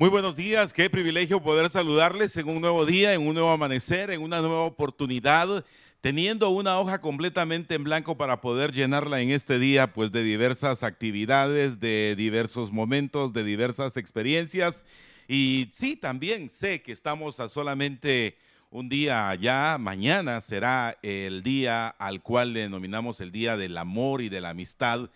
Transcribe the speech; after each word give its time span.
Muy 0.00 0.08
buenos 0.08 0.34
días, 0.34 0.72
qué 0.72 0.88
privilegio 0.88 1.42
poder 1.42 1.68
saludarles 1.68 2.34
en 2.38 2.48
un 2.48 2.62
nuevo 2.62 2.86
día, 2.86 3.12
en 3.12 3.20
un 3.20 3.34
nuevo 3.34 3.50
amanecer, 3.50 4.10
en 4.10 4.22
una 4.22 4.40
nueva 4.40 4.62
oportunidad, 4.62 5.62
teniendo 6.00 6.48
una 6.48 6.78
hoja 6.78 7.02
completamente 7.02 7.74
en 7.74 7.84
blanco 7.84 8.16
para 8.16 8.40
poder 8.40 8.72
llenarla 8.72 9.20
en 9.20 9.28
este 9.28 9.58
día, 9.58 9.92
pues 9.92 10.10
de 10.10 10.22
diversas 10.22 10.84
actividades, 10.84 11.80
de 11.80 12.14
diversos 12.16 12.72
momentos, 12.72 13.34
de 13.34 13.44
diversas 13.44 13.98
experiencias. 13.98 14.86
Y 15.28 15.68
sí, 15.70 15.96
también 15.96 16.48
sé 16.48 16.80
que 16.80 16.92
estamos 16.92 17.38
a 17.38 17.48
solamente 17.48 18.38
un 18.70 18.88
día 18.88 19.34
ya, 19.34 19.76
mañana 19.78 20.40
será 20.40 20.96
el 21.02 21.42
día 21.42 21.88
al 21.88 22.22
cual 22.22 22.54
denominamos 22.54 23.20
el 23.20 23.32
Día 23.32 23.58
del 23.58 23.76
Amor 23.76 24.22
y 24.22 24.30
de 24.30 24.40
la 24.40 24.48
Amistad, 24.48 25.10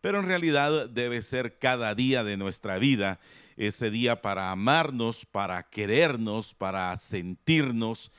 pero 0.00 0.18
en 0.18 0.24
realidad 0.24 0.88
debe 0.88 1.20
ser 1.20 1.58
cada 1.58 1.94
día 1.94 2.24
de 2.24 2.38
nuestra 2.38 2.78
vida 2.78 3.20
ese 3.60 3.90
día 3.90 4.22
para 4.22 4.50
amarnos, 4.50 5.26
para 5.26 5.68
querernos, 5.68 6.54
para 6.54 6.96
sentirnos, 6.96 8.10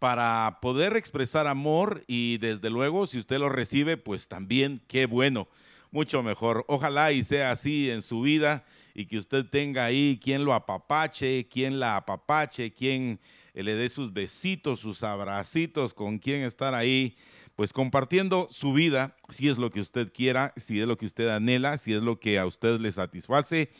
para 0.00 0.58
poder 0.60 0.96
expresar 0.96 1.46
amor 1.46 2.02
y 2.08 2.38
desde 2.38 2.68
luego 2.68 3.06
si 3.06 3.18
usted 3.18 3.38
lo 3.38 3.48
recibe, 3.48 3.96
pues 3.96 4.26
también 4.26 4.82
qué 4.88 5.06
bueno, 5.06 5.46
mucho 5.92 6.24
mejor. 6.24 6.64
Ojalá 6.66 7.12
y 7.12 7.22
sea 7.22 7.52
así 7.52 7.88
en 7.90 8.02
su 8.02 8.22
vida 8.22 8.64
y 8.92 9.06
que 9.06 9.18
usted 9.18 9.46
tenga 9.46 9.84
ahí 9.84 10.18
quien 10.20 10.44
lo 10.44 10.52
apapache, 10.52 11.46
quien 11.46 11.78
la 11.78 11.96
apapache, 11.96 12.72
quien 12.72 13.20
le 13.54 13.76
dé 13.76 13.88
sus 13.88 14.12
besitos, 14.12 14.80
sus 14.80 15.04
abracitos, 15.04 15.94
con 15.94 16.18
quien 16.18 16.42
estar 16.42 16.74
ahí, 16.74 17.16
pues 17.54 17.72
compartiendo 17.72 18.48
su 18.50 18.72
vida, 18.72 19.16
si 19.28 19.48
es 19.48 19.58
lo 19.58 19.70
que 19.70 19.80
usted 19.80 20.12
quiera, 20.12 20.52
si 20.56 20.80
es 20.80 20.88
lo 20.88 20.98
que 20.98 21.06
usted 21.06 21.28
anhela, 21.28 21.78
si 21.78 21.94
es 21.94 22.02
lo 22.02 22.18
que 22.18 22.40
a 22.40 22.46
usted 22.46 22.80
le 22.80 22.90
satisface 22.90 23.70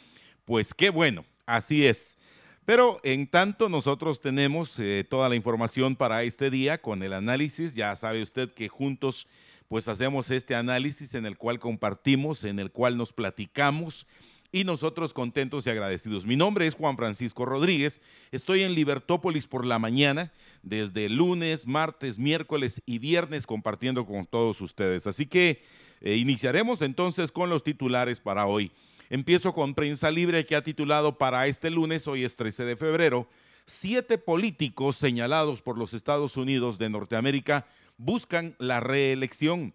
pues 0.48 0.72
qué 0.72 0.88
bueno, 0.88 1.26
así 1.44 1.86
es. 1.86 2.16
Pero 2.64 3.00
en 3.02 3.26
tanto 3.26 3.68
nosotros 3.68 4.22
tenemos 4.22 4.78
eh, 4.78 5.04
toda 5.06 5.28
la 5.28 5.36
información 5.36 5.94
para 5.94 6.22
este 6.22 6.48
día 6.48 6.80
con 6.80 7.02
el 7.02 7.12
análisis, 7.12 7.74
ya 7.74 7.94
sabe 7.96 8.22
usted 8.22 8.54
que 8.54 8.68
juntos 8.68 9.28
pues 9.68 9.88
hacemos 9.88 10.30
este 10.30 10.54
análisis 10.54 11.14
en 11.14 11.26
el 11.26 11.36
cual 11.36 11.58
compartimos, 11.58 12.44
en 12.44 12.58
el 12.60 12.70
cual 12.70 12.96
nos 12.96 13.12
platicamos 13.12 14.06
y 14.50 14.64
nosotros 14.64 15.12
contentos 15.12 15.66
y 15.66 15.70
agradecidos. 15.70 16.24
Mi 16.24 16.34
nombre 16.34 16.66
es 16.66 16.74
Juan 16.74 16.96
Francisco 16.96 17.44
Rodríguez, 17.44 18.00
estoy 18.32 18.62
en 18.62 18.74
Libertópolis 18.74 19.46
por 19.46 19.66
la 19.66 19.78
mañana, 19.78 20.32
desde 20.62 21.10
lunes, 21.10 21.66
martes, 21.66 22.18
miércoles 22.18 22.80
y 22.86 23.00
viernes 23.00 23.46
compartiendo 23.46 24.06
con 24.06 24.24
todos 24.24 24.62
ustedes. 24.62 25.06
Así 25.06 25.26
que 25.26 25.62
eh, 26.00 26.16
iniciaremos 26.16 26.80
entonces 26.80 27.32
con 27.32 27.50
los 27.50 27.62
titulares 27.62 28.20
para 28.20 28.46
hoy. 28.46 28.72
Empiezo 29.10 29.54
con 29.54 29.74
Prensa 29.74 30.10
Libre 30.10 30.44
que 30.44 30.54
ha 30.54 30.62
titulado 30.62 31.16
para 31.16 31.46
este 31.46 31.70
lunes, 31.70 32.06
hoy 32.06 32.24
es 32.24 32.36
13 32.36 32.64
de 32.64 32.76
febrero, 32.76 33.28
siete 33.64 34.18
políticos 34.18 34.96
señalados 34.96 35.62
por 35.62 35.78
los 35.78 35.94
Estados 35.94 36.36
Unidos 36.36 36.78
de 36.78 36.90
Norteamérica 36.90 37.66
buscan 37.96 38.54
la 38.58 38.80
reelección. 38.80 39.74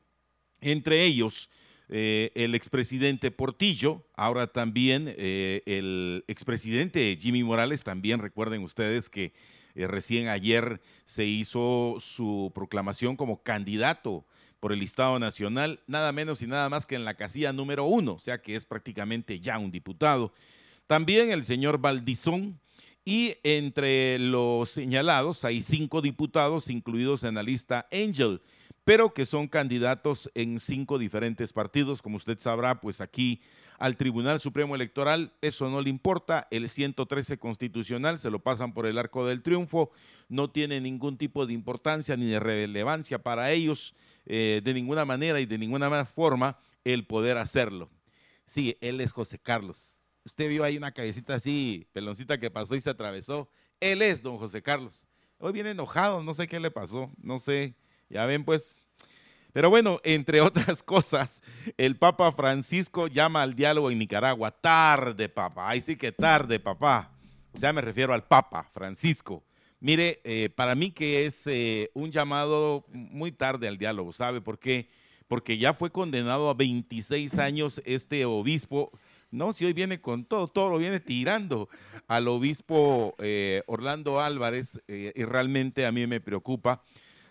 Entre 0.61 1.04
ellos, 1.04 1.50
eh, 1.89 2.31
el 2.36 2.56
expresidente 2.56 3.31
Portillo, 3.31 4.06
ahora 4.16 4.48
también 4.48 5.14
eh, 5.17 5.61
el 5.66 6.23
expresidente 6.27 7.17
Jimmy 7.20 7.43
Morales, 7.43 7.83
también 7.83 8.20
recuerden 8.20 8.64
ustedes 8.64 9.10
que 9.10 9.33
eh, 9.76 9.88
recién 9.88 10.27
ayer 10.27 10.80
se 11.05 11.26
hizo 11.26 11.98
su 11.99 12.52
proclamación 12.54 13.16
como 13.16 13.42
candidato 13.43 14.26
por 14.63 14.71
el 14.71 14.81
Estado 14.81 15.19
Nacional, 15.19 15.81
nada 15.87 16.13
menos 16.13 16.41
y 16.41 16.47
nada 16.47 16.69
más 16.69 16.85
que 16.85 16.95
en 16.95 17.03
la 17.03 17.15
casilla 17.15 17.51
número 17.51 17.83
uno, 17.83 18.13
o 18.13 18.19
sea 18.19 18.41
que 18.41 18.55
es 18.55 18.65
prácticamente 18.65 19.41
ya 19.41 19.59
un 19.59 19.71
diputado. 19.71 20.31
También 20.87 21.31
el 21.31 21.43
señor 21.43 21.79
Valdizón, 21.79 22.61
y 23.03 23.33
entre 23.43 24.17
los 24.19 24.69
señalados 24.69 25.43
hay 25.43 25.61
cinco 25.61 26.01
diputados 26.01 26.69
incluidos 26.69 27.25
en 27.25 27.35
la 27.35 27.43
lista 27.43 27.89
Angel, 27.91 28.39
pero 28.85 29.13
que 29.13 29.25
son 29.25 29.49
candidatos 29.49 30.31
en 30.33 30.61
cinco 30.61 30.97
diferentes 30.97 31.51
partidos. 31.51 32.01
Como 32.01 32.15
usted 32.15 32.39
sabrá, 32.39 32.80
pues 32.80 33.01
aquí 33.01 33.41
al 33.80 33.97
Tribunal 33.97 34.39
Supremo 34.39 34.75
Electoral 34.75 35.33
eso 35.41 35.69
no 35.69 35.81
le 35.81 35.89
importa. 35.89 36.47
El 36.51 36.69
113 36.69 37.37
constitucional 37.37 38.17
se 38.17 38.30
lo 38.30 38.39
pasan 38.39 38.73
por 38.73 38.85
el 38.85 38.97
arco 38.97 39.25
del 39.25 39.43
triunfo. 39.43 39.91
No 40.30 40.49
tiene 40.51 40.80
ningún 40.80 41.17
tipo 41.17 41.45
de 41.45 41.51
importancia 41.51 42.15
ni 42.15 42.27
de 42.27 42.39
relevancia 42.39 43.19
para 43.21 43.51
ellos. 43.51 43.93
Eh, 44.26 44.61
de 44.64 44.73
ninguna 44.73 45.06
manera 45.06 45.39
y 45.39 45.45
de 45.45 45.58
ninguna 45.58 46.06
forma 46.06 46.58
el 46.84 47.06
poder 47.06 47.38
hacerlo. 47.38 47.89
Sí, 48.45 48.78
él 48.82 49.02
es 49.02 49.11
José 49.11 49.39
Carlos. 49.39 50.02
Usted 50.26 50.48
vio 50.50 50.64
ahí 50.64 50.78
una 50.78 50.94
cabecita 50.94 51.36
así, 51.36 51.88
peloncita 51.92 52.39
que 52.39 52.50
pasó 52.50 52.76
y 52.76 52.82
se 52.82 52.89
atravesó. 52.89 53.50
Él 53.80 54.02
es 54.02 54.22
don 54.22 54.38
José 54.38 54.61
Carlos. 54.61 55.08
Hoy 55.38 55.52
viene 55.52 55.72
enojado, 55.72 56.23
no 56.23 56.34
sé 56.34 56.48
qué 56.48 56.60
le 56.60 56.72
pasó, 56.72 57.11
no 57.17 57.38
sé. 57.39 57.76
Ya 58.10 58.26
ven 58.26 58.45
pues. 58.45 58.78
Pero 59.52 59.70
bueno, 59.70 60.00
entre 60.04 60.40
otras 60.42 60.82
cosas, 60.82 61.42
el 61.78 61.98
Papa 61.98 62.32
Francisco 62.32 63.08
llama 63.08 63.44
al 63.44 63.55
diálogo 63.55 63.92
en 63.92 64.00
Nicaragua. 64.00 64.52
Tarde, 64.52 65.28
papá. 65.28 65.70
Ahí 65.70 65.82
sí 65.82 65.98
que 65.98 66.11
tarde, 66.11 66.60
papá. 66.60 67.11
O 67.54 67.60
sea, 67.60 67.73
me 67.73 67.82
refiero 67.82 68.14
al 68.14 68.23
Papa 68.23 68.70
Francisco. 68.73 69.44
Mire, 69.83 70.21
eh, 70.23 70.49
para 70.49 70.76
mí 70.76 70.92
que 70.92 71.26
es 71.26 71.45
eh, 71.45 71.92
un 71.94 72.10
llamado 72.10 72.86
muy 72.94 73.33
tarde 73.33 73.67
al 73.67 73.77
diálogo, 73.77 74.14
¿sabe 74.14 74.39
por 74.39 74.58
qué? 74.58 74.88
Porque 75.27 75.58
ya 75.58 75.73
fue 75.73 75.92
condenado 75.92 76.49
a 76.49 76.54
26 76.54 77.38
años 77.38 77.82
este 77.83 78.23
obispo. 78.23 78.98
No, 79.30 79.52
si 79.52 79.66
hoy 79.66 79.73
viene 79.73 79.99
con 79.99 80.23
todo, 80.23 80.48
todo 80.48 80.70
lo 80.70 80.77
viene 80.77 81.02
tirando 81.02 81.67
al 82.08 82.30
obispo 82.30 83.14
eh, 83.17 83.61
Orlando 83.67 84.22
Álvarez 84.22 84.82
y 84.88 85.11
realmente 85.26 85.86
a 85.86 85.92
mí 85.92 86.08
me 86.08 86.22
preocupa. 86.22 86.82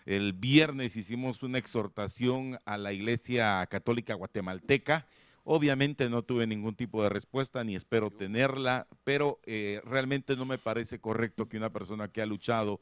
El 0.05 0.33
viernes 0.33 0.95
hicimos 0.95 1.41
una 1.41 1.57
exhortación 1.57 2.59
a 2.65 2.77
la 2.77 2.93
Iglesia 2.93 3.65
Católica 3.65 4.13
Guatemalteca 4.13 5.07
Obviamente 5.45 6.09
no 6.09 6.23
tuve 6.23 6.47
ningún 6.47 6.75
tipo 6.75 7.03
de 7.03 7.09
respuesta 7.09 7.63
ni 7.65 7.75
espero 7.75 8.09
tenerla, 8.09 8.87
pero 9.03 9.39
eh, 9.45 9.81
realmente 9.83 10.37
no 10.37 10.45
me 10.45 10.57
parece 10.57 10.99
correcto 10.99 11.49
que 11.49 11.57
una 11.57 11.69
persona 11.69 12.07
que 12.07 12.21
ha 12.21 12.25
luchado 12.25 12.79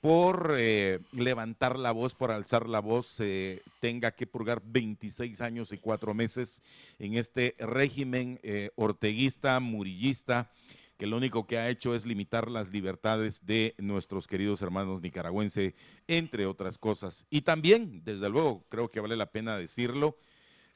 por 0.00 0.54
eh, 0.56 1.00
levantar 1.10 1.76
la 1.76 1.90
voz, 1.90 2.14
por 2.14 2.30
alzar 2.30 2.68
la 2.68 2.78
voz, 2.78 3.16
eh, 3.18 3.60
tenga 3.80 4.12
que 4.12 4.28
purgar 4.28 4.62
26 4.64 5.40
años 5.40 5.72
y 5.72 5.78
cuatro 5.78 6.14
meses 6.14 6.62
en 7.00 7.14
este 7.14 7.56
régimen 7.58 8.38
orteguista, 8.76 9.58
murillista, 9.58 10.52
que 10.98 11.08
lo 11.08 11.16
único 11.16 11.48
que 11.48 11.58
ha 11.58 11.68
hecho 11.68 11.92
es 11.96 12.06
limitar 12.06 12.48
las 12.48 12.70
libertades 12.70 13.44
de 13.44 13.74
nuestros 13.78 14.28
queridos 14.28 14.62
hermanos 14.62 15.02
nicaragüenses, 15.02 15.74
entre 16.06 16.46
otras 16.46 16.78
cosas. 16.78 17.26
Y 17.30 17.40
también, 17.40 18.02
desde 18.04 18.28
luego, 18.28 18.64
creo 18.68 18.92
que 18.92 19.00
vale 19.00 19.16
la 19.16 19.32
pena 19.32 19.58
decirlo, 19.58 20.16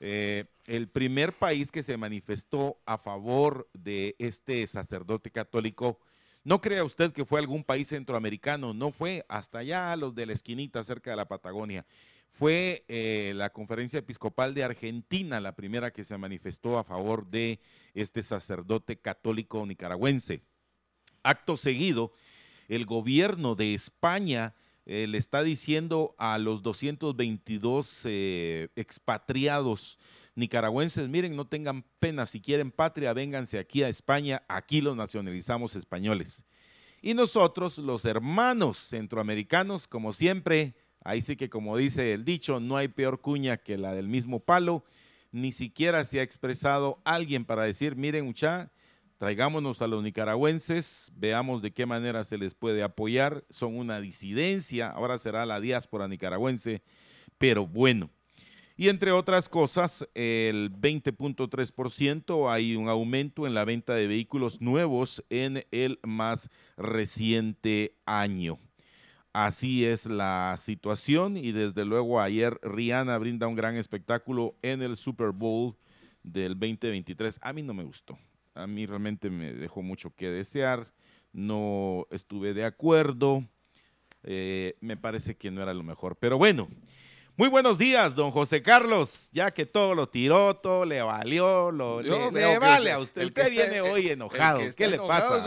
eh, 0.00 0.46
el 0.66 0.88
primer 0.88 1.34
país 1.34 1.70
que 1.70 1.82
se 1.82 1.98
manifestó 1.98 2.80
a 2.86 2.96
favor 2.96 3.68
de 3.74 4.16
este 4.18 4.66
sacerdote 4.66 5.30
católico, 5.30 5.98
no 6.42 6.62
crea 6.62 6.84
usted 6.84 7.12
que 7.12 7.26
fue 7.26 7.38
algún 7.38 7.62
país 7.62 7.88
centroamericano, 7.88 8.72
no 8.72 8.92
fue 8.92 9.26
hasta 9.28 9.58
allá 9.58 9.94
los 9.96 10.14
de 10.14 10.24
la 10.24 10.32
esquinita 10.32 10.82
cerca 10.82 11.10
de 11.10 11.16
la 11.16 11.28
Patagonia. 11.28 11.84
Fue 12.32 12.84
eh, 12.88 13.32
la 13.36 13.50
conferencia 13.50 13.98
episcopal 13.98 14.54
de 14.54 14.64
Argentina 14.64 15.40
la 15.40 15.54
primera 15.54 15.90
que 15.90 16.04
se 16.04 16.16
manifestó 16.16 16.78
a 16.78 16.84
favor 16.84 17.26
de 17.26 17.60
este 17.92 18.22
sacerdote 18.22 18.96
católico 18.96 19.66
nicaragüense. 19.66 20.40
Acto 21.22 21.58
seguido, 21.58 22.14
el 22.68 22.86
gobierno 22.86 23.54
de 23.54 23.74
España 23.74 24.54
eh, 24.92 25.06
le 25.06 25.18
está 25.18 25.44
diciendo 25.44 26.16
a 26.18 26.36
los 26.36 26.64
222 26.64 28.02
eh, 28.06 28.70
expatriados 28.74 30.00
nicaragüenses, 30.34 31.08
miren, 31.08 31.36
no 31.36 31.46
tengan 31.46 31.84
pena, 32.00 32.26
si 32.26 32.40
quieren 32.40 32.72
patria, 32.72 33.12
vénganse 33.12 33.60
aquí 33.60 33.84
a 33.84 33.88
España, 33.88 34.42
aquí 34.48 34.80
los 34.80 34.96
nacionalizamos 34.96 35.76
españoles. 35.76 36.44
Y 37.02 37.14
nosotros, 37.14 37.78
los 37.78 38.04
hermanos 38.04 38.78
centroamericanos, 38.78 39.86
como 39.86 40.12
siempre, 40.12 40.74
ahí 41.04 41.22
sí 41.22 41.36
que 41.36 41.48
como 41.48 41.76
dice 41.76 42.12
el 42.12 42.24
dicho, 42.24 42.58
no 42.58 42.76
hay 42.76 42.88
peor 42.88 43.20
cuña 43.20 43.58
que 43.58 43.78
la 43.78 43.92
del 43.92 44.08
mismo 44.08 44.40
palo, 44.40 44.82
ni 45.30 45.52
siquiera 45.52 46.04
se 46.04 46.18
ha 46.18 46.24
expresado 46.24 47.00
alguien 47.04 47.44
para 47.44 47.62
decir, 47.62 47.94
miren 47.94 48.24
mucha, 48.24 48.72
Traigámonos 49.20 49.82
a 49.82 49.86
los 49.86 50.02
nicaragüenses, 50.02 51.12
veamos 51.14 51.60
de 51.60 51.72
qué 51.72 51.84
manera 51.84 52.24
se 52.24 52.38
les 52.38 52.54
puede 52.54 52.82
apoyar. 52.82 53.44
Son 53.50 53.76
una 53.76 54.00
disidencia, 54.00 54.88
ahora 54.88 55.18
será 55.18 55.44
la 55.44 55.60
diáspora 55.60 56.08
nicaragüense, 56.08 56.80
pero 57.36 57.66
bueno. 57.66 58.08
Y 58.78 58.88
entre 58.88 59.12
otras 59.12 59.50
cosas, 59.50 60.08
el 60.14 60.72
20.3% 60.72 62.50
hay 62.50 62.76
un 62.76 62.88
aumento 62.88 63.46
en 63.46 63.52
la 63.52 63.66
venta 63.66 63.92
de 63.92 64.06
vehículos 64.06 64.62
nuevos 64.62 65.22
en 65.28 65.66
el 65.70 66.00
más 66.02 66.48
reciente 66.78 67.98
año. 68.06 68.58
Así 69.34 69.84
es 69.84 70.06
la 70.06 70.54
situación 70.56 71.36
y 71.36 71.52
desde 71.52 71.84
luego 71.84 72.22
ayer 72.22 72.58
Rihanna 72.62 73.18
brinda 73.18 73.48
un 73.48 73.54
gran 73.54 73.76
espectáculo 73.76 74.56
en 74.62 74.80
el 74.80 74.96
Super 74.96 75.32
Bowl 75.32 75.76
del 76.22 76.58
2023. 76.58 77.38
A 77.42 77.52
mí 77.52 77.62
no 77.62 77.74
me 77.74 77.84
gustó 77.84 78.16
a 78.54 78.66
mí 78.66 78.86
realmente 78.86 79.30
me 79.30 79.52
dejó 79.52 79.82
mucho 79.82 80.14
que 80.14 80.30
desear, 80.30 80.92
no 81.32 82.06
estuve 82.10 82.54
de 82.54 82.64
acuerdo, 82.64 83.44
eh, 84.22 84.76
me 84.80 84.96
parece 84.96 85.36
que 85.36 85.50
no 85.50 85.62
era 85.62 85.74
lo 85.74 85.82
mejor, 85.82 86.16
pero 86.16 86.38
bueno. 86.38 86.68
Muy 87.36 87.48
buenos 87.48 87.78
días, 87.78 88.14
don 88.14 88.32
José 88.32 88.62
Carlos. 88.62 89.30
Ya 89.32 89.50
que 89.50 89.64
todo 89.64 89.94
lo 89.94 90.10
tiró, 90.10 90.56
todo 90.56 90.84
le 90.84 91.00
valió, 91.00 91.70
lo, 91.70 92.02
le, 92.02 92.58
vale 92.58 92.92
a 92.92 92.98
usted. 92.98 93.24
Usted 93.24 93.50
viene 93.50 93.80
hoy 93.80 94.08
enojado. 94.10 94.60
¿Qué 94.76 94.88
le 94.88 94.98
pasa? 94.98 95.42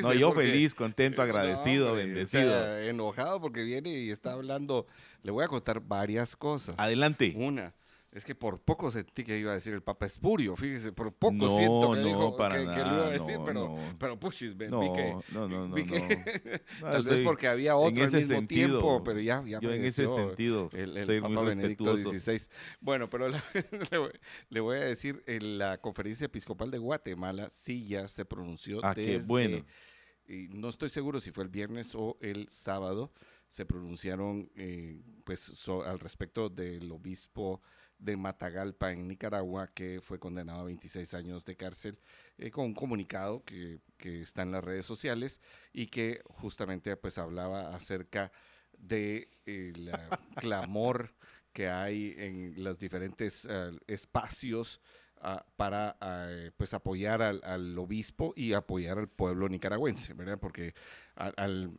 no, 0.00 0.14
yo 0.14 0.32
feliz, 0.32 0.74
contento, 0.74 1.22
agradecido, 1.22 1.94
bendecido. 1.94 2.76
enojado 2.80 3.40
porque 3.40 3.62
viene 3.62 3.90
y 3.90 4.10
está 4.10 4.32
hablando. 4.32 4.88
Le 5.22 5.30
voy 5.30 5.44
a 5.44 5.48
contar 5.48 5.78
varias 5.78 6.34
cosas. 6.34 6.74
Adelante. 6.76 7.34
Una, 7.36 7.72
es 8.12 8.24
que 8.26 8.34
por 8.34 8.60
poco 8.60 8.90
sentí 8.90 9.24
que 9.24 9.38
iba 9.38 9.52
a 9.52 9.54
decir 9.54 9.72
el 9.72 9.82
Papa 9.82 10.04
Espurio, 10.04 10.54
fíjese, 10.54 10.92
por 10.92 11.14
poco 11.14 11.56
siento 11.56 11.92
que, 11.92 12.00
no, 12.00 12.04
dijo, 12.06 12.36
para 12.36 12.58
que, 12.58 12.64
nada, 12.66 12.76
que, 12.76 12.80
lo 12.82 12.94
iba 12.96 13.06
a 13.06 13.10
decir, 13.10 13.38
no, 13.38 13.44
pero, 13.46 13.60
no. 13.68 13.96
pero 13.98 14.20
puchis, 14.20 14.54
vi 14.56 14.68
No, 14.68 14.92
que, 14.92 15.16
no, 15.32 15.48
no, 15.48 15.66
no, 15.68 15.74
vi 15.74 15.84
que- 15.86 16.60
no. 16.80 16.90
tal 16.90 17.02
vez 17.04 17.24
porque 17.24 17.48
había 17.48 17.74
otro 17.76 17.88
en 17.96 17.98
al 18.02 18.08
ese 18.08 18.16
mismo 18.18 18.34
sentido, 18.34 18.68
tiempo, 18.80 19.02
pero 19.02 19.18
ya, 19.20 19.42
ya 19.46 19.60
yo 19.60 19.72
en 19.72 19.84
ese 19.84 20.06
sentido 20.06 20.68
el, 20.74 20.96
el 20.98 21.06
soy 21.06 21.20
Papa 21.22 21.32
muy 21.34 21.46
Benedicto. 21.46 21.96
XVI. 21.96 22.40
Bueno, 22.82 23.08
pero 23.08 23.28
la- 23.30 23.42
le, 24.50 24.60
voy, 24.60 24.76
a 24.76 24.80
decir, 24.84 25.22
en 25.26 25.56
la 25.58 25.78
conferencia 25.78 26.26
episcopal 26.26 26.70
de 26.70 26.78
Guatemala 26.78 27.48
sí 27.48 27.86
ya 27.86 28.08
se 28.08 28.26
pronunció 28.26 28.80
Ah, 28.84 28.94
qué 28.94 29.12
desde, 29.14 29.26
bueno. 29.26 29.64
y 30.28 30.48
no 30.48 30.68
estoy 30.68 30.90
seguro 30.90 31.18
si 31.18 31.30
fue 31.30 31.44
el 31.44 31.50
viernes 31.50 31.94
o 31.94 32.18
el 32.20 32.48
sábado, 32.50 33.10
se 33.48 33.64
pronunciaron 33.64 34.50
eh, 34.54 35.00
pues 35.24 35.40
so- 35.40 35.82
al 35.82 35.98
respecto 35.98 36.50
del 36.50 36.90
obispo 36.92 37.62
de 38.02 38.16
Matagalpa 38.16 38.92
en 38.92 39.08
Nicaragua 39.08 39.68
que 39.74 40.00
fue 40.02 40.18
condenado 40.18 40.60
a 40.60 40.64
26 40.64 41.14
años 41.14 41.44
de 41.44 41.56
cárcel 41.56 41.98
eh, 42.38 42.50
con 42.50 42.66
un 42.66 42.74
comunicado 42.74 43.44
que, 43.44 43.80
que 43.96 44.22
está 44.22 44.42
en 44.42 44.52
las 44.52 44.64
redes 44.64 44.86
sociales 44.86 45.40
y 45.72 45.86
que 45.86 46.20
justamente 46.26 46.96
pues 46.96 47.18
hablaba 47.18 47.74
acerca 47.74 48.32
de 48.78 49.28
el 49.46 49.90
clamor 50.40 51.14
que 51.52 51.68
hay 51.68 52.14
en 52.16 52.62
los 52.64 52.78
diferentes 52.78 53.46
eh, 53.48 53.70
espacios 53.86 54.80
ah, 55.20 55.44
para 55.56 55.96
ah, 56.00 56.28
pues 56.56 56.74
apoyar 56.74 57.22
al, 57.22 57.40
al 57.44 57.78
obispo 57.78 58.32
y 58.36 58.54
apoyar 58.54 58.98
al 58.98 59.08
pueblo 59.08 59.48
nicaragüense, 59.48 60.14
¿verdad? 60.14 60.38
Porque 60.40 60.74
al, 61.14 61.34
al- 61.36 61.72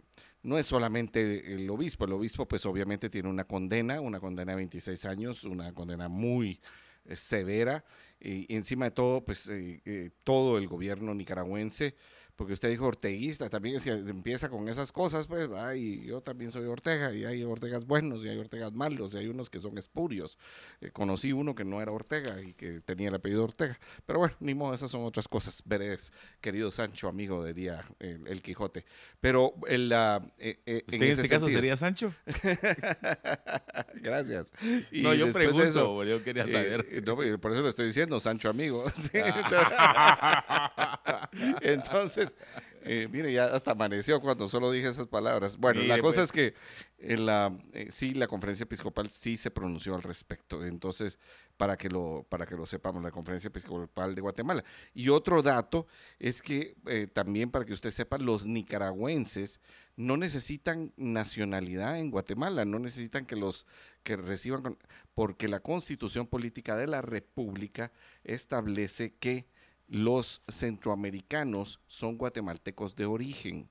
no 0.44 0.58
es 0.58 0.66
solamente 0.66 1.54
el 1.56 1.70
obispo, 1.70 2.06
el 2.06 2.14
obispo 2.14 2.46
pues 2.46 2.66
obviamente 2.66 3.10
tiene 3.10 3.30
una 3.30 3.46
condena, 3.46 4.02
una 4.02 4.20
condena 4.20 4.52
de 4.52 4.58
26 4.58 5.06
años, 5.06 5.44
una 5.46 5.74
condena 5.74 6.10
muy 6.10 6.60
eh, 7.06 7.16
severa 7.16 7.84
y 8.20 8.54
encima 8.54 8.86
de 8.86 8.92
todo 8.92 9.24
pues 9.26 9.48
eh, 9.48 9.82
eh, 9.86 10.12
todo 10.24 10.58
el 10.58 10.68
gobierno 10.68 11.14
nicaragüense 11.14 11.96
porque 12.36 12.54
usted 12.54 12.70
dijo 12.70 12.86
orteguista, 12.86 13.50
también 13.50 13.80
si 13.80 13.90
empieza 13.90 14.50
con 14.50 14.68
esas 14.70 14.92
cosas, 14.92 15.28
pues, 15.28 15.50
ay, 15.56 16.04
yo 16.06 16.22
también 16.22 16.52
soy 16.52 16.66
Ortega, 16.66 17.14
y 17.14 17.26
hay 17.26 17.44
Ortegas 17.44 17.86
buenos, 17.86 18.24
y 18.26 18.30
hay 18.30 18.38
Ortegas 18.38 18.74
malos, 18.74 19.14
y 19.14 19.18
hay 19.18 19.28
unos 19.28 19.50
que 19.50 19.60
son 19.60 19.78
espurios. 19.78 20.38
Eh, 20.82 20.92
conocí 20.92 21.32
uno 21.32 21.56
que 21.56 21.64
no 21.64 21.82
era 21.82 21.92
Ortega 21.92 22.42
y 22.42 22.54
que 22.54 22.82
tenía 22.82 23.10
el 23.10 23.16
apellido 23.16 23.44
Ortega. 23.44 23.80
Pero 24.06 24.20
bueno, 24.20 24.36
ni 24.40 24.54
modo, 24.54 24.74
esas 24.74 24.92
son 24.92 25.04
otras 25.04 25.28
cosas. 25.28 25.62
Veres, 25.66 26.14
querido 26.42 26.72
Sancho, 26.72 27.08
amigo, 27.08 27.46
diría 27.46 27.86
el, 28.00 28.28
el 28.28 28.42
Quijote. 28.42 28.86
Pero 29.20 29.54
el, 29.68 29.92
ah, 29.94 30.22
eh, 30.40 30.60
eh, 30.66 30.84
¿Usted 30.88 31.02
en, 31.02 31.12
este 31.12 31.30
caso 31.30 31.48
sería 31.48 31.78
Sancho? 31.78 32.14
Gracias. 33.96 34.54
Y 34.92 35.02
no, 35.02 35.14
yo 35.14 35.32
pregunto, 35.32 35.64
eso, 35.64 36.04
yo 36.04 36.24
quería 36.24 36.44
eh, 36.44 36.52
saber. 36.52 36.88
eh, 36.90 37.02
no, 37.06 37.16
por 37.16 37.52
eso 37.52 37.62
lo 37.62 37.70
estoy 37.70 37.88
diciendo, 37.88 38.20
Sancho 38.20 38.50
amigo. 38.50 38.86
Sí. 39.04 39.20
Entonces, 41.62 42.23
eh, 42.84 43.08
mire, 43.12 43.32
ya 43.32 43.46
hasta 43.46 43.72
amaneció 43.72 44.20
cuando 44.22 44.48
solo 44.48 44.72
dije 44.72 44.88
esas 44.88 45.08
palabras. 45.08 45.58
Bueno, 45.58 45.82
la 45.84 46.00
cosa 46.00 46.18
pues. 46.22 46.26
es 46.26 46.32
que 46.32 46.54
en 47.00 47.26
la, 47.26 47.58
eh, 47.74 47.88
sí, 47.92 48.14
la 48.14 48.28
conferencia 48.28 48.64
episcopal 48.64 49.10
sí 49.10 49.36
se 49.38 49.52
pronunció 49.52 49.96
al 49.96 50.04
respecto. 50.04 50.66
Entonces, 50.66 51.20
para 51.58 51.78
que 51.78 51.90
lo, 51.90 52.26
para 52.30 52.46
que 52.46 52.56
lo 52.56 52.66
sepamos, 52.66 53.04
la 53.04 53.12
conferencia 53.12 53.48
episcopal 53.50 54.16
de 54.16 54.22
Guatemala. 54.22 54.64
Y 54.94 55.10
otro 55.10 55.42
dato 55.42 55.88
es 56.20 56.42
que 56.42 56.76
eh, 56.88 57.08
también 57.12 57.52
para 57.52 57.66
que 57.66 57.74
usted 57.74 57.92
sepa, 57.92 58.18
los 58.18 58.46
nicaragüenses 58.48 59.60
no 59.96 60.18
necesitan 60.18 60.92
nacionalidad 60.98 62.00
en 62.00 62.10
Guatemala, 62.10 62.66
no 62.66 62.80
necesitan 62.80 63.26
que 63.26 63.36
los 63.36 63.68
que 64.02 64.16
reciban, 64.18 64.64
con- 64.64 64.80
porque 65.14 65.48
la 65.48 65.60
constitución 65.60 66.26
política 66.26 66.76
de 66.76 66.88
la 66.88 67.02
República 67.02 67.92
establece 68.24 69.14
que 69.20 69.46
los 69.88 70.42
centroamericanos 70.48 71.80
son 71.88 72.18
guatemaltecos 72.18 72.96
de 72.96 73.06
origen. 73.06 73.70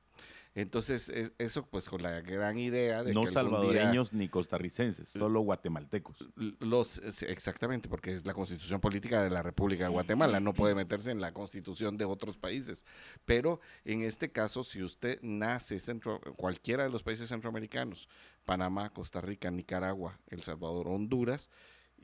Entonces, 0.54 1.08
es- 1.08 1.32
eso 1.38 1.64
pues 1.64 1.88
con 1.88 2.02
la 2.02 2.20
gran 2.20 2.58
idea 2.58 3.02
de 3.02 3.14
No 3.14 3.22
que 3.22 3.28
día- 3.30 3.32
salvadoreños 3.32 4.12
ni 4.12 4.28
costarricenses, 4.28 5.08
solo 5.08 5.40
guatemaltecos. 5.40 6.28
los 6.36 6.98
exactamente 7.22 7.88
porque 7.88 8.12
es 8.12 8.26
la 8.26 8.34
constitución 8.34 8.78
política 8.78 9.22
de 9.22 9.30
la 9.30 9.42
República 9.42 9.84
de 9.84 9.90
Guatemala 9.90 10.40
no 10.40 10.52
puede 10.52 10.74
meterse 10.74 11.10
en 11.10 11.22
la 11.22 11.32
constitución 11.32 11.96
de 11.96 12.04
otros 12.04 12.36
países 12.36 12.84
pero 13.24 13.60
en 13.86 14.02
este 14.02 14.30
caso 14.30 14.62
si 14.62 14.82
usted 14.82 15.18
nace 15.22 15.80
centro 15.80 16.20
cualquiera 16.36 16.82
de 16.84 16.90
los 16.90 17.02
países 17.02 17.30
centroamericanos 17.30 18.10
Panamá 18.44 18.90
Costa 18.90 19.22
Rica 19.22 19.50
Nicaragua 19.50 20.18
El 20.28 20.42
Salvador 20.42 20.86
Honduras 20.88 21.48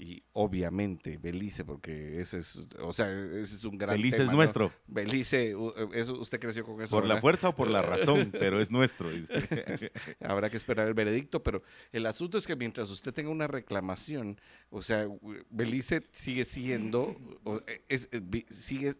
y 0.00 0.22
obviamente 0.32 1.18
Belice 1.18 1.64
porque 1.64 2.20
ese 2.20 2.38
es 2.38 2.62
o 2.78 2.92
sea 2.92 3.10
ese 3.10 3.56
es 3.56 3.64
un 3.64 3.76
gran 3.76 3.96
Belice 3.96 4.18
tema, 4.18 4.26
es 4.26 4.30
¿no? 4.30 4.36
nuestro. 4.36 4.72
Belice 4.86 5.56
u- 5.56 5.74
eso 5.92 6.20
usted 6.20 6.38
creció 6.38 6.64
con 6.64 6.80
eso 6.80 6.94
Por 6.96 7.04
la 7.04 7.20
fuerza 7.20 7.48
o 7.48 7.56
por 7.56 7.68
la 7.68 7.82
razón, 8.22 8.30
pero 8.30 8.60
es 8.60 8.70
nuestro. 8.70 9.08
Habrá 10.20 10.50
que 10.50 10.56
esperar 10.56 10.86
el 10.88 10.94
veredicto, 10.94 11.42
pero 11.42 11.62
el 11.92 12.06
asunto 12.06 12.38
es 12.38 12.46
que 12.46 12.54
mientras 12.56 12.90
usted 12.90 13.12
tenga 13.12 13.30
una 13.30 13.48
reclamación, 13.48 14.40
o 14.70 14.82
sea, 14.82 15.06
Belice 15.50 16.04
sigue 16.12 16.44
siendo, 16.44 17.16
o, 17.44 17.60
es- 17.88 18.08
es- 18.12 18.22
sigue, 18.54 18.94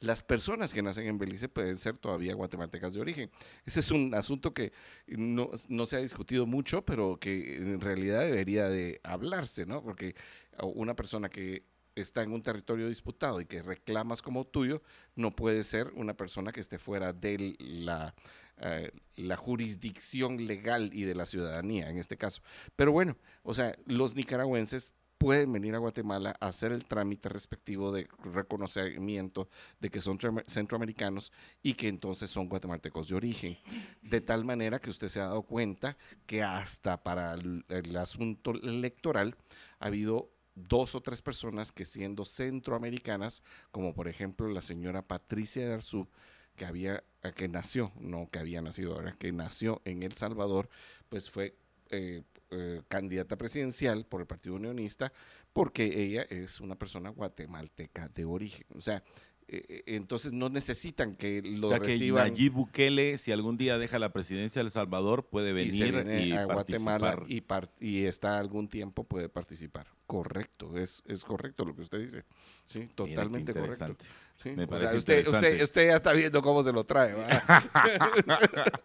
las 0.00 0.22
personas 0.22 0.72
que 0.72 0.82
nacen 0.82 1.06
en 1.06 1.18
Belice 1.18 1.48
pueden 1.48 1.76
ser 1.76 1.98
todavía 1.98 2.34
guatemaltecas 2.34 2.94
de 2.94 3.00
origen. 3.00 3.30
Ese 3.64 3.80
es 3.80 3.90
un 3.90 4.14
asunto 4.14 4.52
que 4.52 4.72
no, 5.06 5.50
no 5.68 5.86
se 5.86 5.96
ha 5.96 6.00
discutido 6.00 6.46
mucho, 6.46 6.84
pero 6.84 7.18
que 7.18 7.56
en 7.56 7.80
realidad 7.80 8.20
debería 8.20 8.68
de 8.68 9.00
hablarse, 9.04 9.66
¿no? 9.66 9.82
Porque 9.82 10.14
una 10.58 10.94
persona 10.94 11.28
que 11.28 11.64
está 11.96 12.22
en 12.22 12.32
un 12.32 12.42
territorio 12.42 12.88
disputado 12.88 13.40
y 13.40 13.46
que 13.46 13.62
reclamas 13.62 14.22
como 14.22 14.46
tuyo, 14.46 14.82
no 15.14 15.34
puede 15.34 15.62
ser 15.62 15.88
una 15.94 16.14
persona 16.14 16.52
que 16.52 16.60
esté 16.60 16.78
fuera 16.78 17.12
de 17.12 17.56
la, 17.58 18.14
eh, 18.58 18.90
la 19.16 19.36
jurisdicción 19.36 20.46
legal 20.46 20.90
y 20.92 21.02
de 21.02 21.14
la 21.14 21.24
ciudadanía 21.24 21.88
en 21.88 21.98
este 21.98 22.16
caso. 22.16 22.42
Pero 22.76 22.92
bueno, 22.92 23.16
o 23.42 23.54
sea, 23.54 23.76
los 23.86 24.14
nicaragüenses 24.14 24.92
pueden 25.18 25.52
venir 25.52 25.74
a 25.74 25.78
Guatemala 25.78 26.36
a 26.40 26.48
hacer 26.48 26.72
el 26.72 26.84
trámite 26.84 27.28
respectivo 27.28 27.92
de 27.92 28.08
reconocimiento 28.22 29.48
de 29.80 29.90
que 29.90 30.00
son 30.00 30.18
centroamericanos 30.46 31.32
y 31.62 31.74
que 31.74 31.88
entonces 31.88 32.30
son 32.30 32.48
guatemaltecos 32.48 33.08
de 33.08 33.16
origen. 33.16 33.58
De 34.02 34.20
tal 34.20 34.44
manera 34.44 34.78
que 34.78 34.90
usted 34.90 35.08
se 35.08 35.20
ha 35.20 35.26
dado 35.26 35.42
cuenta 35.42 35.96
que 36.26 36.42
hasta 36.42 37.02
para 37.02 37.34
el, 37.34 37.96
asunto 37.96 38.52
electoral 38.52 39.36
ha 39.78 39.86
habido 39.86 40.30
dos 40.54 40.94
o 40.94 41.00
tres 41.00 41.22
personas 41.22 41.72
que 41.72 41.84
siendo 41.84 42.24
centroamericanas, 42.24 43.42
como 43.70 43.94
por 43.94 44.08
ejemplo 44.08 44.48
la 44.48 44.62
señora 44.62 45.02
Patricia 45.02 45.66
de 45.66 45.74
Arzú, 45.74 46.08
que 46.56 46.64
había, 46.64 47.04
que 47.34 47.48
nació, 47.48 47.92
no 48.00 48.28
que 48.28 48.38
había 48.38 48.62
nacido 48.62 48.94
ahora, 48.94 49.16
que 49.18 49.32
nació 49.32 49.82
en 49.84 50.02
El 50.02 50.12
Salvador, 50.12 50.68
pues 51.08 51.30
fue 51.30 51.54
eh, 51.90 52.22
eh, 52.50 52.82
candidata 52.88 53.36
presidencial 53.36 54.06
por 54.06 54.20
el 54.20 54.26
Partido 54.26 54.54
Unionista, 54.54 55.12
porque 55.52 56.02
ella 56.04 56.22
es 56.22 56.60
una 56.60 56.76
persona 56.76 57.10
guatemalteca 57.10 58.08
de 58.08 58.24
origen. 58.24 58.66
O 58.74 58.80
sea, 58.80 59.02
eh, 59.48 59.84
entonces 59.86 60.32
no 60.32 60.48
necesitan 60.48 61.14
que 61.14 61.40
lo 61.40 61.68
o 61.68 61.70
sea 61.70 61.78
que 61.78 61.86
reciban 61.86 62.30
Nayib 62.30 62.52
Bukele, 62.52 63.16
si 63.16 63.30
algún 63.30 63.56
día 63.56 63.78
deja 63.78 63.98
la 64.00 64.12
presidencia 64.12 64.60
de 64.60 64.66
El 64.66 64.70
Salvador, 64.72 65.28
puede 65.28 65.52
venir 65.52 66.04
y, 66.08 66.32
a 66.32 66.44
Guatemala 66.46 67.22
y, 67.28 67.42
par- 67.42 67.70
y 67.78 68.04
está 68.06 68.38
algún 68.38 68.68
tiempo 68.68 69.04
puede 69.04 69.28
participar. 69.28 69.86
Correcto, 70.06 70.76
es, 70.76 71.02
es 71.06 71.24
correcto 71.24 71.64
lo 71.64 71.76
que 71.76 71.82
usted 71.82 72.00
dice. 72.00 72.24
Sí, 72.64 72.88
totalmente 72.94 73.54
correcto. 73.54 73.96
Interesante. 74.36 74.42
Sí, 74.42 74.50
Me 74.56 74.64
o 74.64 74.68
parece 74.68 74.88
sea, 74.90 74.98
usted, 74.98 75.26
usted, 75.28 75.62
usted 75.62 75.86
ya 75.88 75.96
está 75.96 76.12
viendo 76.12 76.42
cómo 76.42 76.62
se 76.62 76.72
lo 76.72 76.84
trae. 76.84 77.14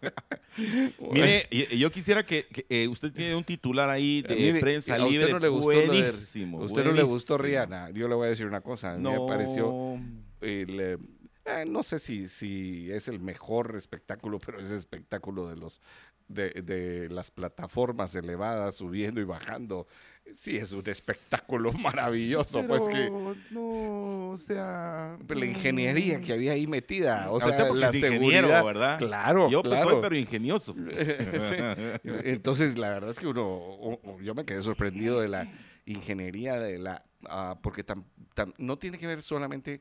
Mire, 1.12 1.48
yo 1.78 1.90
quisiera 1.90 2.24
que, 2.24 2.46
que, 2.46 2.66
eh, 2.68 2.88
usted 2.88 3.12
tiene 3.12 3.34
un 3.34 3.44
titular 3.44 3.88
ahí 3.88 4.22
de 4.22 4.34
Mire, 4.34 4.60
prensa 4.60 4.94
a 4.96 5.04
usted 5.06 5.30
no 5.30 5.38
le 5.38 5.48
gustó 5.48 5.72
lo 5.72 5.78
de- 5.80 5.86
buenísimo. 5.86 6.58
usted 6.58 6.84
no 6.84 6.92
le 6.92 7.02
gustó. 7.02 7.38
Rihanna. 7.38 7.90
Yo 7.90 8.08
le 8.08 8.14
voy 8.14 8.26
a 8.26 8.30
decir 8.30 8.46
una 8.46 8.60
cosa. 8.60 8.96
No, 8.98 9.12
me 9.12 9.28
pareció 9.28 9.94
el, 10.40 10.80
eh, 10.80 10.98
eh, 11.46 11.64
no 11.66 11.82
sé 11.82 11.98
si, 11.98 12.28
si 12.28 12.90
es 12.92 13.08
el 13.08 13.20
mejor 13.20 13.74
espectáculo, 13.76 14.38
pero 14.38 14.60
ese 14.60 14.76
espectáculo 14.76 15.48
de 15.48 15.56
los 15.56 15.80
de, 16.28 16.50
de 16.50 17.08
las 17.10 17.30
plataformas 17.30 18.14
elevadas 18.14 18.76
subiendo 18.76 19.20
y 19.20 19.24
bajando, 19.24 19.86
sí 20.34 20.56
es 20.56 20.72
un 20.72 20.88
espectáculo 20.88 21.72
maravilloso, 21.78 22.62
pues 22.66 22.82
que 22.88 22.92
Pero, 22.94 23.34
no, 23.50 24.30
o 24.30 24.36
sea, 24.36 25.16
la 25.28 25.44
ingeniería 25.46 26.20
que 26.20 26.32
había 26.32 26.52
ahí 26.52 26.66
metida, 26.66 27.30
o 27.30 27.36
A 27.36 27.40
sea, 27.40 27.72
la 27.72 27.88
es 27.88 27.94
ingeniero, 27.96 28.48
seguridad, 28.48 28.64
¿verdad? 28.64 28.98
Claro, 28.98 29.50
Yo 29.50 29.62
pues 29.62 29.74
claro. 29.74 29.90
soy 29.90 30.00
pero 30.02 30.16
ingenioso. 30.16 30.74
Sí. 30.92 32.08
Entonces, 32.24 32.78
la 32.78 32.90
verdad 32.90 33.10
es 33.10 33.18
que 33.20 33.26
uno, 33.26 33.98
yo 34.22 34.34
me 34.34 34.44
quedé 34.44 34.62
sorprendido 34.62 35.20
de 35.20 35.28
la 35.28 35.52
ingeniería 35.86 36.54
de 36.58 36.78
la, 36.78 37.04
ah, 37.28 37.58
porque 37.62 37.84
tam- 37.84 38.04
tam- 38.34 38.54
no 38.58 38.78
tiene 38.78 38.98
que 38.98 39.06
ver 39.06 39.20
solamente 39.22 39.80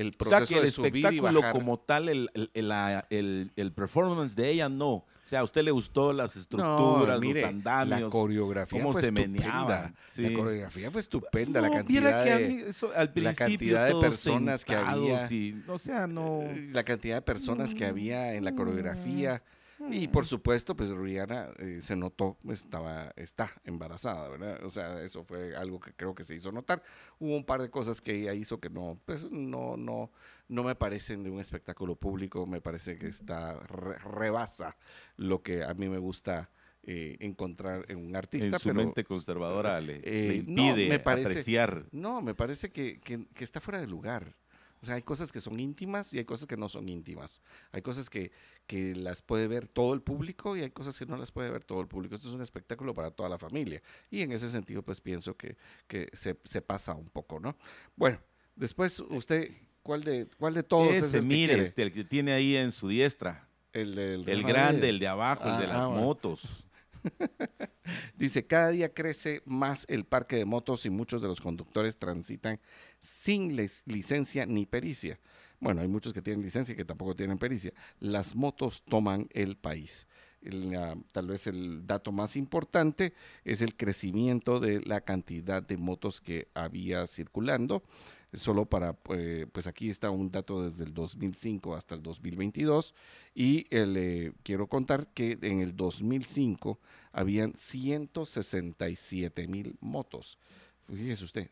el 0.00 0.08
O 0.18 0.24
sea 0.24 0.38
proceso 0.38 0.46
que 0.46 0.58
el 0.60 0.64
de 0.64 0.70
subir 0.70 0.96
y 0.96 0.98
espectáculo 1.04 1.40
bajar. 1.40 1.52
como 1.52 1.78
tal, 1.78 2.08
el, 2.08 2.30
el, 2.34 2.50
el- 3.10 3.50
el- 3.56 3.72
performance 3.72 4.34
de 4.36 4.50
ella, 4.50 4.68
no. 4.68 4.90
O 5.28 5.30
sea, 5.30 5.40
a 5.40 5.44
usted 5.44 5.62
le 5.62 5.70
gustó 5.72 6.14
las 6.14 6.36
estructuras, 6.36 7.20
mire, 7.20 7.42
los 7.42 7.50
andamios, 7.50 8.00
la 8.00 8.08
coreografía 8.08 8.80
cómo 8.80 8.92
fue 8.92 9.02
se. 9.02 9.92
Sí. 10.06 10.22
La 10.22 10.32
coreografía 10.32 10.90
fue 10.90 11.00
estupenda, 11.02 11.60
la 11.60 11.68
cantidad 11.70 12.24
que 12.24 12.30
de, 12.30 12.48
mí 12.48 12.60
eso, 12.66 12.90
al 12.96 13.12
la 13.14 13.34
cantidad 13.34 13.86
de 13.86 13.94
personas 14.00 14.64
que 14.64 14.74
había. 14.74 15.26
y- 15.30 15.62
o 15.68 15.76
sea, 15.76 16.06
no. 16.06 16.44
la 16.72 16.82
cantidad 16.82 17.16
de 17.16 17.22
personas 17.22 17.74
que 17.74 17.84
había 17.84 18.34
en 18.34 18.44
la 18.44 18.54
coreografía. 18.54 19.42
Y 19.90 20.08
por 20.08 20.26
supuesto, 20.26 20.74
pues 20.74 20.90
Rihanna 20.90 21.50
eh, 21.58 21.78
se 21.80 21.94
notó, 21.94 22.36
estaba, 22.50 23.12
está 23.16 23.52
embarazada, 23.64 24.28
¿verdad? 24.28 24.64
O 24.64 24.70
sea, 24.70 25.02
eso 25.02 25.22
fue 25.24 25.54
algo 25.56 25.78
que 25.78 25.92
creo 25.92 26.14
que 26.14 26.24
se 26.24 26.34
hizo 26.34 26.50
notar. 26.50 26.82
Hubo 27.18 27.36
un 27.36 27.44
par 27.44 27.62
de 27.62 27.70
cosas 27.70 28.00
que 28.00 28.12
ella 28.14 28.34
hizo 28.34 28.58
que 28.60 28.70
no, 28.70 28.98
pues 29.06 29.30
no, 29.30 29.76
no, 29.76 30.10
no 30.48 30.62
me 30.64 30.74
parecen 30.74 31.22
de 31.22 31.30
un 31.30 31.40
espectáculo 31.40 31.94
público, 31.94 32.46
me 32.46 32.60
parece 32.60 32.96
que 32.96 33.06
está, 33.08 33.54
re- 33.60 33.98
rebasa 33.98 34.76
lo 35.16 35.42
que 35.42 35.62
a 35.62 35.72
mí 35.74 35.88
me 35.88 35.98
gusta 35.98 36.50
eh, 36.82 37.16
encontrar 37.20 37.84
en 37.88 37.98
un 37.98 38.16
artista. 38.16 38.56
en 38.56 38.58
su 38.58 38.68
pero, 38.70 38.74
mente 38.82 39.04
conservadora 39.04 39.78
eh, 39.78 39.82
le 39.82 40.42
no, 40.52 40.66
impide 40.68 40.88
me 40.88 40.98
parece- 40.98 41.28
apreciar. 41.30 41.84
No, 41.92 42.20
me 42.20 42.34
parece 42.34 42.70
que, 42.70 42.98
que- 43.00 43.26
que 43.34 43.44
está 43.44 43.60
fuera 43.60 43.78
de 43.80 43.86
lugar. 43.86 44.34
O 44.82 44.86
sea, 44.86 44.94
hay 44.94 45.02
cosas 45.02 45.32
que 45.32 45.40
son 45.40 45.58
íntimas 45.58 46.12
y 46.14 46.18
hay 46.18 46.24
cosas 46.24 46.46
que 46.46 46.56
no 46.56 46.68
son 46.68 46.88
íntimas. 46.88 47.42
Hay 47.72 47.82
cosas 47.82 48.08
que, 48.08 48.30
que 48.66 48.94
las 48.94 49.22
puede 49.22 49.48
ver 49.48 49.66
todo 49.66 49.92
el 49.94 50.02
público 50.02 50.56
y 50.56 50.62
hay 50.62 50.70
cosas 50.70 50.98
que 50.98 51.06
no 51.06 51.16
las 51.16 51.32
puede 51.32 51.50
ver 51.50 51.64
todo 51.64 51.80
el 51.80 51.88
público. 51.88 52.14
Esto 52.14 52.28
es 52.28 52.34
un 52.34 52.42
espectáculo 52.42 52.94
para 52.94 53.10
toda 53.10 53.28
la 53.28 53.38
familia. 53.38 53.82
Y 54.10 54.20
en 54.22 54.32
ese 54.32 54.48
sentido, 54.48 54.82
pues 54.82 55.00
pienso 55.00 55.36
que, 55.36 55.56
que 55.86 56.08
se, 56.12 56.38
se 56.44 56.62
pasa 56.62 56.94
un 56.94 57.08
poco, 57.08 57.40
¿no? 57.40 57.56
Bueno, 57.96 58.18
después 58.54 59.00
usted, 59.10 59.50
¿cuál 59.82 60.04
de, 60.04 60.28
cuál 60.38 60.54
de 60.54 60.62
todos 60.62 60.92
es 60.94 61.02
Ese, 61.04 61.18
el 61.18 61.22
que 61.24 61.28
mire, 61.28 61.46
quiere? 61.54 61.62
este, 61.64 61.82
el 61.82 61.92
que 61.92 62.04
tiene 62.04 62.32
ahí 62.32 62.56
en 62.56 62.70
su 62.72 62.88
diestra. 62.88 63.48
El, 63.72 63.94
del 63.94 64.28
El 64.28 64.42
grande, 64.44 64.88
el 64.88 64.98
de 64.98 65.08
abajo, 65.08 65.44
el 65.48 65.58
de 65.58 65.64
Ah, 65.64 65.68
las 65.68 65.84
ah, 65.84 65.88
motos. 65.88 66.64
Dice, 68.16 68.46
cada 68.46 68.70
día 68.70 68.92
crece 68.92 69.42
más 69.44 69.84
el 69.88 70.04
parque 70.04 70.36
de 70.36 70.44
motos 70.44 70.86
y 70.86 70.90
muchos 70.90 71.22
de 71.22 71.28
los 71.28 71.40
conductores 71.40 71.98
transitan 71.98 72.60
sin 72.98 73.56
licencia 73.56 74.46
ni 74.46 74.66
pericia. 74.66 75.18
Bueno, 75.60 75.80
hay 75.80 75.88
muchos 75.88 76.12
que 76.12 76.22
tienen 76.22 76.42
licencia 76.42 76.72
y 76.72 76.76
que 76.76 76.84
tampoco 76.84 77.16
tienen 77.16 77.38
pericia. 77.38 77.72
Las 77.98 78.34
motos 78.34 78.84
toman 78.84 79.28
el 79.32 79.56
país. 79.56 80.06
Tal 81.12 81.26
vez 81.26 81.48
el 81.48 81.84
dato 81.86 82.12
más 82.12 82.36
importante 82.36 83.12
es 83.44 83.60
el 83.60 83.76
crecimiento 83.76 84.60
de 84.60 84.80
la 84.80 85.00
cantidad 85.00 85.62
de 85.62 85.76
motos 85.76 86.20
que 86.20 86.48
había 86.54 87.06
circulando. 87.06 87.82
Solo 88.34 88.66
para, 88.66 88.98
eh, 89.10 89.46
pues 89.50 89.66
aquí 89.66 89.88
está 89.88 90.10
un 90.10 90.30
dato 90.30 90.62
desde 90.62 90.84
el 90.84 90.92
2005 90.92 91.74
hasta 91.74 91.94
el 91.94 92.02
2022 92.02 92.94
y 93.34 93.66
el, 93.70 93.96
eh, 93.96 94.32
quiero 94.42 94.66
contar 94.66 95.08
que 95.14 95.38
en 95.40 95.60
el 95.60 95.74
2005 95.74 96.78
habían 97.12 97.54
167 97.54 99.48
mil 99.48 99.76
motos. 99.80 100.38
Fíjese 100.86 101.24
usted, 101.24 101.48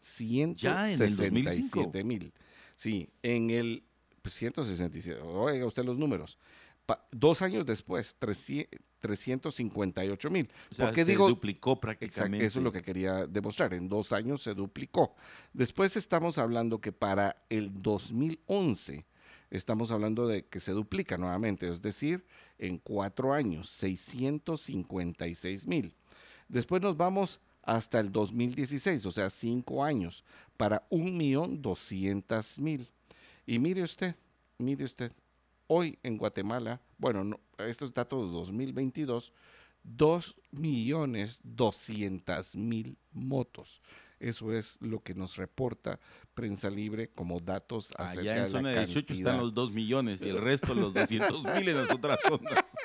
Ya 0.56 0.92
en 0.92 1.00
el 1.00 1.09
167 1.09 2.04
mil. 2.04 2.35
Sí, 2.76 3.09
en 3.23 3.50
el 3.50 3.83
pues, 4.21 4.35
167, 4.35 5.21
oiga 5.23 5.64
usted 5.66 5.85
los 5.85 5.97
números. 5.97 6.37
Dos 7.11 7.43
años 7.43 7.66
después, 7.66 8.16
300 8.19 8.81
358 9.07 10.31
mil. 10.31 10.50
O 10.71 10.75
sea, 10.75 10.87
¿Por 10.87 10.95
qué 10.95 11.05
se 11.05 11.11
digo 11.12 11.28
duplicó 11.28 11.78
prácticamente. 11.78 12.45
eso 12.45 12.59
es 12.59 12.64
lo 12.64 12.73
que 12.73 12.83
quería 12.83 13.26
demostrar. 13.26 13.75
En 13.75 13.88
dos 13.88 14.12
años 14.12 14.43
se 14.43 14.55
duplicó. 14.55 15.14
Después 15.52 15.97
estamos 15.97 16.38
hablando 16.38 16.81
que 16.81 16.93
para 16.93 17.45
el 17.49 17.73
2011 17.83 19.07
estamos 19.50 19.90
hablando 19.93 20.26
de 20.26 20.47
que 20.47 20.61
se 20.61 20.73
duplica 20.73 21.16
nuevamente, 21.16 21.69
es 21.69 21.83
decir, 21.83 22.25
en 22.59 22.78
cuatro 22.78 23.33
años, 23.33 23.69
656 23.71 25.66
mil. 25.66 25.93
Después 26.49 26.83
nos 26.83 26.97
vamos 26.97 27.40
hasta 27.62 28.00
el 28.00 28.11
2016, 28.12 29.07
o 29.07 29.11
sea, 29.11 29.31
cinco 29.31 29.85
años, 29.85 30.25
para 30.57 30.88
1.200.000. 30.90 32.88
Y 33.47 33.59
mire 33.59 33.83
usted, 33.83 34.14
mire 34.59 34.85
usted, 34.85 35.12
hoy 35.67 35.99
en 36.03 36.17
Guatemala, 36.17 36.81
bueno, 36.99 37.25
no, 37.25 37.41
esto 37.59 37.85
es 37.85 37.95
dato 37.95 38.25
de 38.25 38.33
2022, 38.33 39.33
2 39.83 40.37
millones 40.53 41.41
200 41.45 42.57
mil 42.57 42.99
motos. 43.13 43.83
Eso 44.19 44.53
es 44.53 44.79
lo 44.81 45.01
que 45.01 45.15
nos 45.15 45.37
reporta 45.37 46.01
Prensa 46.35 46.71
Libre 46.71 47.11
como 47.11 47.39
datos 47.39 47.93
acerca 47.99 48.21
Allá 48.21 48.37
en 48.37 48.45
de 48.45 48.51
zona 48.51 48.63
la 48.71 48.81
de 48.81 48.87
18 48.87 49.07
cantidad. 49.07 49.33
están 49.33 49.45
los 49.45 49.55
2 49.55 49.73
millones 49.73 50.23
y 50.23 50.29
el 50.31 50.39
resto 50.43 50.75
los 50.75 50.95
200 50.95 51.45
mil 51.45 51.69
en 51.69 51.77
las 51.77 51.91
otras 51.91 52.21
zonas. 52.23 52.77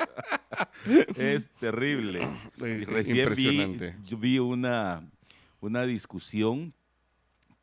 es 1.15 1.49
terrible. 1.51 2.19
Recién 2.57 3.33
vi, 3.33 3.47
Impresionante. 3.47 3.95
yo 4.03 4.17
vi 4.17 4.39
una, 4.39 5.09
una 5.61 5.85
discusión 5.85 6.73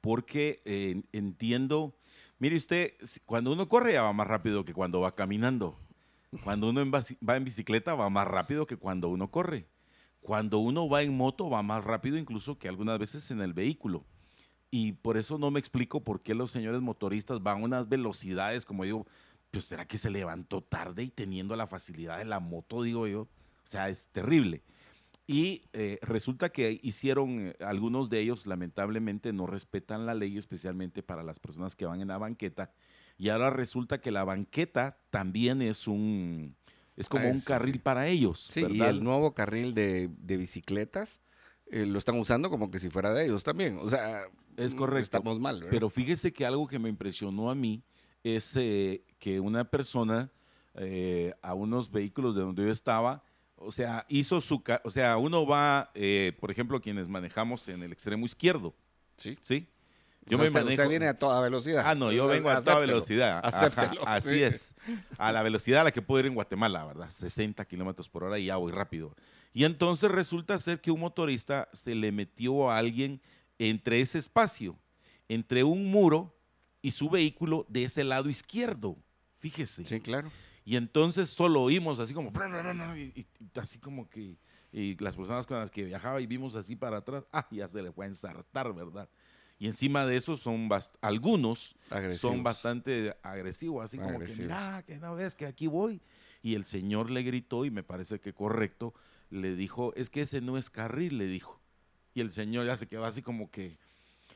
porque 0.00 0.62
eh, 0.64 1.02
entiendo, 1.12 1.94
mire 2.38 2.56
usted, 2.56 2.94
cuando 3.26 3.52
uno 3.52 3.68
corre 3.68 3.94
ya 3.94 4.02
va 4.02 4.12
más 4.12 4.26
rápido 4.26 4.64
que 4.64 4.74
cuando 4.74 5.00
va 5.00 5.14
caminando. 5.14 5.78
Cuando 6.44 6.68
uno 6.68 6.84
va 6.90 7.36
en 7.36 7.44
bicicleta 7.44 7.94
va 7.94 8.10
más 8.10 8.28
rápido 8.28 8.66
que 8.66 8.76
cuando 8.76 9.08
uno 9.08 9.30
corre. 9.30 9.66
Cuando 10.20 10.58
uno 10.58 10.88
va 10.88 11.02
en 11.02 11.16
moto 11.16 11.48
va 11.48 11.62
más 11.62 11.84
rápido 11.84 12.18
incluso 12.18 12.58
que 12.58 12.68
algunas 12.68 12.98
veces 12.98 13.30
en 13.30 13.40
el 13.40 13.54
vehículo. 13.54 14.04
Y 14.70 14.92
por 14.92 15.16
eso 15.16 15.38
no 15.38 15.50
me 15.50 15.60
explico 15.60 16.04
por 16.04 16.22
qué 16.22 16.34
los 16.34 16.50
señores 16.50 16.82
motoristas 16.82 17.42
van 17.42 17.62
a 17.62 17.64
unas 17.64 17.88
velocidades, 17.88 18.66
como 18.66 18.84
digo, 18.84 19.06
pues 19.50 19.64
será 19.64 19.86
que 19.86 19.96
se 19.96 20.10
levantó 20.10 20.60
tarde 20.60 21.04
y 21.04 21.08
teniendo 21.08 21.56
la 21.56 21.66
facilidad 21.66 22.18
de 22.18 22.26
la 22.26 22.40
moto, 22.40 22.82
digo 22.82 23.06
yo. 23.06 23.22
O 23.22 23.28
sea, 23.64 23.88
es 23.88 24.08
terrible. 24.08 24.62
Y 25.30 25.60
eh, 25.74 25.98
resulta 26.00 26.48
que 26.48 26.80
hicieron, 26.82 27.48
eh, 27.48 27.56
algunos 27.60 28.08
de 28.08 28.18
ellos 28.20 28.46
lamentablemente 28.46 29.32
no 29.34 29.46
respetan 29.46 30.06
la 30.06 30.14
ley, 30.14 30.38
especialmente 30.38 31.02
para 31.02 31.22
las 31.22 31.38
personas 31.38 31.76
que 31.76 31.84
van 31.84 32.00
en 32.00 32.08
la 32.08 32.16
banqueta. 32.16 32.72
Y 33.18 33.28
ahora 33.28 33.50
resulta 33.50 34.00
que 34.00 34.10
la 34.10 34.24
banqueta 34.24 34.96
también 35.10 35.60
es 35.60 35.86
un, 35.86 36.56
es 36.96 37.10
como 37.10 37.26
Ah, 37.26 37.30
un 37.30 37.40
carril 37.42 37.74
sí. 37.74 37.78
para 37.78 38.06
ellos. 38.08 38.48
Sí, 38.50 38.60
y 38.60 38.78
¿verdad? 38.78 38.88
el 38.88 39.04
nuevo 39.04 39.34
carril 39.34 39.74
de, 39.74 40.08
de 40.18 40.36
bicicletas 40.38 41.20
eh, 41.70 41.84
lo 41.84 41.98
están 41.98 42.18
usando 42.18 42.48
como 42.48 42.70
que 42.70 42.78
si 42.78 42.88
fuera 42.88 43.12
de 43.12 43.26
ellos 43.26 43.44
también. 43.44 43.76
O 43.82 43.88
sea, 43.90 44.22
Es 44.56 44.74
mm, 44.74 44.78
correcto. 44.78 45.18
Estamos 45.18 45.38
mal, 45.38 45.56
¿verdad? 45.56 45.70
Pero 45.70 45.90
fíjese 45.90 46.32
que 46.32 46.46
algo 46.46 46.66
que 46.66 46.78
me 46.78 46.88
impresionó 46.88 47.50
a 47.50 47.54
mí 47.54 47.82
es 48.24 48.56
eh, 48.56 49.04
que 49.18 49.40
una 49.40 49.64
persona 49.68 50.30
eh, 50.74 51.34
a 51.42 51.52
unos 51.52 51.90
vehículos 51.90 52.34
de 52.34 52.40
donde 52.40 52.64
yo 52.64 52.70
estaba, 52.70 53.22
o 53.60 53.72
sea, 53.72 54.04
hizo 54.08 54.40
su, 54.40 54.62
o 54.84 54.90
sea, 54.90 55.16
uno 55.16 55.46
va, 55.46 55.90
eh, 55.94 56.32
por 56.40 56.50
ejemplo, 56.50 56.80
quienes 56.80 57.08
manejamos 57.08 57.68
en 57.68 57.82
el 57.82 57.92
extremo 57.92 58.24
izquierdo, 58.26 58.74
sí. 59.16 59.36
¿sí? 59.40 59.68
Yo 60.26 60.32
Yo 60.32 60.38
me 60.38 60.48
usted, 60.48 60.60
manejo. 60.60 60.82
usted 60.82 60.88
viene 60.90 61.08
a 61.08 61.18
toda 61.18 61.40
velocidad. 61.40 61.84
Ah, 61.86 61.94
no, 61.94 62.12
yo 62.12 62.26
vengo 62.26 62.50
a 62.50 62.60
toda 62.62 62.80
velocidad. 62.80 63.40
Ajá, 63.42 63.70
así 64.04 64.28
Sí. 64.30 64.42
es. 64.42 64.74
A 65.16 65.32
la 65.32 65.42
velocidad 65.42 65.80
a 65.80 65.84
la 65.84 65.90
que 65.90 66.02
puedo 66.02 66.20
ir 66.20 66.26
en 66.26 66.34
Guatemala, 66.34 66.84
¿verdad? 66.84 67.08
60 67.08 67.64
kilómetros 67.64 68.10
por 68.10 68.24
hora 68.24 68.38
y 68.38 68.44
ya 68.46 68.56
voy 68.56 68.70
rápido. 68.70 69.14
Y 69.54 69.64
entonces 69.64 70.10
resulta 70.10 70.58
ser 70.58 70.82
que 70.82 70.90
un 70.90 71.00
motorista 71.00 71.68
se 71.72 71.94
le 71.94 72.12
metió 72.12 72.70
a 72.70 72.76
alguien 72.76 73.22
entre 73.58 74.00
ese 74.02 74.18
espacio, 74.18 74.76
entre 75.28 75.64
un 75.64 75.90
muro 75.90 76.36
y 76.82 76.90
su 76.90 77.08
vehículo 77.08 77.64
de 77.70 77.84
ese 77.84 78.04
lado 78.04 78.28
izquierdo. 78.28 78.96
Fíjese. 79.38 79.86
Sí, 79.86 79.98
claro. 80.00 80.30
Y 80.68 80.76
entonces 80.76 81.30
solo 81.30 81.62
oímos 81.62 81.98
así 81.98 82.12
como, 82.12 82.30
y, 82.94 83.00
y- 83.20 83.26
y 83.40 83.58
así 83.58 83.78
como 83.78 84.06
que, 84.10 84.36
y 84.70 85.02
las 85.02 85.16
personas 85.16 85.46
con 85.46 85.58
las 85.58 85.70
que 85.70 85.82
viajaba 85.82 86.20
y 86.20 86.26
vimos 86.26 86.56
así 86.56 86.76
para 86.76 86.98
atrás, 86.98 87.24
ah, 87.32 87.48
ya 87.50 87.66
se 87.68 87.80
le 87.82 87.90
fue 87.90 88.04
a 88.04 88.08
ensartar, 88.08 88.74
¿verdad? 88.74 89.08
Y 89.58 89.66
encima 89.66 90.04
de 90.04 90.18
eso 90.18 90.36
son 90.36 90.68
algunos 91.00 91.74
Agresivos. 91.88 92.20
son 92.20 92.42
bastante 92.42 93.16
agresivos, 93.22 93.82
así 93.82 93.96
como 93.96 94.18
que, 94.18 94.26
mira, 94.42 94.82
que 94.86 94.98
no 94.98 95.14
ves 95.14 95.34
que 95.34 95.46
aquí 95.46 95.68
voy. 95.68 96.02
Y 96.42 96.54
el 96.54 96.66
señor 96.66 97.08
le 97.08 97.22
gritó, 97.22 97.64
y 97.64 97.70
me 97.70 97.82
parece 97.82 98.20
que 98.20 98.34
correcto, 98.34 98.92
le 99.30 99.56
dijo, 99.56 99.94
es 99.94 100.10
que 100.10 100.20
ese 100.20 100.42
no 100.42 100.58
es 100.58 100.68
carril, 100.68 101.16
le 101.16 101.28
dijo. 101.28 101.62
Y 102.12 102.20
el 102.20 102.30
señor 102.30 102.66
ya 102.66 102.76
se 102.76 102.86
quedó 102.86 103.06
así 103.06 103.22
como 103.22 103.50
que, 103.50 103.78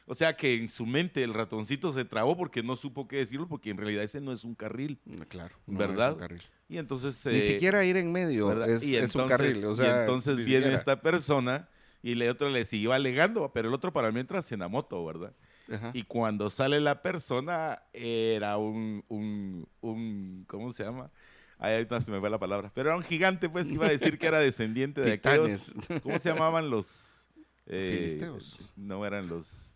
o 0.06 0.14
sea 0.14 0.36
que 0.36 0.54
en 0.54 0.68
su 0.68 0.84
mente 0.86 1.22
el 1.22 1.32
ratoncito 1.34 1.92
se 1.92 2.04
trabó 2.04 2.36
porque 2.36 2.62
no 2.62 2.76
supo 2.76 3.06
qué 3.08 3.16
decirlo, 3.18 3.48
porque 3.48 3.70
en 3.70 3.76
realidad 3.78 4.02
ese 4.04 4.20
no 4.20 4.32
es 4.32 4.44
un 4.44 4.54
carril. 4.54 4.98
Mm, 5.04 5.20
Claro. 5.22 5.54
no, 5.66 5.78
¿Verdad? 5.78 6.08
es 6.08 6.14
un 6.14 6.20
carril. 6.20 6.42
Y 6.68 6.78
entonces... 6.78 7.26
Ni 7.26 7.36
eh, 7.38 7.40
siquiera 7.42 7.84
ir 7.84 7.96
en 7.96 8.10
medio 8.12 8.48
¿verdad? 8.48 8.70
es, 8.70 8.82
y 8.82 8.96
es 8.96 9.14
un 9.14 9.22
entonces, 9.22 9.38
carril. 9.38 9.64
O 9.66 9.74
y 9.82 9.86
entonces 10.00 10.36
viene 10.36 10.50
siquiera. 10.54 10.74
esta 10.74 11.00
persona 11.00 11.68
y 12.02 12.12
el 12.12 12.28
otro 12.28 12.48
le 12.50 12.64
siguió 12.64 12.92
alegando, 12.92 13.50
pero 13.52 13.68
el 13.68 13.74
otro 13.74 13.92
para 13.92 14.10
mientras 14.10 14.50
en 14.52 14.60
la 14.60 14.68
moto, 14.68 15.04
¿verdad? 15.04 15.32
Ajá. 15.72 15.90
Y 15.94 16.02
cuando 16.02 16.50
sale 16.50 16.80
la 16.80 17.00
persona, 17.02 17.82
era 17.92 18.56
un, 18.58 19.04
un, 19.08 19.68
un 19.80 20.44
¿cómo 20.48 20.72
se 20.72 20.82
llama? 20.84 21.10
Ay, 21.58 21.74
ahorita 21.74 22.00
se 22.00 22.10
me 22.10 22.18
fue 22.18 22.28
la 22.28 22.40
palabra. 22.40 22.72
Pero 22.74 22.88
era 22.88 22.96
un 22.96 23.04
gigante, 23.04 23.48
pues 23.48 23.70
iba 23.70 23.86
a 23.86 23.90
decir 23.90 24.18
que 24.18 24.26
era 24.26 24.40
descendiente 24.40 25.00
de 25.00 25.12
aquellos. 25.12 25.72
¿Cómo 26.02 26.18
se 26.18 26.30
llamaban 26.30 26.68
los? 26.70 27.24
eh, 27.66 27.96
Filisteos. 28.00 28.72
No 28.74 29.06
eran 29.06 29.28
los 29.28 29.71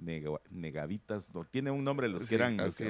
nega- 0.00 0.40
negavitas, 0.50 1.28
no, 1.34 1.44
tiene 1.44 1.70
un 1.70 1.84
nombre 1.84 2.08
los 2.08 2.22
que 2.22 2.28
Sí, 2.28 2.34
eran. 2.36 2.56
los 2.56 2.76
que-. 2.76 2.88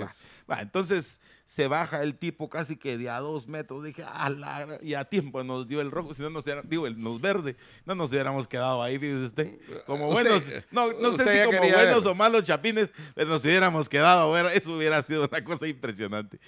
Va, 0.51 0.61
entonces 0.63 1.21
se 1.45 1.67
baja 1.69 2.03
el 2.03 2.17
tipo 2.17 2.49
casi 2.49 2.77
que 2.77 2.97
de 2.97 3.11
a 3.11 3.19
dos 3.21 3.47
metros. 3.49 3.85
Dije, 3.85 4.05
"A 4.05 4.31
la 4.31 4.67
gra-", 4.67 4.79
y 4.83 4.95
a 4.95 5.05
tiempo 5.05 5.43
nos 5.45 5.67
dio 5.67 5.81
el 5.81 5.91
rojo, 5.91 6.15
si 6.15 6.23
no 6.23 6.31
nos 6.31 6.45
digo, 6.65 6.87
el 6.87 7.01
nos 7.01 7.21
verde, 7.21 7.57
no 7.85 7.95
nos 7.95 8.11
hubiéramos 8.11 8.47
quedado 8.49 8.83
ahí, 8.83 8.99
fíjese 8.99 9.25
usted. 9.25 9.59
Como 9.87 10.09
Usted- 10.11 10.23
buenos, 10.23 10.51
no, 10.71 10.93
no 10.93 11.13
sé 11.13 11.25
si 11.25 11.45
como 11.47 11.59
buenos 11.59 12.05
ver. 12.05 12.13
o 12.13 12.15
malos 12.15 12.45
chapines, 12.45 12.91
pero 13.15 13.29
nos 13.31 13.45
hubiéramos 13.45 13.89
quedado, 13.89 14.37
eso 14.49 14.77
hubiera 14.77 15.03
sido 15.03 15.29
una 15.31 15.43
cosa 15.45 15.67
impresionante. 15.67 16.39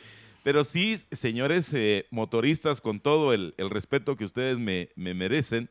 Pero 0.44 0.64
sí, 0.64 0.96
señores 1.12 1.72
eh, 1.72 2.06
motoristas, 2.10 2.80
con 2.80 2.98
todo 3.00 3.32
el, 3.32 3.54
el 3.58 3.70
respeto 3.70 4.16
que 4.16 4.24
ustedes 4.24 4.58
me, 4.58 4.90
me 4.96 5.14
merecen, 5.14 5.70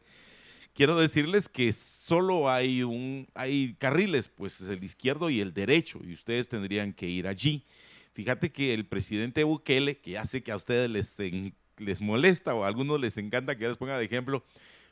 quiero 0.74 1.00
decirles 1.00 1.50
que 1.50 1.74
solo 1.74 2.50
hay 2.50 2.84
un 2.84 3.28
hay 3.34 3.76
carriles, 3.80 4.30
pues 4.30 4.62
es 4.62 4.70
el 4.70 4.84
izquierdo 4.84 5.30
y 5.30 5.40
el 5.42 5.54
derecho, 5.54 6.00
y 6.04 6.14
ustedes 6.14 6.50
tendrían 6.50 6.94
que 6.94 7.08
ir 7.08 7.28
allí. 7.28 7.66
Fíjate 8.14 8.52
que 8.52 8.74
el 8.74 8.86
presidente 8.86 9.44
Bukele, 9.44 9.98
que 9.98 10.12
ya 10.12 10.26
sé 10.26 10.44
que 10.44 10.52
a 10.52 10.58
ustedes 10.58 10.90
les, 10.90 11.18
les 11.78 12.02
molesta 12.02 12.54
o 12.54 12.64
a 12.64 12.68
algunos 12.68 13.00
les 13.00 13.18
encanta 13.18 13.58
que 13.58 13.68
les 13.68 13.78
ponga 13.78 13.98
de 13.98 14.06
ejemplo, 14.06 14.44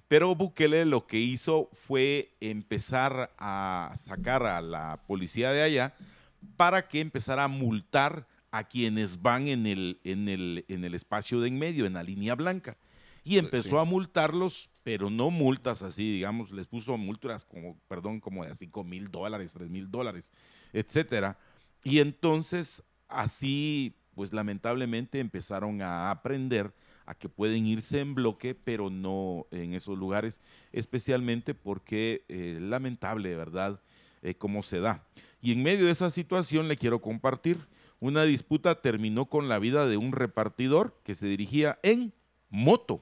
pero 0.08 0.36
Bukele 0.36 0.86
lo 0.86 1.06
que 1.06 1.20
hizo 1.20 1.70
fue 1.88 2.32
empezar 2.40 3.32
a 3.38 3.94
sacar 3.96 4.44
a 4.44 4.62
la 4.62 5.04
policía 5.06 5.52
de 5.52 5.62
allá 5.62 5.94
para 6.58 6.88
que 6.88 7.00
empezara 7.00 7.44
a 7.44 7.48
multar 7.48 8.26
a 8.52 8.64
quienes 8.64 9.22
van 9.22 9.48
en 9.48 9.68
el, 9.68 10.00
en 10.04 10.28
el, 10.28 10.66
en 10.68 10.84
el 10.84 10.96
espacio 10.96 11.42
de 11.42 11.50
en 11.50 11.60
medio, 11.60 11.86
en 11.86 11.94
la 11.94 12.04
línea 12.04 12.36
blanca. 12.36 12.78
Y 13.30 13.38
empezó 13.38 13.70
sí. 13.70 13.78
a 13.78 13.84
multarlos, 13.84 14.72
pero 14.82 15.12
no 15.12 15.30
multas 15.30 15.84
así, 15.84 16.14
digamos, 16.14 16.50
les 16.50 16.66
puso 16.66 16.98
multas 16.98 17.46
como, 17.46 17.80
perdón, 17.88 18.20
como 18.20 18.44
de 18.44 18.56
5 18.56 18.84
mil 18.84 19.12
dólares, 19.12 19.54
3 19.54 19.70
mil 19.70 19.92
dólares, 19.92 20.34
etcétera. 20.74 21.38
Y 21.84 22.00
entonces, 22.00 22.82
así, 23.08 23.96
pues 24.16 24.34
lamentablemente 24.34 25.20
empezaron 25.20 25.84
a 25.84 26.10
aprender 26.10 26.74
a 27.06 27.14
que 27.14 27.30
pueden 27.30 27.68
irse 27.68 28.00
en 28.00 28.16
bloque, 28.16 28.56
pero 28.56 28.90
no 28.90 29.46
en 29.52 29.76
esos 29.76 29.96
lugares, 29.96 30.42
especialmente 30.72 31.54
porque 31.54 32.26
eh, 32.30 32.58
lamentable, 32.60 33.36
¿verdad?, 33.36 33.80
eh, 34.24 34.34
cómo 34.34 34.64
se 34.64 34.80
da. 34.80 35.08
Y 35.40 35.52
en 35.52 35.62
medio 35.62 35.86
de 35.86 35.92
esa 35.92 36.10
situación 36.10 36.68
le 36.68 36.78
quiero 36.78 37.00
compartir, 37.00 37.68
una 38.00 38.24
disputa 38.24 38.82
terminó 38.82 39.28
con 39.28 39.50
la 39.50 39.60
vida 39.60 39.86
de 39.86 39.98
un 39.98 40.14
repartidor 40.14 41.00
que 41.04 41.14
se 41.14 41.28
dirigía 41.28 41.78
en 41.84 42.12
moto. 42.50 43.02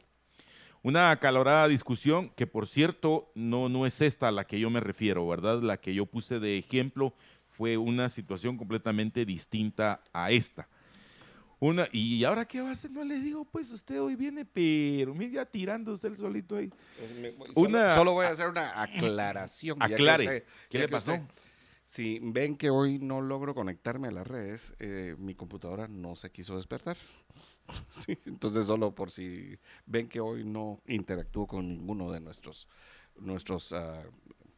Una 0.88 1.12
acalorada 1.12 1.68
discusión 1.68 2.30
que, 2.30 2.48
por 2.48 2.66
cierto, 2.66 3.30
no, 3.36 3.68
no 3.68 3.86
es 3.86 4.00
esta 4.00 4.30
a 4.30 4.32
la 4.32 4.48
que 4.48 4.58
yo 4.58 4.70
me 4.70 4.80
refiero, 4.80 5.28
¿verdad? 5.28 5.62
La 5.62 5.82
que 5.82 5.94
yo 5.94 6.06
puse 6.06 6.40
de 6.40 6.58
ejemplo 6.58 7.14
fue 7.58 7.76
una 7.76 8.08
situación 8.08 8.56
completamente 8.56 9.26
distinta 9.26 10.02
a 10.14 10.32
esta. 10.32 10.70
Una, 11.60 11.90
y 11.92 12.24
ahora 12.24 12.46
qué 12.48 12.62
va 12.62 12.70
a 12.70 12.72
hacer, 12.72 12.92
no 12.92 13.04
le 13.04 13.20
digo, 13.20 13.44
pues 13.44 13.70
usted 13.74 14.02
hoy 14.02 14.16
viene, 14.16 14.46
pero 14.46 15.14
mira 15.14 15.46
tirándose 15.46 16.08
el 16.08 16.16
solito 16.16 16.56
ahí. 16.56 16.70
Solo- 17.54 17.68
Una- 17.68 17.94
solo 17.96 18.14
voy 18.14 18.26
a 18.26 18.30
hacer 18.30 18.48
una 18.48 18.82
aclaración. 18.82 19.78
que 19.80 19.94
Aclare. 19.94 20.24
usted- 20.24 20.44
¿Qué 20.70 20.78
le 20.78 20.88
pasó? 20.88 21.16
usted- 21.16 21.26
si 21.84 22.20
ven 22.24 22.56
que 22.56 22.70
hoy 22.70 22.98
no 22.98 23.20
logro 23.20 23.54
conectarme 23.54 24.08
a 24.08 24.12
las 24.12 24.26
redes, 24.26 24.74
eh, 24.80 25.18
mi 25.20 25.36
computadora 25.36 25.90
no 25.90 26.16
se 26.16 26.32
quiso 26.32 26.56
despertar. 26.56 26.96
Entonces, 28.26 28.68
solo 28.68 28.94
por 28.94 29.12
si 29.12 29.58
ven 29.86 30.08
que 30.08 30.20
hoy 30.20 30.44
no 30.44 30.82
interactúo 30.88 31.48
con 31.48 31.68
ninguno 31.68 32.12
de 32.12 32.20
nuestros, 32.20 32.68
nuestros 33.20 33.74
ah, 33.74 34.04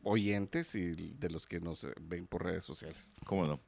oyentes 0.03 0.75
y 0.75 0.93
de 0.93 1.29
los 1.29 1.47
que 1.47 1.59
nos 1.59 1.83
eh, 1.83 1.93
ven 2.01 2.27
por 2.27 2.43
redes 2.43 2.63
sociales. 2.63 3.11
¿Cómo 3.25 3.45
no? 3.45 3.59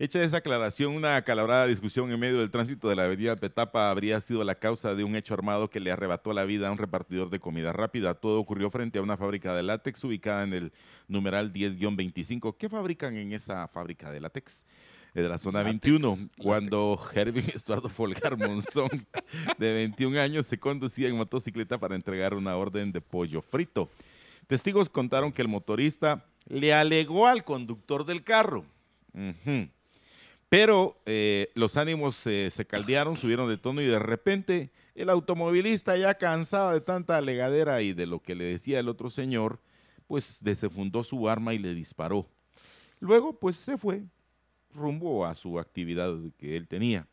Hecha 0.00 0.22
esa 0.22 0.36
aclaración, 0.36 0.94
una 0.94 1.16
acalorada 1.16 1.66
discusión 1.66 2.12
en 2.12 2.20
medio 2.20 2.38
del 2.38 2.52
tránsito 2.52 2.88
de 2.88 2.94
la 2.94 3.06
avenida 3.06 3.34
Petapa 3.34 3.90
habría 3.90 4.20
sido 4.20 4.44
la 4.44 4.54
causa 4.54 4.94
de 4.94 5.02
un 5.02 5.16
hecho 5.16 5.34
armado 5.34 5.70
que 5.70 5.80
le 5.80 5.90
arrebató 5.90 6.32
la 6.32 6.44
vida 6.44 6.68
a 6.68 6.70
un 6.70 6.78
repartidor 6.78 7.30
de 7.30 7.40
comida 7.40 7.72
rápida. 7.72 8.14
Todo 8.14 8.38
ocurrió 8.38 8.70
frente 8.70 9.00
a 9.00 9.02
una 9.02 9.16
fábrica 9.16 9.56
de 9.56 9.64
látex 9.64 10.04
ubicada 10.04 10.44
en 10.44 10.52
el 10.52 10.72
numeral 11.08 11.52
10-25. 11.52 12.56
¿Qué 12.56 12.68
fabrican 12.68 13.16
en 13.16 13.32
esa 13.32 13.66
fábrica 13.66 14.12
de 14.12 14.20
látex? 14.20 14.64
Eh, 15.14 15.22
De 15.22 15.28
la 15.28 15.38
zona 15.38 15.62
Látex, 15.62 15.82
21, 15.82 16.08
látex. 16.08 16.36
cuando 16.38 17.00
Hervin 17.14 17.44
Estuardo 17.54 17.88
Folgar 17.88 18.36
Monzón, 18.36 19.06
de 19.58 19.72
21 19.72 20.20
años, 20.20 20.46
se 20.46 20.58
conducía 20.58 21.08
en 21.08 21.16
motocicleta 21.16 21.78
para 21.78 21.94
entregar 21.94 22.34
una 22.34 22.56
orden 22.56 22.92
de 22.92 23.00
pollo 23.00 23.42
frito. 23.42 23.88
Testigos 24.46 24.88
contaron 24.88 25.32
que 25.32 25.42
el 25.42 25.48
motorista 25.48 26.24
le 26.46 26.72
alegó 26.72 27.26
al 27.26 27.44
conductor 27.44 28.04
del 28.04 28.24
carro. 28.24 28.64
Pero 30.48 30.96
eh, 31.04 31.50
los 31.54 31.76
ánimos 31.76 32.26
eh, 32.26 32.50
se 32.50 32.64
caldearon, 32.64 33.16
subieron 33.16 33.48
de 33.48 33.58
tono 33.58 33.82
y 33.82 33.86
de 33.86 33.98
repente 33.98 34.70
el 34.94 35.10
automovilista 35.10 35.96
ya 35.96 36.14
cansado 36.14 36.72
de 36.72 36.80
tanta 36.80 37.18
alegadera 37.18 37.82
y 37.82 37.92
de 37.92 38.06
lo 38.06 38.20
que 38.20 38.34
le 38.34 38.44
decía 38.44 38.80
el 38.80 38.88
otro 38.88 39.10
señor, 39.10 39.60
pues 40.06 40.38
desenfundó 40.42 41.04
su 41.04 41.28
arma 41.28 41.52
y 41.52 41.58
le 41.58 41.74
disparó. 41.74 42.26
Luego 42.98 43.38
pues 43.38 43.56
se 43.56 43.76
fue 43.76 44.02
rumbo 44.74 45.26
a 45.26 45.34
su 45.34 45.58
actividad 45.58 46.14
que 46.36 46.56
él 46.56 46.68
tenía. 46.68 47.06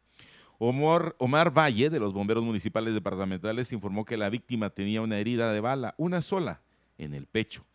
Omar, 0.57 1.15
Omar 1.19 1.55
Valle, 1.55 1.89
de 1.89 1.99
los 1.99 2.13
bomberos 2.13 2.43
municipales 2.43 2.93
departamentales, 2.93 3.73
informó 3.73 4.05
que 4.05 4.17
la 4.17 4.29
víctima 4.29 4.69
tenía 4.69 5.01
una 5.01 5.19
herida 5.19 5.51
de 5.51 5.59
bala, 5.59 5.95
una 5.97 6.21
sola, 6.21 6.61
en 6.97 7.13
el 7.13 7.27
pecho, 7.27 7.65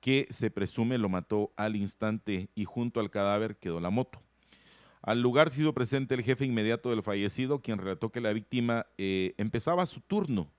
que 0.00 0.26
se 0.30 0.50
presume 0.50 0.98
lo 0.98 1.08
mató 1.08 1.52
al 1.56 1.74
instante 1.74 2.48
y 2.54 2.64
junto 2.64 3.00
al 3.00 3.10
cadáver 3.10 3.56
quedó 3.56 3.80
la 3.80 3.90
moto. 3.90 4.22
Al 5.02 5.20
lugar 5.20 5.50
se 5.50 5.62
hizo 5.62 5.72
presente 5.72 6.14
el 6.14 6.22
jefe 6.22 6.44
inmediato 6.44 6.90
del 6.90 7.02
fallecido, 7.02 7.60
quien 7.60 7.78
relató 7.78 8.10
que 8.10 8.20
la 8.20 8.32
víctima 8.32 8.86
eh, 8.98 9.34
empezaba 9.36 9.86
su 9.86 10.00
turno 10.00 10.50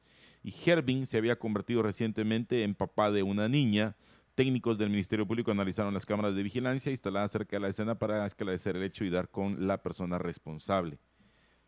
y 0.44 0.54
Hervin 0.66 1.06
se 1.06 1.18
había 1.18 1.38
convertido 1.38 1.82
recientemente 1.82 2.64
en 2.64 2.76
papá 2.76 3.12
de 3.12 3.24
una 3.24 3.50
niña. 3.50 3.96
Técnicos 4.40 4.78
del 4.78 4.90
Ministerio 4.90 5.28
Público 5.28 5.52
analizaron 5.52 5.94
las 5.94 6.06
cámaras 6.06 6.34
de 6.34 6.44
vigilancia 6.44 6.90
instaladas 6.90 7.30
cerca 7.30 7.58
de 7.58 7.60
la 7.60 7.68
escena 7.68 8.00
para 8.00 8.26
esclarecer 8.26 8.78
el 8.78 8.84
hecho 8.84 9.04
y 9.04 9.10
dar 9.10 9.28
con 9.28 9.68
la 9.68 9.84
persona 9.84 10.18
responsable. 10.18 10.98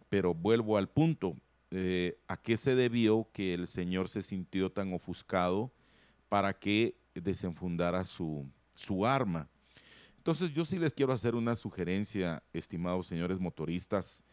Pero 0.08 0.34
vuelvo 0.34 0.78
al 0.78 0.88
punto, 0.88 1.36
eh, 1.72 2.18
¿a 2.30 2.38
qué 2.38 2.56
se 2.56 2.74
debió 2.76 3.28
que 3.34 3.54
el 3.54 3.68
señor 3.68 4.08
se 4.08 4.22
sintió 4.22 4.72
tan 4.72 4.94
ofuscado 4.94 5.74
para 6.30 6.54
que 6.54 6.96
desenfundara 7.14 8.06
su, 8.06 8.50
su 8.74 9.06
arma? 9.06 9.50
Entonces 10.16 10.54
yo 10.54 10.64
sí 10.64 10.80
les 10.80 10.94
quiero 10.94 11.12
hacer 11.12 11.36
una 11.36 11.58
sugerencia, 11.58 12.42
estimados 12.54 13.06
señores 13.06 13.38
motoristas, 13.38 14.24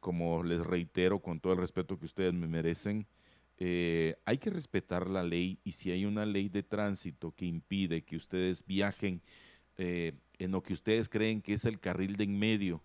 como 0.00 0.42
les 0.42 0.60
reitero 0.66 1.20
con 1.20 1.40
todo 1.40 1.54
el 1.54 1.60
respeto 1.60 1.98
que 1.98 2.04
ustedes 2.04 2.34
me 2.34 2.46
merecen, 2.46 3.06
eh, 3.58 4.16
hay 4.24 4.38
que 4.38 4.50
respetar 4.50 5.08
la 5.08 5.22
ley 5.22 5.58
y 5.64 5.72
si 5.72 5.90
hay 5.90 6.04
una 6.04 6.26
ley 6.26 6.48
de 6.48 6.62
tránsito 6.62 7.34
que 7.34 7.46
impide 7.46 8.04
que 8.04 8.16
ustedes 8.16 8.64
viajen 8.66 9.22
eh, 9.78 10.12
en 10.38 10.50
lo 10.50 10.62
que 10.62 10.74
ustedes 10.74 11.08
creen 11.08 11.40
que 11.40 11.54
es 11.54 11.64
el 11.64 11.80
carril 11.80 12.16
de 12.16 12.24
en 12.24 12.38
medio 12.38 12.82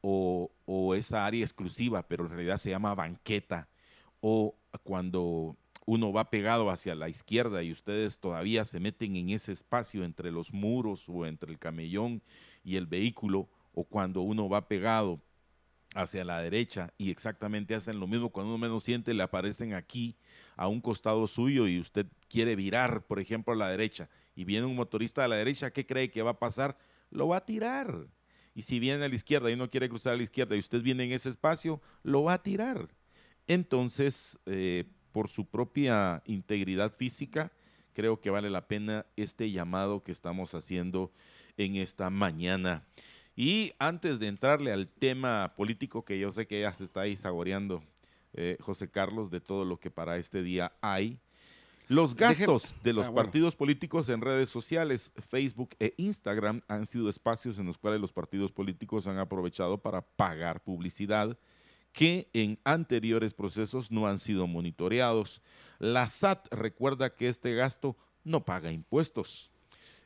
o, 0.00 0.52
o 0.64 0.94
esa 0.94 1.26
área 1.26 1.42
exclusiva, 1.42 2.06
pero 2.06 2.24
en 2.24 2.30
realidad 2.30 2.58
se 2.58 2.70
llama 2.70 2.94
banqueta, 2.94 3.68
o 4.20 4.56
cuando 4.82 5.56
uno 5.86 6.12
va 6.12 6.30
pegado 6.30 6.70
hacia 6.70 6.94
la 6.94 7.08
izquierda 7.08 7.62
y 7.62 7.72
ustedes 7.72 8.20
todavía 8.20 8.64
se 8.64 8.80
meten 8.80 9.16
en 9.16 9.30
ese 9.30 9.52
espacio 9.52 10.04
entre 10.04 10.30
los 10.30 10.52
muros 10.52 11.08
o 11.08 11.26
entre 11.26 11.50
el 11.50 11.58
camellón 11.58 12.22
y 12.64 12.76
el 12.76 12.86
vehículo, 12.86 13.48
o 13.74 13.84
cuando 13.84 14.22
uno 14.22 14.48
va 14.48 14.68
pegado 14.68 15.20
hacia 15.94 16.24
la 16.24 16.40
derecha 16.40 16.92
y 16.98 17.10
exactamente 17.10 17.74
hacen 17.74 18.00
lo 18.00 18.06
mismo, 18.06 18.30
cuando 18.30 18.54
uno 18.54 18.58
menos 18.58 18.84
siente 18.84 19.14
le 19.14 19.22
aparecen 19.22 19.74
aquí 19.74 20.16
a 20.56 20.68
un 20.68 20.80
costado 20.80 21.26
suyo 21.26 21.66
y 21.66 21.78
usted 21.80 22.06
quiere 22.28 22.56
virar, 22.56 23.04
por 23.06 23.20
ejemplo, 23.20 23.52
a 23.52 23.56
la 23.56 23.70
derecha 23.70 24.08
y 24.34 24.44
viene 24.44 24.66
un 24.66 24.76
motorista 24.76 25.24
a 25.24 25.28
la 25.28 25.36
derecha, 25.36 25.70
¿qué 25.70 25.86
cree 25.86 26.10
que 26.10 26.22
va 26.22 26.32
a 26.32 26.38
pasar? 26.38 26.76
Lo 27.10 27.28
va 27.28 27.38
a 27.38 27.44
tirar. 27.44 28.06
Y 28.54 28.62
si 28.62 28.78
viene 28.78 29.04
a 29.04 29.08
la 29.08 29.14
izquierda 29.14 29.50
y 29.50 29.56
no 29.56 29.70
quiere 29.70 29.88
cruzar 29.88 30.14
a 30.14 30.16
la 30.16 30.22
izquierda 30.22 30.56
y 30.56 30.60
usted 30.60 30.82
viene 30.82 31.04
en 31.04 31.12
ese 31.12 31.30
espacio, 31.30 31.80
lo 32.02 32.24
va 32.24 32.34
a 32.34 32.42
tirar. 32.42 32.88
Entonces, 33.46 34.38
eh, 34.46 34.84
por 35.10 35.28
su 35.28 35.46
propia 35.46 36.22
integridad 36.26 36.92
física, 36.94 37.52
creo 37.92 38.20
que 38.20 38.30
vale 38.30 38.50
la 38.50 38.66
pena 38.66 39.06
este 39.16 39.50
llamado 39.50 40.02
que 40.02 40.12
estamos 40.12 40.54
haciendo 40.54 41.12
en 41.56 41.76
esta 41.76 42.10
mañana. 42.10 42.84
Y 43.34 43.72
antes 43.78 44.18
de 44.18 44.28
entrarle 44.28 44.72
al 44.72 44.88
tema 44.88 45.54
político, 45.56 46.04
que 46.04 46.18
yo 46.18 46.30
sé 46.30 46.46
que 46.46 46.60
ya 46.60 46.72
se 46.72 46.84
está 46.84 47.02
ahí 47.02 47.16
saboreando, 47.16 47.82
eh, 48.34 48.56
José 48.60 48.90
Carlos, 48.90 49.30
de 49.30 49.40
todo 49.40 49.64
lo 49.64 49.78
que 49.78 49.90
para 49.90 50.18
este 50.18 50.42
día 50.42 50.72
hay, 50.80 51.18
los 51.88 52.14
gastos 52.14 52.74
de 52.82 52.94
los 52.94 53.08
ah, 53.08 53.14
partidos 53.14 53.54
políticos 53.54 54.08
en 54.08 54.22
redes 54.22 54.48
sociales, 54.48 55.12
Facebook 55.28 55.76
e 55.78 55.92
Instagram 55.98 56.62
han 56.66 56.86
sido 56.86 57.10
espacios 57.10 57.58
en 57.58 57.66
los 57.66 57.76
cuales 57.76 58.00
los 58.00 58.14
partidos 58.14 58.50
políticos 58.50 59.06
han 59.06 59.18
aprovechado 59.18 59.76
para 59.76 60.00
pagar 60.00 60.62
publicidad 60.62 61.38
que 61.92 62.30
en 62.32 62.58
anteriores 62.64 63.34
procesos 63.34 63.90
no 63.90 64.06
han 64.06 64.18
sido 64.18 64.46
monitoreados. 64.46 65.42
La 65.78 66.06
SAT 66.06 66.48
recuerda 66.50 67.14
que 67.14 67.28
este 67.28 67.54
gasto 67.54 67.96
no 68.24 68.44
paga 68.44 68.72
impuestos. 68.72 69.51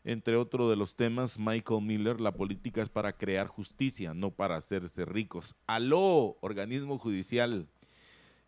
Entre 0.09 0.37
otros 0.37 0.71
de 0.71 0.77
los 0.77 0.95
temas, 0.95 1.37
Michael 1.37 1.83
Miller, 1.83 2.21
la 2.21 2.31
política 2.31 2.81
es 2.81 2.89
para 2.89 3.13
crear 3.13 3.49
justicia, 3.49 4.15
no 4.15 4.31
para 4.31 4.55
hacerse 4.55 5.05
ricos. 5.05 5.57
Aló, 5.67 6.37
organismo 6.43 6.97
judicial. 6.97 7.67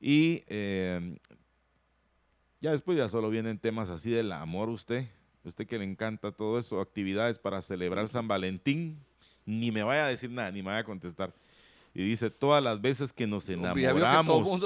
Y 0.00 0.44
eh, 0.46 1.18
ya 2.60 2.70
después 2.70 2.96
ya 2.96 3.08
solo 3.08 3.28
vienen 3.28 3.58
temas 3.58 3.90
así 3.90 4.08
del 4.08 4.30
amor, 4.30 4.68
usted. 4.68 5.08
Usted 5.42 5.66
que 5.66 5.78
le 5.78 5.84
encanta 5.84 6.30
todo 6.30 6.60
eso, 6.60 6.80
actividades 6.80 7.40
para 7.40 7.60
celebrar 7.60 8.06
San 8.06 8.28
Valentín. 8.28 9.04
Ni 9.44 9.72
me 9.72 9.82
vaya 9.82 10.06
a 10.06 10.08
decir 10.08 10.30
nada, 10.30 10.52
ni 10.52 10.62
me 10.62 10.68
vaya 10.68 10.82
a 10.82 10.84
contestar. 10.84 11.34
Y 11.98 12.10
dice, 12.10 12.30
todas 12.30 12.62
las 12.62 12.80
veces 12.80 13.12
que 13.12 13.26
nos 13.26 13.48
enamoramos. 13.48 14.60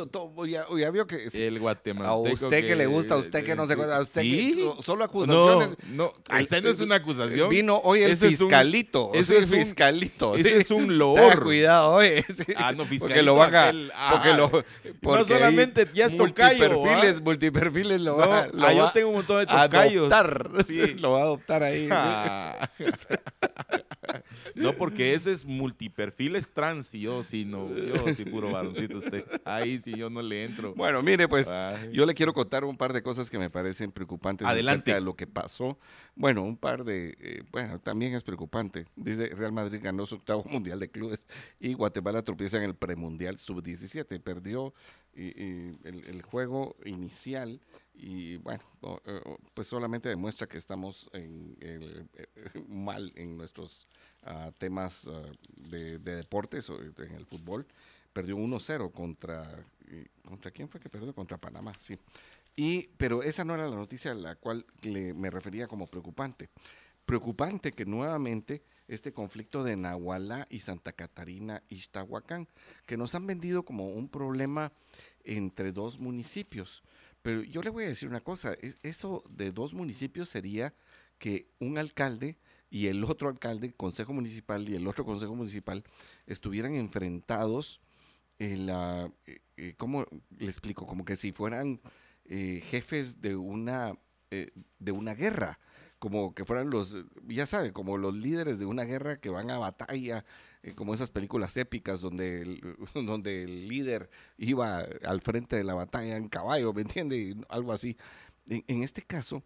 Ya 0.79 0.91
vio 0.91 1.07
que, 1.07 1.29
el 1.33 1.61
guatemalteco. 1.61 2.29
A 2.29 2.35
usted 2.35 2.67
que, 2.67 2.77
le 2.77 2.85
gusta, 2.85 3.15
a 3.15 3.17
usted 3.17 3.43
que 3.43 3.57
no 3.57 3.67
se 3.67 3.75
gusta, 3.75 3.97
a 3.97 4.01
usted 4.03 4.21
que 4.21 4.71
solo 4.83 5.03
acusaciones. 5.03 5.71
No, 5.89 6.13
no 6.29 6.39
esa 6.39 6.61
no 6.61 6.69
es 6.69 6.81
una 6.81 6.97
acusación. 6.97 7.49
Vino 7.49 7.79
hoy 7.85 8.03
el 8.03 8.19
fiscalito. 8.19 9.13
ese 9.15 9.39
es 9.39 9.49
fiscalito. 9.49 10.37
ese 10.37 10.59
es 10.59 10.71
un 10.71 10.99
loor. 10.99 11.43
cuidado, 11.43 11.93
oye. 11.93 12.23
Ah, 12.55 12.73
no, 12.73 12.85
fiscalito. 12.85 13.07
Porque 13.07 13.23
lo 13.23 13.35
van 13.37 13.55
a. 13.55 13.65
porque 14.11 14.29
ah, 14.29 14.37
lo, 14.37 14.65
no 15.01 15.25
solamente 15.25 15.89
ya 15.95 16.05
es 16.09 16.17
tocayo. 16.19 16.69
Multiperfiles, 16.69 17.17
¿ah? 17.17 17.23
multiperfiles 17.25 18.01
lo 18.03 18.17
va, 18.19 18.41
a. 18.41 18.51
Ah, 18.61 18.75
yo 18.75 18.93
tengo 18.93 19.09
un 19.09 19.15
montón 19.15 19.39
de 19.39 19.47
tocayos. 19.47 20.13
Adoptar. 20.13 20.53
Sí. 20.67 20.95
lo 20.99 21.13
va 21.13 21.21
a 21.21 21.23
adoptar 21.23 21.63
ahí. 21.63 21.89
Ah. 21.91 22.71
no, 24.55 24.75
porque 24.75 25.15
ese 25.15 25.33
es 25.33 25.47
multiperfiles 25.47 26.53
trans 26.53 26.95
y 26.95 27.01
yo 27.01 27.22
sí, 27.23 27.45
no, 27.45 27.69
yo 27.75 28.15
sí 28.15 28.25
puro 28.25 28.51
varoncito 28.51 28.99
usted. 28.99 29.25
Ahí 29.45 29.79
sí 29.79 29.95
yo 29.97 30.11
no 30.11 30.23
le 30.23 30.45
entro. 30.45 30.75
Bueno, 30.75 31.03
mire, 31.03 31.29
pues 31.29 31.49
yo 31.93 32.07
le 32.07 32.15
quiero 32.15 32.33
contar 32.33 32.65
un 32.65 32.77
par 32.77 32.93
de 32.93 33.03
cosas 33.03 33.31
que 33.31 33.39
me 33.39 33.51
parecen 33.51 33.93
preocupantes 33.93 34.47
Adelante. 34.47 34.91
acerca 34.91 34.95
de 34.95 35.05
lo 35.05 35.17
que 35.17 35.27
pasó. 35.27 35.79
Bueno, 36.15 36.43
un 36.43 36.57
par 36.57 36.85
de, 36.85 37.17
eh, 37.21 37.43
bueno, 37.51 37.79
también 37.81 38.15
es 38.15 38.23
preocupante. 38.23 38.87
Dice, 38.97 39.29
Real 39.29 39.53
Madrid 39.53 39.81
ganó 39.83 40.07
su 40.07 40.17
octavo 40.17 40.45
mundial 40.49 40.81
de 40.81 40.91
clubes 40.91 41.27
y 41.61 41.75
Guatemala 41.75 42.23
tropieza 42.23 42.59
en 42.59 42.65
el 42.65 42.75
premundial 42.75 43.39
sub-17. 43.39 44.21
Perdió 44.21 44.75
el, 45.15 46.23
juego 46.23 46.77
inicial 46.85 47.61
y 47.95 48.37
bueno, 48.37 48.63
pues 49.55 49.67
solamente 49.67 50.09
demuestra 50.09 50.47
que 50.47 50.59
estamos 50.59 51.11
en, 51.13 51.57
eh, 51.61 52.07
mal 52.69 53.13
en 53.17 53.37
nuestros 53.37 53.87
ah, 54.23 54.51
temas 54.59 55.09
ah, 55.09 55.23
de, 55.57 55.99
deportes 55.99 56.71
o 56.71 56.81
en 56.81 57.13
el 57.15 57.27
fútbol. 57.27 57.67
Perdió 58.13 58.37
1-0 58.37 58.91
contra, 58.93 59.65
¿contra 60.27 60.51
quién 60.51 60.69
fue 60.69 60.81
que 60.81 60.91
perdió? 60.91 61.15
Contra 61.15 61.39
Panamá, 61.39 61.73
sí. 61.79 61.99
Y, 62.55 62.89
pero 62.99 63.23
esa 63.23 63.45
no 63.45 63.55
era 63.55 63.69
la 63.69 63.77
noticia 63.77 64.11
a 64.11 64.15
la 64.15 64.35
cual 64.37 64.67
me 64.85 65.31
refería 65.31 65.67
como 65.67 65.87
preocupante. 65.87 66.51
Preocupante 67.07 67.73
que 67.73 67.87
nuevamente 67.87 68.63
este 68.89 69.13
conflicto 69.13 69.65
de 69.65 69.77
Nahualá 69.77 70.47
y 70.51 70.61
Santa 70.61 70.93
Catarina 70.93 71.63
Ixtahuacán, 71.69 72.49
que 72.87 72.97
nos 72.97 73.15
han 73.15 73.27
vendido 73.27 73.65
como 73.65 73.89
un 73.89 74.09
problema 74.09 74.73
entre 75.25 75.73
dos 75.73 75.99
municipios. 75.99 76.83
Pero 77.23 77.43
yo 77.43 77.63
le 77.63 77.71
voy 77.71 77.85
a 77.85 77.89
decir 77.89 78.09
una 78.09 78.21
cosa, 78.21 78.57
eso 78.83 79.23
de 79.29 79.53
dos 79.53 79.75
municipios 79.75 80.29
sería 80.29 80.75
que 81.19 81.47
un 81.61 81.79
alcalde 81.79 82.37
y 82.69 82.89
el 82.89 83.05
otro 83.05 83.29
alcalde, 83.29 83.73
consejo 83.75 84.13
municipal 84.13 84.69
y 84.69 84.75
el 84.75 84.89
otro 84.89 85.05
consejo 85.05 85.35
municipal 85.37 85.85
estuvieran 86.27 86.75
enfrentados 86.75 87.81
en 88.39 88.67
la, 88.67 89.13
eh, 89.27 89.41
eh, 89.57 89.75
¿cómo 89.77 90.05
le 90.37 90.47
explico? 90.47 90.87
Como 90.87 91.05
que 91.05 91.15
si 91.15 91.33
fueran 91.33 91.81
eh, 92.25 92.61
jefes 92.65 93.21
de 93.21 93.37
una, 93.37 93.97
de 94.31 94.93
una 94.93 95.15
guerra 95.15 95.61
como 96.03 96.35
que 96.35 96.45
fueran 96.45 96.69
los, 96.69 96.99
ya 97.29 97.47
sabe, 97.47 97.73
como 97.73 97.97
los 97.97 98.13
líderes 98.13 98.59
de 98.59 98.67
una 98.67 98.83
guerra 98.83 99.21
que 99.21 99.31
van 99.31 99.53
a 99.53 99.59
batalla, 99.59 100.25
eh, 100.65 100.75
como 100.75 100.95
esas 100.95 101.13
películas 101.13 101.57
épicas 101.57 102.01
donde 102.01 102.43
el, 102.43 102.77
donde 103.07 103.45
el 103.45 103.69
líder 103.69 104.11
iba 104.37 104.81
al 105.05 105.21
frente 105.21 105.55
de 105.55 105.63
la 105.63 105.75
batalla 105.75 106.17
en 106.17 106.29
caballo, 106.29 106.73
¿me 106.73 106.83
entiende? 106.83 107.37
Algo 107.49 107.73
así. 107.73 107.97
En, 108.49 108.83
este 108.83 109.03
caso, 109.03 109.45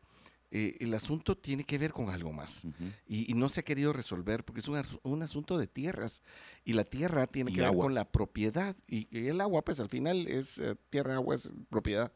eh, 0.51 0.79
el 0.81 0.95
asunto 0.95 1.37
tiene 1.37 1.63
que 1.63 1.77
ver 1.77 1.93
con 1.93 2.09
algo 2.09 2.33
más 2.33 2.67
y, 3.07 3.35
no 3.35 3.51
se 3.51 3.61
ha 3.61 3.63
querido 3.63 3.93
resolver 3.93 4.43
porque 4.43 4.61
es 4.61 4.69
un, 5.03 5.23
asunto 5.23 5.59
de 5.59 5.67
tierras 5.67 6.23
y 6.65 6.73
la 6.73 6.85
tierra 6.85 7.27
tiene 7.27 7.53
que 7.53 7.61
ver 7.61 7.77
con 7.77 7.93
la 7.93 8.11
propiedad 8.11 8.75
y, 8.89 9.09
el 9.29 9.43
agua, 9.43 9.63
pues 9.63 9.79
al 9.79 9.91
final 9.91 10.27
es 10.27 10.57
eh, 10.57 10.75
tierra, 10.89 11.17
agua 11.17 11.35
es 11.35 11.53
propiedad. 11.69 12.11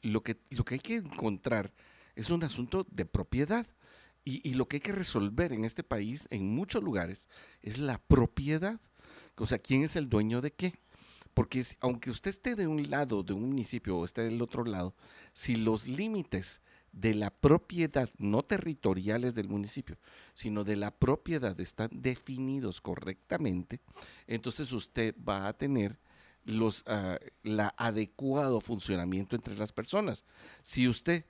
lo, 0.00 0.22
que, 0.22 0.38
lo 0.48 0.64
que 0.64 0.76
hay 0.76 0.80
que 0.80 0.96
encontrar 0.96 1.74
es 2.14 2.30
un 2.30 2.44
asunto 2.44 2.86
de 2.90 3.06
propiedad. 3.06 3.66
Y, 4.26 4.54
lo 4.54 4.66
que 4.68 4.76
hay 4.76 4.80
que 4.80 4.92
resolver 4.92 5.52
en 5.52 5.66
este 5.66 5.82
país, 5.82 6.28
en 6.30 6.48
muchos 6.48 6.82
lugares, 6.82 7.28
es 7.60 7.76
la 7.76 7.98
propiedad. 7.98 8.80
O 9.36 9.46
sea, 9.46 9.58
¿quién 9.58 9.82
es 9.82 9.96
el 9.96 10.08
dueño 10.08 10.40
de 10.40 10.50
qué? 10.50 10.72
Porque 11.34 11.62
aunque 11.80 12.08
usted 12.08 12.30
esté 12.30 12.54
de 12.54 12.66
un 12.66 12.88
lado 12.88 13.22
de 13.22 13.34
un 13.34 13.48
municipio 13.48 13.98
o 13.98 14.04
esté 14.04 14.22
del 14.22 14.40
otro 14.40 14.64
lado, 14.64 14.94
si 15.34 15.56
los 15.56 15.86
límites 15.86 16.62
de 16.92 17.12
la 17.12 17.30
propiedad, 17.30 18.08
no 18.16 18.42
territoriales 18.42 19.34
del 19.34 19.48
municipio, 19.48 19.98
sino 20.32 20.64
de 20.64 20.76
la 20.76 20.90
propiedad 20.90 21.58
están 21.60 21.90
definidos 21.92 22.80
correctamente, 22.80 23.80
entonces 24.26 24.72
usted 24.72 25.14
va 25.28 25.48
a 25.48 25.52
tener 25.52 25.98
los, 26.44 26.82
uh, 26.82 27.18
la 27.42 27.74
adecuado 27.76 28.60
funcionamiento 28.60 29.34
entre 29.36 29.56
las 29.56 29.72
personas. 29.72 30.24
Si 30.62 30.88
usted 30.88 31.24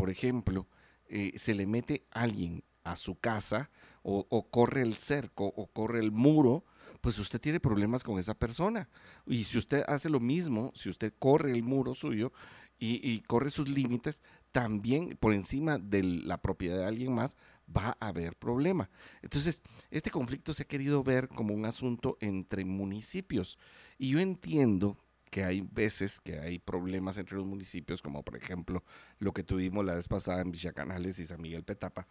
por 0.00 0.08
ejemplo, 0.08 0.66
eh, 1.10 1.34
se 1.36 1.52
le 1.52 1.66
mete 1.66 2.06
alguien 2.10 2.64
a 2.84 2.96
su 2.96 3.16
casa 3.16 3.70
o, 4.02 4.48
corre 4.50 4.80
el 4.80 4.94
cerco 4.94 5.44
o 5.44 5.66
corre 5.66 6.00
el 6.00 6.10
muro, 6.10 6.64
pues 7.02 7.18
usted 7.18 7.38
tiene 7.38 7.60
problemas 7.60 8.02
con 8.02 8.18
esa 8.18 8.32
persona. 8.32 8.88
Y 9.26 9.44
si 9.44 9.58
usted 9.58 9.84
hace 9.86 10.08
lo 10.08 10.18
mismo, 10.18 10.72
si 10.74 10.88
usted 10.88 11.12
corre 11.18 11.52
el 11.52 11.62
muro 11.64 11.94
suyo 11.94 12.32
y, 12.78 13.20
corre 13.26 13.50
sus 13.50 13.68
límites, 13.68 14.22
también 14.52 15.18
por 15.20 15.34
encima 15.34 15.76
de 15.76 16.02
la 16.02 16.40
propiedad 16.40 16.78
de 16.78 16.86
alguien 16.86 17.12
más, 17.14 17.36
va 17.68 17.94
a 18.00 18.08
haber 18.08 18.36
problema. 18.36 18.88
Entonces, 19.20 19.60
este 19.90 20.10
conflicto 20.10 20.54
se 20.54 20.62
ha 20.62 20.66
querido 20.66 21.04
ver 21.04 21.28
como 21.28 21.52
un 21.52 21.66
asunto 21.66 22.16
entre 22.22 22.64
municipios. 22.64 23.58
Y 23.98 24.08
yo 24.08 24.18
entiendo 24.18 24.96
que 25.30 25.44
hay 25.44 25.62
veces 25.62 26.20
que 26.20 26.38
hay 26.38 26.58
problemas 26.58 27.16
entre 27.16 27.36
los 27.36 27.46
municipios, 27.46 28.02
como 28.02 28.22
por 28.22 28.36
ejemplo 28.36 28.82
lo 29.18 29.32
que 29.32 29.44
tuvimos 29.44 29.84
la 29.84 29.94
vez 29.94 30.08
pasada 30.08 30.42
en 30.42 30.50
Villacanales 30.50 31.18
y 31.18 31.26
San 31.26 31.40
Miguel 31.40 31.64
Petapa, 31.64 32.06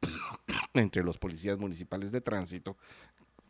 entre 0.74 1.02
los 1.02 1.18
policías 1.18 1.58
municipales 1.58 2.12
de 2.12 2.20
tránsito, 2.20 2.76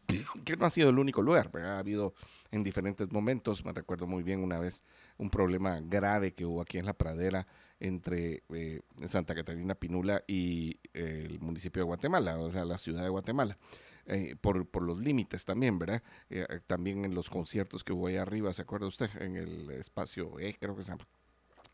que 0.44 0.56
no 0.56 0.66
ha 0.66 0.70
sido 0.70 0.90
el 0.90 0.98
único 0.98 1.22
lugar, 1.22 1.50
pero 1.50 1.68
ha 1.68 1.78
habido 1.78 2.14
en 2.50 2.62
diferentes 2.62 3.10
momentos, 3.12 3.64
me 3.64 3.72
recuerdo 3.72 4.06
muy 4.06 4.22
bien 4.22 4.42
una 4.42 4.58
vez 4.58 4.84
un 5.18 5.30
problema 5.30 5.80
grave 5.80 6.32
que 6.32 6.46
hubo 6.46 6.60
aquí 6.60 6.78
en 6.78 6.86
la 6.86 6.94
pradera 6.94 7.46
entre 7.80 8.44
eh, 8.50 8.80
Santa 9.06 9.34
Catarina 9.34 9.74
Pinula 9.74 10.22
y 10.26 10.78
eh, 10.94 11.26
el 11.28 11.40
municipio 11.40 11.80
de 11.80 11.86
Guatemala, 11.86 12.38
o 12.38 12.50
sea, 12.50 12.64
la 12.64 12.78
ciudad 12.78 13.02
de 13.02 13.08
Guatemala. 13.08 13.58
Eh, 14.06 14.34
por, 14.40 14.82
los 14.82 14.98
límites 14.98 15.44
también, 15.44 15.78
¿verdad? 15.78 16.02
Eh, 16.28 16.44
eh, 16.48 16.60
también 16.66 17.04
en 17.04 17.14
los 17.14 17.30
conciertos 17.30 17.84
que 17.84 17.92
hubo 17.92 18.08
ahí 18.08 18.16
arriba, 18.16 18.52
¿se 18.52 18.62
acuerda 18.62 18.86
usted? 18.86 19.10
En 19.20 19.36
el 19.36 19.70
espacio 19.70 20.40
E, 20.40 20.56
creo 20.58 20.74
que 20.74 20.82
se 20.82 20.90
llama. 20.90 21.06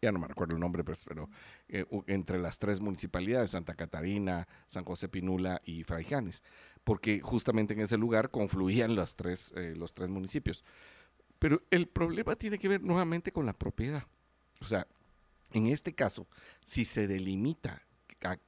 ya 0.02 0.12
no 0.12 0.18
me 0.18 0.28
recuerdo 0.28 0.54
el 0.54 0.60
nombre, 0.60 0.84
pues, 0.84 1.04
pero 1.04 1.28
entre 2.06 2.38
las 2.38 2.58
tres 2.58 2.80
municipalidades, 2.80 3.50
Santa 3.50 3.74
Catarina, 3.74 4.46
San 4.66 4.84
José 4.84 5.08
Pinula 5.08 5.60
y 5.64 5.84
Fraijanes, 5.84 6.42
porque 6.84 7.20
justamente 7.20 7.74
en 7.74 7.80
ese 7.80 7.98
lugar 7.98 8.30
confluían 8.30 8.94
los 8.94 9.16
tres, 9.16 9.52
eh, 9.56 9.74
los 9.76 9.92
tres 9.92 10.08
municipios. 10.08 10.64
Pero 11.38 11.62
el 11.70 11.86
problema 11.86 12.34
tiene 12.36 12.58
que 12.58 12.68
ver 12.68 12.82
nuevamente 12.82 13.32
con 13.32 13.44
la 13.44 13.52
propiedad. 13.52 14.04
O 14.60 14.64
sea, 14.64 14.86
en 15.52 15.66
este 15.66 15.94
caso, 15.94 16.26
si 16.62 16.84
se 16.84 17.06
delimita 17.06 17.82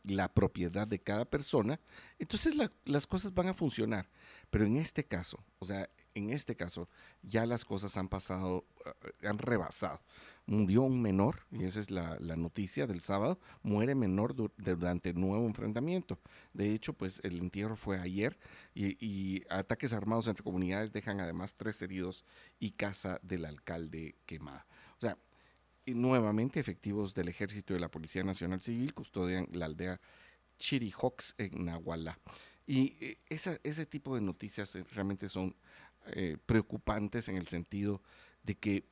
la 0.05 0.33
propiedad 0.33 0.87
de 0.87 1.01
cada 1.01 1.25
persona, 1.25 1.81
entonces 2.19 2.57
la- 2.57 2.73
las 2.85 3.07
cosas 3.07 3.33
van 3.35 3.49
a 3.49 3.55
funcionar. 3.55 4.09
Pero 4.51 4.65
en 4.65 4.77
este 4.77 5.05
caso, 5.05 5.45
o 5.61 5.65
sea, 5.65 5.89
en 6.15 6.31
este 6.31 6.57
caso, 6.57 6.89
ya 7.23 7.47
las 7.47 7.65
cosas 7.65 7.97
han 7.97 8.09
pasado, 8.09 8.65
eh, 8.85 9.29
han 9.29 9.39
rebasado. 9.39 10.01
Murió 10.47 10.83
un 10.83 11.01
menor, 11.01 11.47
y 11.53 11.63
esa 11.63 11.79
es 11.79 11.91
la, 11.93 12.17
la 12.19 12.35
noticia 12.35 12.89
del 12.89 13.01
sábado, 13.01 13.39
muere 13.63 13.95
menor 13.95 14.35
du- 14.35 14.51
durante 14.57 15.11
el 15.11 15.21
nuevo 15.21 15.47
enfrentamiento. 15.47 16.19
De 16.53 16.73
hecho, 16.75 16.93
pues 16.95 17.21
el 17.23 17.39
entierro 17.39 17.77
fue 17.77 18.01
ayer 18.01 18.37
y, 18.75 18.97
y 19.05 19.45
ataques 19.51 19.93
armados 19.93 20.27
entre 20.27 20.43
comunidades 20.43 20.93
dejan 20.93 21.21
además 21.21 21.55
tres 21.55 21.81
heridos 21.83 22.25
y 22.59 22.73
casa 22.73 23.21
del 23.23 23.45
alcalde 23.45 24.17
quemada. 24.27 24.67
O 24.99 25.01
sea, 25.01 25.17
nuevamente 25.94 26.61
efectivos 26.61 27.14
del 27.14 27.29
ejército 27.29 27.72
y 27.72 27.76
de 27.76 27.81
la 27.81 27.90
Policía 27.90 28.22
Nacional 28.22 28.62
Civil 28.62 28.94
custodian 28.94 29.48
la 29.53 29.66
aldea 29.66 30.00
Chirijox 30.59 31.35
en 31.38 31.64
Nahualá. 31.64 32.18
Y 32.66 32.96
eh, 33.00 33.18
ese 33.29 33.87
tipo 33.87 34.14
de 34.14 34.20
noticias 34.20 34.76
eh, 34.76 34.85
realmente 34.92 35.29
son 35.29 35.57
eh, 36.07 36.37
preocupantes 36.46 37.29
en 37.29 37.37
el 37.37 37.48
sentido 37.48 38.03
de 38.42 38.55
que 38.57 38.85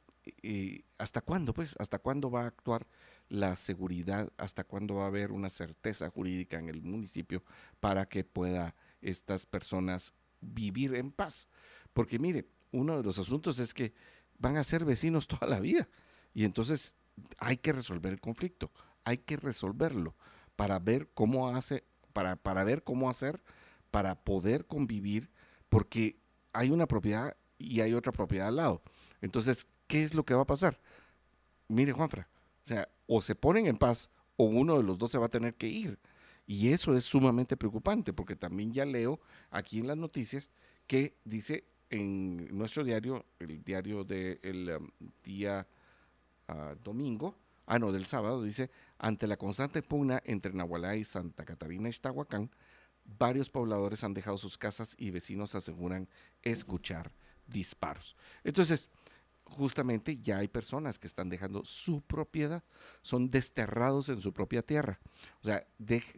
hasta 0.98 1.22
cuándo, 1.22 1.54
pues, 1.54 1.74
hasta 1.78 1.98
cuándo 1.98 2.30
va 2.30 2.42
a 2.42 2.48
actuar 2.48 2.86
la 3.30 3.56
seguridad, 3.56 4.30
hasta 4.36 4.62
cuándo 4.62 4.96
va 4.96 5.04
a 5.04 5.06
haber 5.06 5.32
una 5.32 5.48
certeza 5.48 6.10
jurídica 6.10 6.58
en 6.58 6.68
el 6.68 6.82
municipio 6.82 7.42
para 7.80 8.06
que 8.06 8.24
pueda 8.24 8.74
estas 9.00 9.46
personas 9.46 10.12
vivir 10.42 10.94
en 10.94 11.12
paz. 11.12 11.48
Porque 11.94 12.18
mire, 12.18 12.46
uno 12.72 12.98
de 12.98 13.02
los 13.02 13.18
asuntos 13.18 13.58
es 13.58 13.72
que 13.72 13.94
van 14.38 14.58
a 14.58 14.64
ser 14.64 14.84
vecinos 14.84 15.26
toda 15.28 15.46
la 15.46 15.60
vida 15.60 15.88
y 16.34 16.44
entonces 16.44 16.94
hay 17.38 17.56
que 17.56 17.72
resolver 17.72 18.12
el 18.12 18.20
conflicto, 18.20 18.70
hay 19.04 19.18
que 19.18 19.36
resolverlo 19.36 20.14
para 20.56 20.78
ver 20.78 21.08
cómo 21.14 21.48
hace, 21.48 21.84
para, 22.12 22.36
para 22.36 22.64
ver 22.64 22.84
cómo 22.84 23.08
hacer 23.10 23.42
para 23.90 24.14
poder 24.16 24.66
convivir, 24.66 25.30
porque 25.68 26.18
hay 26.52 26.70
una 26.70 26.86
propiedad 26.86 27.36
y 27.58 27.80
hay 27.80 27.94
otra 27.94 28.12
propiedad 28.12 28.48
al 28.48 28.56
lado. 28.56 28.82
Entonces, 29.20 29.66
¿qué 29.86 30.02
es 30.02 30.14
lo 30.14 30.24
que 30.24 30.34
va 30.34 30.42
a 30.42 30.46
pasar? 30.46 30.80
Mire, 31.68 31.92
Juanfra, 31.92 32.28
o 32.64 32.66
sea, 32.66 32.88
o 33.06 33.20
se 33.20 33.34
ponen 33.34 33.66
en 33.66 33.76
paz 33.76 34.10
o 34.36 34.44
uno 34.44 34.76
de 34.76 34.82
los 34.82 34.98
dos 34.98 35.10
se 35.10 35.18
va 35.18 35.26
a 35.26 35.30
tener 35.30 35.54
que 35.54 35.68
ir. 35.68 35.98
Y 36.46 36.70
eso 36.70 36.96
es 36.96 37.04
sumamente 37.04 37.56
preocupante, 37.56 38.12
porque 38.12 38.36
también 38.36 38.72
ya 38.72 38.86
leo 38.86 39.20
aquí 39.50 39.80
en 39.80 39.86
las 39.86 39.98
noticias 39.98 40.50
que 40.86 41.14
dice 41.24 41.64
en 41.90 42.56
nuestro 42.56 42.84
diario, 42.84 43.26
el 43.38 43.62
diario 43.64 44.04
del 44.04 44.76
um, 44.78 44.90
día 45.24 45.66
ah, 46.48 46.74
domingo, 46.82 47.36
ah, 47.66 47.78
no, 47.78 47.92
del 47.92 48.06
sábado, 48.06 48.42
dice, 48.42 48.70
ante 48.98 49.26
la 49.26 49.36
constante 49.36 49.82
pugna 49.82 50.20
entre 50.24 50.52
Nahualá 50.52 50.96
y 50.96 51.04
Santa 51.04 51.44
Catarina 51.44 51.88
Ixtahuacán, 51.88 52.50
varios 53.18 53.48
pobladores 53.48 54.04
han 54.04 54.14
dejado 54.14 54.38
sus 54.38 54.58
casas 54.58 54.94
y 54.98 55.10
vecinos 55.10 55.54
aseguran 55.54 56.08
escuchar 56.42 57.12
disparos. 57.46 58.16
Entonces, 58.44 58.90
justamente 59.50 60.18
ya 60.18 60.38
hay 60.38 60.48
personas 60.48 60.98
que 60.98 61.06
están 61.06 61.28
dejando 61.28 61.64
su 61.64 62.00
propiedad, 62.02 62.62
son 63.02 63.30
desterrados 63.30 64.08
en 64.08 64.20
su 64.20 64.32
propia 64.32 64.62
tierra. 64.62 65.00
O 65.42 65.44
sea, 65.44 65.66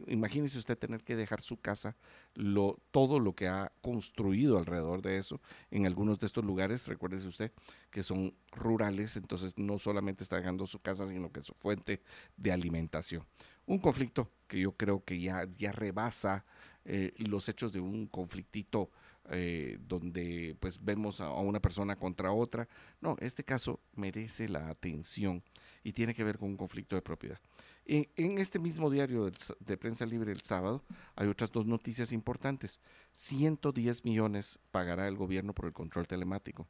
imagínese 0.07 0.59
usted 0.59 0.77
tener 0.77 1.03
que 1.03 1.17
dejar 1.17 1.41
su 1.41 1.61
casa, 1.61 1.97
lo, 2.35 2.79
todo 2.91 3.21
lo 3.21 3.35
que 3.35 3.49
ha 3.49 3.73
construido 3.81 4.59
alrededor 4.59 5.03
de 5.03 5.19
eso. 5.19 5.41
En 5.71 5.87
algunos 5.87 6.19
de 6.19 6.27
estos 6.27 6.45
lugares, 6.45 6.87
recuérdese 6.89 7.29
usted, 7.29 7.53
que 7.91 8.03
son 8.03 8.35
rurales, 8.53 9.17
entonces 9.17 9.59
no 9.59 9.79
solamente 9.79 10.23
está 10.23 10.37
dejando 10.37 10.67
su 10.67 10.81
casa, 10.81 11.07
sino 11.07 11.33
que 11.33 11.41
su 11.41 11.55
fuente 11.55 12.03
de 12.37 12.53
alimentación. 12.53 13.25
Un 13.67 13.79
conflicto 13.79 14.31
que 14.49 14.61
yo 14.61 14.73
creo 14.73 15.05
que 15.05 15.21
ya, 15.21 15.47
ya 15.57 15.73
rebasa 15.73 16.45
eh, 16.85 17.13
los 17.19 17.49
hechos 17.49 17.73
de 17.73 17.81
un 17.81 18.07
conflictito 18.07 18.91
eh, 19.33 19.79
donde 19.87 20.57
pues 20.59 20.85
vemos 20.85 21.21
a, 21.21 21.31
una 21.31 21.61
persona 21.61 21.95
contra 21.97 22.33
otra. 22.33 22.69
No, 23.01 23.17
este 23.21 23.45
caso 23.45 23.81
merece 23.95 24.49
la 24.49 24.69
atención 24.69 25.43
y 25.85 25.93
tiene 25.93 26.15
que 26.15 26.25
ver 26.25 26.37
con 26.37 26.49
un 26.49 26.57
conflicto 26.57 26.97
de 26.97 27.03
propiedad. 27.03 27.41
En, 27.85 28.09
en 28.17 28.39
este 28.39 28.59
mismo 28.59 28.91
diario 28.91 29.31
de 29.61 29.77
prensa 29.77 30.05
libre 30.05 30.33
el 30.33 30.41
sábado 30.41 30.85
hay 31.15 31.29
otras 31.29 31.53
dos 31.53 31.65
noticias 31.65 32.13
importantes. 32.13 32.81
110 33.13 34.05
millones 34.05 34.59
pagará 34.73 35.07
el 35.07 35.17
gobierno 35.17 35.55
por 35.55 35.67
el 35.67 35.73
control 35.73 36.09
telemático. 36.09 36.67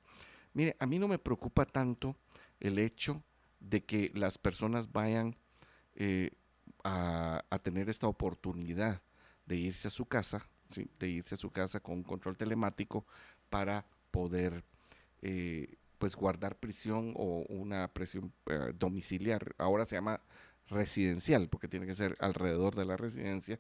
Mire, 0.52 0.76
a 0.78 0.86
mí 0.86 0.98
no 0.98 1.08
me 1.08 1.18
preocupa 1.18 1.64
tanto 1.64 2.14
el 2.58 2.78
hecho 2.78 3.22
de 3.58 3.84
que 3.84 4.10
las 4.14 4.36
personas 4.36 4.92
vayan 4.92 5.34
eh, 5.94 6.30
a 6.82 7.60
tener 7.62 7.88
esta 7.88 8.06
oportunidad 8.06 9.02
de 9.46 9.56
irse 9.56 9.88
a 9.88 9.90
su 9.90 10.06
casa, 10.06 10.46
¿sí? 10.70 10.88
de 10.98 11.08
irse 11.08 11.34
a 11.34 11.38
su 11.38 11.50
casa 11.50 11.80
con 11.80 11.96
un 11.96 12.02
control 12.04 12.36
telemático 12.36 13.04
para 13.50 13.84
poder 14.10 14.64
eh, 15.22 15.76
pues 15.98 16.16
guardar 16.16 16.56
prisión 16.56 17.12
o 17.16 17.44
una 17.48 17.88
prisión 17.88 18.32
eh, 18.46 18.72
domiciliar. 18.78 19.54
Ahora 19.58 19.84
se 19.84 19.96
llama 19.96 20.20
residencial 20.68 21.48
porque 21.48 21.68
tiene 21.68 21.86
que 21.86 21.94
ser 21.94 22.16
alrededor 22.20 22.74
de 22.76 22.84
la 22.86 22.96
residencia 22.96 23.58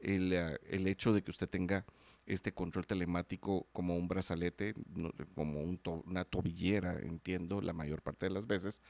el, 0.00 0.32
eh, 0.32 0.58
el 0.70 0.86
hecho 0.86 1.12
de 1.12 1.22
que 1.22 1.30
usted 1.30 1.48
tenga 1.48 1.84
este 2.26 2.52
control 2.52 2.86
telemático 2.86 3.66
como 3.72 3.96
un 3.96 4.08
brazalete, 4.08 4.74
como 5.34 5.60
un 5.60 5.78
to- 5.78 6.02
una 6.06 6.24
tobillera, 6.24 6.98
entiendo, 7.00 7.60
la 7.60 7.72
mayor 7.72 8.02
parte 8.02 8.26
de 8.26 8.30
las 8.32 8.46
veces, 8.48 8.82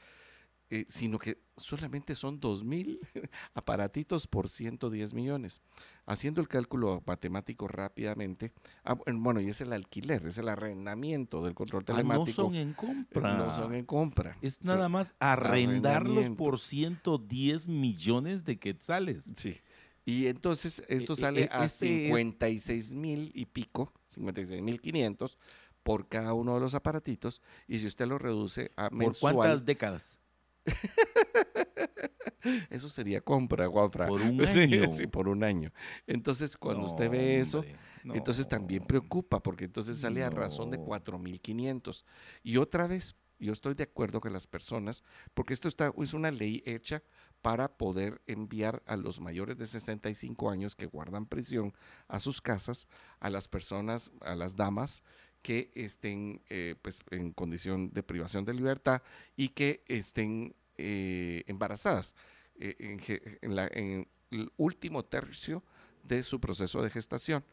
eh, 0.69 0.85
sino 0.89 1.17
que 1.19 1.37
solamente 1.55 2.13
son 2.15 2.39
2 2.39 2.63
mil 2.63 2.99
aparatitos 3.53 4.27
por 4.27 4.49
110 4.49 5.13
millones. 5.13 5.61
Haciendo 6.05 6.41
el 6.41 6.47
cálculo 6.47 7.01
matemático 7.05 7.67
rápidamente, 7.67 8.51
ah, 8.83 8.95
bu- 8.95 9.21
bueno, 9.21 9.41
y 9.41 9.49
es 9.49 9.61
el 9.61 9.73
alquiler, 9.73 10.25
es 10.27 10.37
el 10.37 10.49
arrendamiento 10.49 11.43
del 11.43 11.53
control 11.55 11.83
Ah, 11.87 11.91
no 11.91 11.95
telemático. 11.95 12.43
son 12.43 12.55
en 12.55 12.73
compra. 12.73 13.37
No 13.37 13.53
son 13.53 13.73
en 13.75 13.85
compra. 13.85 14.37
Es 14.41 14.55
Son- 14.55 14.67
nada 14.67 14.89
más 14.89 15.15
arrendarlos 15.19 16.29
por 16.31 16.59
110 16.59 17.67
millones 17.67 18.43
de 18.45 18.57
quetzales. 18.59 19.25
Sí. 19.35 19.57
Y 20.05 20.27
entonces 20.27 20.83
esto 20.87 21.13
E- 21.13 21.15
e- 21.15 21.19
sale 21.19 21.41
e- 21.43 21.49
a 21.51 21.65
ese 21.65 22.05
es- 22.05 22.07
56 22.07 22.93
mil 22.93 23.31
y 23.35 23.45
pico, 23.45 23.91
56 24.09 24.61
mil 24.61 24.79
500 24.79 25.37
por 25.83 26.07
cada 26.07 26.33
uno 26.33 26.53
de 26.55 26.59
los 26.61 26.75
aparatitos. 26.75 27.41
Y 27.67 27.79
si 27.79 27.87
usted 27.87 28.07
lo 28.07 28.17
reduce 28.17 28.71
a 28.77 28.89
¿Por 28.89 28.97
mensual, 28.97 29.35
cuántas 29.35 29.65
décadas? 29.65 30.19
eso 32.69 32.89
sería 32.89 33.21
compra, 33.21 33.67
Juanfra. 33.67 34.07
Por 34.07 34.21
un 34.21 34.37
Sí, 34.47 34.59
año. 34.59 34.89
sí, 34.91 35.07
por 35.07 35.27
un 35.27 35.43
año. 35.43 35.71
Entonces, 36.05 36.57
cuando 36.57 36.81
No, 36.81 36.85
usted 36.87 37.09
ve 37.09 37.39
eso, 37.39 37.63
entonces 38.03 38.47
también 38.47 38.85
preocupa, 38.85 39.41
porque 39.41 39.65
entonces 39.65 39.99
sale 39.99 40.23
a 40.23 40.29
razón 40.29 40.71
de 40.71 40.77
No. 40.77 40.85
4.500. 40.85 42.05
Y 42.43 42.57
otra 42.57 42.87
vez, 42.87 43.15
yo 43.39 43.53
estoy 43.53 43.73
de 43.75 43.83
acuerdo 43.83 44.21
que 44.21 44.29
las 44.29 44.47
personas, 44.47 45.03
porque 45.33 45.53
esto 45.53 45.67
está, 45.67 45.91
es 46.01 46.13
una 46.13 46.31
ley 46.31 46.63
hecha 46.65 47.03
para 47.41 47.77
poder 47.77 48.21
enviar 48.25 48.81
a 48.87 48.97
los 48.97 49.19
mayores 49.19 49.57
de 49.57 49.67
65 49.67 50.49
años 50.49 50.75
que 50.75 50.87
guardan 50.87 51.27
prisión 51.27 51.73
a 52.07 52.19
sus 52.19 52.41
casas, 52.41 52.87
a 53.19 53.29
las 53.29 53.47
personas, 53.47 54.11
a 54.21 54.35
las 54.35 54.55
damas 54.55 55.03
que 55.41 55.71
estén 55.75 56.41
eh, 56.49 56.75
pues, 56.81 56.99
en 57.11 57.31
condición 57.31 57.91
de 57.93 58.03
privación 58.03 58.45
de 58.45 58.53
libertad 58.53 59.01
y 59.35 59.49
que 59.49 59.83
estén 59.87 60.55
eh, 60.77 61.43
embarazadas 61.47 62.15
eh, 62.59 62.75
en, 62.79 64.07
el 64.31 64.51
último 64.57 65.05
tercio 65.05 65.63
de 66.03 66.23
su 66.23 66.39
proceso 66.39 66.81
de 66.81 66.89
gestación. 66.89 67.43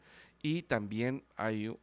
Y 0.41 0.63
también 0.63 1.23
hay, 1.37 1.73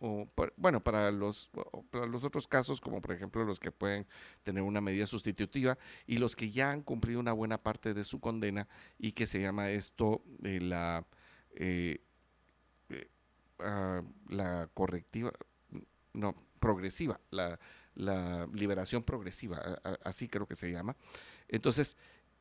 bueno, 0.57 0.85
para 0.85 1.11
los, 1.11 1.51
para 1.91 2.07
los 2.07 2.23
otros 2.23 2.47
casos, 2.47 2.81
como 2.81 3.01
por 3.01 3.13
ejemplo 3.13 3.45
los 3.45 3.59
que 3.59 3.73
pueden 3.73 4.07
tener 4.43 4.63
una 4.63 4.81
medida 4.81 5.07
sustitutiva 5.07 5.79
y 6.07 6.19
los 6.19 6.37
que 6.37 6.51
ya 6.51 6.71
han 6.71 6.83
cumplido 6.83 7.19
una 7.19 7.33
buena 7.33 7.59
parte 7.59 7.95
de 7.95 8.05
su 8.05 8.21
condena 8.21 8.69
y 8.99 9.13
que 9.13 9.27
se 9.27 9.41
llama 9.41 9.71
esto 9.71 10.23
la, 10.43 11.05
ah, 13.59 14.03
la 14.29 14.69
correctiva, 14.75 15.33
no, 16.13 16.35
progresiva, 16.59 17.21
la, 17.31 17.59
la 17.95 18.49
liberación 18.53 19.03
progresiva, 19.03 19.81
así 20.05 20.29
creo 20.29 20.47
que 20.47 20.55
se 20.55 20.71
llama. 20.71 20.97
Entonces, 21.49 21.97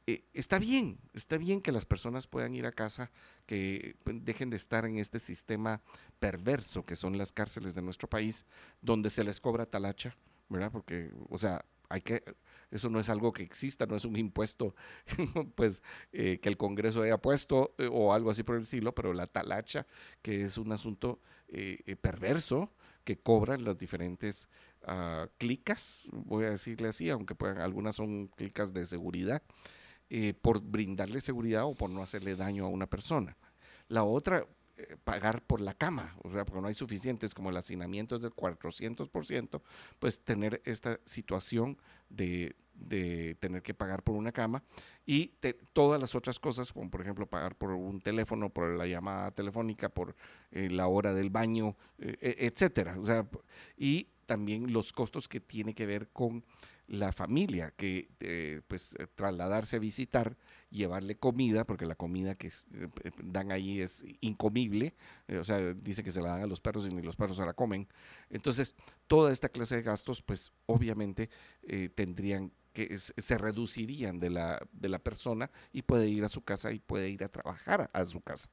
eh, 0.08 0.24
está 0.34 0.58
bien, 0.58 1.00
está 1.14 1.38
bien 1.38 1.62
que 1.62 1.72
las 1.72 1.86
personas 1.86 2.26
puedan 2.26 2.56
ir 2.56 2.66
a 2.66 2.72
casa, 2.72 3.12
que 3.46 3.96
pues, 4.04 4.24
dejen 4.26 4.50
de 4.50 4.58
estar 4.58 4.86
en 4.86 4.98
este 4.98 5.20
sistema 5.20 5.82
perverso 6.20 6.86
que 6.86 6.96
son 6.96 7.18
las 7.18 7.32
cárceles 7.32 7.76
de 7.76 7.82
nuestro 7.82 8.10
país, 8.10 8.46
donde 8.82 9.10
se 9.10 9.24
les 9.24 9.40
cobra 9.40 9.66
talacha, 9.66 10.16
¿verdad? 10.50 10.72
Porque, 10.72 11.12
o 11.30 11.38
sea, 11.38 11.64
hay 11.88 12.02
que, 12.02 12.24
eso 12.72 12.90
no 12.90 13.00
es 13.00 13.10
algo 13.10 13.32
que 13.32 13.44
exista, 13.44 13.86
no 13.86 13.96
es 13.96 14.06
un 14.06 14.16
impuesto 14.18 14.76
pues 15.56 15.84
eh, 16.14 16.40
que 16.42 16.50
el 16.50 16.58
Congreso 16.58 17.04
haya 17.04 17.22
puesto 17.22 17.76
eh, 17.78 17.88
o 17.92 18.14
algo 18.14 18.32
así 18.32 18.44
por 18.44 18.56
el 18.56 18.64
estilo, 18.64 18.96
pero 18.96 19.14
la 19.14 19.28
talacha, 19.28 19.86
que 20.22 20.44
es 20.44 20.58
un 20.58 20.72
asunto 20.72 21.20
perverso 22.00 22.72
que 23.04 23.18
cobran 23.18 23.64
las 23.64 23.78
diferentes 23.78 24.48
uh, 24.88 25.28
clicas, 25.38 26.08
voy 26.12 26.46
a 26.46 26.52
decirle 26.52 26.90
así, 26.90 27.10
aunque 27.10 27.36
puedan, 27.36 27.60
algunas 27.60 27.96
son 27.96 28.28
clicas 28.28 28.74
de 28.74 28.86
seguridad, 28.86 29.42
por 30.42 30.60
brindarle 30.60 31.22
seguridad 31.22 31.64
o 31.64 31.74
por 31.74 31.90
no 31.90 32.04
hacerle 32.04 32.36
daño 32.36 32.66
a 32.66 32.68
una 32.68 32.86
persona. 32.86 33.38
La 33.88 34.04
otra, 34.04 34.46
eh, 34.78 34.98
pagar 35.04 35.42
por 35.42 35.62
la 35.62 35.74
cama, 35.74 36.16
o 36.24 36.32
sea, 36.32 36.46
porque 36.46 36.62
no 36.62 36.68
hay 36.68 36.74
suficientes, 36.74 37.34
como 37.34 37.50
el 37.50 37.58
hacinamiento 37.58 38.16
es 38.16 38.22
del 38.22 38.32
400%, 38.32 39.62
pues 40.00 40.22
tener 40.22 40.62
esta 40.66 41.00
situación 41.06 41.78
de, 42.10 42.56
tener 43.40 43.62
que 43.62 43.74
pagar 43.74 44.02
por 44.02 44.16
una 44.16 44.32
cama 44.32 44.64
y 45.06 45.34
todas 45.74 46.02
las 46.02 46.16
otras 46.16 46.40
cosas, 46.40 46.74
como 46.74 46.90
por 46.90 47.02
ejemplo 47.02 47.28
pagar 47.28 47.56
por 47.56 47.72
un 47.72 48.02
teléfono, 48.02 48.50
por 48.50 48.76
la 48.76 48.88
llamada 48.88 49.32
telefónica, 49.32 49.90
por 49.90 50.16
eh, 50.52 50.70
la 50.72 50.88
hora 50.88 51.14
del 51.14 51.30
baño, 51.30 51.76
eh, 52.00 52.18
e, 52.20 52.48
etcétera. 52.48 52.98
O 53.00 53.06
sea, 53.06 53.28
y 53.78 54.08
también 54.26 54.72
los 54.74 54.94
costos 54.94 55.28
que 55.28 55.40
tiene 55.40 55.74
que 55.74 55.86
ver 55.86 56.08
con 56.08 56.44
la 56.92 57.14
familia, 57.14 57.72
que 57.72 58.10
eh, 58.20 58.62
pues 58.68 58.96
eh, 59.00 59.08
trasladarse 59.16 59.78
a 59.78 59.80
visitar, 59.80 60.36
llevarle 60.70 61.18
comida, 61.18 61.64
porque 61.64 61.86
la 61.86 61.96
comida 61.96 62.36
que 62.36 62.48
eh, 62.48 63.12
dan 63.24 63.54
ahí 63.54 63.80
es 63.80 64.04
incomible, 64.20 64.94
o 65.40 65.44
sea, 65.46 65.74
dice 65.74 66.04
que 66.04 66.12
se 66.12 66.22
la 66.22 66.32
dan 66.32 66.42
a 66.42 66.48
los 66.48 66.60
perros 66.60 66.86
y 66.86 66.90
ni 66.94 67.02
los 67.02 67.16
perros 67.16 67.38
se 67.38 67.46
la 67.46 67.54
comen. 67.54 67.88
Entonces, 68.30 68.76
toda 69.08 69.32
esta 69.32 69.48
clase 69.48 69.78
de 69.78 69.84
gastos, 69.84 70.22
pues 70.22 70.52
obviamente 70.66 71.30
tendrían 71.96 72.52
que 72.74 72.98
se 72.98 73.38
reducirían 73.38 74.20
de 74.20 74.30
la, 74.30 74.62
de 74.74 74.90
la 74.90 75.00
persona 75.00 75.50
y 75.72 75.84
puede 75.84 76.10
ir 76.10 76.26
a 76.26 76.30
su 76.30 76.44
casa 76.44 76.74
y 76.74 76.80
puede 76.80 77.10
ir 77.10 77.24
a 77.24 77.30
trabajar 77.30 77.90
a, 77.94 78.06
su 78.06 78.20
casa. 78.20 78.50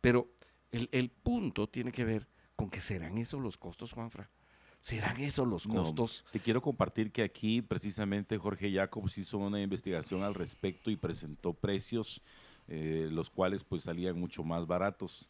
Pero 0.00 0.30
el, 0.70 0.88
el 0.92 1.10
punto 1.10 1.68
tiene 1.68 1.90
que 1.90 2.04
ver 2.04 2.28
con 2.54 2.70
que 2.70 2.80
serán 2.80 3.18
esos 3.18 3.40
los 3.40 3.58
costos, 3.58 3.92
Juanfra. 3.92 4.30
¿Serán 4.80 5.20
esos 5.20 5.46
los 5.46 5.68
costos? 5.68 6.24
te 6.32 6.40
quiero 6.40 6.62
compartir 6.62 7.12
que 7.12 7.22
aquí 7.22 7.60
precisamente 7.60 8.38
Jorge 8.38 8.72
Jacobs 8.72 9.18
hizo 9.18 9.36
una 9.36 9.60
investigación 9.60 10.22
al 10.22 10.34
respecto 10.34 10.90
y 10.90 10.96
presentó 10.96 11.52
precios, 11.52 12.22
eh, 12.66 13.08
los 13.10 13.28
cuales 13.28 13.62
pues 13.62 13.82
salían 13.82 14.18
mucho 14.18 14.42
más 14.42 14.66
baratos. 14.66 15.28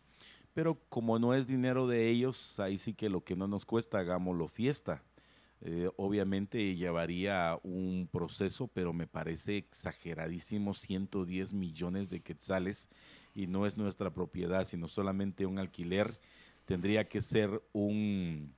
Pero 0.54 0.78
como 0.88 1.18
no 1.18 1.34
es 1.34 1.48
dinero 1.48 1.88
de 1.88 2.08
ellos, 2.08 2.60
ahí 2.60 2.78
sí 2.78 2.94
que 2.94 3.08
lo 3.08 3.24
que 3.24 3.34
no 3.34 3.48
nos 3.48 3.66
cuesta, 3.66 3.98
hagámoslo 3.98 4.46
fiesta. 4.46 5.02
Eh, 5.62 5.90
obviamente 5.96 6.76
llevaría 6.76 7.58
un 7.64 8.08
proceso, 8.10 8.68
pero 8.68 8.92
me 8.92 9.06
parece 9.06 9.58
exageradísimo, 9.58 10.74
110 10.74 11.52
millones 11.52 12.08
de 12.08 12.20
quetzales 12.20 12.88
y 13.34 13.46
no 13.46 13.66
es 13.66 13.76
nuestra 13.76 14.10
propiedad, 14.10 14.64
sino 14.64 14.86
solamente 14.86 15.44
un 15.44 15.58
alquiler. 15.58 16.18
Tendría 16.66 17.08
que 17.08 17.20
ser 17.20 17.62
un 17.72 18.54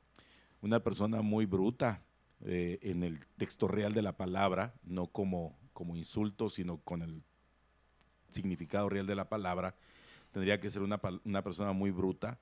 una 0.63 0.81
persona 0.81 1.21
muy 1.21 1.45
bruta 1.45 2.03
eh, 2.45 2.79
en 2.83 3.03
el 3.03 3.27
texto 3.37 3.69
real 3.69 3.93
de 3.93 4.03
la 4.03 4.17
palabra, 4.17 4.75
no 4.85 5.09
como, 5.09 5.59
como 5.73 5.97
insulto, 5.97 6.49
sino 6.49 6.79
con 6.79 7.03
el 7.03 7.23
significado 8.31 8.89
real 8.89 9.07
de 9.07 9.15
la 9.15 9.29
palabra, 9.29 9.77
tendría 10.33 10.59
que 10.59 10.71
ser 10.71 10.83
una, 10.83 11.01
una 11.25 11.43
persona 11.43 11.73
muy 11.73 11.91
bruta 11.91 12.39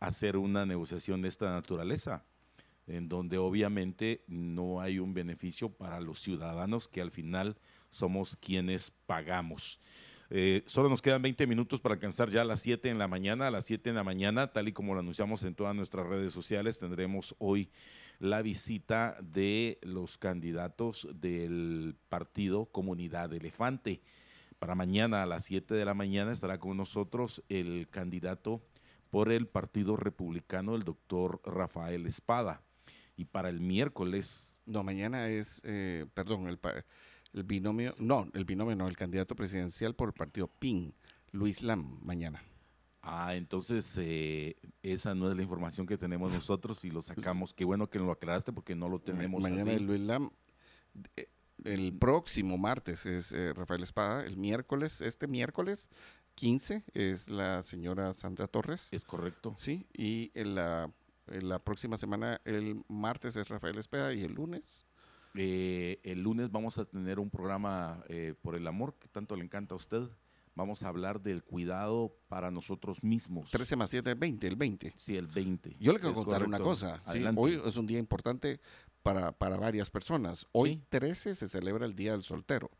hacer 0.00 0.36
una 0.36 0.66
negociación 0.66 1.22
de 1.22 1.28
esta 1.28 1.52
naturaleza, 1.52 2.24
en 2.86 3.08
donde 3.08 3.38
obviamente 3.38 4.24
no 4.26 4.80
hay 4.80 4.98
un 4.98 5.14
beneficio 5.14 5.70
para 5.70 6.00
los 6.00 6.20
ciudadanos 6.20 6.88
que 6.88 7.00
al 7.00 7.10
final 7.10 7.56
somos 7.90 8.36
quienes 8.36 8.90
pagamos. 8.90 9.80
Eh, 10.36 10.64
solo 10.66 10.88
nos 10.88 11.00
quedan 11.00 11.22
20 11.22 11.46
minutos 11.46 11.80
para 11.80 11.94
alcanzar 11.94 12.28
ya 12.28 12.40
a 12.40 12.44
las 12.44 12.58
7 12.58 12.88
en 12.88 12.98
la 12.98 13.06
mañana. 13.06 13.46
A 13.46 13.50
las 13.52 13.66
7 13.66 13.90
en 13.90 13.94
la 13.94 14.02
mañana, 14.02 14.52
tal 14.52 14.66
y 14.66 14.72
como 14.72 14.92
lo 14.92 14.98
anunciamos 14.98 15.44
en 15.44 15.54
todas 15.54 15.76
nuestras 15.76 16.08
redes 16.08 16.32
sociales, 16.32 16.80
tendremos 16.80 17.36
hoy 17.38 17.70
la 18.18 18.42
visita 18.42 19.16
de 19.22 19.78
los 19.82 20.18
candidatos 20.18 21.06
del 21.14 21.94
partido 22.08 22.66
Comunidad 22.66 23.32
Elefante. 23.32 24.00
Para 24.58 24.74
mañana 24.74 25.22
a 25.22 25.26
las 25.26 25.44
7 25.44 25.72
de 25.72 25.84
la 25.84 25.94
mañana 25.94 26.32
estará 26.32 26.58
con 26.58 26.76
nosotros 26.76 27.44
el 27.48 27.86
candidato 27.88 28.60
por 29.10 29.30
el 29.30 29.46
Partido 29.46 29.94
Republicano, 29.94 30.74
el 30.74 30.82
doctor 30.82 31.42
Rafael 31.44 32.06
Espada. 32.06 32.60
Y 33.16 33.26
para 33.26 33.50
el 33.50 33.60
miércoles... 33.60 34.60
No, 34.66 34.82
mañana 34.82 35.28
es, 35.28 35.62
eh, 35.64 36.06
perdón, 36.12 36.48
el, 36.48 36.58
el 37.34 37.42
binomio, 37.42 37.94
no, 37.98 38.28
el 38.32 38.44
binomio 38.44 38.76
no, 38.76 38.88
el 38.88 38.96
candidato 38.96 39.34
presidencial 39.34 39.94
por 39.94 40.08
el 40.08 40.14
partido 40.14 40.46
PIN, 40.46 40.94
Luis 41.32 41.62
Lam, 41.62 41.98
mañana. 42.02 42.42
Ah, 43.02 43.34
entonces 43.34 43.98
eh, 43.98 44.56
esa 44.82 45.14
no 45.14 45.30
es 45.30 45.36
la 45.36 45.42
información 45.42 45.86
que 45.86 45.98
tenemos 45.98 46.32
nosotros 46.32 46.84
y 46.84 46.90
lo 46.90 47.02
sacamos. 47.02 47.52
Qué 47.52 47.64
bueno 47.64 47.90
que 47.90 47.98
lo 47.98 48.10
aclaraste 48.10 48.52
porque 48.52 48.74
no 48.74 48.88
lo 48.88 48.98
tenemos 48.98 49.42
Mañana 49.42 49.72
así. 49.72 49.84
Luis 49.84 50.00
Lam. 50.00 50.30
Eh, 51.16 51.28
el 51.64 51.92
próximo 51.92 52.56
martes 52.56 53.04
es 53.04 53.32
eh, 53.32 53.52
Rafael 53.52 53.82
Espada. 53.82 54.24
El 54.24 54.36
miércoles, 54.38 55.02
este 55.02 55.26
miércoles 55.26 55.90
15 56.36 56.84
es 56.94 57.28
la 57.28 57.62
señora 57.62 58.12
Sandra 58.14 58.46
Torres. 58.48 58.88
Es 58.90 59.04
correcto. 59.04 59.54
Sí, 59.58 59.86
y 59.92 60.30
en 60.34 60.54
la, 60.54 60.90
en 61.26 61.48
la 61.48 61.58
próxima 61.58 61.96
semana, 61.96 62.40
el 62.44 62.82
martes 62.88 63.36
es 63.36 63.48
Rafael 63.48 63.78
Espada 63.78 64.14
y 64.14 64.22
el 64.22 64.32
lunes 64.32 64.86
eh, 65.34 66.00
el 66.04 66.22
lunes 66.22 66.50
vamos 66.50 66.78
a 66.78 66.84
tener 66.84 67.18
un 67.18 67.30
programa 67.30 68.04
eh, 68.08 68.34
por 68.40 68.54
el 68.54 68.66
amor 68.66 68.94
que 68.98 69.08
tanto 69.08 69.36
le 69.36 69.44
encanta 69.44 69.74
a 69.74 69.76
usted. 69.76 70.02
Vamos 70.56 70.84
a 70.84 70.88
hablar 70.88 71.20
del 71.20 71.42
cuidado 71.42 72.16
para 72.28 72.52
nosotros 72.52 73.02
mismos. 73.02 73.50
13 73.50 73.74
más 73.74 73.90
7 73.90 74.12
es 74.12 74.18
20, 74.18 74.46
el 74.46 74.54
20. 74.54 74.92
Sí, 74.94 75.16
el 75.16 75.26
20. 75.26 75.76
Yo 75.80 75.92
le 75.92 75.98
quiero 75.98 76.14
contar 76.14 76.44
una 76.44 76.60
cosa. 76.60 77.02
hoy 77.34 77.60
es 77.64 77.76
un 77.76 77.86
día 77.86 77.98
importante 77.98 78.60
para, 79.02 79.32
para 79.32 79.56
varias 79.56 79.90
personas. 79.90 80.46
Hoy 80.52 80.80
13 80.90 81.34
se 81.34 81.48
celebra 81.48 81.86
el 81.86 81.96
Día 81.96 82.12
del 82.12 82.22
Soltero 82.22 82.70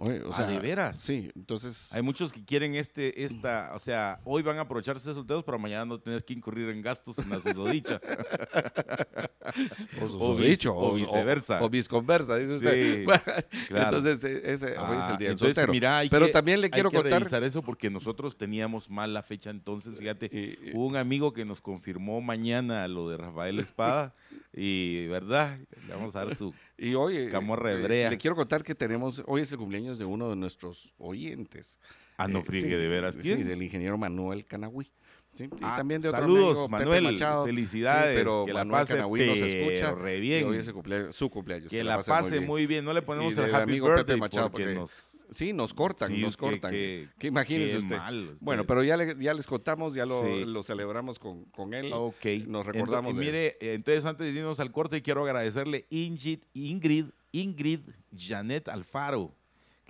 o 0.00 0.32
ah, 0.32 0.42
de 0.44 0.58
veras. 0.58 0.96
Sí, 0.96 1.30
entonces. 1.36 1.92
Hay 1.92 2.00
muchos 2.00 2.32
que 2.32 2.44
quieren 2.44 2.74
este, 2.74 3.24
esta, 3.24 3.72
o 3.74 3.78
sea, 3.78 4.20
hoy 4.24 4.42
van 4.42 4.58
a 4.58 4.62
aprovecharse 4.62 5.08
de 5.08 5.14
solteros, 5.14 5.44
pero 5.44 5.58
mañana 5.58 5.84
no 5.84 6.00
tener 6.00 6.24
que 6.24 6.32
incurrir 6.32 6.68
en 6.70 6.80
gastos 6.80 7.18
en 7.18 7.28
la 7.28 7.38
susodicha. 7.38 8.00
o 10.02 10.08
susodicho. 10.08 10.74
O, 10.74 10.94
viceversa. 10.94 11.62
O, 11.62 11.68
visconversa, 11.68 12.36
dice 12.36 12.54
usted. 12.54 13.04
claro. 13.68 13.98
Entonces, 13.98 14.24
e, 14.24 14.52
ese 14.52 14.78
hoy 14.78 14.98
es 14.98 15.08
el 15.08 15.18
día 15.18 15.28
del 15.28 15.38
soltero. 15.38 15.72
Mira, 15.72 16.02
pero 16.10 16.30
también 16.30 16.60
le 16.60 16.70
quiero 16.70 16.88
hay 16.88 16.92
que 16.92 17.02
contar. 17.02 17.20
revisar 17.20 17.44
eso 17.44 17.62
porque 17.62 17.90
nosotros 17.90 18.38
teníamos 18.38 18.88
mal 18.88 19.12
la 19.12 19.22
fecha 19.22 19.50
entonces. 19.50 19.98
Fíjate, 19.98 20.58
hubo 20.72 20.86
un 20.86 20.96
amigo 20.96 21.32
que 21.32 21.44
nos 21.44 21.60
confirmó 21.60 22.20
mañana 22.20 22.88
lo 22.88 23.10
de 23.10 23.18
Rafael 23.18 23.60
Espada 23.60 24.14
y, 24.52 25.06
¿verdad? 25.06 25.58
Le 25.86 25.94
vamos 25.94 26.14
a 26.16 26.24
dar 26.24 26.34
su 26.34 26.52
y 26.78 26.94
hoy, 26.94 27.28
camorra 27.28 27.72
hebrea. 27.72 28.10
Le 28.10 28.18
quiero 28.18 28.34
contar 28.34 28.62
que 28.62 28.74
tenemos, 28.74 29.22
hoy 29.26 29.42
es 29.42 29.52
el 29.52 29.58
cumpleaños 29.58 29.98
de 29.98 30.04
uno 30.04 30.30
de 30.30 30.36
nuestros 30.36 30.92
oyentes. 30.98 31.78
Ah, 32.16 32.28
no 32.28 32.40
eh, 32.40 32.60
de 32.60 32.88
veras. 32.88 33.16
Sí, 33.20 33.42
del 33.42 33.62
ingeniero 33.62 33.96
Manuel 33.96 34.44
Canahui. 34.44 34.90
y 35.38 35.44
ah, 35.62 35.74
también 35.76 36.00
de 36.00 36.08
otro 36.08 36.20
saludos, 36.20 36.68
Manuel. 36.68 37.16
felicidades. 37.44 38.18
pero 38.18 38.44
que 38.44 38.52
Manuel 38.52 38.72
la 38.72 38.78
pase 38.78 38.94
Canahui 38.94 39.26
nos 39.26 39.38
escucha. 39.38 39.94
Re 39.94 40.20
bien. 40.20 40.46
hoy 40.46 40.58
es 40.58 40.66
su 41.14 41.30
cumpleaños. 41.30 41.70
Que, 41.70 41.84
la, 41.84 42.00
pase, 42.02 42.40
muy, 42.40 42.66
bien. 42.66 42.84
No 42.84 42.92
le 42.92 43.02
ponemos 43.02 43.36
el 43.38 43.54
happy 43.54 43.62
amigo 43.62 43.86
birthday 43.86 44.04
Pepe 44.04 44.20
Machado 44.20 44.50
porque, 44.50 44.74
nos... 44.74 45.09
Sí, 45.30 45.52
nos 45.52 45.74
cortan, 45.74 46.20
nos 46.20 46.36
cortan. 46.36 46.72
Que, 46.72 47.08
imagínense 47.22 47.78
usted. 47.78 47.98
bueno, 48.40 48.66
pero 48.66 48.82
ya, 48.82 48.96
ya 49.18 49.34
les 49.34 49.46
contamos, 49.46 49.94
ya 49.94 50.06
lo, 50.06 50.24
lo 50.44 50.62
celebramos 50.62 51.18
con, 51.18 51.44
con, 51.46 51.74
él. 51.74 51.92
Ok. 51.92 52.26
Nos 52.46 52.66
recordamos. 52.66 53.10
Entonces, 53.10 53.32
mire, 53.32 53.56
entonces 53.60 54.04
antes 54.04 54.32
de 54.32 54.38
irnos 54.38 54.60
al 54.60 54.72
corte, 54.72 55.02
quiero 55.02 55.24
agradecerle 55.24 55.86
Ingrid, 55.90 56.40
Ingrid, 56.54 57.06
Ingrid 57.32 57.80
Janet 58.16 58.68
Alfaro 58.68 59.34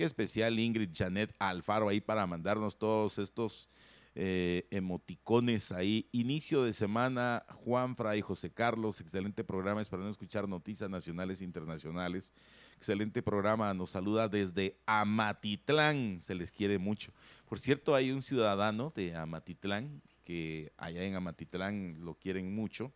Qué 0.01 0.07
especial 0.07 0.59
Ingrid 0.59 0.89
Janet 0.95 1.35
Alfaro 1.39 1.91
ahí 1.91 2.01
para 2.01 2.27
mandarnos 2.27 2.79
todos 2.79 3.19
estos 3.19 3.69
eh, 4.15 4.67
emoticones 4.71 5.73
ahí. 5.73 6.09
Inicio 6.13 6.65
de 6.65 6.73
semana, 6.73 7.45
Juan 7.51 7.97
Fray, 7.97 8.21
José 8.21 8.51
Carlos, 8.51 9.01
excelente 9.01 9.45
programa, 9.45 9.81
esperando 9.81 10.11
escuchar 10.11 10.49
noticias 10.49 10.91
nacionales 10.91 11.41
e 11.41 11.45
internacionales. 11.45 12.33
Excelente 12.77 13.23
programa, 13.23 13.73
nos 13.75 13.91
saluda 13.91 14.29
desde 14.29 14.79
Amatitlán, 14.87 16.19
se 16.21 16.35
les 16.35 16.51
quiere 16.51 16.79
mucho. 16.79 17.13
Por 17.49 17.59
cierto, 17.59 17.95
hay 17.95 18.11
un 18.11 18.23
ciudadano 18.23 18.93
de 18.95 19.15
Amatitlán, 19.15 20.03
que 20.25 20.73
allá 20.77 21.05
en 21.05 21.15
Amatitlán 21.15 22.05
lo 22.05 22.15
quieren 22.15 22.55
mucho, 22.55 22.93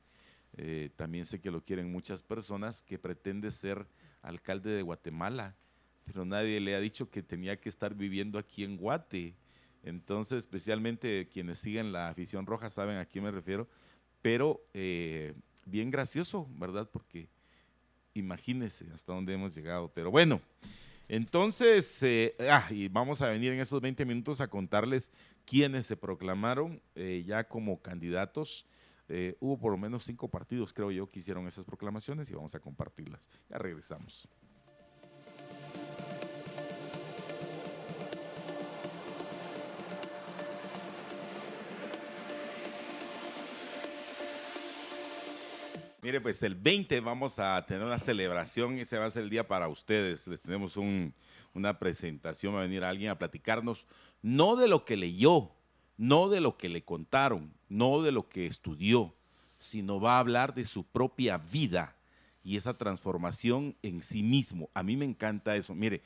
eh, 0.57 0.91
también 0.97 1.27
sé 1.27 1.41
que 1.41 1.51
lo 1.51 1.63
quieren 1.63 1.91
muchas 1.93 2.23
personas, 2.23 2.83
que 2.83 2.99
pretende 2.99 3.51
ser 3.51 3.87
alcalde 4.23 4.71
de 4.71 4.83
Guatemala 4.83 5.57
pero 6.05 6.25
nadie 6.25 6.61
le 6.61 6.75
ha 6.75 6.81
dicho 6.81 7.11
que 7.11 7.23
tenía 7.23 7.59
que 7.59 7.69
estar 7.69 7.95
viviendo 7.95 8.39
aquí 8.39 8.65
en 8.65 8.77
Guate. 8.77 9.35
Entonces, 9.85 10.39
especialmente 10.39 11.29
quienes 11.29 11.59
siguen 11.59 11.93
la 11.93 12.09
afición 12.09 12.47
roja 12.47 12.71
saben 12.71 12.97
a 12.97 13.05
quién 13.05 13.25
me 13.25 13.31
refiero, 13.31 13.69
pero 14.23 14.65
eh, 14.73 15.35
bien 15.67 15.91
gracioso, 15.91 16.49
¿verdad? 16.57 16.89
Porque 16.91 17.29
imagínense 18.15 18.87
hasta 18.93 19.13
dónde 19.13 19.35
hemos 19.35 19.55
llegado. 19.55 19.89
Pero 19.93 20.11
bueno, 20.11 20.41
entonces, 21.09 22.03
eh, 22.03 22.35
ah, 22.51 22.67
y 22.71 22.89
vamos 22.89 23.21
a 23.21 23.29
venir 23.29 23.53
en 23.53 23.61
esos 23.61 23.81
20 23.83 24.07
minutos 24.07 24.41
a 24.41 24.49
contarles 24.49 25.11
quiénes 25.45 25.85
se 25.85 25.97
proclamaron 25.97 26.81
eh, 26.95 27.23
ya 27.27 27.45
como 27.45 27.81
candidatos. 27.81 28.67
Hubo 29.39 29.59
por 29.59 29.71
lo 29.71 29.77
menos 29.77 30.03
cinco 30.03 30.29
partidos, 30.29 30.73
creo 30.73 30.91
yo, 30.91 31.11
que 31.11 31.19
hicieron 31.19 31.47
esas 31.47 31.67
proclamaciones 31.67 32.31
y 32.31 32.35
vamos 32.35 32.55
a 32.55 32.61
compartirlas. 32.61 33.29
Ya 33.51 33.59
regresamos. 33.59 34.27
Mire, 46.05 46.21
pues 46.21 46.43
el 46.43 46.55
20 46.55 47.01
vamos 47.01 47.39
a 47.39 47.65
tener 47.65 47.83
una 47.83 47.99
celebración, 47.99 48.77
ese 48.77 48.99
va 48.99 49.07
a 49.07 49.11
ser 49.11 49.23
el 49.23 49.31
día 49.31 49.49
para 49.49 49.69
ustedes. 49.69 50.29
Les 50.29 50.43
tenemos 50.43 50.77
una 50.77 51.79
presentación, 51.79 52.55
va 52.55 52.59
a 52.59 52.65
venir 52.65 52.85
alguien 52.85 53.09
a 53.09 53.17
platicarnos, 53.17 53.87
no 54.21 54.55
de 54.55 54.69
lo 54.69 54.85
que 54.85 54.99
leyó, 54.99 55.53
no 55.97 56.29
de 56.29 56.43
lo 56.43 56.59
que 56.59 56.69
le 56.69 56.85
contaron, 56.85 57.55
no 57.71 58.03
de 58.03 58.13
lo 58.13 58.29
que 58.29 58.45
estudió, 58.47 59.15
sino 59.59 59.99
va 59.99 60.17
a 60.17 60.19
hablar 60.19 60.53
de 60.53 60.67
su 60.67 60.85
propia 60.85 61.39
vida 61.39 61.97
y 62.43 62.59
esa 62.59 62.77
transformación 62.77 63.75
en 63.81 64.03
sí 64.03 64.23
mismo. 64.23 64.69
A 64.75 64.83
mí 64.83 64.99
me 64.99 65.07
encanta 65.07 65.57
eso. 65.57 65.75
Mire, 65.75 66.03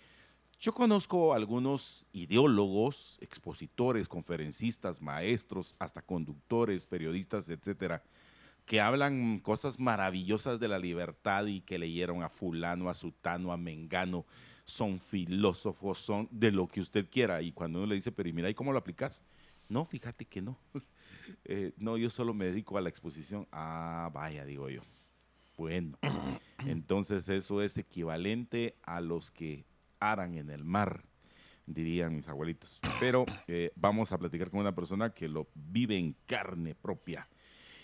yo 0.61 0.73
conozco 0.75 1.35
algunos 1.35 2.07
ideólogos, 2.13 3.19
expositores, 3.21 4.09
conferencistas, 4.09 5.03
maestros, 5.03 5.75
hasta 5.81 6.03
conductores, 6.03 6.87
periodistas, 6.87 7.49
etcétera, 7.49 8.05
que 8.69 8.83
hablan 8.83 9.41
cosas 9.41 9.81
maravillosas 9.81 10.61
de 10.61 10.69
la 10.69 10.79
libertad 10.79 11.47
y 11.47 11.63
que 11.63 11.79
leyeron 11.79 12.23
a 12.23 12.29
fulano, 12.29 12.91
a 12.91 12.95
sutano, 12.95 13.51
a 13.51 13.57
mengano, 13.57 14.27
son 14.67 15.01
filósofos, 15.01 15.99
son 15.99 16.29
de 16.31 16.53
lo 16.53 16.69
que 16.69 16.83
usted 16.83 17.09
quiera. 17.09 17.41
Y 17.41 17.53
cuando 17.53 17.79
uno 17.79 17.87
le 17.87 17.95
dice, 17.95 18.13
pero 18.13 18.31
mira, 18.35 18.51
¿y 18.51 18.55
cómo 18.55 18.71
lo 18.73 18.79
aplicas? 18.79 19.23
No, 19.71 19.87
fíjate 19.87 20.27
que 20.27 20.43
no. 20.43 20.59
Eh, 21.45 21.73
no, 21.77 21.99
yo 21.99 22.09
solo 22.09 22.33
me 22.33 22.47
dedico 22.47 22.79
a 22.79 22.81
la 22.81 22.89
exposición. 22.89 23.47
Ah, 23.53 24.11
vaya, 24.15 24.47
digo 24.47 24.71
yo. 24.71 24.81
Bueno, 25.59 25.99
entonces 26.67 27.29
eso 27.29 27.61
es 27.61 27.77
equivalente 27.77 28.77
a 28.83 29.03
los 29.03 29.31
que 29.31 29.67
aran 30.01 30.37
en 30.39 30.49
el 30.49 30.65
mar, 30.65 31.05
dirían 31.67 32.17
mis 32.17 32.29
abuelitos. 32.29 32.81
Pero 32.99 33.27
eh, 33.47 33.73
vamos 33.77 34.11
a 34.13 34.19
platicar 34.19 34.49
con 34.49 34.61
una 34.61 34.75
persona 34.75 35.11
que 35.11 35.29
lo 35.29 35.49
vive 35.55 35.99
en 35.99 36.17
carne 36.25 36.75
propia. 36.75 37.29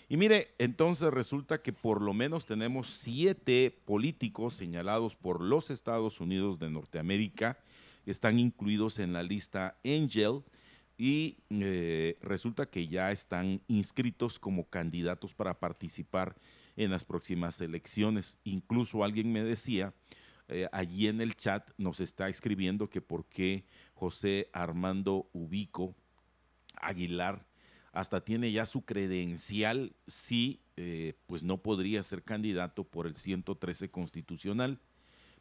Y 0.07 0.17
mire, 0.17 0.53
entonces 0.59 1.11
resulta 1.11 1.61
que 1.61 1.73
por 1.73 2.01
lo 2.01 2.13
menos 2.13 2.45
tenemos 2.45 2.89
siete 2.89 3.75
políticos 3.85 4.53
señalados 4.53 5.15
por 5.15 5.41
los 5.41 5.71
Estados 5.71 6.19
Unidos 6.19 6.59
de 6.59 6.69
Norteamérica, 6.69 7.57
están 8.05 8.37
incluidos 8.37 8.99
en 8.99 9.13
la 9.13 9.23
lista 9.23 9.77
Angel 9.83 10.43
y 10.97 11.37
eh, 11.49 12.17
resulta 12.21 12.67
que 12.67 12.87
ya 12.87 13.11
están 13.11 13.61
inscritos 13.67 14.37
como 14.37 14.69
candidatos 14.69 15.33
para 15.33 15.59
participar 15.59 16.35
en 16.75 16.91
las 16.91 17.03
próximas 17.03 17.59
elecciones. 17.61 18.37
Incluso 18.43 19.03
alguien 19.03 19.31
me 19.31 19.43
decía, 19.43 19.93
eh, 20.47 20.69
allí 20.71 21.07
en 21.07 21.19
el 21.19 21.35
chat 21.35 21.67
nos 21.77 21.99
está 21.99 22.29
escribiendo 22.29 22.89
que 22.89 23.01
por 23.01 23.25
qué 23.25 23.65
José 23.95 24.49
Armando 24.53 25.27
Ubico 25.33 25.95
Aguilar 26.75 27.43
hasta 27.95 28.19
tiene 28.19 28.51
ya 28.51 28.65
su 28.65 28.83
credencial 28.83 29.95
si 30.05 30.59
eh, 30.75 31.13
pues 31.27 31.43
no 31.43 31.61
podría 31.63 32.03
ser 32.03 32.23
candidato 32.23 32.83
por 32.83 33.07
el 33.07 33.15
113 33.15 33.89
constitucional. 33.89 34.81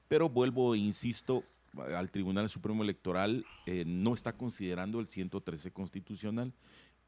Pero 0.06 0.28
vuelvo 0.28 0.76
insisto, 0.76 1.42
al 1.76 2.12
Tribunal 2.12 2.48
Supremo 2.48 2.84
Electoral 2.84 3.44
eh, 3.66 3.82
no 3.84 4.14
está 4.14 4.36
considerando 4.36 5.00
el 5.00 5.08
113 5.08 5.72
constitucional. 5.72 6.54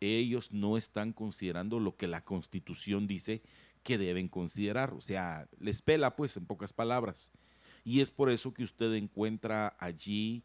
Ellos 0.00 0.50
no 0.50 0.76
están 0.76 1.12
considerando 1.12 1.78
lo 1.78 1.96
que 1.96 2.08
la 2.08 2.24
constitución 2.24 3.06
dice 3.06 3.40
que 3.84 3.98
deben 3.98 4.26
considerar. 4.26 4.94
O 4.94 5.00
sea, 5.00 5.46
les 5.60 5.80
pela 5.80 6.16
pues 6.16 6.36
en 6.36 6.44
pocas 6.44 6.72
palabras. 6.72 7.30
Y 7.84 8.00
es 8.00 8.10
por 8.10 8.30
eso 8.30 8.52
que 8.52 8.64
usted 8.64 8.92
encuentra 8.94 9.76
allí 9.78 10.42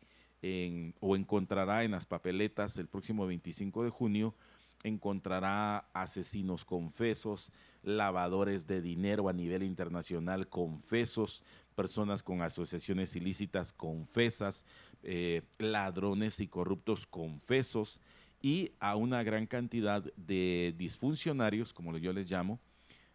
o 0.99 1.15
encontrará 1.15 1.83
en 1.83 1.91
las 1.91 2.07
papeletas 2.07 2.77
el 2.77 2.87
próximo 2.87 3.27
25 3.27 3.83
de 3.83 3.89
junio 3.89 4.35
encontrará 4.83 5.89
asesinos 5.93 6.65
confesos, 6.65 7.51
lavadores 7.83 8.67
de 8.67 8.81
dinero 8.81 9.29
a 9.29 9.33
nivel 9.33 9.63
internacional 9.63 10.47
confesos, 10.47 11.43
personas 11.75 12.23
con 12.23 12.41
asociaciones 12.41 13.15
ilícitas 13.15 13.73
confesas, 13.73 14.65
eh, 15.03 15.41
ladrones 15.57 16.39
y 16.39 16.47
corruptos 16.47 17.07
confesos 17.07 17.99
y 18.41 18.71
a 18.79 18.95
una 18.95 19.23
gran 19.23 19.45
cantidad 19.45 20.03
de 20.15 20.73
disfuncionarios, 20.77 21.73
como 21.73 21.97
yo 21.97 22.11
les 22.13 22.29
llamo, 22.29 22.59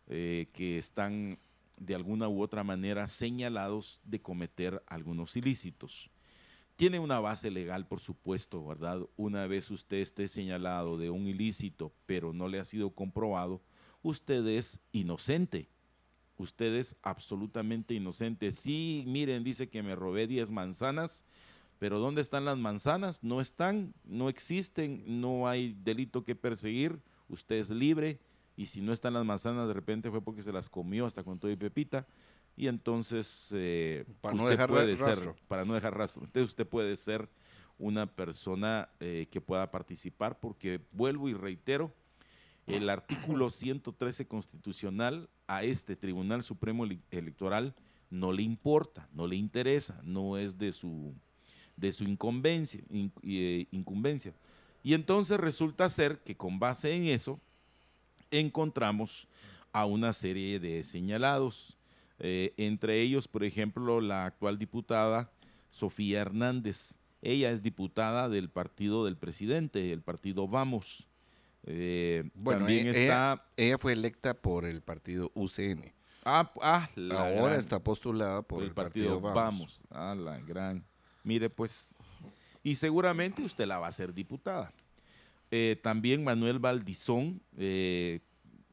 eh, 0.09 0.49
que 0.53 0.79
están 0.79 1.39
de 1.77 1.95
alguna 1.95 2.29
u 2.29 2.43
otra 2.43 2.64
manera 2.64 3.07
señalados 3.07 4.01
de 4.05 4.21
cometer 4.21 4.83
algunos 4.87 5.37
ilícitos. 5.37 6.11
Tiene 6.77 6.99
una 6.99 7.20
base 7.20 7.51
legal, 7.51 7.87
por 7.87 8.01
supuesto, 8.01 8.64
¿verdad? 8.66 9.01
Una 9.16 9.47
vez 9.47 9.70
usted 9.70 9.97
esté 9.97 10.29
señalado 10.29 10.99
de 10.99 11.09
un 11.09 11.27
ilícito, 11.27 11.93
pero 12.05 12.35
no 12.35 12.49
le 12.49 12.61
ha 12.61 12.64
sido 12.66 12.91
comprobado, 12.91 13.62
usted 14.03 14.47
es 14.47 14.81
inocente. 14.93 15.70
Usted 16.37 16.74
es 16.74 16.97
absolutamente 17.01 17.95
inocente. 17.95 18.53
Sí, 18.53 19.05
miren, 19.07 19.43
dice 19.43 19.70
que 19.70 19.83
me 19.83 19.97
robé 19.97 20.27
10 20.27 20.51
manzanas, 20.51 21.24
pero 21.79 21.99
¿dónde 21.99 22.20
están 22.20 22.45
las 22.45 22.59
manzanas? 22.59 23.22
No 23.22 23.41
están, 23.41 23.95
no 24.05 24.29
existen, 24.29 25.03
no 25.20 25.49
hay 25.49 25.74
delito 25.83 26.24
que 26.24 26.37
perseguir, 26.37 27.01
usted 27.29 27.57
es 27.57 27.70
libre 27.70 28.20
y 28.55 28.66
si 28.66 28.83
no 28.83 28.93
están 28.93 29.14
las 29.14 29.24
manzanas 29.24 29.66
de 29.66 29.74
repente 29.74 30.11
fue 30.11 30.22
porque 30.22 30.43
se 30.43 30.53
las 30.53 30.68
comió 30.70 31.07
hasta 31.07 31.24
con 31.24 31.39
todo 31.39 31.51
y 31.51 31.57
pepita 31.57 32.07
y 32.57 32.69
entonces 32.69 33.51
eh, 33.53 34.05
para 34.21 34.35
no 34.35 34.49
dejar 34.49 34.69
puede 34.69 34.97
ser, 34.97 35.35
para 35.47 35.65
no 35.65 35.75
dejar 35.75 35.97
rastro. 35.97 36.25
Entonces 36.25 36.51
usted 36.51 36.67
puede 36.67 36.97
ser 36.97 37.29
una 37.79 38.07
persona 38.07 38.89
eh, 39.01 39.29
que 39.31 39.41
pueda 39.41 39.71
participar 39.71 40.41
porque 40.41 40.81
vuelvo 40.93 41.29
y 41.29 41.35
reitero, 41.35 41.93
el 42.67 42.89
artículo 42.89 43.51
113 43.51 44.27
constitucional 44.27 45.29
a 45.47 45.63
este 45.63 45.97
Tribunal 45.97 46.43
Supremo 46.43 46.87
Electoral 47.11 47.75
no 48.11 48.33
le 48.33 48.43
importa, 48.43 49.09
no 49.13 49.27
le 49.27 49.37
interesa, 49.37 50.01
no 50.05 50.39
es 50.39 50.59
de 50.59 50.73
su, 50.73 51.15
de 51.77 51.93
su 51.93 52.05
incumbencia, 52.05 52.81
eh, 53.23 53.67
incumbencia. 53.71 54.33
Y 54.83 54.95
entonces 54.95 55.39
resulta 55.39 55.91
ser 55.91 56.21
que 56.21 56.37
con 56.37 56.59
base 56.59 56.95
en 56.95 57.07
eso 57.07 57.41
encontramos 58.31 59.29
a 59.73 59.85
una 59.85 60.13
serie 60.13 60.59
de 60.61 60.83
señalados. 60.83 61.77
Eh, 62.19 62.55
entre 62.57 63.01
ellos, 63.01 63.29
por 63.29 63.45
ejemplo, 63.45 64.01
la 64.01 64.27
actual 64.27 64.59
diputada 64.59 65.31
Sofía 65.71 66.23
Hernández. 66.23 66.99
Ella 67.23 67.51
es 67.51 67.62
diputada 67.62 68.29
del 68.29 68.49
partido 68.49 69.05
del 69.05 69.17
presidente, 69.17 69.93
el 69.93 70.03
partido 70.03 70.49
Vamos. 70.49 71.09
Eh, 71.64 72.31
bueno, 72.35 72.61
también 72.61 72.87
ella, 72.87 72.99
está... 72.99 73.47
ella, 73.57 73.79
fue 73.79 73.93
electa 73.93 74.35
por 74.35 74.64
el 74.64 74.83
partido 74.83 75.33
UCN. 75.35 75.93
Ah, 76.25 76.53
ah 76.61 76.89
ahora 77.12 77.57
está 77.57 77.79
postulada 77.79 78.43
por, 78.43 78.62
el, 78.62 78.73
partido, 78.73 79.21
Vamos. 79.21 79.83
Ah, 79.91 80.14
la 80.17 80.39
gran. 80.41 80.85
Mire, 81.23 81.51
pues. 81.51 81.97
Y 82.62 82.75
seguramente 82.75 83.43
usted 83.43 83.67
la 83.67 83.79
va 83.79 83.89
a 83.89 83.93
ser 83.93 84.12
diputada. 84.12 84.73
Eh, 85.53 85.79
también 85.83 86.25
Manuel 86.25 86.59
Valdizón, 86.59 87.41
eh, 87.57 88.21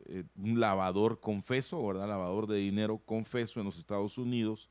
eh, 0.06 0.24
un 0.36 0.60
lavador 0.60 1.20
confeso, 1.20 1.86
¿verdad? 1.86 2.08
Lavador 2.08 2.48
de 2.48 2.58
dinero 2.58 2.98
confeso 2.98 3.60
en 3.60 3.66
los 3.66 3.78
Estados 3.78 4.18
Unidos, 4.18 4.70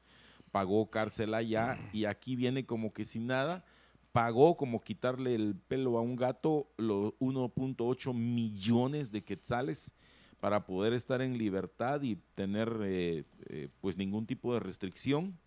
pagó 0.51 0.89
cárcel 0.91 1.35
allá 1.35 1.79
y 1.93 2.05
aquí 2.05 2.37
viene 2.37 2.67
como 2.67 2.93
que 2.93 3.05
sin 3.05 3.27
nada, 3.27 3.65
pagó 4.13 4.57
como 4.57 4.83
quitarle 4.83 5.35
el 5.35 5.55
pelo 5.55 5.97
a 5.97 6.03
un 6.03 6.17
gato 6.17 6.69
los 6.77 7.15
1.8 7.19 8.13
millones 8.15 9.11
de 9.11 9.23
quetzales 9.23 9.93
para 10.41 10.67
poder 10.67 10.93
estar 10.93 11.23
en 11.23 11.39
libertad 11.39 12.03
y 12.03 12.17
tener 12.35 12.81
eh, 12.83 13.25
eh, 13.49 13.69
pues 13.81 13.97
ningún 13.97 14.27
tipo 14.27 14.53
de 14.55 14.61
restricción, 14.61 15.39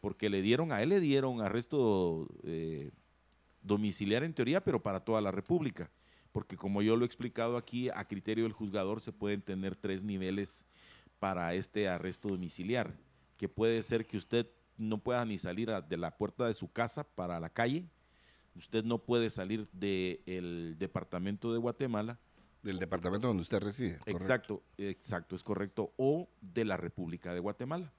porque 0.00 0.28
le 0.30 0.42
dieron, 0.42 0.72
a 0.72 0.82
él 0.82 0.88
le 0.88 0.98
dieron 0.98 1.40
arresto 1.40 2.26
domiciliar 3.62 4.24
en 4.24 4.34
teoría, 4.34 4.64
pero 4.64 4.82
para 4.82 4.98
toda 4.98 5.20
la 5.20 5.30
República 5.30 5.88
porque 6.32 6.56
como 6.56 6.82
yo 6.82 6.96
lo 6.96 7.04
he 7.04 7.06
explicado 7.06 7.56
aquí, 7.56 7.88
a 7.88 8.06
criterio 8.06 8.44
del 8.44 8.52
juzgador 8.52 9.00
se 9.00 9.12
pueden 9.12 9.42
tener 9.42 9.76
tres 9.76 10.04
niveles 10.04 10.66
para 11.18 11.54
este 11.54 11.88
arresto 11.88 12.28
domiciliar, 12.28 12.96
que 13.36 13.48
puede 13.48 13.82
ser 13.82 14.06
que 14.06 14.16
usted 14.16 14.50
no 14.76 14.98
pueda 14.98 15.24
ni 15.24 15.38
salir 15.38 15.70
de 15.70 15.96
la 15.96 16.16
puerta 16.16 16.46
de 16.46 16.54
su 16.54 16.72
casa 16.72 17.04
para 17.04 17.38
la 17.40 17.50
calle, 17.50 17.86
usted 18.56 18.84
no 18.84 18.98
puede 18.98 19.30
salir 19.30 19.68
del 19.72 20.76
departamento 20.78 21.52
de 21.52 21.58
Guatemala. 21.58 22.18
Del 22.62 22.78
departamento 22.78 23.28
donde 23.28 23.42
usted 23.42 23.60
reside. 23.60 23.98
Exacto, 24.06 24.62
exacto, 24.76 25.34
es 25.34 25.42
correcto, 25.42 25.92
o 25.96 26.28
de 26.40 26.64
la 26.64 26.76
República 26.76 27.32
de 27.34 27.40
Guatemala. 27.40 27.92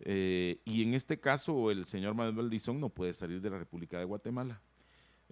Eh, 0.00 0.60
y 0.64 0.82
en 0.82 0.94
este 0.94 1.20
caso, 1.20 1.70
el 1.70 1.84
señor 1.84 2.14
Manuel 2.14 2.36
Valdizón 2.36 2.80
no 2.80 2.88
puede 2.88 3.12
salir 3.12 3.40
de 3.40 3.50
la 3.50 3.58
República 3.58 3.98
de 3.98 4.04
Guatemala. 4.04 4.60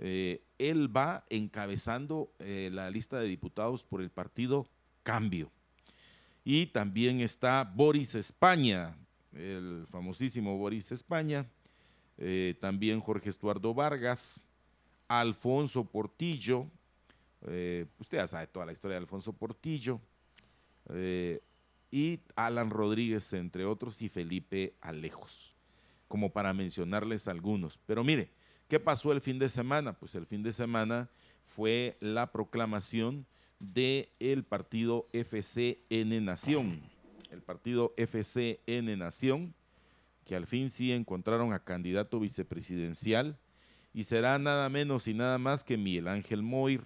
Eh, 0.03 0.43
él 0.59 0.95
va 0.95 1.25
encabezando 1.29 2.33
eh, 2.39 2.71
la 2.73 2.91
lista 2.91 3.21
de 3.21 3.29
diputados 3.29 3.85
por 3.85 4.01
el 4.01 4.11
partido 4.11 4.67
Cambio. 5.03 5.51
Y 6.43 6.67
también 6.67 7.21
está 7.21 7.65
Boris 7.65 8.15
España, 8.15 8.97
el 9.35 9.87
famosísimo 9.91 10.57
Boris 10.57 10.91
España, 10.91 11.47
también 12.61 13.01
Jorge 13.01 13.31
Estuardo 13.31 13.73
Vargas, 13.73 14.47
Alfonso 15.09 15.85
Portillo, 15.85 16.67
usted 17.99 18.19
ya 18.19 18.27
sabe 18.27 18.47
toda 18.47 18.67
la 18.67 18.73
historia 18.73 18.97
de 18.97 19.03
Alfonso 19.05 19.33
Portillo, 19.33 20.01
y 21.91 22.21
Alan 22.37 22.71
Rodríguez, 22.71 23.33
entre 23.33 23.65
otros, 23.65 24.01
y 24.03 24.09
Felipe 24.09 24.75
Alejos, 24.81 25.55
como 26.09 26.31
para 26.31 26.53
mencionarles 26.53 27.27
algunos. 27.29 27.79
Pero 27.87 28.05
mire, 28.05 28.31
¿qué 28.71 28.79
pasó 28.79 29.11
el 29.11 29.21
fin 29.21 29.41
de 29.41 29.49
semana? 29.49 29.95
Pues 29.95 30.15
el 30.15 30.27
fin 30.27 30.45
de 30.45 30.53
semana 30.53 31.11
fue 31.57 31.97
la 31.99 32.31
proclamación 32.31 33.27
del 33.59 34.09
el 34.21 34.45
partido 34.45 35.09
FCN 35.13 36.25
Nación. 36.25 36.81
El 37.33 37.43
partido 37.43 37.93
FCN 37.97 38.97
Nación, 38.97 39.55
que 40.25 40.37
al 40.37 40.47
fin 40.47 40.71
sí 40.71 40.93
encontraron 40.93 41.53
a 41.53 41.65
candidato 41.65 42.21
vicepresidencial, 42.21 43.37
y 43.93 44.05
será 44.05 44.39
nada 44.39 44.69
menos 44.69 45.09
y 45.09 45.15
nada 45.15 45.37
más 45.39 45.65
que 45.65 45.77
Miguel 45.77 46.07
Ángel 46.07 46.43
Moir. 46.43 46.85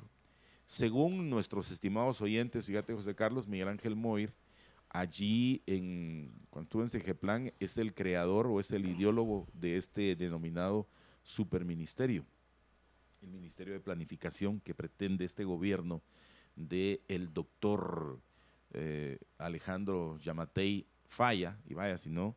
Según 0.66 1.28
nuestros 1.28 1.70
estimados 1.70 2.22
oyentes, 2.22 2.64
fíjate 2.64 2.94
José 2.94 3.14
Carlos, 3.14 3.46
Miguel 3.46 3.68
Ángel 3.68 3.94
Moir 3.94 4.32
allí 4.88 5.62
en, 5.66 6.32
cuando 6.48 6.64
estuve 6.82 6.84
en 6.84 7.52
es 7.60 7.76
el 7.76 7.92
creador 7.92 8.46
o 8.46 8.58
es 8.58 8.70
el 8.70 8.86
ideólogo 8.86 9.46
de 9.52 9.76
este 9.76 10.16
denominado 10.16 10.86
superministerio, 11.24 12.24
el 13.22 13.30
Ministerio 13.30 13.72
de 13.72 13.80
Planificación 13.80 14.60
que 14.60 14.74
pretende 14.74 15.24
este 15.24 15.44
gobierno 15.44 16.02
del 16.54 17.00
el 17.08 17.32
doctor 17.32 18.20
eh, 18.72 19.18
Alejandro 19.38 20.18
Yamatei 20.18 20.86
falla, 21.06 21.58
y 21.68 21.74
vaya 21.74 21.98
si 21.98 22.10
no, 22.10 22.36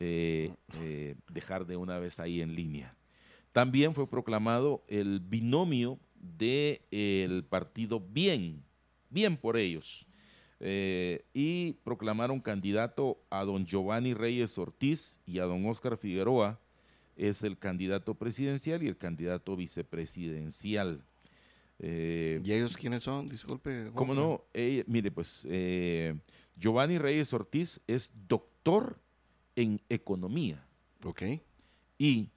eh, 0.00 0.52
eh, 0.80 1.14
dejar 1.30 1.66
de 1.66 1.76
una 1.76 1.98
vez 1.98 2.20
ahí 2.20 2.42
en 2.42 2.54
línea. 2.54 2.94
También 3.52 3.94
fue 3.94 4.10
proclamado 4.10 4.84
el 4.88 5.20
binomio 5.20 5.98
del 6.14 7.44
partido 7.44 8.00
Bien, 8.00 8.62
bien 9.08 9.36
por 9.36 9.56
ellos, 9.56 10.06
y 10.58 11.74
proclamaron 11.84 12.40
candidato 12.40 13.18
a 13.30 13.44
don 13.44 13.66
Giovanni 13.66 14.14
Reyes 14.14 14.58
Ortiz 14.58 15.20
y 15.26 15.38
a 15.38 15.44
don 15.44 15.66
Oscar 15.66 15.96
Figueroa, 15.96 16.58
es 17.16 17.42
el 17.42 17.58
candidato 17.58 18.14
presidencial 18.14 18.82
y 18.82 18.88
el 18.88 18.96
candidato 18.96 19.56
vicepresidencial. 19.56 21.04
Eh, 21.78 22.40
¿Y 22.44 22.52
ellos 22.52 22.76
quiénes 22.76 23.02
son? 23.02 23.28
Disculpe. 23.28 23.90
¿Cómo 23.94 24.14
no? 24.14 24.44
mire, 24.86 25.10
pues 25.10 25.46
eh, 25.50 26.14
Giovanni 26.56 26.98
Reyes 26.98 27.32
Ortiz 27.32 27.80
es 27.86 28.12
doctor 28.28 28.98
en 29.54 29.80
economía. 29.88 30.66
Ok. 31.04 31.22
Y 31.98 32.30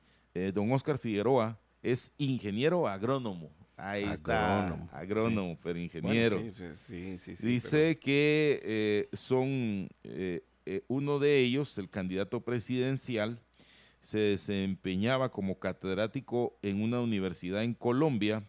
don 0.54 0.72
Oscar 0.72 0.98
Figueroa 0.98 1.60
es 1.82 2.12
ingeniero 2.18 2.88
agrónomo. 2.88 3.52
Ahí 3.82 4.04
está, 4.04 4.68
agrónomo, 4.92 5.58
pero 5.64 5.80
ingeniero. 5.80 6.38
sí, 6.74 7.18
sí, 7.18 7.36
sí, 7.36 7.48
Dice 7.48 7.98
que 7.98 8.60
eh, 8.62 9.10
son 9.14 9.90
eh, 10.04 10.44
eh, 10.66 10.84
uno 10.90 11.18
de 11.18 11.40
ellos, 11.40 11.78
el 11.78 11.90
candidato 11.90 12.42
presidencial, 12.42 13.42
se 14.02 14.20
desempeñaba 14.20 15.32
como 15.32 15.60
catedrático 15.60 16.58
en 16.62 16.82
una 16.82 17.02
universidad 17.02 17.64
en 17.64 17.74
Colombia, 17.74 18.44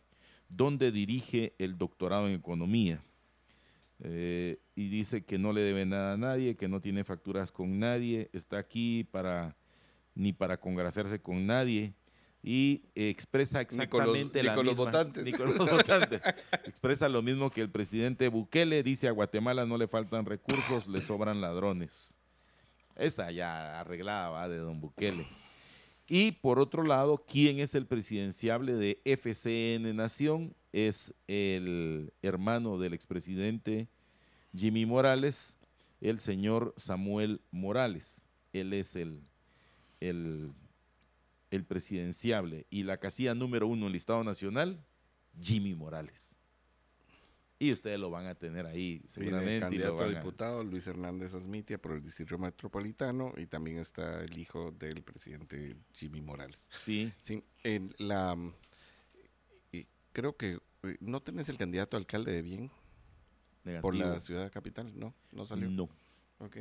donde 0.48 0.92
dirige 0.92 1.54
el 1.58 1.78
doctorado 1.78 2.28
en 2.28 2.34
economía. 2.34 3.02
y 4.02 4.88
dice 4.88 5.24
que 5.24 5.38
no 5.38 5.52
le 5.52 5.60
debe 5.60 5.84
nada 5.84 6.14
a 6.14 6.16
nadie, 6.16 6.56
que 6.56 6.68
no 6.68 6.80
tiene 6.80 7.04
facturas 7.04 7.52
con 7.52 7.78
nadie, 7.78 8.30
está 8.32 8.58
aquí 8.58 9.04
para 9.04 9.56
ni 10.14 10.32
para 10.32 10.58
congraciarse 10.58 11.20
con 11.20 11.46
nadie 11.46 11.94
y 12.42 12.82
expresa 12.94 13.60
exactamente 13.60 14.42
la 14.42 14.56
misma, 14.56 14.72
votantes. 14.72 15.26
expresa 16.64 17.08
lo 17.08 17.22
mismo 17.22 17.50
que 17.50 17.60
el 17.60 17.70
presidente 17.70 18.28
Bukele 18.28 18.82
dice 18.82 19.08
a 19.08 19.12
Guatemala 19.12 19.66
no 19.66 19.76
le 19.76 19.88
faltan 19.88 20.24
recursos, 20.24 20.88
le 20.88 21.00
sobran 21.00 21.40
ladrones. 21.40 22.18
Esa 22.96 23.30
ya 23.30 23.80
arreglada 23.80 24.30
¿va? 24.30 24.48
de 24.48 24.58
don 24.58 24.80
Bukele. 24.80 25.26
Y 26.12 26.32
por 26.32 26.58
otro 26.58 26.82
lado, 26.82 27.24
¿quién 27.24 27.60
es 27.60 27.76
el 27.76 27.86
presidenciable 27.86 28.72
de 28.74 29.00
FCN 29.04 29.94
Nación? 29.94 30.56
Es 30.72 31.14
el 31.28 32.12
hermano 32.20 32.78
del 32.78 32.94
expresidente 32.94 33.86
Jimmy 34.52 34.86
Morales, 34.86 35.56
el 36.00 36.18
señor 36.18 36.74
Samuel 36.76 37.40
Morales. 37.52 38.26
Él 38.52 38.72
es 38.72 38.96
el, 38.96 39.22
el 40.00 40.52
el 41.50 41.64
presidenciable 41.64 42.66
y 42.70 42.84
la 42.84 42.98
casilla 42.98 43.34
número 43.34 43.66
uno 43.66 43.86
en 43.86 43.90
el 43.90 43.96
Estado 43.96 44.22
Nacional, 44.24 44.84
Jimmy 45.40 45.74
Morales. 45.74 46.39
Y 47.62 47.72
ustedes 47.72 48.00
lo 48.00 48.08
van 48.08 48.26
a 48.26 48.34
tener 48.34 48.64
ahí 48.64 49.02
seguramente. 49.06 49.56
El 49.56 49.60
candidato 49.60 50.00
a 50.00 50.08
diputado 50.08 50.64
Luis 50.64 50.86
Hernández 50.86 51.34
Asmitia 51.34 51.76
por 51.76 51.92
el 51.92 52.02
Distrito 52.02 52.38
Metropolitano 52.38 53.34
y 53.36 53.46
también 53.46 53.76
está 53.76 54.24
el 54.24 54.38
hijo 54.38 54.72
del 54.72 55.02
presidente 55.02 55.76
Jimmy 55.92 56.22
Morales. 56.22 56.70
Sí. 56.72 57.12
Sí, 57.18 57.44
en 57.62 57.94
la, 57.98 58.34
creo 60.14 60.36
que 60.38 60.58
eh, 60.84 60.96
no 61.00 61.20
tenés 61.20 61.50
el 61.50 61.58
candidato 61.58 61.98
alcalde 61.98 62.32
de 62.32 62.40
bien 62.40 62.70
por 63.82 63.94
la 63.94 64.18
ciudad 64.20 64.50
capital, 64.50 64.98
¿no? 64.98 65.14
¿No 65.30 65.44
salió? 65.44 65.68
No. 65.68 65.88
Ok. 66.38 66.56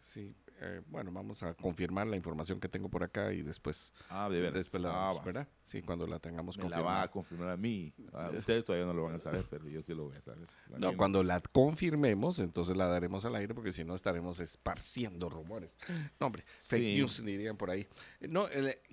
Sí, 0.00 0.32
eh, 0.62 0.82
bueno, 0.88 1.10
vamos 1.10 1.42
a 1.42 1.54
confirmar 1.54 2.06
la 2.06 2.16
información 2.16 2.60
que 2.60 2.68
tengo 2.68 2.90
por 2.90 3.02
acá 3.02 3.32
y 3.32 3.40
después, 3.40 3.94
ah, 4.10 4.28
de 4.28 4.50
después 4.50 4.82
la 4.82 5.10
ah, 5.10 5.22
¿verdad? 5.24 5.48
Sí, 5.62 5.80
cuando 5.80 6.06
la 6.06 6.18
tengamos 6.18 6.58
Me 6.58 6.64
confirmada. 6.64 6.92
La 6.92 6.98
va 6.98 7.02
a 7.02 7.10
confirmar 7.10 7.48
a 7.48 7.56
mí. 7.56 7.94
Ah, 8.12 8.30
ustedes 8.36 8.66
todavía 8.66 8.86
no 8.86 8.92
lo 8.92 9.04
van 9.04 9.14
a 9.14 9.18
saber, 9.18 9.46
pero 9.48 9.66
yo 9.68 9.80
sí 9.80 9.94
lo 9.94 10.04
voy 10.04 10.16
a 10.16 10.20
saber. 10.20 10.46
no, 10.76 10.94
cuando 10.98 11.22
la 11.22 11.40
confirmemos, 11.40 12.40
entonces 12.40 12.76
la 12.76 12.86
daremos 12.86 13.24
al 13.24 13.36
aire 13.36 13.54
porque 13.54 13.72
si 13.72 13.84
no 13.84 13.94
estaremos 13.94 14.38
esparciendo 14.38 15.30
rumores. 15.30 15.78
No, 16.20 16.26
hombre, 16.26 16.44
fake 16.60 16.98
news 16.98 17.24
dirían 17.24 17.56
por 17.56 17.70
ahí. 17.70 17.88
No, 18.20 18.46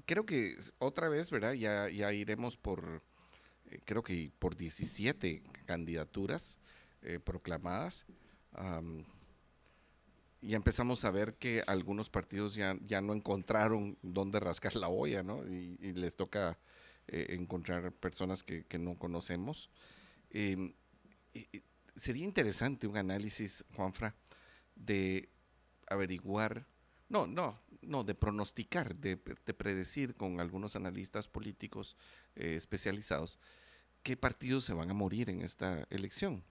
creo 0.05 0.25
que 0.25 0.57
otra 0.79 1.09
vez, 1.09 1.29
¿verdad? 1.31 1.51
Ya, 1.51 1.89
ya 1.89 2.13
iremos 2.13 2.55
por, 2.55 3.01
eh, 3.65 3.81
creo 3.83 4.03
que 4.03 4.31
por 4.39 4.55
17 4.55 5.43
candidaturas 5.65 6.59
eh, 7.01 7.19
proclamadas 7.19 8.05
y 10.41 10.55
empezamos 10.55 11.03
a 11.05 11.11
ver 11.11 11.35
que 11.35 11.63
algunos 11.67 12.09
partidos 12.09 12.55
ya, 12.55 12.77
ya 12.85 13.01
no 13.01 13.13
encontraron 13.13 13.97
dónde 14.01 14.39
rascar 14.39 14.75
la 14.75 14.87
olla, 14.87 15.23
¿no? 15.23 15.45
Y, 15.45 15.77
les 15.93 16.15
toca 16.15 16.57
eh, 17.07 17.27
encontrar 17.29 17.91
personas 17.91 18.43
que, 18.43 18.65
no 18.77 18.95
conocemos. 18.95 19.69
Em, 20.29 20.73
sería 21.95 22.25
interesante 22.25 22.87
un 22.87 22.97
análisis, 22.97 23.65
Juanfra, 23.75 24.15
de 24.75 25.29
averiguar, 25.89 26.67
no, 27.09 27.25
no, 27.25 27.59
no, 27.81 28.03
de 28.03 28.13
pronosticar, 28.13 28.95
de, 28.95 29.17
predecir 29.17 30.13
con 30.13 30.39
algunos 30.39 30.75
analistas 30.75 31.27
políticos 31.27 31.95
eh, 32.35 32.55
especializados 32.55 33.39
qué 34.07 34.15
partidos 34.15 34.63
se 34.63 34.73
van 34.73 34.89
a 34.89 34.93
morir 34.93 35.29
en 35.29 35.41
esta 35.41 35.85
elección. 35.89 36.41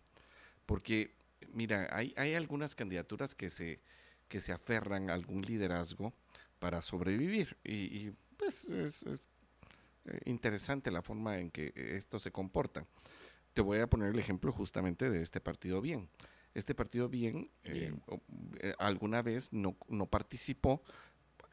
Porque 0.67 1.16
mira, 1.53 1.89
hay, 1.93 2.15
hay 2.17 2.35
algunas 2.35 2.75
candidaturas 2.75 3.35
que 3.35 3.51
se, 3.51 3.81
que 4.29 4.41
se 4.41 4.53
aferran 4.53 5.11
a 5.11 5.15
algún 5.15 5.43
liderazgo 5.43 6.13
para 6.59 6.83
sobrevivir 6.83 7.57
y, 7.65 8.11
pues 8.37 8.65
es, 8.65 9.05
eh, 10.05 10.21
interesante 10.25 10.91
la 10.91 11.03
forma 11.03 11.39
en 11.39 11.51
que 11.51 11.73
esto 11.75 12.19
se 12.19 12.31
comporta. 12.31 12.87
Te 13.55 13.63
voy 13.63 13.79
a 13.79 13.89
poner 13.89 14.11
el 14.11 14.19
ejemplo 14.19 14.53
justamente 14.53 15.11
de 15.11 15.23
este 15.23 15.41
partido 15.41 15.81
Bien. 15.81 16.09
Este 16.55 16.75
partido 16.75 17.09
Bien, 17.09 17.51
eh, 17.65 17.93
eh, 18.61 18.75
alguna 18.79 19.21
vez 19.23 19.53
no, 19.53 19.77
no 19.89 20.07
participó 20.07 20.83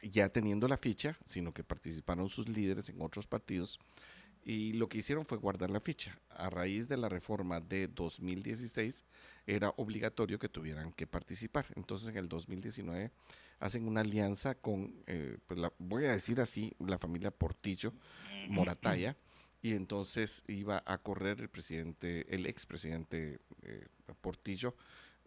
ya 0.02 0.28
teniendo 0.28 0.68
la 0.68 0.76
ficha, 0.76 1.18
sino 1.24 1.52
que 1.52 1.64
participaron 1.64 2.28
sus 2.28 2.48
líderes 2.48 2.88
en 2.88 3.00
otros 3.02 3.26
partidos 3.26 3.78
y 4.44 4.74
lo 4.74 4.88
que 4.88 4.98
hicieron 4.98 5.24
fue 5.24 5.38
guardar 5.38 5.70
la 5.70 5.80
ficha. 5.80 6.18
A 6.30 6.50
raíz 6.50 6.88
de 6.88 6.96
la 6.96 7.08
reforma 7.08 7.60
de 7.60 7.88
2016 7.88 9.04
era 9.46 9.70
obligatorio 9.76 10.38
que 10.38 10.48
tuvieran 10.48 10.92
que 10.92 11.06
participar. 11.06 11.66
Entonces 11.76 12.08
en 12.10 12.18
el 12.18 12.28
2019 12.28 13.10
hacen 13.60 13.88
una 13.88 14.02
alianza 14.02 14.54
con, 14.54 15.02
eh, 15.06 15.38
pues 15.46 15.60
voy 15.78 16.06
a 16.06 16.12
decir 16.12 16.40
así, 16.40 16.72
la 16.78 16.98
familia 16.98 17.30
Portillo 17.30 17.92
Morataya. 18.48 19.16
Y 19.62 19.72
entonces 19.72 20.44
iba 20.46 20.82
a 20.84 20.98
correr 20.98 21.40
el 21.40 21.48
presidente, 21.48 22.26
el 22.34 22.44
expresidente 22.44 23.38
eh, 23.62 23.86
Portillo 24.20 24.74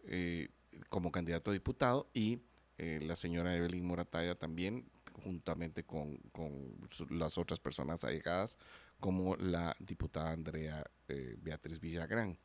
eh, 0.06 0.48
como 0.88 1.10
candidato 1.10 1.50
a 1.50 1.54
diputado 1.54 2.08
y 2.14 2.38
eh, 2.78 3.00
la 3.02 3.16
señora 3.16 3.56
Evelyn 3.56 3.84
Morataya 3.84 4.36
también, 4.36 4.84
juntamente 5.24 5.82
con, 5.82 6.18
con 6.30 6.76
las 7.10 7.36
otras 7.36 7.58
personas 7.58 8.04
allegadas, 8.04 8.58
como 9.00 9.36
la 9.36 9.76
diputada 9.78 10.32
Andrea 10.32 10.84
eh, 11.08 11.36
Beatriz 11.40 11.80
Villagrán. 11.80 12.38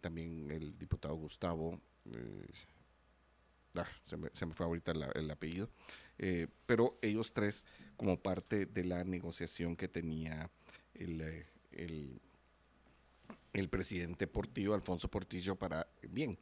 También 0.00 0.50
el 0.50 0.78
diputado 0.78 1.14
Gustavo, 1.16 1.80
eh, 2.12 2.46
ah, 3.74 3.86
se, 4.04 4.16
me, 4.16 4.54
fue 4.54 4.66
ahorita 4.66 4.92
el 4.92 5.30
apellido, 5.30 5.70
eh, 6.18 6.46
pero 6.66 6.98
ellos 7.02 7.32
tres 7.32 7.64
como 7.96 8.18
parte 8.18 8.66
de 8.66 8.84
la 8.84 9.04
negociación 9.04 9.76
que 9.76 9.88
tenía 9.88 10.50
el, 10.94 11.44
el, 11.72 12.20
el 13.52 13.68
presidente 13.68 14.26
Portillo, 14.26 14.74
Alfonso 14.74 15.08
Portillo, 15.08 15.56
para 15.56 15.86
bien. 16.08 16.38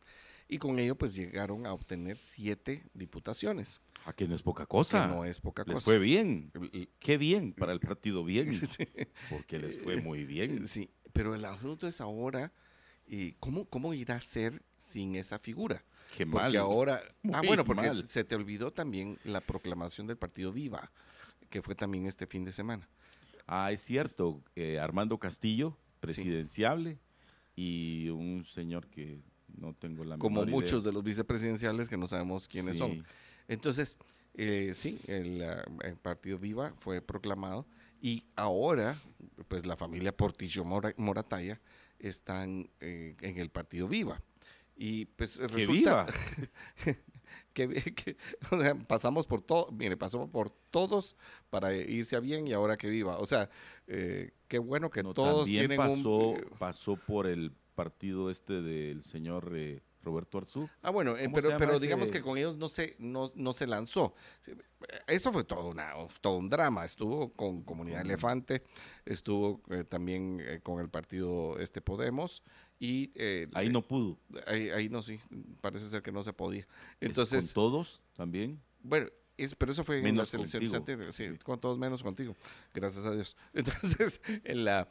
Y 0.55 0.59
con 0.59 0.79
ello 0.79 0.97
pues 0.97 1.17
llegaron 1.17 1.67
a 1.67 1.73
obtener 1.73 2.17
siete 2.17 2.85
diputaciones, 2.95 3.81
A 4.05 4.13
que 4.13 4.29
no 4.29 4.37
es 4.37 4.43
poca 4.43 4.63
que 4.63 4.69
cosa. 4.69 5.09
no 5.09 5.25
es 5.25 5.41
poca 5.41 5.65
les 5.67 5.75
cosa. 5.75 5.85
fue 5.85 5.99
bien. 5.99 6.53
Qué 7.01 7.19
bien 7.19 7.53
para 7.53 7.73
el 7.73 7.81
partido 7.81 8.25
bien. 8.25 8.53
Sí. 8.69 8.87
Porque 9.31 9.59
les 9.59 9.83
fue 9.83 9.97
muy 10.01 10.25
bien. 10.25 10.65
Sí, 10.69 10.91
pero 11.13 11.35
el 11.35 11.45
asunto 11.45 11.89
es 11.89 12.01
ahora, 12.01 12.53
eh, 13.09 13.35
¿cómo, 13.41 13.65
¿cómo 13.65 13.95
irá 13.95 14.15
a 14.15 14.21
ser 14.21 14.63
sin 14.77 15.17
esa 15.17 15.41
figura? 15.41 15.85
Qué 16.17 16.25
Porque 16.25 16.45
mal. 16.45 16.57
ahora. 16.57 17.03
ah, 17.33 17.43
bueno, 17.45 17.65
porque 17.65 17.89
mal. 17.89 18.07
se 18.07 18.23
te 18.23 18.37
olvidó 18.37 18.73
también 18.73 19.19
la 19.25 19.41
proclamación 19.41 20.07
del 20.07 20.19
partido 20.19 20.53
Viva, 20.53 20.93
que 21.51 21.63
fue 21.63 21.75
también 21.75 22.07
este 22.07 22.29
fin 22.29 22.45
de 22.45 22.53
semana. 22.53 22.89
Ah, 23.49 23.73
es 23.73 23.81
cierto. 23.81 24.41
eh, 24.55 24.79
Armando 24.79 25.19
Castillo, 25.19 25.77
presidenciable, 25.99 27.01
y 27.57 28.09
un 28.11 28.45
señor 28.45 28.87
que 28.89 29.21
no 29.59 29.75
tengo 29.75 30.05
la 30.05 30.19
Como 30.19 30.41
menor 30.41 30.49
idea. 30.49 30.61
muchos 30.61 30.85
de 30.85 30.93
los 30.93 31.03
vicepresidenciales 31.05 31.89
que 31.89 31.97
no 31.97 32.07
sabemos 32.07 32.49
quiénes 32.49 32.79
son. 32.79 33.05
Entonces, 33.49 33.99
eh, 34.35 34.73
sí, 34.75 34.99
el, 35.07 35.43
el 35.83 35.97
partido 35.97 36.39
Viva 36.39 36.73
fue 36.79 37.01
proclamado 37.01 37.67
y 38.01 38.25
ahora, 38.37 38.97
pues 39.49 39.65
la 39.67 39.77
familia 39.77 40.17
Portillo 40.17 40.65
Mora- 40.65 40.95
Morataya 40.97 41.61
están 41.99 42.69
eh, 42.81 43.17
en 43.21 43.39
el 43.39 43.51
partido 43.51 43.89
Viva. 43.89 44.21
Y 44.77 45.05
pues 45.07 45.39
¡Que 45.39 45.47
resulta 45.47 46.07
viva! 46.07 46.07
que, 47.53 47.69
que, 47.95 48.17
o 48.51 48.61
sea, 48.61 48.75
pasamos 48.75 49.27
por 49.27 49.41
todo, 49.41 49.71
mire, 49.73 49.97
pasó 49.97 50.27
por 50.27 50.51
todos 50.71 51.17
para 51.51 51.75
irse 51.77 52.17
a 52.17 52.21
bien 52.21 52.49
y 52.49 52.53
ahora 52.53 52.77
que 52.77 52.89
viva. 52.89 53.19
O 53.19 53.27
sea, 53.27 53.49
eh, 53.87 54.33
qué 54.49 54.59
bueno 54.59 54.91
que 54.91 55.03
No, 55.03 55.15
todos 55.15 55.47
tienen 55.47 55.77
pasó, 55.77 56.31
un... 56.31 56.41
pasó 56.59 56.97
por 56.97 57.27
el 57.29 57.53
partido 57.75 58.31
este 58.31 58.63
del 58.63 59.03
señor 59.03 59.53
eh, 59.55 59.83
Roberto 60.03 60.39
Arzú. 60.39 60.69
Ah, 60.83 60.91
bueno, 60.91 61.17
eh, 61.17 61.25
¿Cómo 61.25 61.41
se 61.41 61.57
pero, 61.57 61.79
digamos 61.81 62.11
que 62.13 62.21
con 62.21 62.37
ellos 62.37 62.57
no 62.59 62.69
se, 62.69 62.95
no, 62.99 63.31
no 63.35 63.53
se 63.55 63.67
lanzó. 63.67 64.15
Eso 65.07 65.33
fue 65.33 65.45
todo, 65.45 65.71
una, 65.71 65.93
todo 66.21 66.37
un 66.37 66.51
drama. 66.51 66.85
Estuvo 66.85 67.33
con 67.33 67.63
Comunidad 67.63 68.03
Elefante, 68.03 68.63
estuvo 69.07 69.63
eh, 69.71 69.85
también 69.85 70.41
eh, 70.45 70.61
con 70.63 70.81
el 70.81 70.91
partido 70.91 71.59
este 71.59 71.81
Podemos 71.81 72.43
y 72.79 73.13
eh, 73.15 73.49
Ahí 73.55 73.71
no 73.71 73.81
pudo. 73.83 74.19
ahí, 74.47 74.69
ahí 74.71 74.89
no, 74.91 75.01
sí, 75.03 75.19
parece 75.63 75.89
ser 75.89 76.03
que 76.03 76.13
no 76.13 76.23
se 76.23 76.33
podía. 76.35 76.67
Es 77.01 77.09
Entonces, 77.09 77.53
con 77.55 77.55
todos 77.55 78.03
también. 78.15 78.61
bueno, 78.83 79.09
es, 79.37 79.55
pero 79.57 79.73
eso 79.73 79.83
fue 79.85 79.99
en 79.99 80.05
Menos 80.05 80.29
las 80.29 80.35
elecciones 80.35 80.71
contigo. 80.71 80.77
anteriores, 80.83 81.17
sí, 81.17 81.29
Sí. 81.33 81.39
con 81.39 81.59
todos 81.61 81.77
menos 81.79 82.03
contigo, 82.03 82.37
gracias 82.75 83.05
a 83.07 83.13
Dios. 83.13 83.37
Entonces, 83.55 84.21
en 84.45 84.65
la, 84.65 84.87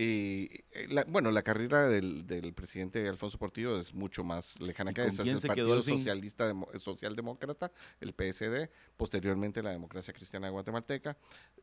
eh, 0.00 0.86
la- 0.90 1.04
bueno, 1.04 1.30
la 1.32 1.42
carrera 1.42 1.88
del, 1.88 2.24
del 2.26 2.52
presidente 2.54 3.08
Alfonso 3.08 3.36
Portillo 3.38 3.76
es 3.76 3.92
mucho 3.94 4.22
más 4.22 4.60
lejana 4.60 4.92
¿Y 4.92 4.94
que 4.94 5.02
esa. 5.06 5.22
Es 5.22 5.26
quién 5.26 5.36
el 5.36 5.42
Partido 5.48 5.66
al? 5.72 5.98
Socialista 5.98 6.46
Demo- 6.46 6.68
Socialdemócrata, 6.78 7.72
el 8.00 8.12
PSD, 8.12 8.70
posteriormente 8.96 9.62
la 9.62 9.70
Democracia 9.70 10.14
Cristiana 10.14 10.50
Guatemalteca, 10.50 11.16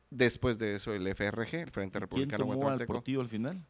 después 0.09 0.59
de 0.59 0.75
eso 0.75 0.93
el 0.93 1.07
FRG, 1.07 1.55
el 1.55 1.71
Frente 1.71 1.93
¿Quién 1.97 2.01
Republicano 2.01 2.39
tomó 2.43 2.51
al 2.53 2.57
Guatemalteco. 2.57 2.93
Portillo 2.93 3.21
al 3.21 3.29
final? 3.29 3.65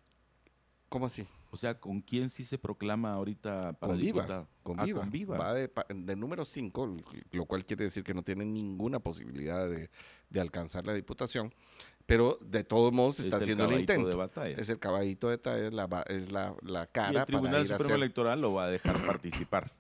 ¿Cómo 0.89 1.07
así? 1.07 1.26
O 1.51 1.57
sea, 1.57 1.80
¿con 1.80 2.01
quién 2.01 2.30
sí 2.30 2.45
se 2.45 2.57
proclama 2.57 3.13
ahorita 3.13 3.74
para 3.74 3.93
Con 3.93 4.01
Viva, 4.01 4.22
diputado? 4.22 4.47
con 4.63 4.80
Ah, 4.80 4.86
Viva. 4.86 4.99
con 5.01 5.11
Viva. 5.11 5.38
Va 5.38 5.53
de, 5.53 5.72
de 5.93 6.16
número 6.16 6.45
5, 6.45 6.97
lo 7.32 7.45
cual 7.45 7.66
quiere 7.66 7.86
decir 7.86 8.03
que 8.03 8.13
no 8.13 8.24
tiene 8.24 8.45
ninguna 8.45 8.99
posibilidad 8.99 9.68
de, 9.70 9.89
de 10.30 10.39
alcanzar 10.41 10.86
la 10.86 10.93
diputación, 10.93 11.53
pero 12.06 12.38
de 12.41 12.64
todos 12.64 12.93
modos 12.93 13.20
Es 13.20 13.26
está 13.26 13.38
el 13.38 13.41
haciendo 13.43 13.64
el 13.66 13.70
caballito 13.70 13.93
intento. 13.93 14.10
de 14.10 14.16
batalla. 14.16 14.58
Es 14.58 14.70
el 14.70 14.80
caballito 14.80 15.30
de 15.30 15.38
ta- 15.38 15.58
es 15.60 15.74
la, 15.74 16.06
es 16.08 16.32
la, 16.32 16.56
la 16.62 16.84
y 16.84 16.88
cara 16.91 17.08
el 17.10 17.14
para 17.16 17.26
Tribunal 17.26 17.53
ir 17.66 17.74
a 17.74 17.78
Supremo 17.78 17.84
hacer- 17.84 17.95
Electoral 17.95 18.41
lo 18.41 18.53
va 18.53 18.66
a 18.66 18.70
dejar 18.70 18.95
participar. 19.06 19.72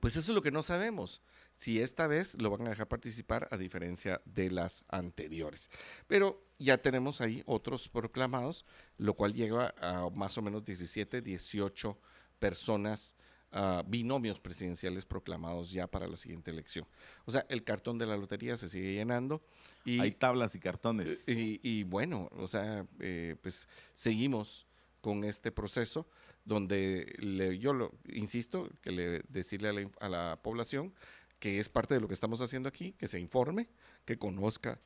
Pues 0.00 0.16
eso 0.16 0.30
es 0.32 0.34
lo 0.34 0.42
que 0.42 0.50
no 0.50 0.62
sabemos. 0.62 1.20
Si 1.52 1.80
esta 1.82 2.06
vez 2.06 2.40
lo 2.40 2.48
van 2.50 2.66
a 2.66 2.70
dejar 2.70 2.88
participar 2.88 3.48
a 3.50 3.58
diferencia 3.58 4.22
de 4.24 4.48
las 4.50 4.84
anteriores. 4.88 5.68
Pero 6.06 6.42
ya 6.58 6.78
tenemos 6.78 7.20
ahí 7.20 7.42
otros 7.44 7.88
proclamados, 7.88 8.64
lo 8.96 9.12
cual 9.14 9.34
lleva 9.34 9.74
a 9.80 10.08
más 10.14 10.38
o 10.38 10.42
menos 10.42 10.64
17, 10.64 11.20
18 11.20 11.98
personas, 12.38 13.14
ah, 13.52 13.82
binomios 13.86 14.40
presidenciales 14.40 15.04
proclamados 15.04 15.70
ya 15.72 15.86
para 15.86 16.06
la 16.06 16.16
siguiente 16.16 16.50
elección. 16.50 16.86
O 17.24 17.30
sea, 17.30 17.46
el 17.48 17.64
cartón 17.64 17.98
de 17.98 18.06
la 18.06 18.16
lotería 18.16 18.56
se 18.56 18.68
sigue 18.68 18.92
llenando 18.94 19.42
y, 19.84 19.98
Hay 20.00 20.12
tablas 20.12 20.54
y 20.54 20.60
cartones. 20.60 21.28
y, 21.28 21.60
y 21.62 21.84
bueno, 21.84 22.28
o 22.32 22.46
sea, 22.46 22.86
eh, 23.00 23.36
pues 23.42 23.66
seguimos 23.94 24.66
con 25.00 25.24
este 25.24 25.50
proceso 25.50 26.06
donde 26.44 27.14
le- 27.18 27.58
yo 27.58 27.72
lo 27.72 27.92
insisto, 28.12 28.68
que 28.82 28.90
le 28.92 29.22
decirle 29.28 29.68
a 29.68 29.72
la, 29.72 29.80
inf- 29.82 29.96
a 30.00 30.08
la 30.08 30.38
población 30.42 30.92
que 31.38 31.58
es 31.58 31.70
parte 31.70 31.94
de 31.94 32.00
lo 32.00 32.08
que 32.08 32.12
estamos 32.12 32.42
haciendo 32.42 32.68
aquí, 32.68 32.92
que 32.92 33.08
se 33.08 33.18
informe, 33.18 33.68
que 34.04 34.18
conozca 34.18 34.78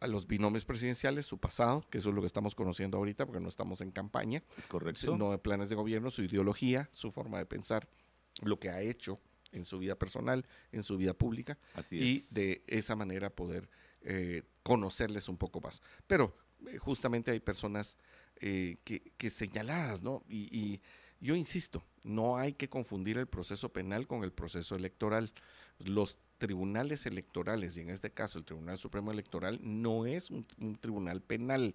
a 0.00 0.06
los 0.06 0.26
binomios 0.26 0.64
presidenciales, 0.64 1.26
su 1.26 1.38
pasado, 1.38 1.84
que 1.90 1.98
eso 1.98 2.10
es 2.10 2.14
lo 2.14 2.20
que 2.20 2.26
estamos 2.26 2.54
conociendo 2.54 2.98
ahorita 2.98 3.26
porque 3.26 3.40
no 3.40 3.48
estamos 3.48 3.80
en 3.80 3.90
campaña, 3.90 4.42
¿Es 4.56 4.66
correcto? 4.66 5.16
no 5.16 5.32
en 5.32 5.38
planes 5.38 5.68
de 5.68 5.76
gobierno, 5.76 6.10
su 6.10 6.22
ideología, 6.22 6.88
su 6.92 7.10
forma 7.10 7.38
de 7.38 7.46
pensar, 7.46 7.88
lo 8.42 8.58
que 8.58 8.70
ha 8.70 8.80
hecho 8.80 9.18
en 9.52 9.64
su 9.64 9.78
vida 9.78 9.96
personal, 9.96 10.46
en 10.72 10.82
su 10.82 10.96
vida 10.96 11.14
pública, 11.14 11.58
Así 11.74 11.96
y 11.96 12.34
de 12.34 12.64
esa 12.66 12.96
manera 12.96 13.30
poder 13.30 13.68
eh, 14.02 14.42
conocerles 14.62 15.28
un 15.28 15.36
poco 15.36 15.60
más. 15.60 15.80
Pero 16.06 16.36
eh, 16.66 16.78
justamente 16.78 17.30
hay 17.30 17.40
personas 17.40 17.96
eh, 18.36 18.78
que, 18.84 19.12
que 19.16 19.30
señaladas, 19.30 20.02
¿no? 20.02 20.24
Y, 20.28 20.56
y 20.56 20.80
yo 21.20 21.36
insisto, 21.36 21.84
no 22.02 22.36
hay 22.36 22.52
que 22.52 22.68
confundir 22.68 23.16
el 23.16 23.26
proceso 23.26 23.72
penal 23.72 24.06
con 24.06 24.24
el 24.24 24.32
proceso 24.32 24.74
electoral. 24.74 25.32
Los 25.78 26.18
tribunales 26.38 27.06
electorales, 27.06 27.76
y 27.76 27.82
en 27.82 27.90
este 27.90 28.10
caso 28.12 28.38
el 28.38 28.44
Tribunal 28.44 28.78
Supremo 28.78 29.12
Electoral, 29.12 29.60
no 29.62 30.06
es 30.06 30.30
un, 30.30 30.46
un 30.58 30.76
tribunal 30.76 31.22
penal. 31.22 31.74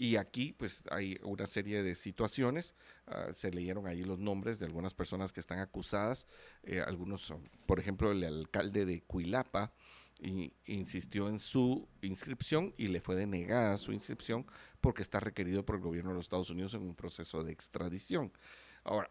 Y 0.00 0.14
aquí, 0.14 0.52
pues, 0.52 0.84
hay 0.92 1.18
una 1.24 1.44
serie 1.44 1.82
de 1.82 1.96
situaciones. 1.96 2.76
ah, 3.06 3.32
se 3.32 3.50
leyeron 3.50 3.88
ahí 3.88 4.04
los 4.04 4.18
nombres 4.20 4.60
de 4.60 4.66
algunas 4.66 4.94
personas 4.94 5.32
que 5.32 5.40
están 5.40 5.58
acusadas. 5.58 6.26
eh, 6.62 6.80
algunos, 6.80 7.34
por 7.66 7.80
ejemplo, 7.80 8.12
el 8.12 8.22
alcalde 8.22 8.86
de 8.86 9.02
Cuilapa 9.02 9.72
insistió 10.66 11.28
en 11.28 11.38
su 11.38 11.88
inscripción 12.02 12.74
y 12.76 12.88
le 12.88 13.00
fue 13.00 13.14
denegada 13.14 13.76
su 13.76 13.92
inscripción 13.92 14.46
porque 14.80 15.02
está 15.02 15.20
requerido 15.20 15.64
por 15.64 15.76
el 15.76 15.82
gobierno 15.82 16.10
de 16.10 16.16
los 16.16 16.24
Estados 16.24 16.50
Unidos 16.50 16.74
en 16.74 16.82
un 16.82 16.94
proceso 16.96 17.44
de 17.44 17.52
extradición. 17.52 18.32
Ahora, 18.82 19.10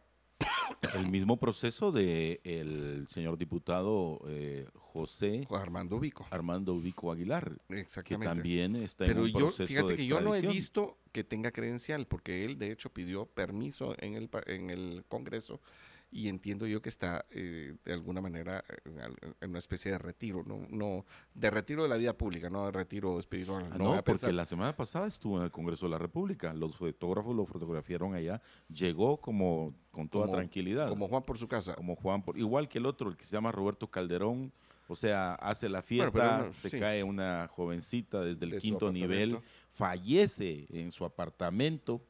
El 0.96 1.10
mismo 1.10 1.38
proceso 1.38 1.92
de 1.92 2.40
el 2.44 3.08
señor 3.08 3.38
diputado 3.38 4.22
eh, 4.28 4.68
José 4.76 5.48
Armando 5.52 6.00
Vico. 6.00 6.28
Armando 6.30 6.74
Ubico 6.74 7.12
Aguilar, 7.12 7.60
que 7.68 7.80
Exactamente. 7.80 8.34
también 8.34 8.76
está 8.76 9.06
Pero 9.06 9.20
en 9.20 9.26
un 9.26 9.32
yo, 9.32 9.38
proceso 9.48 9.68
fíjate 9.68 9.92
de 9.92 9.96
que 9.98 10.08
yo 10.08 10.22
no 10.22 10.36
he 10.36 10.42
visto 10.42 10.98
que 11.12 11.24
tenga 11.24 11.52
credencial, 11.52 12.08
porque 12.08 12.46
él 12.46 12.58
de 12.58 12.72
hecho 12.72 12.92
pidió 12.94 13.26
permiso 13.26 13.96
en 14.00 14.16
el, 14.16 14.30
en 14.46 14.70
el 14.70 15.04
Congreso 15.08 15.62
y 16.10 16.30
entiendo 16.30 16.66
yo 16.68 16.82
que 16.82 16.90
está 16.90 17.26
eh, 17.32 17.76
de 17.84 17.94
alguna 17.94 18.22
manera 18.22 18.64
en, 18.86 19.00
al- 19.00 19.18
en 19.42 19.50
una 19.50 19.60
especie 19.60 19.92
de 19.92 19.98
retiro, 19.98 20.44
no, 20.46 20.66
no 20.70 21.06
de 21.34 21.50
retiro 21.50 21.84
de 21.84 21.90
la 21.90 21.98
vida 21.98 22.14
pública, 22.18 22.50
no 22.50 22.66
de 22.66 22.72
retiro 22.72 23.20
espiritual. 23.20 23.68
Ah, 23.72 23.78
no 23.78 24.04
porque 24.04 24.32
la 24.32 24.46
semana 24.46 24.76
pasada 24.76 25.08
estuvo 25.08 25.38
en 25.38 25.44
el 25.44 25.52
Congreso 25.52 25.86
de 25.86 25.92
la 25.92 25.98
República. 25.98 26.54
Los 26.54 26.78
fotógrafos 26.78 27.36
lo 27.36 27.46
fotografiaron 27.46 28.16
allá. 28.16 28.42
Llegó 28.70 29.18
como 29.18 29.74
con 29.92 30.08
toda 30.08 30.26
Como- 30.28 30.38
tranquilidad. 30.38 30.88
como 30.90 31.08
Juan 31.10 31.24
por 31.24 31.38
su 31.38 31.48
casa. 31.48 31.76
como 31.76 31.96
Juan, 31.96 32.22
por- 32.24 32.38
igual 32.38 32.70
que 32.70 32.78
el 32.78 32.86
otro, 32.86 33.10
el 33.10 33.18
que 33.18 33.26
se 33.26 33.32
llama 33.36 33.52
Roberto 33.52 33.88
Calderón, 33.92 34.54
o 34.88 34.96
sea, 34.96 35.36
hace 35.36 35.68
la 35.68 35.80
Bueno, 35.82 35.88
fiesta, 35.88 36.38
pero 36.44 36.54
se 36.54 36.70
sí. 36.70 36.80
cae 36.80 37.04
una 37.04 37.50
jovencita 37.50 38.22
desde 38.22 38.46
el 38.46 38.52
De 38.52 38.58
quinto 38.60 38.90
nivel, 38.94 39.40
fallece 39.74 40.66
en 40.70 40.92
su 40.92 41.04
apartamento, 41.06 42.02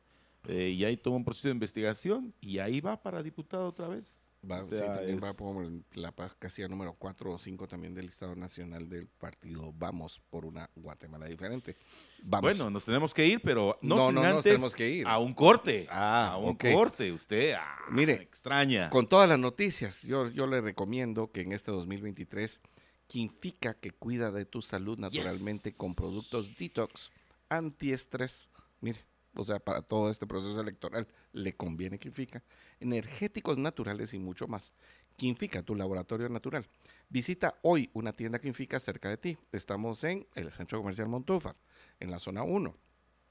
eh, 0.47 0.69
y 0.69 0.85
ahí 0.85 0.97
toma 0.97 1.17
un 1.17 1.25
proceso 1.25 1.47
de 1.47 1.53
investigación 1.53 2.33
y 2.41 2.59
ahí 2.59 2.81
va 2.81 3.01
para 3.01 3.21
diputado 3.23 3.67
otra 3.67 3.87
vez. 3.87 4.23
Va, 4.49 4.61
O 4.61 4.63
sí, 4.63 4.75
sea, 4.75 5.01
va 5.21 5.33
por 5.33 5.67
la 5.95 6.13
casilla 6.39 6.67
número 6.67 6.93
4 6.93 7.33
o 7.33 7.37
5 7.37 7.67
también 7.67 7.93
del 7.95 8.05
Estado 8.05 8.35
Nacional 8.35 8.87
del 8.87 9.07
partido 9.07 9.73
Vamos 9.75 10.21
por 10.29 10.45
una 10.45 10.69
Guatemala 10.75 11.25
diferente. 11.25 11.75
Vamos. 12.21 12.43
Bueno, 12.43 12.69
nos 12.69 12.85
tenemos 12.85 13.13
que 13.13 13.25
ir, 13.25 13.41
pero 13.43 13.77
no, 13.81 13.95
No, 13.95 14.05
sin 14.07 14.15
no, 14.15 14.33
nos 14.35 14.43
tenemos 14.43 14.75
que 14.75 14.89
ir. 14.89 15.07
a 15.07 15.17
un 15.17 15.33
corte. 15.33 15.87
Ah, 15.89 16.33
a 16.33 16.37
un 16.37 16.55
corte. 16.55 17.11
Usted, 17.11 17.55
ah, 17.59 17.77
Mire, 17.89 18.13
extraña. 18.13 18.89
Con 18.91 19.07
todas 19.07 19.27
las 19.27 19.39
noticias, 19.39 20.03
yo, 20.03 20.29
yo 20.29 20.45
le 20.47 20.61
recomiendo 20.61 21.31
que 21.31 21.41
en 21.41 21.51
este 21.51 21.71
2023, 21.71 22.61
Quinfica, 23.07 23.73
que 23.73 23.91
cuida 23.91 24.31
de 24.31 24.45
tu 24.45 24.61
salud 24.61 24.97
naturalmente 24.99 25.73
con 25.73 25.95
productos 25.95 26.57
detox, 26.57 27.11
antiestrés, 27.49 28.49
mire, 28.81 28.99
o 29.35 29.43
sea, 29.43 29.59
para 29.59 29.81
todo 29.81 30.09
este 30.09 30.25
proceso 30.25 30.59
electoral 30.59 31.07
le 31.31 31.55
conviene 31.55 31.99
Quinfica, 31.99 32.43
energéticos 32.79 33.57
naturales 33.57 34.13
y 34.13 34.19
mucho 34.19 34.47
más. 34.47 34.73
Quinfica, 35.15 35.63
tu 35.63 35.75
laboratorio 35.75 36.29
natural. 36.29 36.67
Visita 37.09 37.57
hoy 37.63 37.89
una 37.93 38.13
tienda 38.13 38.39
Quinfica 38.39 38.79
cerca 38.79 39.09
de 39.09 39.17
ti. 39.17 39.37
Estamos 39.51 40.03
en 40.03 40.27
el 40.35 40.51
Centro 40.51 40.79
Comercial 40.79 41.09
Montúfar, 41.09 41.55
en 41.99 42.11
la 42.11 42.19
zona 42.19 42.43
1, 42.43 42.75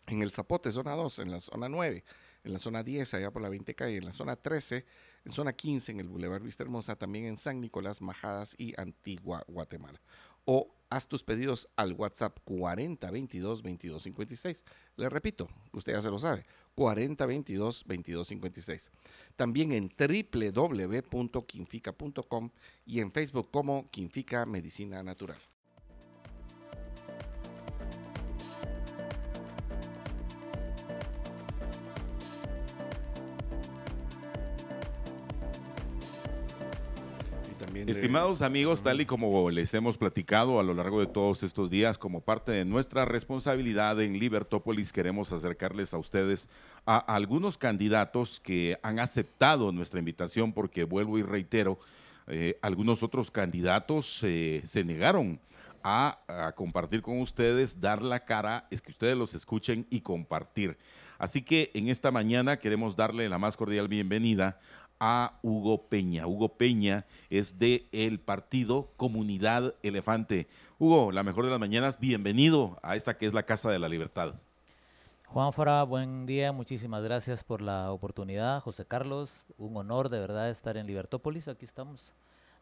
en 0.08 0.22
el 0.22 0.30
Zapote, 0.30 0.70
zona 0.70 0.92
2, 0.92 1.20
en 1.20 1.30
la 1.30 1.40
zona 1.40 1.68
9, 1.68 2.04
en 2.44 2.52
la 2.52 2.58
zona 2.58 2.82
10, 2.82 3.14
allá 3.14 3.30
por 3.30 3.42
la 3.42 3.48
20 3.48 3.74
calle, 3.74 3.98
en 3.98 4.04
la 4.04 4.12
zona 4.12 4.36
13, 4.36 4.84
en 5.24 5.32
zona 5.32 5.52
15, 5.52 5.92
en 5.92 6.00
el 6.00 6.08
Boulevard 6.08 6.42
Vista 6.42 6.62
Hermosa, 6.62 6.96
también 6.96 7.26
en 7.26 7.36
San 7.36 7.60
Nicolás, 7.60 8.00
Majadas 8.00 8.54
y 8.58 8.74
Antigua, 8.80 9.44
Guatemala. 9.48 10.00
O 10.44 10.75
haz 10.90 11.08
tus 11.08 11.22
pedidos 11.22 11.68
al 11.76 11.92
WhatsApp 11.92 12.36
4022 12.44 13.62
2256. 13.62 14.64
Le 14.96 15.08
repito, 15.08 15.48
usted 15.72 15.94
ya 15.94 16.02
se 16.02 16.10
lo 16.10 16.18
sabe, 16.18 16.44
4022 16.74 17.84
2256. 17.86 18.90
También 19.36 19.70
en 19.72 19.90
www.quinfica.com 19.96 22.50
y 22.84 23.00
en 23.00 23.12
Facebook 23.12 23.50
como 23.50 23.90
Quinfica 23.90 24.44
Medicina 24.46 25.02
Natural. 25.02 25.38
Estimados 37.86 38.42
amigos, 38.42 38.82
tal 38.82 39.00
y 39.00 39.06
como 39.06 39.48
les 39.48 39.72
hemos 39.72 39.96
platicado 39.96 40.58
a 40.58 40.64
lo 40.64 40.74
largo 40.74 40.98
de 40.98 41.06
todos 41.06 41.44
estos 41.44 41.70
días, 41.70 41.98
como 41.98 42.20
parte 42.20 42.50
de 42.50 42.64
nuestra 42.64 43.04
responsabilidad 43.04 44.00
en 44.00 44.18
Libertópolis, 44.18 44.92
queremos 44.92 45.30
acercarles 45.30 45.94
a 45.94 45.98
ustedes 45.98 46.48
a 46.84 46.98
algunos 46.98 47.58
candidatos 47.58 48.40
que 48.40 48.76
han 48.82 48.98
aceptado 48.98 49.70
nuestra 49.70 50.00
invitación, 50.00 50.52
porque 50.52 50.82
vuelvo 50.82 51.16
y 51.16 51.22
reitero, 51.22 51.78
eh, 52.26 52.58
algunos 52.60 53.04
otros 53.04 53.30
candidatos 53.30 54.20
eh, 54.24 54.62
se 54.64 54.82
negaron 54.82 55.38
a, 55.84 56.18
a 56.26 56.52
compartir 56.52 57.02
con 57.02 57.20
ustedes, 57.20 57.80
dar 57.80 58.02
la 58.02 58.24
cara, 58.24 58.66
es 58.72 58.82
que 58.82 58.90
ustedes 58.90 59.16
los 59.16 59.32
escuchen 59.34 59.86
y 59.90 60.00
compartir. 60.00 60.76
Así 61.18 61.40
que 61.40 61.70
en 61.72 61.88
esta 61.88 62.10
mañana 62.10 62.58
queremos 62.58 62.96
darle 62.96 63.28
la 63.28 63.38
más 63.38 63.56
cordial 63.56 63.86
bienvenida 63.86 64.58
a 65.00 65.38
Hugo 65.42 65.88
Peña. 65.88 66.26
Hugo 66.26 66.56
Peña 66.56 67.06
es 67.30 67.58
de 67.58 67.86
el 67.92 68.20
partido 68.20 68.92
Comunidad 68.96 69.74
Elefante. 69.82 70.46
Hugo, 70.78 71.12
la 71.12 71.22
mejor 71.22 71.44
de 71.44 71.50
las 71.50 71.60
mañanas, 71.60 71.98
bienvenido 71.98 72.78
a 72.82 72.96
esta 72.96 73.16
que 73.16 73.26
es 73.26 73.34
la 73.34 73.44
Casa 73.44 73.70
de 73.70 73.78
la 73.78 73.88
Libertad. 73.88 74.34
Juan 75.26 75.52
Fara, 75.52 75.82
buen 75.82 76.24
día, 76.24 76.52
muchísimas 76.52 77.02
gracias 77.02 77.44
por 77.44 77.60
la 77.60 77.90
oportunidad. 77.90 78.60
José 78.60 78.84
Carlos, 78.86 79.46
un 79.58 79.76
honor 79.76 80.08
de 80.08 80.20
verdad 80.20 80.48
estar 80.50 80.76
en 80.76 80.86
Libertópolis. 80.86 81.48
Aquí 81.48 81.64
estamos 81.64 82.14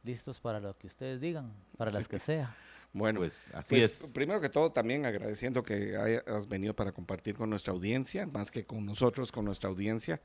listos 0.03 0.41
para 0.41 0.61
lo 0.61 0.77
que 0.77 0.87
ustedes 0.87 1.21
digan, 1.21 1.53
para 1.77 1.91
las 1.91 2.09
que 2.09 2.19
sea. 2.19 2.57
Bueno, 2.93 3.21
Pues 3.21 3.53
así 3.55 3.75
Pues, 3.75 4.03
es. 4.03 4.11
Primero 4.11 4.41
que 4.41 4.49
todo, 4.49 4.71
también 4.71 5.05
agradeciendo 5.05 5.63
que 5.65 5.97
hayas 5.97 6.49
venido 6.49 6.75
para 6.75 6.93
compartir 6.93 7.35
con 7.37 7.51
nuestra 7.51 7.73
audiencia, 7.73 8.27
más 8.27 8.51
que 8.51 8.65
con 8.65 8.87
nosotros, 8.87 9.33
con 9.33 9.45
nuestra 9.45 9.69
audiencia. 9.69 10.21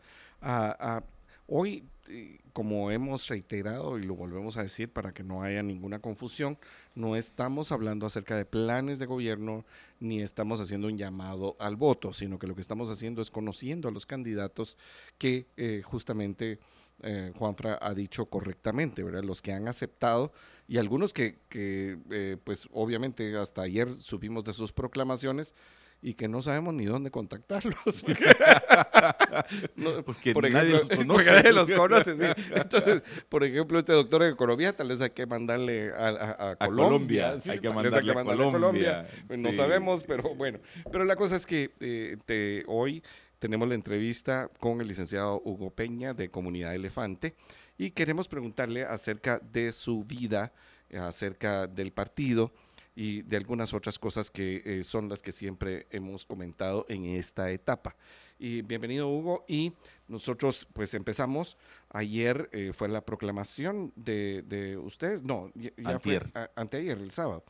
Hoy, 1.50 1.84
eh, 2.08 2.40
como 2.54 2.92
hemos 2.92 3.28
reiterado 3.28 3.98
y 3.98 4.04
lo 4.04 4.16
volvemos 4.16 4.58
a 4.58 4.64
decir 4.64 4.92
para 4.92 5.14
que 5.14 5.24
no 5.24 5.44
haya 5.44 5.64
ninguna 5.64 6.00
confusión, 6.00 6.58
no 6.96 7.16
estamos 7.16 7.72
hablando 7.72 8.06
acerca 8.06 8.36
de 8.38 8.46
planes 8.46 9.00
de 9.00 9.06
gobierno 9.06 9.66
ni 10.00 10.22
estamos 10.22 10.60
haciendo 10.60 10.88
un 10.88 10.98
llamado 10.98 11.56
al 11.60 11.76
voto, 11.76 12.14
sino 12.14 12.40
que 12.40 12.48
lo 12.48 12.56
que 12.56 12.62
estamos 12.62 12.90
haciendo 12.90 13.22
es 13.22 13.32
conociendo 13.32 13.88
a 13.88 13.92
los 13.92 14.06
candidatos 14.06 14.78
que 15.18 15.48
eh, 15.58 15.82
justamente 15.84 16.60
eh, 17.02 17.32
Juanfra 17.36 17.80
ha 17.82 17.94
dicho 17.94 18.26
correctamente, 18.26 19.04
¿verdad? 19.04 19.24
Los 19.24 19.42
que 19.42 19.54
han 19.54 19.68
aceptado 19.68 20.34
y 20.68 20.78
algunos 20.78 21.14
que, 21.14 21.38
que, 21.48 21.98
eh, 22.12 22.38
pues 22.44 22.68
obviamente 22.72 23.38
hasta 23.38 23.62
ayer 23.62 23.90
supimos 23.92 24.44
de 24.44 24.54
sus 24.54 24.74
proclamaciones 24.74 25.56
y 26.02 26.14
que 26.14 26.28
no 26.28 26.42
sabemos 26.42 26.74
ni 26.74 26.86
dónde 26.86 27.12
contactarlos. 27.12 28.04
No, 29.76 30.04
Porque 30.04 30.34
por 30.34 30.50
nadie 30.50 30.76
ejemplo, 30.76 30.80
los 30.80 30.90
conoce. 30.98 31.08
porque 31.14 31.32
nadie 31.32 31.54
los 31.54 31.72
conoce, 31.72 32.14
sí. 32.18 32.44
Entonces, 32.56 33.04
por 33.30 33.44
ejemplo, 33.44 33.80
este 33.80 33.94
doctor 33.94 34.24
de 34.24 34.30
economía 34.30 34.76
tal 34.76 34.90
vez 34.90 35.02
hay 35.02 35.10
que 35.12 35.26
mandarle 35.26 35.92
a, 35.94 36.08
a- 36.08 36.10
a 36.10 36.52
A 36.52 36.56
Colombia. 36.58 37.28
Colombia, 37.30 37.40
sí, 37.42 37.50
hay 37.52 37.60
que 37.60 37.70
mandarle 37.70 38.12
a 38.12 38.24
Colombia, 38.24 39.08
Pues 39.28 39.40
No 39.40 39.52
sabemos, 39.54 40.04
pero 40.04 40.36
bueno. 40.36 40.60
Pero 40.92 41.06
la 41.06 41.16
cosa 41.16 41.36
es 41.36 41.46
que 41.46 41.72
eh, 41.80 42.18
te- 42.26 42.64
hoy 42.68 43.04
tenemos 43.40 43.68
la 43.68 43.76
entrevista 43.76 44.50
con 44.60 44.82
el 44.82 44.88
licenciado 44.88 45.42
Hugo 45.44 45.72
Peña 45.72 46.14
de 46.14 46.30
Comunidad 46.30 46.76
Elefante 46.76 47.36
y 47.78 47.92
queremos 47.92 48.28
preguntarle 48.28 48.84
acerca 48.84 49.40
de 49.40 49.72
su 49.72 50.04
vida, 50.04 50.52
acerca 51.00 51.68
del 51.68 51.92
partido 51.92 52.52
y 53.00 53.22
de 53.22 53.38
algunas 53.38 53.74
otras 53.74 53.98
cosas 53.98 54.30
que 54.30 54.62
eh, 54.66 54.84
son 54.84 55.08
las 55.08 55.22
que 55.22 55.32
siempre 55.32 55.88
hemos 55.90 56.26
comentado 56.26 56.86
en 56.90 57.06
esta 57.06 57.50
etapa. 57.50 57.96
Y 58.38 58.62
bienvenido 58.62 59.08
Hugo 59.08 59.46
y 59.48 59.72
nosotros 60.10 60.68
pues 60.74 60.94
empezamos, 60.94 61.56
ayer 61.92 62.50
eh, 62.52 62.74
fue 62.76 62.90
la 62.90 63.00
proclamación 63.06 63.94
de, 63.96 64.44
de 64.46 64.76
ustedes, 64.78 65.24
no, 65.24 65.50
ya, 65.56 65.70
ya 65.78 66.00
fue 66.00 66.18
a- 66.34 66.50
anteayer, 66.58 66.98
el 66.98 67.12
sábado. 67.12 67.46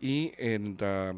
Y 0.00 0.32
en, 0.38 0.78
ah, 0.80 1.12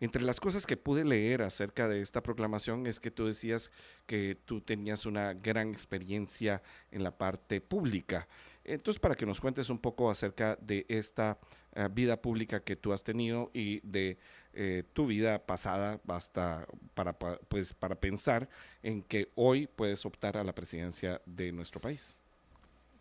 entre 0.00 0.22
las 0.22 0.38
cosas 0.38 0.66
que 0.66 0.76
pude 0.76 1.04
leer 1.06 1.40
acerca 1.40 1.88
de 1.88 2.02
esta 2.02 2.22
proclamación 2.22 2.86
es 2.86 3.00
que 3.00 3.10
tú 3.10 3.24
decías 3.24 3.72
que 4.06 4.36
tú 4.44 4.60
tenías 4.60 5.06
una 5.06 5.32
gran 5.32 5.70
experiencia 5.72 6.62
en 6.90 7.04
la 7.04 7.16
parte 7.16 7.62
pública. 7.62 8.28
Entonces, 8.64 9.00
para 9.00 9.14
que 9.14 9.26
nos 9.26 9.40
cuentes 9.40 9.70
un 9.70 9.78
poco 9.78 10.10
acerca 10.10 10.56
de 10.60 10.84
esta 10.88 11.38
eh, 11.74 11.88
vida 11.90 12.20
pública 12.20 12.60
que 12.60 12.76
tú 12.76 12.92
has 12.92 13.02
tenido 13.02 13.50
y 13.54 13.80
de 13.80 14.18
eh, 14.52 14.84
tu 14.92 15.06
vida 15.06 15.38
pasada 15.44 16.00
hasta 16.08 16.66
para, 16.94 17.18
pa- 17.18 17.38
pues, 17.48 17.72
para 17.72 17.94
pensar 17.94 18.48
en 18.82 19.02
que 19.02 19.30
hoy 19.34 19.66
puedes 19.66 20.04
optar 20.04 20.36
a 20.36 20.44
la 20.44 20.54
presidencia 20.54 21.20
de 21.26 21.52
nuestro 21.52 21.80
país. 21.80 22.16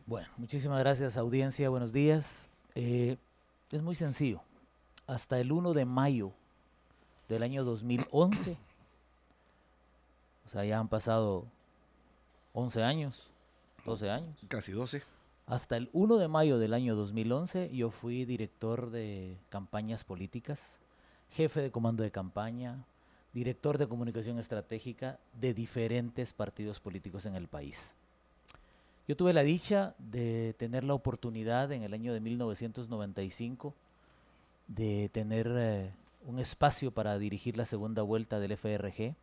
Bueno, 0.05 0.27
muchísimas 0.37 0.79
gracias 0.79 1.17
audiencia, 1.17 1.69
buenos 1.69 1.91
días. 1.93 2.49
Eh, 2.75 3.17
es 3.71 3.81
muy 3.81 3.95
sencillo. 3.95 4.41
Hasta 5.07 5.39
el 5.39 5.51
1 5.51 5.73
de 5.73 5.85
mayo 5.85 6.31
del 7.27 7.43
año 7.43 7.63
2011, 7.63 8.57
o 10.45 10.49
sea, 10.49 10.63
ya 10.65 10.79
han 10.79 10.87
pasado 10.87 11.45
11 12.53 12.83
años, 12.83 13.27
12 13.85 14.09
años. 14.09 14.35
Casi 14.47 14.71
12. 14.71 15.03
Hasta 15.49 15.77
el 15.77 15.89
1 15.93 16.17
de 16.17 16.27
mayo 16.27 16.59
del 16.59 16.75
año 16.75 16.95
2011 16.95 17.71
yo 17.75 17.89
fui 17.89 18.23
director 18.23 18.91
de 18.91 19.35
campañas 19.49 20.03
políticas, 20.03 20.79
jefe 21.31 21.59
de 21.59 21.71
comando 21.71 22.03
de 22.03 22.11
campaña, 22.11 22.85
director 23.33 23.79
de 23.79 23.87
comunicación 23.87 24.37
estratégica 24.37 25.17
de 25.41 25.55
diferentes 25.55 26.33
partidos 26.33 26.79
políticos 26.79 27.25
en 27.25 27.33
el 27.33 27.47
país. 27.47 27.95
Yo 29.07 29.17
tuve 29.17 29.33
la 29.33 29.41
dicha 29.41 29.95
de 29.97 30.53
tener 30.59 30.83
la 30.83 30.93
oportunidad 30.93 31.71
en 31.71 31.81
el 31.81 31.95
año 31.95 32.13
de 32.13 32.19
1995 32.19 33.73
de 34.67 35.09
tener 35.11 35.51
eh, 35.51 35.91
un 36.27 36.37
espacio 36.37 36.91
para 36.91 37.17
dirigir 37.17 37.57
la 37.57 37.65
segunda 37.65 38.03
vuelta 38.03 38.39
del 38.39 38.55
FRG 38.55 39.15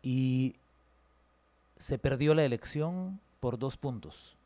y 0.00 0.54
se 1.76 1.98
perdió 1.98 2.34
la 2.34 2.44
elección 2.44 3.18
por 3.40 3.58
dos 3.58 3.76
puntos. 3.76 4.36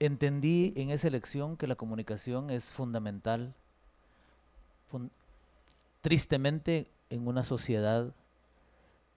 Entendí 0.00 0.72
en 0.76 0.90
esa 0.90 1.08
elección 1.08 1.56
que 1.56 1.66
la 1.66 1.76
comunicación 1.76 2.50
es 2.50 2.70
fundamental, 2.70 3.52
fun- 4.90 5.10
tristemente 6.00 6.88
en 7.10 7.28
una 7.28 7.44
sociedad 7.44 8.12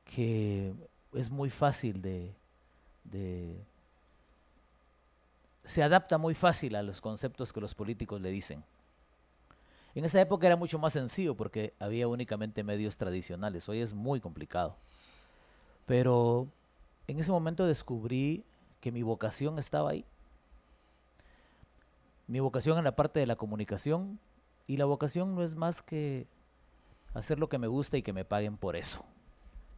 que 0.03 0.73
es 1.13 1.29
muy 1.29 1.49
fácil 1.49 2.01
de- 2.01 2.33
se 5.63 5.81
adapta 5.81 6.17
muy 6.17 6.35
fácil 6.35 6.75
a 6.75 6.83
los 6.83 6.99
conceptos 6.99 7.53
que 7.53 7.61
los 7.61 7.73
políticos 7.73 8.19
le 8.19 8.29
dicen. 8.31 8.63
En 9.95 10.03
esa 10.03 10.19
época 10.19 10.47
era 10.47 10.57
mucho 10.57 10.77
más 10.79 10.91
sencillo 10.93 11.35
porque 11.35 11.73
había 11.79 12.07
únicamente 12.09 12.63
medios 12.63 12.97
tradicionales. 12.97 13.69
Hoy 13.69 13.79
es 13.79 13.93
muy 13.93 14.19
complicado. 14.19 14.75
Pero 15.85 16.47
en 17.07 17.19
ese 17.19 17.31
momento 17.31 17.65
descubrí 17.65 18.43
que 18.81 18.91
mi 18.91 19.03
vocación 19.03 19.57
estaba 19.59 19.91
ahí. 19.91 20.03
Mi 22.27 22.39
vocación 22.39 22.77
en 22.77 22.83
la 22.83 22.95
parte 22.95 23.19
de 23.19 23.27
la 23.27 23.35
comunicación 23.35 24.19
y 24.65 24.77
la 24.77 24.85
vocación 24.85 25.35
no 25.35 25.43
es 25.43 25.55
más 25.55 25.81
que 25.81 26.27
hacer 27.13 27.39
lo 27.39 27.49
que 27.49 27.57
me 27.57 27.67
gusta 27.67 27.97
y 27.97 28.01
que 28.01 28.13
me 28.13 28.25
paguen 28.25 28.57
por 28.57 28.75
eso, 28.75 29.05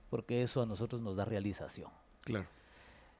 porque 0.09 0.41
eso 0.41 0.61
a 0.61 0.65
nosotros 0.65 1.01
nos 1.01 1.15
da 1.15 1.25
realización. 1.25 1.89
Claro. 2.21 2.47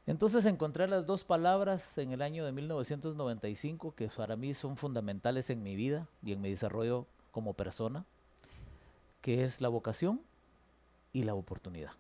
Entonces 0.08 0.46
encontré 0.46 0.88
las 0.88 1.08
dos 1.08 1.24
palabras 1.24 1.98
en 1.98 2.12
el 2.12 2.22
año 2.22 2.46
de 2.46 2.52
1995 2.52 3.96
que 3.96 4.08
para 4.08 4.36
mí 4.36 4.54
son 4.54 4.78
fundamentales 4.78 5.50
en 5.50 5.64
mi 5.64 5.76
vida 5.76 6.08
y 6.24 6.32
en 6.34 6.42
mi 6.42 6.52
desarrollo 6.52 7.08
como 7.32 7.54
persona, 7.54 8.06
que 9.22 9.44
es 9.44 9.62
la 9.62 9.70
vocación 9.70 10.22
y 11.12 11.24
la 11.24 11.34
oportunidad. 11.34 11.92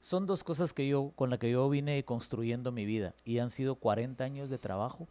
Son 0.00 0.26
dos 0.26 0.42
cosas 0.42 0.72
que 0.72 0.88
yo, 0.88 1.12
con 1.14 1.30
las 1.30 1.38
que 1.38 1.50
yo 1.50 1.68
vine 1.68 2.04
construyendo 2.04 2.72
mi 2.72 2.86
vida 2.86 3.14
y 3.24 3.38
han 3.38 3.50
sido 3.50 3.76
40 3.76 4.24
años 4.24 4.50
de 4.50 4.58
trabajo 4.58 5.06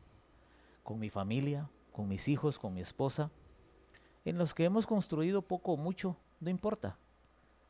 con 0.90 0.98
mi 0.98 1.12
familia, 1.12 1.70
con 1.92 2.08
mis 2.08 2.28
hijos, 2.28 2.58
con 2.58 2.74
mi 2.74 2.82
esposa, 2.82 3.30
en 4.26 4.40
los 4.40 4.56
que 4.56 4.64
hemos 4.64 4.88
construido 4.88 5.44
poco 5.44 5.74
o 5.74 5.78
mucho, 5.78 6.18
no 6.40 6.50
importa, 6.50 6.98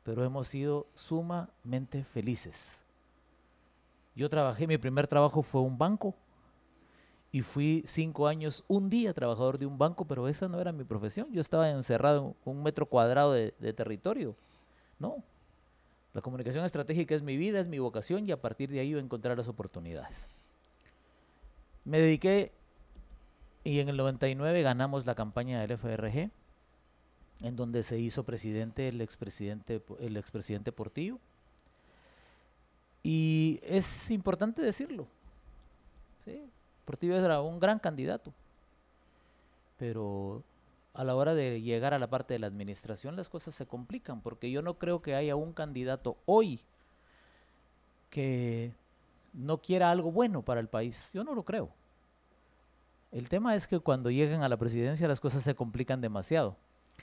pero 0.06 0.24
hemos 0.24 0.48
sido 0.48 0.88
sumamente 0.94 2.06
felices. 2.06 2.86
Yo 4.16 4.30
trabajé, 4.30 4.68
mi 4.68 4.78
primer 4.78 5.06
trabajo 5.06 5.42
fue 5.42 5.60
un 5.60 5.78
banco 5.78 6.16
y 7.30 7.42
fui 7.42 7.84
cinco 7.86 8.26
años, 8.26 8.64
un 8.70 8.90
día 8.90 9.14
trabajador 9.14 9.58
de 9.58 9.66
un 9.66 9.78
banco, 9.78 10.06
pero 10.06 10.30
esa 10.30 10.48
no 10.48 10.62
era 10.62 10.72
mi 10.72 10.86
profesión. 10.86 11.28
Yo 11.34 11.42
estaba 11.42 11.70
encerrado 11.70 12.38
en 12.46 12.52
un 12.54 12.64
metro 12.64 12.86
cuadrado 12.86 13.34
de, 13.34 13.52
territorio. 13.74 14.34
No, 14.98 15.22
la 16.14 16.22
comunicación 16.22 16.64
estratégica 16.64 17.16
es 17.16 17.22
mi 17.22 17.36
vida, 17.36 17.60
es 17.60 17.68
mi 17.68 17.80
vocación 17.80 18.26
y 18.26 18.32
a 18.32 18.40
partir 18.40 18.70
de 18.70 18.80
ahí 18.80 18.94
voy 18.94 19.02
a 19.02 19.04
encontrar 19.04 19.38
las 19.38 19.50
oportunidades. 19.50 20.30
Me 21.84 22.00
dediqué 22.00 22.58
y 23.70 23.82
en 23.82 23.88
el 23.88 23.98
99 23.98 24.64
ganamos 24.64 25.06
la 25.06 25.14
campaña 25.14 25.62
del 25.62 25.78
FRG, 25.78 26.32
en 27.42 27.56
donde 27.56 27.84
se 27.84 28.00
hizo 28.00 28.24
presidente 28.24 28.88
el 28.88 29.00
expresidente, 29.00 29.84
el 30.00 30.18
expresidente 30.18 30.72
Portillo. 30.72 31.20
Y 33.04 33.60
es 33.62 34.10
importante 34.10 34.64
decirlo. 34.64 35.06
¿sí? 36.26 36.50
Portillo 36.84 37.16
era 37.24 37.42
un 37.42 37.60
gran 37.60 37.78
candidato. 37.78 38.34
Pero 39.78 40.42
a 40.96 41.04
la 41.04 41.16
hora 41.16 41.36
de 41.36 41.62
llegar 41.62 41.94
a 41.94 42.00
la 42.00 42.08
parte 42.08 42.34
de 42.34 42.40
la 42.40 42.48
administración 42.48 43.16
las 43.16 43.30
cosas 43.30 43.54
se 43.54 43.68
complican, 43.68 44.22
porque 44.22 44.50
yo 44.50 44.64
no 44.64 44.80
creo 44.80 45.04
que 45.04 45.14
haya 45.14 45.36
un 45.36 45.54
candidato 45.54 46.18
hoy 46.26 46.60
que 48.10 48.74
no 49.32 49.60
quiera 49.60 49.92
algo 49.92 50.12
bueno 50.12 50.42
para 50.42 50.60
el 50.60 50.70
país. 50.70 51.12
Yo 51.14 51.24
no 51.24 51.36
lo 51.36 51.44
creo. 51.44 51.70
El 53.12 53.28
tema 53.28 53.56
es 53.56 53.68
que 53.68 53.80
cuando 53.80 54.12
lleguen 54.12 54.44
a 54.44 54.50
la 54.50 54.58
presidencia 54.58 55.08
las 55.08 55.20
cosas 55.20 55.44
se 55.44 55.56
complican 55.56 56.02
demasiado. 56.02 56.58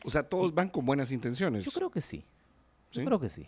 O 0.04 0.10
sea, 0.10 0.22
todos 0.22 0.54
van 0.54 0.68
con 0.68 0.86
buenas 0.86 1.10
intenciones. 1.10 1.64
Yo 1.64 1.72
creo 1.72 1.90
que 1.90 2.00
sí. 2.00 2.24
Yo 2.92 3.00
¿Sí? 3.00 3.06
creo 3.06 3.18
que 3.18 3.28
sí. 3.28 3.46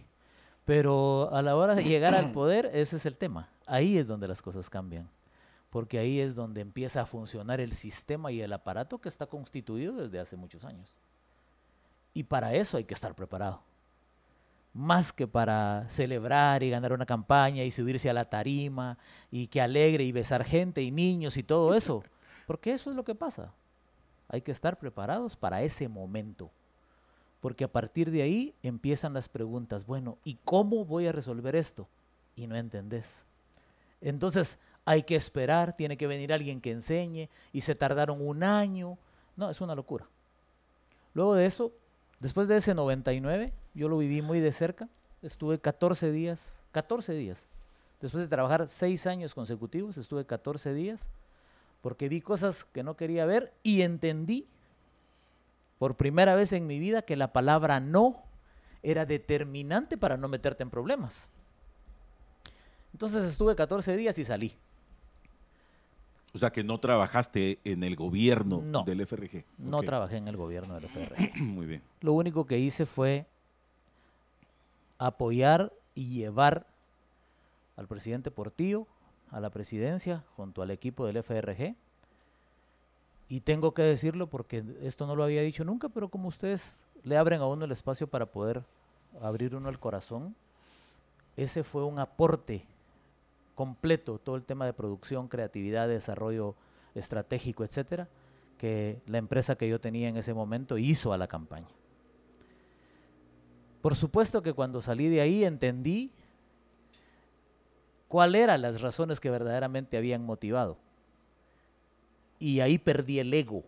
Pero 0.64 1.30
a 1.32 1.40
la 1.40 1.56
hora 1.56 1.74
de 1.74 1.84
llegar 1.84 2.14
al 2.14 2.32
poder, 2.32 2.70
ese 2.74 2.96
es 2.96 3.06
el 3.06 3.16
tema. 3.16 3.48
Ahí 3.66 3.96
es 3.96 4.06
donde 4.06 4.28
las 4.28 4.42
cosas 4.42 4.68
cambian. 4.68 5.08
Porque 5.70 5.98
ahí 5.98 6.20
es 6.20 6.34
donde 6.34 6.60
empieza 6.60 7.02
a 7.02 7.06
funcionar 7.06 7.60
el 7.60 7.72
sistema 7.72 8.32
y 8.32 8.40
el 8.40 8.52
aparato 8.52 8.98
que 8.98 9.08
está 9.08 9.26
constituido 9.26 9.94
desde 9.94 10.18
hace 10.18 10.36
muchos 10.36 10.64
años. 10.64 10.98
Y 12.12 12.24
para 12.24 12.54
eso 12.54 12.76
hay 12.76 12.84
que 12.84 12.94
estar 12.94 13.14
preparado. 13.14 13.62
Más 14.74 15.12
que 15.12 15.26
para 15.26 15.86
celebrar 15.88 16.62
y 16.62 16.70
ganar 16.70 16.92
una 16.92 17.06
campaña 17.06 17.64
y 17.64 17.70
subirse 17.70 18.10
a 18.10 18.14
la 18.14 18.28
tarima 18.28 18.98
y 19.30 19.46
que 19.46 19.60
alegre 19.60 20.04
y 20.04 20.12
besar 20.12 20.44
gente 20.44 20.82
y 20.82 20.90
niños 20.90 21.36
y 21.36 21.42
todo 21.42 21.74
eso. 21.74 22.02
Porque 22.48 22.72
eso 22.72 22.88
es 22.88 22.96
lo 22.96 23.04
que 23.04 23.14
pasa. 23.14 23.52
Hay 24.26 24.40
que 24.40 24.52
estar 24.52 24.78
preparados 24.78 25.36
para 25.36 25.60
ese 25.60 25.86
momento. 25.86 26.50
Porque 27.42 27.64
a 27.64 27.68
partir 27.70 28.10
de 28.10 28.22
ahí 28.22 28.54
empiezan 28.62 29.12
las 29.12 29.28
preguntas, 29.28 29.84
bueno, 29.84 30.16
¿y 30.24 30.38
cómo 30.46 30.86
voy 30.86 31.06
a 31.06 31.12
resolver 31.12 31.54
esto? 31.54 31.86
Y 32.36 32.46
no 32.46 32.56
entendés. 32.56 33.26
Entonces 34.00 34.58
hay 34.86 35.02
que 35.02 35.14
esperar, 35.14 35.76
tiene 35.76 35.98
que 35.98 36.06
venir 36.06 36.32
alguien 36.32 36.62
que 36.62 36.70
enseñe 36.70 37.28
y 37.52 37.60
se 37.60 37.74
tardaron 37.74 38.26
un 38.26 38.42
año. 38.42 38.96
No, 39.36 39.50
es 39.50 39.60
una 39.60 39.74
locura. 39.74 40.06
Luego 41.12 41.34
de 41.34 41.44
eso, 41.44 41.70
después 42.18 42.48
de 42.48 42.56
ese 42.56 42.74
99, 42.74 43.52
yo 43.74 43.90
lo 43.90 43.98
viví 43.98 44.22
muy 44.22 44.40
de 44.40 44.52
cerca. 44.52 44.88
Estuve 45.20 45.58
14 45.58 46.10
días, 46.12 46.64
14 46.72 47.12
días. 47.12 47.46
Después 48.00 48.22
de 48.22 48.28
trabajar 48.28 48.70
6 48.70 49.06
años 49.06 49.34
consecutivos, 49.34 49.98
estuve 49.98 50.24
14 50.24 50.72
días 50.72 51.10
porque 51.80 52.08
vi 52.08 52.20
cosas 52.20 52.64
que 52.64 52.82
no 52.82 52.96
quería 52.96 53.24
ver 53.26 53.52
y 53.62 53.82
entendí 53.82 54.46
por 55.78 55.96
primera 55.96 56.34
vez 56.34 56.52
en 56.52 56.66
mi 56.66 56.78
vida 56.78 57.02
que 57.02 57.16
la 57.16 57.32
palabra 57.32 57.80
no 57.80 58.22
era 58.82 59.06
determinante 59.06 59.96
para 59.96 60.16
no 60.16 60.28
meterte 60.28 60.62
en 60.62 60.70
problemas. 60.70 61.30
Entonces 62.92 63.24
estuve 63.24 63.54
14 63.54 63.96
días 63.96 64.18
y 64.18 64.24
salí. 64.24 64.54
O 66.34 66.38
sea 66.38 66.50
que 66.50 66.62
no 66.62 66.78
trabajaste 66.78 67.58
en 67.64 67.82
el 67.84 67.96
gobierno 67.96 68.60
No. 68.62 68.82
del 68.82 69.00
FRG. 69.06 69.44
No 69.56 69.82
trabajé 69.82 70.16
en 70.18 70.28
el 70.28 70.36
gobierno 70.36 70.74
del 70.74 70.84
FR. 70.84 71.32
Muy 71.42 71.66
bien. 71.66 71.82
Lo 72.00 72.12
único 72.12 72.44
que 72.46 72.58
hice 72.58 72.86
fue 72.86 73.26
apoyar 74.98 75.72
y 75.94 76.14
llevar 76.14 76.66
al 77.76 77.86
presidente 77.86 78.30
Portillo 78.30 78.86
a 79.30 79.40
la 79.40 79.50
presidencia 79.50 80.24
junto 80.36 80.62
al 80.62 80.70
equipo 80.70 81.06
del 81.06 81.22
FRG. 81.22 81.74
Y 83.28 83.40
tengo 83.40 83.74
que 83.74 83.82
decirlo 83.82 84.28
porque 84.28 84.64
esto 84.82 85.06
no 85.06 85.14
lo 85.14 85.24
había 85.24 85.42
dicho 85.42 85.64
nunca, 85.64 85.88
pero 85.88 86.08
como 86.08 86.28
ustedes 86.28 86.82
le 87.02 87.16
abren 87.16 87.40
a 87.40 87.46
uno 87.46 87.64
el 87.64 87.72
espacio 87.72 88.06
para 88.06 88.26
poder 88.26 88.62
abrir 89.20 89.54
uno 89.54 89.68
el 89.68 89.78
corazón, 89.78 90.34
ese 91.36 91.62
fue 91.62 91.84
un 91.84 91.98
aporte 91.98 92.64
completo, 93.54 94.18
todo 94.18 94.36
el 94.36 94.44
tema 94.44 94.66
de 94.66 94.72
producción, 94.72 95.28
creatividad, 95.28 95.88
desarrollo 95.88 96.54
estratégico, 96.94 97.64
etcétera, 97.64 98.08
que 98.56 99.00
la 99.06 99.18
empresa 99.18 99.56
que 99.56 99.68
yo 99.68 99.80
tenía 99.80 100.08
en 100.08 100.16
ese 100.16 100.32
momento 100.32 100.78
hizo 100.78 101.12
a 101.12 101.18
la 101.18 101.28
campaña. 101.28 101.68
Por 103.82 103.94
supuesto 103.94 104.42
que 104.42 104.52
cuando 104.52 104.80
salí 104.80 105.08
de 105.08 105.20
ahí 105.20 105.44
entendí 105.44 106.10
cuáles 108.08 108.42
eran 108.42 108.62
las 108.62 108.80
razones 108.80 109.20
que 109.20 109.30
verdaderamente 109.30 109.96
habían 109.96 110.24
motivado. 110.24 110.78
Y 112.38 112.60
ahí 112.60 112.78
perdí 112.78 113.20
el 113.20 113.32
ego. 113.32 113.64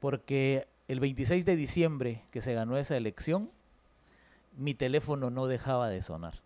Porque 0.00 0.66
el 0.88 1.00
26 1.00 1.44
de 1.44 1.56
diciembre 1.56 2.22
que 2.30 2.40
se 2.40 2.54
ganó 2.54 2.76
esa 2.76 2.96
elección, 2.96 3.50
mi 4.56 4.74
teléfono 4.74 5.30
no 5.30 5.46
dejaba 5.46 5.88
de 5.88 6.02
sonar. 6.02 6.40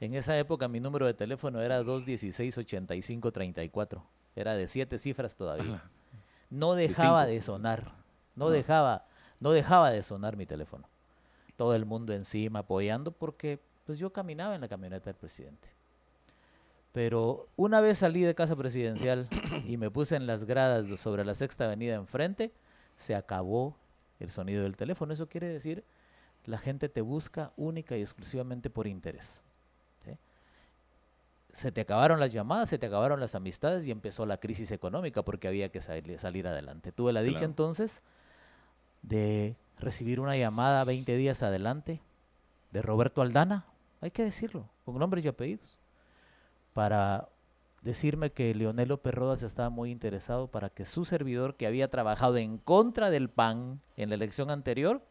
En 0.00 0.14
esa 0.14 0.38
época 0.38 0.68
mi 0.68 0.80
número 0.80 1.06
de 1.06 1.14
teléfono 1.14 1.60
era 1.60 1.82
216-8534. 1.82 4.02
Era 4.34 4.54
de 4.54 4.66
siete 4.66 4.98
cifras 4.98 5.36
todavía. 5.36 5.84
No 6.50 6.74
dejaba 6.74 7.26
de 7.26 7.40
sonar. 7.40 7.92
No 8.34 8.50
dejaba, 8.50 9.06
no 9.40 9.52
dejaba 9.52 9.90
de 9.90 10.02
sonar 10.02 10.36
mi 10.36 10.46
teléfono. 10.46 10.88
Todo 11.56 11.74
el 11.74 11.84
mundo 11.84 12.12
encima 12.12 12.60
apoyando 12.60 13.12
porque 13.12 13.60
pues 13.86 13.98
yo 13.98 14.12
caminaba 14.12 14.54
en 14.54 14.60
la 14.60 14.68
camioneta 14.68 15.06
del 15.06 15.14
presidente. 15.16 15.68
Pero 16.92 17.48
una 17.56 17.80
vez 17.80 17.98
salí 17.98 18.20
de 18.22 18.34
casa 18.34 18.54
presidencial 18.56 19.28
y 19.66 19.76
me 19.76 19.90
puse 19.90 20.16
en 20.16 20.26
las 20.26 20.44
gradas 20.44 21.00
sobre 21.00 21.24
la 21.24 21.34
sexta 21.34 21.64
avenida 21.64 21.94
enfrente, 21.94 22.52
se 22.96 23.14
acabó 23.14 23.74
el 24.20 24.30
sonido 24.30 24.62
del 24.62 24.76
teléfono. 24.76 25.12
Eso 25.14 25.26
quiere 25.28 25.48
decir, 25.48 25.84
la 26.44 26.58
gente 26.58 26.88
te 26.88 27.00
busca 27.00 27.52
única 27.56 27.96
y 27.96 28.02
exclusivamente 28.02 28.68
por 28.68 28.86
interés. 28.86 29.42
¿sí? 30.04 30.12
Se 31.52 31.72
te 31.72 31.80
acabaron 31.80 32.20
las 32.20 32.32
llamadas, 32.32 32.68
se 32.68 32.78
te 32.78 32.86
acabaron 32.86 33.20
las 33.20 33.34
amistades 33.34 33.86
y 33.86 33.90
empezó 33.90 34.26
la 34.26 34.36
crisis 34.36 34.70
económica 34.70 35.22
porque 35.22 35.48
había 35.48 35.70
que 35.70 35.80
sali- 35.80 36.18
salir 36.18 36.46
adelante. 36.46 36.92
Tuve 36.92 37.12
la 37.14 37.22
dicha 37.22 37.38
Claro. 37.38 37.50
entonces 37.50 38.02
de 39.00 39.56
recibir 39.78 40.20
una 40.20 40.36
llamada 40.36 40.84
20 40.84 41.16
días 41.16 41.42
adelante 41.42 42.00
de 42.70 42.82
Roberto 42.82 43.22
Aldana, 43.22 43.64
hay 44.02 44.10
que 44.10 44.24
decirlo, 44.24 44.68
con 44.84 44.98
nombres 44.98 45.24
y 45.24 45.28
apellidos, 45.28 45.78
para 46.74 47.28
decirme 47.82 48.30
que 48.30 48.54
Leonel 48.54 48.88
López 48.88 49.14
Rodas 49.14 49.42
estaba 49.42 49.70
muy 49.70 49.90
interesado 49.90 50.48
para 50.48 50.68
que 50.68 50.84
su 50.84 51.04
servidor, 51.04 51.56
que 51.56 51.66
había 51.66 51.88
trabajado 51.88 52.36
en 52.36 52.58
contra 52.58 53.10
del 53.10 53.30
PAN 53.30 53.80
en 53.96 54.08
la 54.10 54.14
elección 54.16 54.50
anterior, 54.50 55.02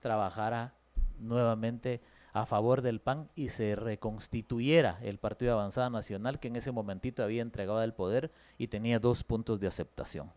trabajara 0.00 0.74
nuevamente 1.18 2.00
a 2.32 2.44
favor 2.46 2.82
del 2.82 3.00
PAN 3.00 3.30
y 3.34 3.48
se 3.48 3.76
reconstituyera 3.76 4.98
el 5.02 5.18
Partido 5.18 5.52
de 5.52 5.58
Avanzada 5.60 5.88
Nacional, 5.88 6.38
que 6.38 6.48
en 6.48 6.56
ese 6.56 6.70
momentito 6.70 7.22
había 7.22 7.42
entregado 7.42 7.82
el 7.82 7.94
poder 7.94 8.30
y 8.58 8.68
tenía 8.68 8.98
dos 8.98 9.24
puntos 9.24 9.58
de 9.58 9.68
aceptación. 9.68 10.30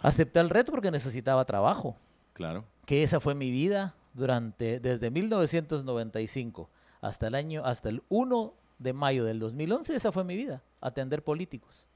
Acepté 0.00 0.40
el 0.40 0.50
reto 0.50 0.72
porque 0.72 0.90
necesitaba 0.90 1.44
trabajo 1.44 1.96
Claro. 2.32 2.64
que 2.86 3.02
esa 3.02 3.20
fue 3.20 3.34
mi 3.34 3.50
vida 3.50 3.94
durante 4.18 4.80
desde 4.80 5.10
1995 5.10 6.68
hasta 7.00 7.28
el 7.28 7.34
año 7.34 7.64
hasta 7.64 7.88
el 7.88 8.02
1 8.08 8.52
de 8.78 8.92
mayo 8.92 9.24
del 9.24 9.38
2011, 9.38 9.94
esa 9.94 10.12
fue 10.12 10.24
mi 10.24 10.36
vida, 10.36 10.62
atender 10.80 11.22
políticos. 11.22 11.86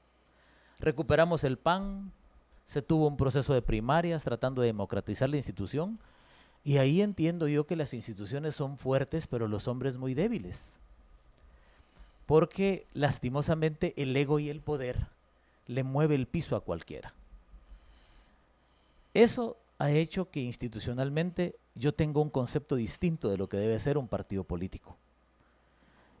Recuperamos 0.79 1.43
el 1.43 1.57
PAN, 1.57 2.11
se 2.65 2.81
tuvo 2.81 3.07
un 3.07 3.17
proceso 3.17 3.53
de 3.53 3.61
primarias 3.61 4.23
tratando 4.23 4.61
de 4.61 4.67
democratizar 4.67 5.29
la 5.29 5.37
institución, 5.37 5.99
y 6.65 6.77
ahí 6.77 7.01
entiendo 7.01 7.47
yo 7.47 7.65
que 7.65 7.75
las 7.75 7.93
instituciones 7.93 8.55
son 8.55 8.77
fuertes, 8.77 9.27
pero 9.27 9.47
los 9.47 9.67
hombres 9.67 9.97
muy 9.97 10.13
débiles. 10.13 10.79
Porque 12.25 12.85
lastimosamente 12.93 13.93
el 14.01 14.15
ego 14.15 14.39
y 14.39 14.49
el 14.49 14.61
poder 14.61 15.07
le 15.67 15.83
mueve 15.83 16.15
el 16.15 16.25
piso 16.25 16.55
a 16.55 16.61
cualquiera. 16.61 17.13
Eso 19.13 19.57
ha 19.83 19.91
hecho 19.91 20.29
que 20.31 20.39
institucionalmente 20.39 21.57
yo 21.75 21.93
tenga 21.93 22.21
un 22.21 22.29
concepto 22.29 22.77
distinto 22.77 23.29
de 23.29 23.37
lo 23.37 23.49
que 23.49 23.57
debe 23.57 23.77
ser 23.81 23.97
un 23.97 24.07
partido 24.07 24.45
político. 24.45 24.95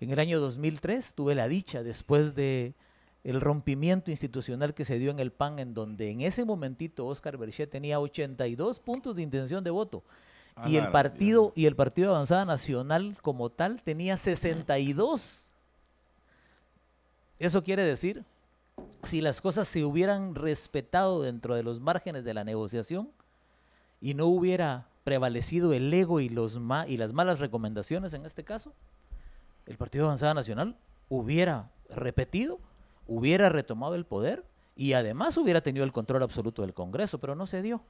En 0.01 0.11
el 0.11 0.19
año 0.19 0.41
2003 0.41 1.13
tuve 1.13 1.33
la 1.33 1.47
dicha, 1.47 1.81
después 1.81 2.35
de 2.35 2.73
el 3.23 3.39
rompimiento 3.39 4.11
institucional 4.11 4.73
que 4.73 4.83
se 4.83 4.99
dio 4.99 5.11
en 5.11 5.19
el 5.19 5.31
PAN, 5.31 5.59
en 5.59 5.73
donde 5.73 6.09
en 6.09 6.19
ese 6.19 6.43
momentito 6.43 7.05
Oscar 7.05 7.37
Berchet 7.37 7.69
tenía 7.69 8.01
82 8.01 8.81
puntos 8.81 9.15
de 9.15 9.21
intención 9.21 9.63
de 9.63 9.69
voto 9.69 10.03
y 10.65 10.75
el 10.75 10.91
partido 10.91 11.53
y 11.55 11.65
el 11.65 11.77
Partido 11.77 12.13
Avanzada 12.13 12.43
Nacional 12.43 13.15
como 13.21 13.49
tal 13.49 13.81
tenía 13.81 14.17
62. 14.17 15.51
Eso 17.39 17.63
quiere 17.63 17.83
decir, 17.83 18.25
si 19.03 19.21
las 19.21 19.39
cosas 19.39 19.69
se 19.69 19.85
hubieran 19.85 20.35
respetado 20.35 21.21
dentro 21.21 21.55
de 21.55 21.63
los 21.63 21.79
márgenes 21.79 22.25
de 22.25 22.33
la 22.33 22.43
negociación 22.43 23.09
y 24.03 24.15
no 24.15 24.25
hubiera 24.25 24.89
prevalecido 25.05 25.71
el 25.71 25.91
ego 25.93 26.19
y, 26.19 26.27
los 26.27 26.59
y 26.89 26.97
las 26.97 27.13
malas 27.13 27.39
recomendaciones 27.39 28.13
en 28.13 28.25
este 28.25 28.43
caso, 28.43 28.73
el 29.65 29.77
Partido 29.77 30.05
Avanzada 30.05 30.33
Nacional 30.33 30.77
hubiera 31.07 31.71
repetido, 31.89 32.59
hubiera 33.07 33.47
retomado 33.47 33.95
el 33.95 34.05
poder 34.05 34.43
y 34.75 34.91
además 34.91 35.37
hubiera 35.37 35.61
tenido 35.61 35.85
el 35.85 35.93
control 35.93 36.21
absoluto 36.21 36.63
del 36.63 36.73
Congreso, 36.73 37.19
pero 37.19 37.33
no 37.33 37.47
se 37.47 37.61
dio. 37.61 37.81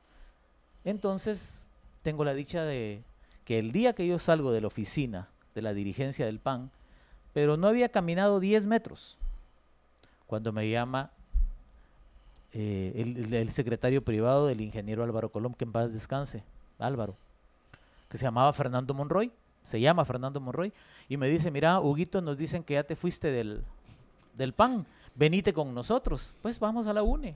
Entonces, 0.84 1.66
tengo 2.04 2.24
la 2.24 2.36
dicha 2.36 2.64
de 2.64 3.04
que 3.44 3.58
el 3.58 3.72
día 3.72 3.94
que 3.94 4.06
yo 4.06 4.20
salgo 4.20 4.52
de 4.52 4.62
la 4.62 4.68
oficina 4.68 5.30
de 5.56 5.64
la 5.64 5.74
dirigencia 5.74 6.28
del 6.28 6.40
PAN, 6.40 6.70
pero 7.34 7.58
no 7.58 7.68
había 7.68 7.90
caminado 7.90 8.40
10 8.40 8.68
metros, 8.68 9.18
cuando 10.28 10.54
me 10.54 10.70
llama 10.70 11.12
eh, 12.54 13.16
el, 13.32 13.50
secretario 13.50 14.04
privado 14.04 14.46
del 14.46 14.62
ingeniero 14.62 15.04
Álvaro 15.04 15.32
Colom, 15.32 15.56
que 15.56 15.66
en 15.66 15.72
paz 15.72 15.92
descanse, 15.92 16.44
Álvaro, 16.78 17.16
que 18.10 18.18
se 18.20 18.26
llamaba 18.26 18.54
Fernando 18.54 18.94
Monroy, 18.94 19.32
se 19.64 19.82
llama 19.82 20.06
Fernando 20.06 20.40
Monroy, 20.40 20.72
y 21.10 21.18
me 21.18 21.28
dice, 21.28 21.50
mira, 21.50 21.80
Huguito, 21.80 22.22
nos 22.22 22.38
dicen 22.38 22.64
que 22.64 22.76
ya 22.76 22.84
te 22.84 22.96
fuiste 22.96 23.32
del, 23.32 23.64
del 24.36 24.54
PAN, 24.54 24.86
venite 25.16 25.52
con 25.52 25.74
nosotros, 25.74 26.36
pues 26.44 26.60
vamos 26.60 26.86
a 26.86 26.94
la 26.94 27.02
UNE. 27.02 27.36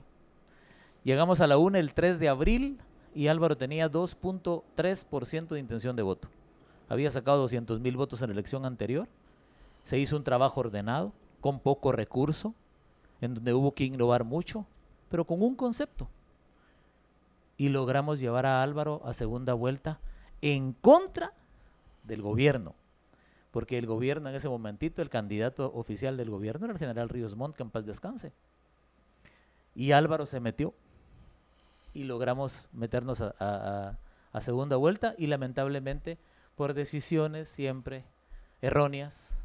Llegamos 1.02 1.40
a 1.40 1.48
la 1.48 1.58
UNE 1.58 1.80
el 1.80 1.94
3 1.94 2.20
de 2.20 2.28
abril 2.28 2.78
y 3.14 3.26
Álvaro 3.26 3.56
tenía 3.56 3.90
2.3% 3.90 5.48
de 5.48 5.58
intención 5.58 5.96
de 5.96 6.02
voto. 6.02 6.28
Había 6.88 7.10
sacado 7.10 7.38
200 7.38 7.80
mil 7.80 7.96
votos 7.96 8.22
en 8.22 8.28
la 8.28 8.34
elección 8.34 8.64
anterior. 8.64 9.08
Se 9.82 9.98
hizo 9.98 10.16
un 10.16 10.24
trabajo 10.24 10.60
ordenado, 10.60 11.12
con 11.40 11.60
poco 11.60 11.92
recurso, 11.92 12.54
en 13.20 13.34
donde 13.34 13.52
hubo 13.52 13.72
que 13.72 13.84
innovar 13.84 14.24
mucho, 14.24 14.66
pero 15.08 15.24
con 15.24 15.42
un 15.42 15.54
concepto. 15.54 16.08
Y 17.56 17.70
logramos 17.70 18.20
llevar 18.20 18.46
a 18.46 18.62
Álvaro 18.62 19.02
a 19.04 19.14
segunda 19.14 19.54
vuelta 19.54 19.98
en 20.42 20.72
contra 20.72 21.32
del 22.04 22.22
gobierno. 22.22 22.74
Porque 23.50 23.78
el 23.78 23.86
gobierno 23.86 24.28
en 24.28 24.34
ese 24.34 24.48
momentito, 24.48 25.02
el 25.02 25.08
candidato 25.08 25.72
oficial 25.74 26.16
del 26.16 26.30
gobierno 26.30 26.66
era 26.66 26.72
el 26.74 26.78
general 26.78 27.08
Ríos 27.08 27.34
Montt, 27.34 27.56
que 27.56 27.62
en 27.62 27.70
paz 27.70 27.86
descanse. 27.86 28.32
Y 29.74 29.92
Álvaro 29.92 30.26
se 30.26 30.40
metió 30.40 30.74
y 31.94 32.04
logramos 32.04 32.68
meternos 32.72 33.20
a, 33.20 33.96
segunda 34.40 34.76
vuelta 34.76 35.16
y 35.18 35.26
lamentablemente 35.26 36.16
por 36.54 36.74
decisiones 36.74 37.48
siempre 37.48 38.04
erróneas 38.62 39.36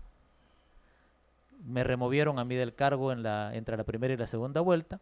me 1.65 1.83
removieron 1.83 2.37
a 2.37 2.45
mí 2.45 2.55
del 2.55 2.75
cargo 2.75 3.11
entre 3.11 3.77
la 3.77 3.83
primera 3.85 4.13
y 4.13 4.17
la 4.17 4.27
segunda 4.27 4.61
vuelta, 4.61 5.01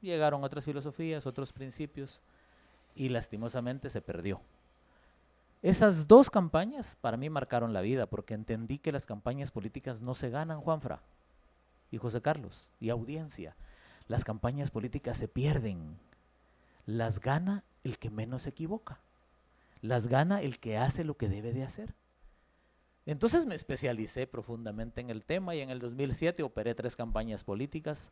llegaron 0.00 0.44
otras 0.44 0.64
filosofías, 0.64 1.26
otros 1.26 1.52
principios 1.52 2.20
y 2.94 3.08
lastimosamente 3.08 3.90
se 3.90 4.00
perdió. 4.00 4.40
Esas 5.62 6.06
dos 6.06 6.30
campañas 6.30 6.96
para 7.00 7.16
mí 7.16 7.30
marcaron 7.30 7.72
la 7.72 7.80
vida 7.80 8.06
porque 8.06 8.34
entendí 8.34 8.78
que 8.78 8.92
las 8.92 9.06
campañas 9.06 9.50
políticas 9.50 10.00
no 10.00 10.14
se 10.14 10.30
ganan, 10.30 10.60
Juanfra 10.60 11.02
y 11.90 11.98
José 11.98 12.22
Carlos, 12.22 12.70
y 12.80 12.90
audiencia. 12.90 13.56
Las 14.06 14.24
campañas 14.24 14.70
políticas 14.70 15.18
se 15.18 15.28
pierden 15.28 15.98
las 16.88 17.20
gana 17.20 17.64
el 17.84 17.98
que 17.98 18.08
menos 18.08 18.44
se 18.44 18.48
equivoca. 18.48 19.02
Las 19.82 20.06
gana 20.06 20.40
el 20.40 20.58
que 20.58 20.78
hace 20.78 21.04
lo 21.04 21.18
que 21.18 21.28
debe 21.28 21.52
de 21.52 21.62
hacer. 21.62 21.94
Entonces 23.04 23.44
me 23.44 23.54
especialicé 23.54 24.26
profundamente 24.26 25.02
en 25.02 25.10
el 25.10 25.22
tema 25.22 25.54
y 25.54 25.60
en 25.60 25.68
el 25.68 25.80
2007 25.80 26.42
operé 26.42 26.74
tres 26.74 26.96
campañas 26.96 27.44
políticas. 27.44 28.10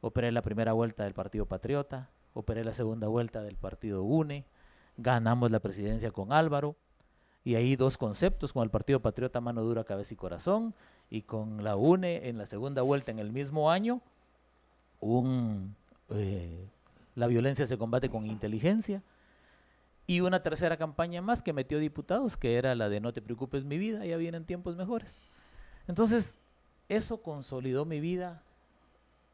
Operé 0.00 0.32
la 0.32 0.42
primera 0.42 0.72
vuelta 0.72 1.04
del 1.04 1.14
Partido 1.14 1.46
Patriota, 1.46 2.10
operé 2.34 2.64
la 2.64 2.72
segunda 2.72 3.08
vuelta 3.08 3.42
del 3.42 3.56
Partido 3.56 4.02
UNE, 4.02 4.44
ganamos 4.96 5.50
la 5.50 5.60
presidencia 5.60 6.10
con 6.10 6.32
Álvaro 6.32 6.76
y 7.44 7.56
ahí 7.56 7.76
dos 7.76 7.98
conceptos, 7.98 8.52
con 8.52 8.62
el 8.62 8.70
Partido 8.70 9.00
Patriota 9.00 9.40
mano 9.40 9.62
dura, 9.62 9.84
cabeza 9.84 10.14
y 10.14 10.16
corazón 10.16 10.74
y 11.10 11.22
con 11.22 11.64
la 11.64 11.76
UNE 11.76 12.28
en 12.28 12.38
la 12.38 12.46
segunda 12.46 12.82
vuelta 12.82 13.10
en 13.10 13.18
el 13.18 13.32
mismo 13.32 13.70
año 13.70 14.00
eh, 16.10 16.68
la 17.14 17.26
violencia 17.26 17.66
se 17.66 17.78
combate 17.78 18.08
con 18.08 18.26
inteligencia. 18.26 19.02
Y 20.06 20.20
una 20.20 20.42
tercera 20.42 20.78
campaña 20.78 21.20
más 21.20 21.42
que 21.42 21.52
metió 21.52 21.78
diputados, 21.78 22.36
que 22.36 22.56
era 22.56 22.74
la 22.74 22.88
de 22.88 23.00
No 23.00 23.12
te 23.12 23.20
preocupes 23.20 23.64
mi 23.64 23.76
vida, 23.76 24.06
ya 24.06 24.16
vienen 24.16 24.46
tiempos 24.46 24.74
mejores. 24.74 25.20
Entonces, 25.86 26.38
eso 26.88 27.20
consolidó 27.20 27.84
mi 27.84 28.00
vida 28.00 28.42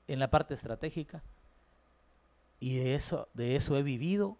en 0.09 0.19
la 0.19 0.31
parte 0.31 0.55
estratégica 0.55 1.23
y 2.61 2.77
de 2.77 2.95
eso, 2.95 3.29
de 3.35 3.57
eso 3.57 3.77
he 3.77 3.83
vivido 3.83 4.39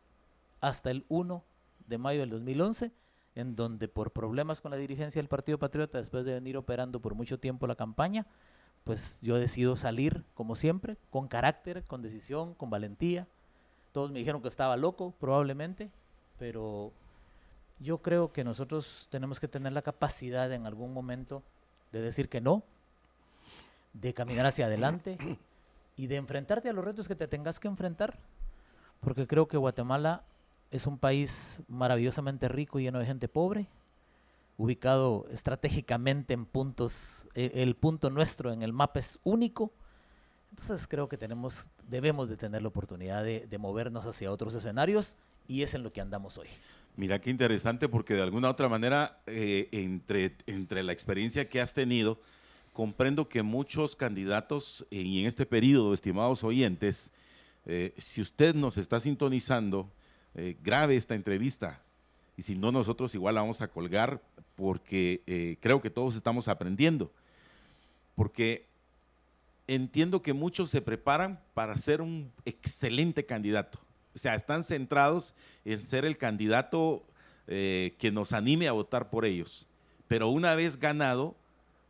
hasta 0.61 0.91
el 0.91 1.05
1 1.09 1.43
de 1.87 1.99
mayo 1.99 2.21
del 2.21 2.31
2011, 2.31 2.91
en 3.35 3.57
donde 3.57 3.89
por 3.89 4.13
problemas 4.13 4.61
con 4.61 4.71
la 4.71 4.77
dirigencia 4.77 5.21
del 5.21 5.29
Partido 5.29 5.59
Patriota, 5.59 5.99
después 5.99 6.25
de 6.25 6.35
venir 6.35 6.57
operando 6.57 7.01
por 7.01 7.15
mucho 7.15 7.39
tiempo 7.39 7.67
la 7.67 7.75
campaña, 7.75 8.27
pues 8.85 9.19
yo 9.21 9.37
decido 9.39 9.77
salir, 9.77 10.25
como 10.35 10.57
siempre, 10.57 10.97
con 11.11 11.29
carácter, 11.29 11.85
con 11.85 12.03
decisión, 12.03 12.55
con 12.55 12.71
valentía. 12.71 13.27
Todos 13.93 14.11
me 14.11 14.21
dijeron 14.21 14.41
que 14.41 14.49
estaba 14.49 14.77
loco, 14.77 15.13
probablemente, 15.19 15.91
pero 16.39 16.93
yo 17.81 17.99
creo 17.99 18.33
que 18.33 18.45
nosotros 18.45 19.09
tenemos 19.11 19.41
que 19.41 19.49
tener 19.49 19.73
la 19.73 19.83
capacidad 19.83 20.51
en 20.53 20.67
algún 20.67 20.95
momento 20.95 21.43
de 21.93 22.01
decir 22.01 22.29
que 22.29 22.41
no, 22.41 22.63
de 23.93 24.15
caminar 24.15 24.47
hacia 24.47 24.67
adelante 24.67 25.19
y 25.97 26.07
de 26.07 26.17
enfrentarte 26.17 26.69
a 26.69 26.73
los 26.73 26.85
retos 26.85 27.09
que 27.09 27.15
te 27.15 27.29
tengas 27.29 27.61
que 27.61 27.69
enfrentar, 27.69 28.19
porque 29.01 29.27
creo 29.27 29.49
que 29.49 29.57
Guatemala 29.57 30.25
es 30.71 30.87
un 30.87 30.99
país 30.99 31.63
maravillosamente 31.69 32.49
rico 32.49 32.81
y 32.81 32.85
lleno 32.85 32.99
de 32.99 33.07
gente 33.07 33.29
pobre, 33.29 33.69
ubicado 34.57 35.27
estratégicamente 35.31 36.35
en 36.35 36.47
puntos, 36.47 37.29
e, 37.35 37.63
el, 37.63 37.77
punto 37.77 38.11
nuestro 38.11 38.53
en 38.53 38.63
el 38.63 38.73
mapa 38.73 39.01
es 39.01 39.19
único. 39.25 39.73
Entonces 40.51 40.87
creo 40.87 41.09
que 41.09 41.17
tenemos, 41.17 41.69
debemos 41.89 42.29
de 42.29 42.37
tener 42.37 42.63
la 42.63 42.69
oportunidad 42.69 43.25
de, 43.25 43.59
movernos 43.59 44.07
hacia 44.07 44.31
otros 44.31 44.55
escenarios 44.55 45.17
y 45.49 45.63
es 45.63 45.75
en 45.75 45.83
lo 45.83 45.93
que 45.93 46.01
andamos 46.01 46.39
hoy. 46.39 46.49
Mira 46.97 47.21
qué 47.21 47.31
interesante 47.31 47.89
porque 47.89 48.15
de 48.15 48.23
alguna 48.23 48.51
otra 48.51 48.69
manera, 48.69 49.21
eh, 49.27 49.69
entre, 49.73 50.37
entre 50.47 50.85
la 50.85 50.93
experiencia 50.93 51.49
que 51.49 51.61
has 51.61 51.75
tenido, 51.75 52.21
comprendo 52.75 53.27
que 53.31 53.43
muchos 53.43 53.97
candidatos, 53.97 54.87
y 54.91 55.21
en 55.21 55.27
este 55.27 55.47
periodo, 55.47 55.95
estimados 55.95 56.45
oyentes, 56.45 57.11
eh, 57.65 57.95
si 57.97 58.21
usted 58.21 58.55
nos 58.55 58.77
está 58.77 59.01
sintonizando, 59.01 59.91
eh, 60.35 60.57
grave 60.63 60.97
esta 60.97 61.15
entrevista, 61.15 61.81
y 62.37 62.43
si 62.43 62.55
no 62.55 62.73
nosotros 62.73 63.15
igual 63.15 63.37
la 63.37 63.41
vamos 63.41 63.63
a 63.63 63.69
colgar 63.69 64.21
porque 64.57 65.23
eh, 65.27 65.57
creo 65.61 65.81
que 65.81 65.91
todos 65.91 66.17
estamos 66.17 66.49
aprendiendo. 66.49 67.11
Porque 68.17 68.67
entiendo 69.67 70.23
que 70.23 70.33
muchos 70.33 70.71
se 70.71 70.83
preparan 70.83 71.41
para 71.55 71.77
ser 71.79 72.01
un 72.01 72.31
excelente 72.45 73.25
candidato. 73.25 73.79
O 74.15 74.19
sea, 74.19 74.35
están 74.35 74.63
centrados 74.63 75.35
en 75.65 75.79
ser 75.81 76.05
el 76.05 76.17
candidato 76.17 77.05
eh, 77.47 77.95
que 77.99 78.11
nos 78.13 78.33
anime 78.33 78.69
a 78.69 78.73
votar 78.73 79.11
por 79.11 79.25
ellos. 79.25 79.67
Pero 80.07 80.29
una 80.29 80.55
vez 80.55 80.79
ganado, 80.79 81.35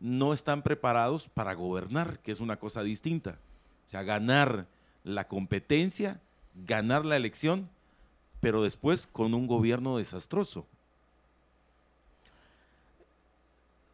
no 0.04 0.32
están 0.32 0.62
preparados 0.62 1.28
para 1.28 1.54
gobernar, 1.54 2.18
que 2.20 2.32
es 2.32 2.40
una 2.40 2.58
cosa 2.58 2.82
distinta. 2.82 3.38
O 3.86 3.88
sea, 3.88 4.02
ganar 4.02 4.66
la 5.02 5.28
competencia, 5.28 6.20
ganar 6.54 7.04
la 7.04 7.16
elección 7.16 7.70
pero 8.44 8.62
después 8.62 9.06
con 9.06 9.32
un 9.32 9.46
gobierno 9.46 9.96
desastroso. 9.96 10.66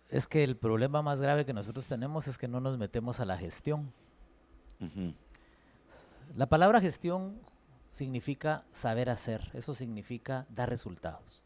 Es 0.09 0.27
que 0.27 0.43
el 0.43 0.57
problema 0.57 1.03
más 1.03 1.21
grave 1.21 1.47
que 1.47 1.53
nosotros 1.53 1.87
tenemos 1.87 2.27
es 2.27 2.37
que 2.37 2.49
no 2.49 2.59
nos 2.59 2.77
metemos 2.77 3.21
a 3.21 3.25
la 3.25 3.39
gestión. 3.39 3.93
La 6.35 6.49
palabra 6.49 6.81
gestión 6.81 7.39
significa 7.93 8.65
saber 8.73 9.09
hacer, 9.09 9.53
eso 9.55 9.73
significa 9.73 10.47
dar 10.49 10.69
resultados. 10.69 11.45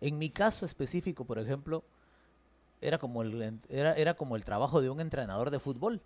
En 0.00 0.18
mi 0.18 0.28
caso 0.28 0.66
específico, 0.66 1.24
por 1.24 1.38
ejemplo, 1.38 1.84
era 2.82 2.98
como 2.98 3.22
el, 3.22 3.58
era, 3.68 3.94
era 3.94 4.14
como 4.14 4.36
el 4.36 4.44
trabajo 4.44 4.80
de 4.82 4.90
un 4.90 5.00
entrenador 5.00 5.50
de 5.50 5.58
fútbol. 5.58 6.00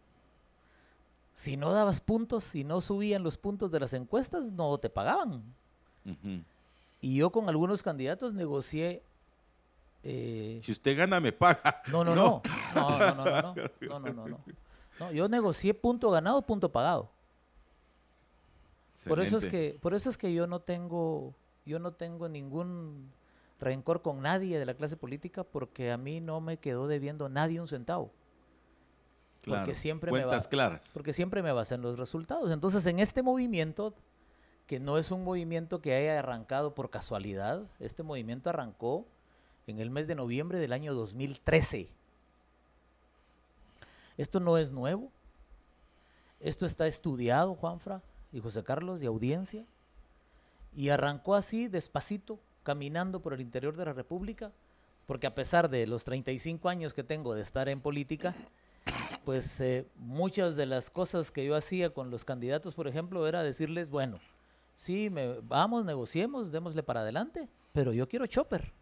Si 1.33 1.57
no 1.57 1.73
dabas 1.73 2.01
puntos, 2.01 2.45
si 2.45 2.65
no 2.65 2.81
subían 2.81 3.23
los 3.23 3.37
puntos 3.37 3.71
de 3.71 3.81
las 3.81 3.93
encuestas, 3.93 4.53
no 4.53 4.79
te 4.79 4.89
pagaban. 4.89 5.43
Y 7.01 7.17
yo 7.17 7.31
con 7.31 7.49
algunos 7.49 7.83
candidatos 7.83 8.33
negocié... 8.33 9.03
eh, 10.03 10.61
Si 10.63 10.73
usted 10.73 10.97
gana, 10.97 11.21
me 11.21 11.33
paga. 11.33 11.83
no, 11.89 12.05
no, 12.05 12.15
no. 12.15 12.43
No, 12.75 12.89
no, 12.99 13.15
no, 13.15 13.25
no, 13.25 13.43
no. 13.43 13.55
No, 14.01 14.13
no, 14.29 14.39
no, 14.99 15.13
yo 15.13 15.29
negocié 15.29 15.75
punto 15.75 16.11
ganado, 16.11 16.41
punto 16.43 16.71
pagado. 16.73 17.11
Por 19.07 19.21
eso 19.21 19.37
es 19.37 19.45
que, 19.47 19.79
por 19.83 19.93
eso 19.95 20.09
es 20.09 20.17
que 20.17 20.33
yo 20.33 20.47
no 20.47 20.61
tengo, 20.61 21.35
yo 21.67 21.79
no 21.79 21.93
tengo 21.93 22.31
ningún 22.31 23.13
rencor 23.59 24.03
con 24.03 24.21
nadie 24.23 24.59
de 24.59 24.67
la 24.67 24.75
clase 24.75 24.97
política 24.97 25.45
porque 25.45 25.91
a 25.91 25.97
mí 25.97 26.21
no 26.21 26.41
me 26.41 26.59
quedó 26.59 26.87
debiendo 26.87 27.29
nadie 27.29 27.61
un 27.61 27.69
centavo. 27.69 28.13
Claro, 29.43 29.63
porque 29.63 29.75
siempre 29.75 30.11
me 30.13 30.19
Cuentas 30.21 30.47
va- 30.47 30.51
claras. 30.51 30.91
Porque 30.93 31.13
siempre 31.13 31.43
me 31.43 31.53
basé 31.53 31.77
en 31.77 31.83
los 31.83 31.99
resultados. 31.99 32.51
Entonces, 32.51 32.85
en 32.87 32.99
este 32.99 33.23
movimiento, 33.23 33.95
que 34.67 34.81
no 34.81 34.99
es 34.99 35.11
un 35.13 35.23
movimiento 35.23 35.81
que 35.81 35.95
haya 35.95 36.19
arrancado 36.19 36.75
por 36.75 36.91
casualidad, 36.91 37.63
este 37.79 38.03
movimiento 38.03 38.51
arrancó 38.51 39.07
en 39.69 39.79
el 39.79 39.91
mes 39.91 40.07
de 40.09 40.17
noviembre 40.17 40.59
del 40.59 40.73
año 40.73 40.95
2013. 40.95 41.89
Esto 44.17 44.41
no 44.41 44.59
es 44.59 44.73
nuevo. 44.73 45.11
Esto 46.41 46.67
está 46.67 46.87
estudiado, 46.87 47.55
Juanfra 47.55 48.03
y 48.33 48.41
José 48.41 48.63
Carlos, 48.65 49.01
de 49.01 49.07
audiencia. 49.07 49.65
Y 50.75 50.89
arrancó 50.91 51.35
así, 51.35 51.69
despacito, 51.69 52.39
caminando 52.67 53.23
por 53.23 53.33
el 53.33 53.41
interior 53.41 53.77
de 53.77 53.85
la 53.85 53.93
República, 53.93 54.51
porque 55.07 55.29
a 55.29 55.37
pesar 55.37 55.71
de 55.71 55.87
los 55.87 56.03
35 56.03 56.69
años 56.69 56.95
que 56.95 57.05
tengo 57.05 57.33
de 57.33 57.41
estar 57.41 57.69
en 57.69 57.81
política, 57.81 58.35
pues 59.25 59.61
eh, 59.61 59.87
muchas 59.95 60.57
de 60.57 60.67
las 60.67 60.91
cosas 60.91 61.31
que 61.31 61.47
yo 61.47 61.55
hacía 61.55 61.91
con 61.91 62.11
los 62.11 62.25
candidatos, 62.25 62.75
por 62.75 62.89
ejemplo, 62.89 63.29
era 63.29 63.45
decirles, 63.45 63.89
bueno, 63.89 64.19
sí, 64.75 65.11
me, 65.11 65.39
vamos, 65.43 65.85
negociemos, 65.85 66.51
démosle 66.51 66.83
para 66.83 67.03
adelante, 67.03 67.49
pero 67.73 67.93
yo 67.93 68.09
quiero 68.09 68.27
chopper. 68.27 68.73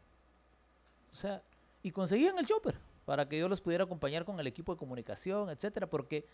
O 1.12 1.16
sea, 1.16 1.43
y 1.82 1.91
conseguían 1.91 2.39
el 2.39 2.47
chopper 2.47 2.76
para 3.05 3.28
que 3.28 3.39
yo 3.39 3.51
los 3.51 3.61
pudiera 3.61 3.85
acompañar 3.85 4.24
con 4.24 4.41
el 4.41 4.47
equipo 4.47 4.72
de 4.72 4.78
comunicación, 4.78 5.51
etcétera, 5.51 5.91
porque 5.91 6.24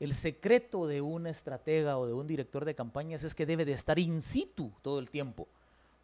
el 0.00 0.14
secreto 0.14 0.86
de 0.86 1.02
un 1.02 1.26
estratega 1.26 1.98
o 1.98 2.06
de 2.06 2.14
un 2.14 2.26
director 2.26 2.64
de 2.64 2.74
campañas 2.74 3.22
es 3.22 3.34
que 3.34 3.44
debe 3.44 3.66
de 3.66 3.72
estar 3.72 3.98
in 3.98 4.22
situ 4.22 4.72
todo 4.80 4.98
el 4.98 5.10
tiempo, 5.10 5.46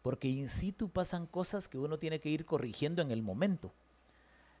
porque 0.03 0.27
in 0.27 0.47
situ 0.49 0.89
pasan 0.89 1.25
cosas 1.25 1.67
que 1.67 1.79
uno 1.79 1.97
tiene 1.97 2.19
que 2.19 2.29
ir 2.29 2.45
corrigiendo 2.45 3.01
en 3.01 3.09
el 3.09 3.23
momento. 3.23 3.73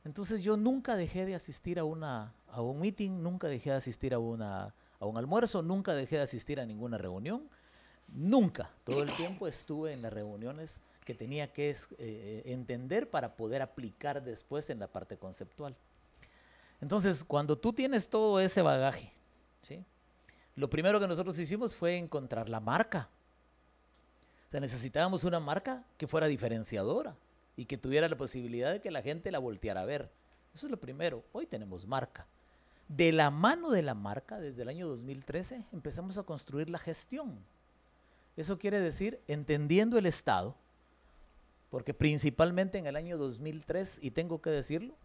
Entonces 0.05 0.41
yo 0.43 0.57
nunca 0.57 0.95
dejé 0.95 1.25
de 1.25 1.35
asistir 1.35 1.77
a, 1.79 1.83
una, 1.83 2.33
a 2.49 2.61
un 2.61 2.79
meeting, 2.79 3.21
nunca 3.21 3.47
dejé 3.47 3.69
de 3.69 3.75
asistir 3.75 4.13
a, 4.13 4.19
una, 4.19 4.73
a 4.99 5.05
un 5.05 5.17
almuerzo, 5.17 5.61
nunca 5.61 5.93
dejé 5.93 6.15
de 6.17 6.23
asistir 6.23 6.59
a 6.59 6.65
ninguna 6.65 6.97
reunión, 6.97 7.47
nunca, 8.07 8.71
todo 8.83 9.03
el 9.03 9.13
tiempo 9.13 9.47
estuve 9.47 9.93
en 9.93 10.01
las 10.01 10.11
reuniones 10.11 10.81
que 11.05 11.13
tenía 11.13 11.51
que 11.51 11.69
es- 11.69 11.89
eh, 11.99 12.41
entender 12.45 13.09
para 13.09 13.35
poder 13.35 13.61
aplicar 13.61 14.23
después 14.23 14.69
en 14.69 14.79
la 14.79 14.87
parte 14.87 15.17
conceptual. 15.17 15.75
Entonces, 16.81 17.23
cuando 17.23 17.57
tú 17.57 17.71
tienes 17.71 18.09
todo 18.09 18.39
ese 18.41 18.61
bagaje, 18.61 19.13
¿sí? 19.61 19.83
lo 20.55 20.69
primero 20.69 20.99
que 20.99 21.07
nosotros 21.07 21.37
hicimos 21.39 21.75
fue 21.75 21.97
encontrar 21.97 22.49
la 22.49 22.59
marca. 22.59 23.09
Necesitábamos 24.59 25.23
una 25.23 25.39
marca 25.39 25.83
que 25.97 26.07
fuera 26.07 26.27
diferenciadora 26.27 27.15
y 27.55 27.65
que 27.65 27.77
tuviera 27.77 28.07
la 28.07 28.17
posibilidad 28.17 28.71
de 28.71 28.81
que 28.81 28.91
la 28.91 29.01
gente 29.01 29.31
la 29.31 29.39
volteara 29.39 29.81
a 29.81 29.85
ver. 29.85 30.09
Eso 30.53 30.67
es 30.67 30.71
lo 30.71 30.79
primero. 30.79 31.23
Hoy 31.31 31.45
tenemos 31.45 31.87
marca. 31.87 32.27
De 32.87 33.11
la 33.11 33.31
mano 33.31 33.71
de 33.71 33.81
la 33.81 33.95
marca, 33.95 34.39
desde 34.39 34.61
el 34.61 34.69
año 34.69 34.87
2013, 34.87 35.65
empezamos 35.71 36.17
a 36.17 36.23
construir 36.23 36.69
la 36.69 36.77
gestión. 36.77 37.39
Eso 38.37 38.59
quiere 38.59 38.79
decir 38.79 39.19
entendiendo 39.27 39.97
el 39.97 40.05
Estado, 40.05 40.55
porque 41.69 41.93
principalmente 41.93 42.77
en 42.77 42.87
el 42.87 42.95
año 42.95 43.17
2003, 43.17 43.99
y 44.01 44.11
tengo 44.11 44.41
que 44.41 44.49
decirlo, 44.49 44.95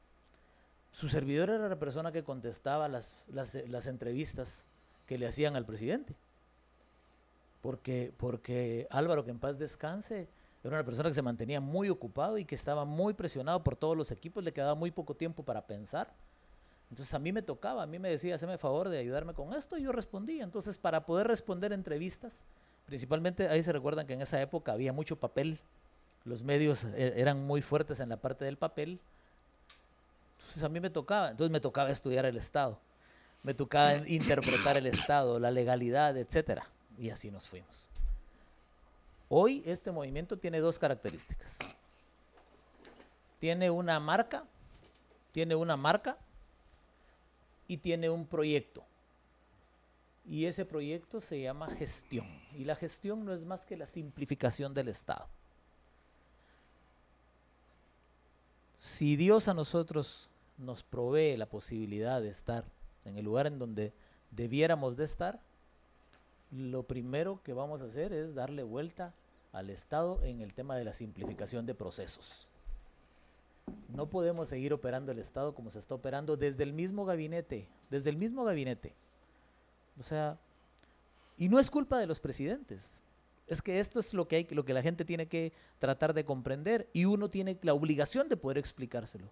su 0.92 1.08
servidor 1.08 1.50
era 1.50 1.68
la 1.68 1.78
persona 1.78 2.12
que 2.12 2.24
contestaba 2.24 2.88
las, 2.88 3.14
las 3.28 3.86
entrevistas 3.86 4.66
que 5.06 5.18
le 5.18 5.26
hacían 5.26 5.56
al 5.56 5.64
presidente. 5.64 6.14
Porque, 7.60 8.12
porque 8.16 8.86
Álvaro, 8.90 9.24
que 9.24 9.30
en 9.30 9.38
paz 9.38 9.58
descanse, 9.58 10.28
era 10.62 10.76
una 10.76 10.84
persona 10.84 11.08
que 11.08 11.14
se 11.14 11.22
mantenía 11.22 11.60
muy 11.60 11.88
ocupado 11.88 12.38
y 12.38 12.44
que 12.44 12.54
estaba 12.54 12.84
muy 12.84 13.14
presionado 13.14 13.62
por 13.62 13.76
todos 13.76 13.96
los 13.96 14.10
equipos, 14.10 14.42
le 14.42 14.52
quedaba 14.52 14.74
muy 14.74 14.90
poco 14.90 15.14
tiempo 15.14 15.42
para 15.42 15.66
pensar. 15.66 16.12
Entonces 16.90 17.12
a 17.14 17.18
mí 17.18 17.32
me 17.32 17.42
tocaba, 17.42 17.82
a 17.82 17.86
mí 17.86 17.98
me 17.98 18.08
decía, 18.08 18.34
hazme 18.34 18.58
favor 18.58 18.88
de 18.88 18.98
ayudarme 18.98 19.34
con 19.34 19.52
esto, 19.52 19.76
y 19.76 19.82
yo 19.82 19.92
respondía. 19.92 20.42
Entonces 20.42 20.78
para 20.78 21.04
poder 21.04 21.26
responder 21.26 21.72
entrevistas, 21.72 22.44
principalmente 22.86 23.48
ahí 23.48 23.62
se 23.62 23.72
recuerdan 23.72 24.06
que 24.06 24.14
en 24.14 24.22
esa 24.22 24.40
época 24.40 24.72
había 24.72 24.92
mucho 24.92 25.16
papel, 25.16 25.60
los 26.24 26.42
medios 26.42 26.84
eh, 26.84 27.14
eran 27.16 27.46
muy 27.46 27.62
fuertes 27.62 28.00
en 28.00 28.08
la 28.08 28.16
parte 28.16 28.44
del 28.44 28.56
papel. 28.56 28.98
Entonces 30.38 30.62
a 30.62 30.68
mí 30.68 30.80
me 30.80 30.90
tocaba, 30.90 31.30
entonces 31.30 31.52
me 31.52 31.60
tocaba 31.60 31.90
estudiar 31.90 32.24
el 32.24 32.36
Estado, 32.36 32.78
me 33.42 33.54
tocaba 33.54 33.94
interpretar 34.08 34.76
el 34.76 34.86
Estado, 34.86 35.38
la 35.38 35.50
legalidad, 35.50 36.16
etcétera, 36.16 36.66
y 36.98 37.10
así 37.10 37.30
nos 37.30 37.48
fuimos. 37.48 37.88
Hoy 39.28 39.62
este 39.66 39.90
movimiento 39.90 40.38
tiene 40.38 40.60
dos 40.60 40.78
características. 40.78 41.58
Tiene 43.38 43.70
una 43.70 44.00
marca, 44.00 44.44
tiene 45.32 45.54
una 45.54 45.76
marca 45.76 46.18
y 47.68 47.76
tiene 47.76 48.10
un 48.10 48.26
proyecto. 48.26 48.84
Y 50.24 50.46
ese 50.46 50.64
proyecto 50.64 51.20
se 51.20 51.40
llama 51.40 51.68
gestión. 51.68 52.26
Y 52.54 52.64
la 52.64 52.74
gestión 52.74 53.24
no 53.24 53.32
es 53.32 53.44
más 53.44 53.64
que 53.64 53.76
la 53.76 53.86
simplificación 53.86 54.74
del 54.74 54.88
Estado. 54.88 55.28
Si 58.76 59.16
Dios 59.16 59.48
a 59.48 59.54
nosotros 59.54 60.30
nos 60.56 60.82
provee 60.82 61.36
la 61.36 61.46
posibilidad 61.46 62.20
de 62.20 62.30
estar 62.30 62.64
en 63.04 63.18
el 63.18 63.24
lugar 63.24 63.46
en 63.46 63.58
donde 63.58 63.92
debiéramos 64.30 64.96
de 64.96 65.04
estar, 65.04 65.40
lo 66.50 66.82
primero 66.82 67.42
que 67.42 67.52
vamos 67.52 67.82
a 67.82 67.86
hacer 67.86 68.12
es 68.12 68.34
darle 68.34 68.62
vuelta 68.62 69.14
al 69.52 69.70
Estado 69.70 70.22
en 70.22 70.40
el 70.40 70.54
tema 70.54 70.76
de 70.76 70.84
la 70.84 70.92
simplificación 70.92 71.66
de 71.66 71.74
procesos. 71.74 72.48
No 73.88 74.08
podemos 74.08 74.48
seguir 74.48 74.72
operando 74.72 75.12
el 75.12 75.18
Estado 75.18 75.54
como 75.54 75.70
se 75.70 75.78
está 75.78 75.94
operando 75.94 76.36
desde 76.36 76.62
el 76.62 76.72
mismo 76.72 77.04
gabinete, 77.04 77.68
desde 77.90 78.10
el 78.10 78.16
mismo 78.16 78.44
gabinete. 78.44 78.94
O 79.98 80.02
sea, 80.02 80.38
y 81.36 81.48
no 81.48 81.58
es 81.58 81.70
culpa 81.70 81.98
de 81.98 82.06
los 82.06 82.20
presidentes. 82.20 83.02
Es 83.46 83.62
que 83.62 83.80
esto 83.80 84.00
es 84.00 84.12
lo 84.12 84.28
que 84.28 84.36
hay, 84.36 84.46
lo 84.50 84.64
que 84.64 84.74
la 84.74 84.82
gente 84.82 85.04
tiene 85.04 85.26
que 85.26 85.52
tratar 85.78 86.12
de 86.12 86.24
comprender 86.24 86.88
y 86.92 87.06
uno 87.06 87.30
tiene 87.30 87.58
la 87.62 87.74
obligación 87.74 88.28
de 88.28 88.36
poder 88.36 88.58
explicárselo. 88.58 89.30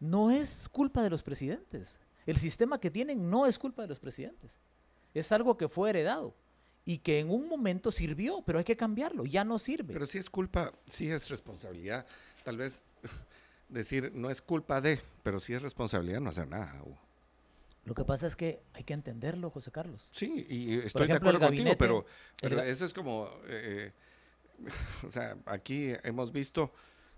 No 0.00 0.30
es 0.30 0.68
culpa 0.68 1.02
de 1.02 1.10
los 1.10 1.22
presidentes. 1.22 1.98
El 2.26 2.36
sistema 2.36 2.78
que 2.78 2.90
tienen 2.90 3.30
no 3.30 3.46
es 3.46 3.58
culpa 3.58 3.82
de 3.82 3.88
los 3.88 4.00
presidentes. 4.00 4.60
Es 5.14 5.30
algo 5.32 5.56
que 5.56 5.68
fue 5.68 5.90
heredado 5.90 6.34
y 6.84 6.98
que 6.98 7.20
en 7.20 7.30
un 7.30 7.48
momento 7.48 7.90
sirvió, 7.90 8.42
pero 8.44 8.58
hay 8.58 8.64
que 8.64 8.76
cambiarlo, 8.76 9.24
ya 9.24 9.44
no 9.44 9.58
sirve. 9.58 9.92
Pero 9.94 10.06
sí 10.06 10.18
es 10.18 10.28
culpa, 10.28 10.72
sí 10.86 11.10
es 11.10 11.30
responsabilidad. 11.30 12.06
Tal 12.44 12.56
vez 12.58 12.84
decir 13.68 14.12
no 14.14 14.30
es 14.30 14.42
culpa 14.42 14.80
de, 14.80 15.00
pero 15.22 15.40
sí 15.40 15.54
es 15.54 15.62
responsabilidad 15.62 16.20
no 16.20 16.30
hacer 16.30 16.48
nada. 16.48 16.80
Hugo. 16.84 16.98
Lo 17.86 17.94
que 17.94 18.04
pasa 18.04 18.26
es 18.26 18.34
que 18.36 18.60
hay 18.72 18.82
que 18.84 18.94
entenderlo, 18.94 19.50
José 19.50 19.70
Carlos. 19.70 20.08
Sí, 20.12 20.46
y 20.48 20.74
estoy 20.78 21.04
ejemplo, 21.04 21.06
de 21.06 21.14
acuerdo 21.36 21.40
contigo, 21.40 21.64
gabinete- 21.70 21.76
pero, 21.78 22.06
el 22.42 22.50
pero 22.50 22.62
ga- 22.62 22.66
eso 22.66 22.84
es 22.86 22.94
como, 22.94 23.28
eh, 23.46 23.92
o 25.06 25.10
sea, 25.10 25.36
aquí 25.46 25.92
hemos 26.02 26.32
visto 26.32 26.72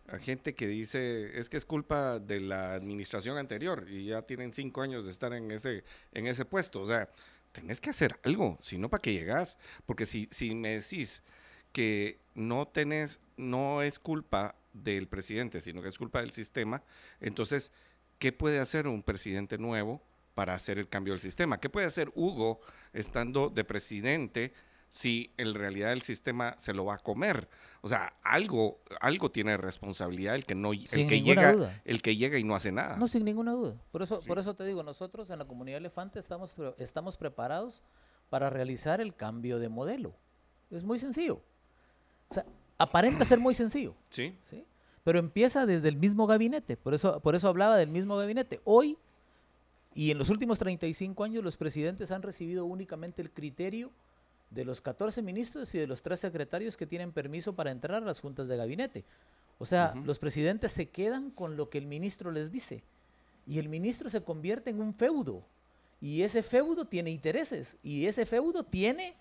a 0.09 0.19
gente 0.19 0.55
que 0.55 0.69
dice 0.69 1.37
es 1.39 1.49
que 1.49 1.57
es 1.57 1.65
culpa 1.67 2.19
de 2.21 2.41
la 2.41 2.75
administración 2.75 3.39
anterior 3.39 3.87
y 3.89 4.07
ya 4.07 4.23
tienen 4.23 4.53
cinco 4.53 4.83
años 4.83 5.05
de 5.05 5.11
estar 5.11 5.33
en 5.33 5.51
ese, 5.51 5.83
en 6.13 6.27
ese 6.29 6.45
puesto. 6.45 6.81
O 6.81 6.87
sea, 6.87 7.09
tenés 7.57 7.81
que 7.81 7.91
hacer 7.91 8.21
algo, 8.23 8.59
si 8.63 8.77
no, 8.77 8.91
¿para 8.91 9.01
qué 9.01 9.15
llegás? 9.15 9.59
Porque 9.87 10.05
si, 10.05 10.29
si 10.31 10.55
me 10.55 10.79
decís 10.79 11.23
que 11.73 12.19
no 12.35 12.71
no 13.39 13.83
es 13.83 13.99
culpa 13.99 14.55
del 14.75 15.09
presidente, 15.09 15.63
sino 15.63 15.81
que 15.81 15.89
es 15.89 15.97
culpa 15.97 16.21
del 16.21 16.33
sistema, 16.33 16.83
entonces, 17.21 17.73
¿qué 18.19 18.31
puede 18.33 18.59
hacer 18.59 18.87
un 18.87 19.03
presidente 19.03 19.57
nuevo 19.57 20.03
para 20.35 20.55
hacer 20.55 20.79
el 20.79 20.89
cambio 20.89 21.15
del 21.15 21.21
sistema? 21.21 21.59
¿Qué 21.59 21.71
puede 21.71 21.87
hacer 21.87 22.13
Hugo 22.15 22.61
estando 22.93 23.49
de 23.49 23.65
presidente 23.65 24.53
si 24.89 25.33
en 25.37 25.55
realidad 25.55 25.93
el 25.93 26.03
sistema 26.03 26.57
se 26.57 26.73
lo 26.73 26.85
va 26.85 26.95
a 26.95 26.99
comer. 26.99 27.49
O 27.83 27.89
sea, 27.89 28.15
algo, 28.23 28.81
algo 29.01 29.31
tiene 29.31 29.57
responsabilidad 29.57 30.35
el 30.35 30.45
que 30.45 30.55
no 30.55 30.73
el 30.73 30.87
Sin 30.87 31.09
que 31.09 31.23
llega, 31.23 31.53
duda. 31.53 31.83
el 31.85 32.03
que 32.03 32.17
llega 32.17 32.39
y 32.39 32.45
no 32.45 32.55
hace 32.55 32.73
nada. 32.73 32.97
No, 32.97 33.09
sin 33.09 33.25
ninguna 33.25 33.53
duda. 33.53 33.77
Por 33.93 34.03
eso, 34.03 34.21
por 34.21 34.39
eso 34.39 34.55
te 34.55 34.65
digo, 34.65 34.83
nosotros 34.83 35.31
en 35.31 35.39
la 35.39 35.45
comunidad 35.45 35.79
elefante 35.79 36.19
estamos, 36.19 36.57
estamos 36.79 37.17
preparados 37.17 37.83
para 38.31 38.51
realizar 38.51 39.01
el 39.01 39.15
cambio 39.15 39.59
de 39.59 39.69
modelo. 39.69 40.15
Es 40.71 40.83
muy 40.83 40.99
sencillo. 40.99 41.41
O 42.29 42.35
sea, 42.35 42.45
aparenta 42.79 43.25
ser 43.25 43.39
muy 43.39 43.55
sencillo. 43.55 43.95
¿Sí? 44.11 44.37
¿sí? 44.51 44.65
Pero 45.05 45.19
empieza 45.19 45.67
desde 45.67 45.89
el 45.89 45.97
mismo 45.97 46.27
gabinete. 46.27 46.77
Por 46.77 46.95
eso, 46.95 47.21
por 47.21 47.37
eso 47.37 47.49
hablaba 47.49 47.77
del 47.77 47.89
mismo 47.89 48.17
gabinete. 48.17 48.61
Hoy 48.65 48.99
y 49.95 50.11
en 50.11 50.19
los 50.19 50.29
últimos 50.29 50.59
35 50.59 51.25
años 51.25 51.43
los 51.43 51.57
presidentes 51.57 52.11
han 52.11 52.23
recibido 52.23 52.67
únicamente 52.67 53.23
el 53.23 53.31
criterio 53.31 53.91
de 54.51 54.65
los 54.65 54.81
14 54.81 55.23
ministros 55.23 55.75
y 55.75 55.79
de 55.79 55.87
los 55.87 56.03
tres 56.03 56.21
secretarios 56.21 56.77
que 56.77 56.87
tienen 56.87 57.13
permiso 57.13 57.55
para 57.55 57.71
entrar 57.71 58.03
a 58.03 58.07
las 58.07 58.21
juntas 58.21 58.49
de 58.49 58.57
gabinete. 58.57 59.05
O 59.59 59.67
sea, 59.67 59.95
los 60.05 60.19
presidentes 60.19 60.73
se 60.73 60.91
quedan 60.91 61.31
con 61.31 61.57
lo 61.57 61.71
que 61.71 61.79
el 61.79 61.87
ministro 61.87 62.31
les 62.31 62.53
dice. 62.53 62.83
Y 63.47 63.59
el 63.59 63.69
ministro 63.69 64.09
se 64.11 64.23
convierte 64.23 64.71
en 64.71 64.81
un 64.81 64.95
feudo. 64.95 65.43
Y 66.01 66.23
ese 66.23 66.43
feudo 66.43 66.85
tiene 66.85 67.11
intereses. 67.11 67.77
Y 67.83 68.07
ese 68.07 68.27
feudo 68.27 68.65
tiene 68.65 69.17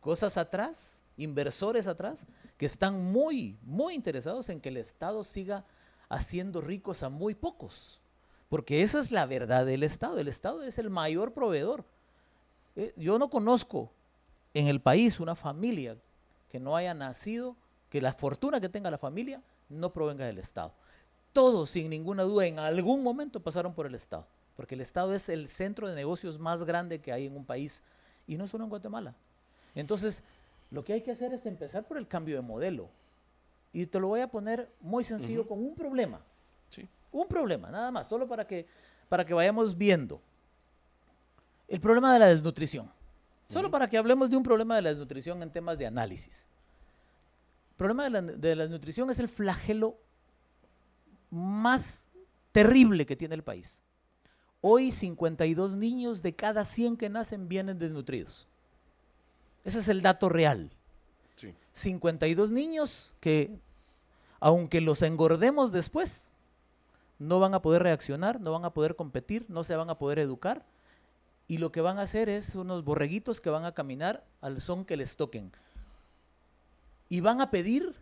cosas 0.00 0.36
atrás, 0.38 1.02
inversores 1.16 1.86
atrás, 1.86 2.26
que 2.56 2.66
están 2.66 3.04
muy, 3.12 3.58
muy 3.62 3.94
interesados 3.94 4.48
en 4.48 4.60
que 4.60 4.70
el 4.70 4.78
Estado 4.78 5.22
siga 5.22 5.64
haciendo 6.08 6.60
ricos 6.60 7.02
a 7.02 7.10
muy 7.10 7.34
pocos. 7.34 8.00
Porque 8.48 8.82
esa 8.82 9.00
es 9.00 9.12
la 9.12 9.26
verdad 9.26 9.66
del 9.66 9.82
Estado. 9.82 10.18
El 10.18 10.28
Estado 10.28 10.62
es 10.62 10.78
el 10.78 10.88
mayor 10.88 11.32
proveedor. 11.32 11.84
Eh, 12.74 12.94
yo 12.96 13.18
no 13.18 13.28
conozco 13.28 13.90
en 14.54 14.68
el 14.68 14.80
país 14.80 15.20
una 15.20 15.34
familia 15.34 15.96
que 16.48 16.60
no 16.60 16.76
haya 16.76 16.94
nacido, 16.94 17.56
que 17.88 18.00
la 18.00 18.12
fortuna 18.12 18.60
que 18.60 18.68
tenga 18.68 18.90
la 18.90 18.98
familia 18.98 19.42
no 19.68 19.92
provenga 19.92 20.26
del 20.26 20.38
Estado. 20.38 20.72
Todos, 21.32 21.70
sin 21.70 21.88
ninguna 21.90 22.24
duda, 22.24 22.46
en 22.46 22.58
algún 22.58 23.02
momento 23.02 23.40
pasaron 23.40 23.74
por 23.74 23.86
el 23.86 23.94
Estado. 23.94 24.26
Porque 24.56 24.74
el 24.74 24.82
Estado 24.82 25.14
es 25.14 25.28
el 25.28 25.48
centro 25.48 25.88
de 25.88 25.94
negocios 25.94 26.38
más 26.38 26.64
grande 26.64 27.00
que 27.00 27.12
hay 27.12 27.26
en 27.26 27.36
un 27.36 27.44
país. 27.44 27.82
Y 28.26 28.36
no 28.36 28.46
solo 28.46 28.64
en 28.64 28.70
Guatemala. 28.70 29.14
Entonces, 29.74 30.22
lo 30.70 30.84
que 30.84 30.92
hay 30.92 31.00
que 31.00 31.10
hacer 31.10 31.32
es 31.32 31.46
empezar 31.46 31.84
por 31.84 31.96
el 31.96 32.06
cambio 32.06 32.36
de 32.36 32.42
modelo. 32.42 32.88
Y 33.72 33.86
te 33.86 33.98
lo 33.98 34.08
voy 34.08 34.20
a 34.20 34.28
poner 34.28 34.70
muy 34.80 35.04
sencillo 35.04 35.46
con 35.46 35.58
un 35.58 35.74
problema. 35.74 36.20
Sí. 36.68 36.86
Un 37.10 37.26
problema, 37.26 37.70
nada 37.70 37.90
más, 37.90 38.06
solo 38.06 38.28
para 38.28 38.46
que, 38.46 38.66
para 39.08 39.24
que 39.24 39.32
vayamos 39.32 39.76
viendo. 39.76 40.20
El 41.68 41.80
problema 41.80 42.12
de 42.12 42.18
la 42.18 42.26
desnutrición. 42.26 42.90
Solo 43.52 43.70
para 43.70 43.86
que 43.86 43.98
hablemos 43.98 44.30
de 44.30 44.36
un 44.36 44.42
problema 44.42 44.76
de 44.76 44.82
la 44.82 44.88
desnutrición 44.88 45.42
en 45.42 45.50
temas 45.50 45.76
de 45.76 45.86
análisis. 45.86 46.46
El 47.72 47.76
problema 47.76 48.04
de 48.04 48.10
la, 48.10 48.22
de 48.22 48.56
la 48.56 48.62
desnutrición 48.62 49.10
es 49.10 49.18
el 49.18 49.28
flagelo 49.28 49.98
más 51.30 52.08
terrible 52.52 53.04
que 53.04 53.14
tiene 53.14 53.34
el 53.34 53.42
país. 53.42 53.82
Hoy 54.62 54.90
52 54.90 55.74
niños 55.74 56.22
de 56.22 56.34
cada 56.34 56.64
100 56.64 56.96
que 56.96 57.10
nacen 57.10 57.48
vienen 57.48 57.78
desnutridos. 57.78 58.46
Ese 59.64 59.80
es 59.80 59.88
el 59.88 60.00
dato 60.00 60.30
real. 60.30 60.70
Sí. 61.36 61.54
52 61.72 62.50
niños 62.50 63.12
que, 63.20 63.58
aunque 64.40 64.80
los 64.80 65.02
engordemos 65.02 65.72
después, 65.72 66.30
no 67.18 67.38
van 67.38 67.54
a 67.54 67.60
poder 67.60 67.82
reaccionar, 67.82 68.40
no 68.40 68.52
van 68.52 68.64
a 68.64 68.70
poder 68.70 68.96
competir, 68.96 69.44
no 69.48 69.62
se 69.62 69.76
van 69.76 69.90
a 69.90 69.98
poder 69.98 70.18
educar. 70.18 70.64
Y 71.52 71.58
lo 71.58 71.70
que 71.70 71.82
van 71.82 71.98
a 71.98 72.02
hacer 72.04 72.30
es 72.30 72.54
unos 72.54 72.82
borreguitos 72.82 73.42
que 73.42 73.50
van 73.50 73.66
a 73.66 73.72
caminar 73.72 74.24
al 74.40 74.62
son 74.62 74.86
que 74.86 74.96
les 74.96 75.16
toquen. 75.16 75.52
Y 77.10 77.20
van 77.20 77.42
a 77.42 77.50
pedir 77.50 77.94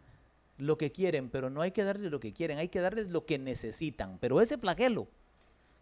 lo 0.57 0.79
que 0.79 0.93
quieren, 0.93 1.29
pero 1.29 1.51
no 1.51 1.61
hay 1.61 1.73
que 1.73 1.83
darles 1.83 2.13
lo 2.13 2.21
que 2.21 2.33
quieren, 2.33 2.59
hay 2.59 2.69
que 2.69 2.79
darles 2.79 3.11
lo 3.11 3.27
que 3.27 3.41
necesitan. 3.41 4.19
Pero 4.21 4.41
ese 4.41 4.57
flagelo, 4.57 5.09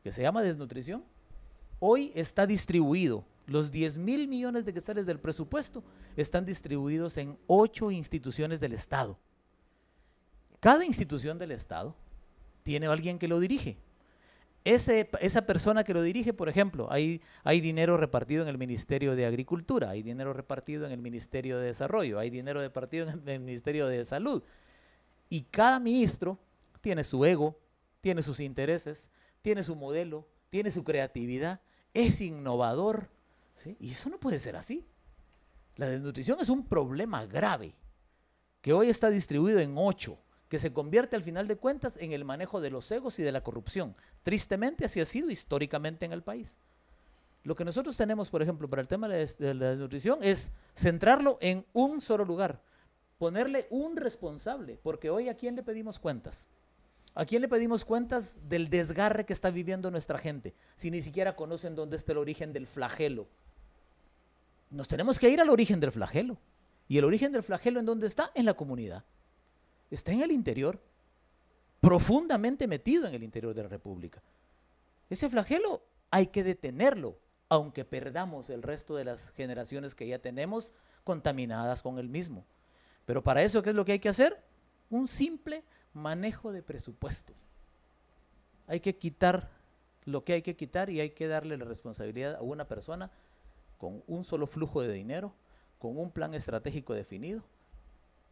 que 0.03 0.13
se 0.13 0.23
llama 0.23 0.41
desnutrición, 0.41 1.05
hoy 1.79 2.11
está 2.15 2.47
distribuido. 2.47 3.27
Los 3.47 3.71
10 3.71 3.99
mil 3.99 4.29
millones 4.29 4.65
de 4.65 4.73
quetzales 4.73 5.05
del 5.05 5.21
presupuesto 5.21 5.85
están 6.17 6.47
distribuidos 6.47 7.19
en 7.19 7.37
ocho 7.49 7.91
instituciones 7.91 8.61
del 8.61 8.73
Estado. 8.73 9.19
Cada 10.59 10.87
institución 10.87 11.39
del 11.39 11.51
Estado 11.51 11.95
tiene 12.63 12.87
alguien 12.87 13.19
que 13.19 13.29
lo 13.29 13.39
dirige. 13.39 13.77
Esa 14.69 15.47
persona 15.47 15.83
que 15.83 15.95
lo 15.95 16.03
dirige, 16.03 16.35
por 16.35 16.51
ejemplo, 16.51 16.89
hay, 16.91 17.23
dinero 17.61 17.97
repartido 17.97 18.43
en 18.43 18.51
el 18.51 18.59
Ministerio 18.59 19.17
de 19.17 19.25
Agricultura, 19.25 19.89
hay 19.89 20.03
dinero 20.03 20.35
repartido 20.35 20.85
en 20.85 20.93
el 20.93 21.01
Ministerio 21.01 21.59
de 21.59 21.69
Desarrollo, 21.69 22.19
hay 22.19 22.29
dinero 22.29 22.61
repartido 22.61 23.09
en 23.09 23.27
el 23.27 23.41
Ministerio 23.41 23.87
de 23.87 24.05
Salud. 24.05 24.43
Y 25.31 25.45
cada 25.45 25.81
ministro 25.81 26.39
tiene 26.83 27.03
su 27.03 27.25
ego, 27.25 27.59
tiene 28.03 28.23
sus 28.23 28.41
intereses, 28.41 29.09
tiene 29.41 29.63
su 29.63 29.75
modelo, 29.75 30.29
tiene 30.51 30.71
su 30.71 30.85
creatividad, 30.85 31.61
es 31.95 32.21
innovador. 32.21 33.09
Y 33.81 33.93
eso 33.93 34.11
no 34.11 34.21
puede 34.21 34.39
ser 34.39 34.57
así. 34.57 34.87
La 35.77 35.89
desnutrición 35.89 36.41
es 36.41 36.51
un 36.51 36.67
problema 36.67 37.25
grave 37.25 37.73
que 38.61 38.75
hoy 38.75 38.91
está 38.91 39.09
distribuido 39.09 39.61
en 39.61 39.73
ocho, 39.79 40.19
que 40.49 40.59
se 40.59 40.73
convierte 40.73 41.15
al 41.17 41.23
final 41.23 41.47
de 41.47 41.57
cuentas 41.57 41.97
en 41.99 42.13
el 42.13 42.25
manejo 42.25 42.61
de 42.61 42.71
los 42.71 42.91
egos 42.91 43.19
y 43.19 43.23
de 43.23 43.33
la 43.33 43.43
corrupción. 43.43 43.95
Tristemente 44.23 44.85
así 44.85 45.01
ha 45.01 45.05
sido 45.05 45.31
históricamente 45.31 46.07
en 46.07 46.13
el 46.13 46.23
país. 46.23 46.59
Lo 47.45 47.55
que 47.55 47.65
nosotros 47.65 47.97
tenemos, 47.97 48.31
por 48.31 48.43
ejemplo, 48.43 48.69
para 48.69 48.83
el 48.83 48.89
tema 48.89 49.09
de 49.09 49.15
la 49.15 49.19
des- 49.21 49.39
de 49.39 49.55
la 49.55 49.71
desnutrición 49.71 50.19
es 50.23 50.51
centrarlo 50.75 51.39
en 51.41 51.65
un 51.73 52.01
solo 52.01 52.25
lugar, 52.25 52.61
ponerle 53.19 53.67
un 53.71 53.97
responsable, 53.97 54.79
porque 54.83 55.11
hoy 55.11 55.29
a 55.29 55.35
quién 55.35 55.55
le 55.57 55.63
pedimos 55.63 55.99
cuentas. 55.99 56.49
¿A 57.15 57.25
quién 57.25 57.43
le 57.43 57.49
pedimos 57.49 57.85
cuentas 57.85 58.37
del 58.49 58.71
desgarre 58.71 59.25
que 59.25 59.33
está 59.33 59.51
viviendo 59.51 59.91
nuestra 59.91 60.19
gente? 60.19 60.55
Si 60.77 60.91
ni 60.91 61.03
siquiera 61.03 61.35
conocen 61.35 61.75
dónde 61.75 61.97
está 61.97 62.13
el 62.13 62.19
origen 62.19 62.53
del 62.53 62.67
flagelo. 62.67 63.27
Nos 64.71 64.87
tenemos 64.89 65.19
que 65.19 65.29
ir 65.29 65.41
al 65.41 65.49
origen 65.49 65.81
del 65.81 65.91
flagelo. 65.91 66.37
¿Y 66.87 66.99
el 66.99 67.05
origen 67.05 67.33
del 67.33 67.43
flagelo 67.43 67.81
en 67.81 67.87
dónde 67.87 68.07
está? 68.07 68.31
En 68.35 68.45
la 68.45 68.55
comunidad. 68.55 69.05
Está 69.91 70.13
en 70.13 70.23
el 70.23 70.33
interior, 70.33 70.81
profundamente 71.81 72.67
metido 72.67 73.07
en 73.07 73.15
el 73.15 73.23
interior 73.23 73.55
de 73.55 73.63
la 73.63 73.69
República. 73.69 74.23
Ese 75.09 75.31
flagelo 75.31 75.83
hay 76.11 76.27
que 76.27 76.45
detenerlo, 76.45 77.19
aunque 77.49 77.85
perdamos 77.85 78.51
el 78.51 78.63
resto 78.63 78.97
de 78.97 79.05
las 79.05 79.31
generaciones 79.31 79.95
que 79.95 80.07
ya 80.07 80.19
tenemos 80.19 80.75
contaminadas 81.05 81.83
con 81.83 81.99
el 81.99 82.09
mismo. 82.09 82.45
Pero 83.07 83.23
para 83.23 83.43
eso, 83.43 83.63
¿qué 83.63 83.71
es 83.71 83.77
lo 83.77 83.85
que 83.87 83.93
hay 83.93 84.01
que 84.01 84.11
hacer? 84.11 84.43
Un 84.91 85.09
simple 85.09 85.65
manejo 85.95 86.53
de 86.53 86.63
presupuesto. 86.63 87.33
Hay 88.67 88.81
que 88.81 88.97
quitar 88.97 89.51
lo 90.05 90.25
que 90.25 90.35
hay 90.35 90.43
que 90.43 90.57
quitar 90.57 90.91
y 90.91 91.01
hay 91.01 91.11
que 91.11 91.27
darle 91.27 91.57
la 91.57 91.65
responsabilidad 91.65 92.37
a 92.37 92.43
una 92.43 92.67
persona 92.67 93.11
con 93.79 94.03
un 94.07 94.25
solo 94.25 94.47
flujo 94.47 94.83
de 94.83 94.93
dinero, 94.93 95.35
con 95.79 95.99
un 95.99 96.11
plan 96.11 96.35
estratégico 96.35 96.95
definido 96.95 97.45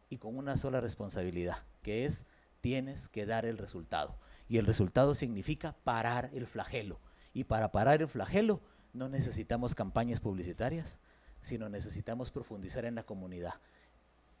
y 0.09 0.17
con 0.17 0.37
una 0.37 0.57
sola 0.57 0.81
responsabilidad, 0.81 1.57
que 1.81 2.05
es 2.05 2.25
tienes 2.61 3.07
que 3.07 3.25
dar 3.25 3.45
el 3.45 3.57
resultado. 3.57 4.17
Y 4.47 4.57
el 4.57 4.65
resultado 4.65 5.15
significa 5.15 5.75
parar 5.83 6.29
el 6.33 6.47
flagelo. 6.47 6.99
Y 7.33 7.43
para 7.43 7.71
parar 7.71 8.01
el 8.01 8.07
flagelo 8.07 8.61
no 8.93 9.09
necesitamos 9.09 9.75
campañas 9.75 10.19
publicitarias, 10.19 10.99
sino 11.41 11.69
necesitamos 11.69 12.31
profundizar 12.31 12.85
en 12.85 12.95
la 12.95 13.03
comunidad. 13.03 13.55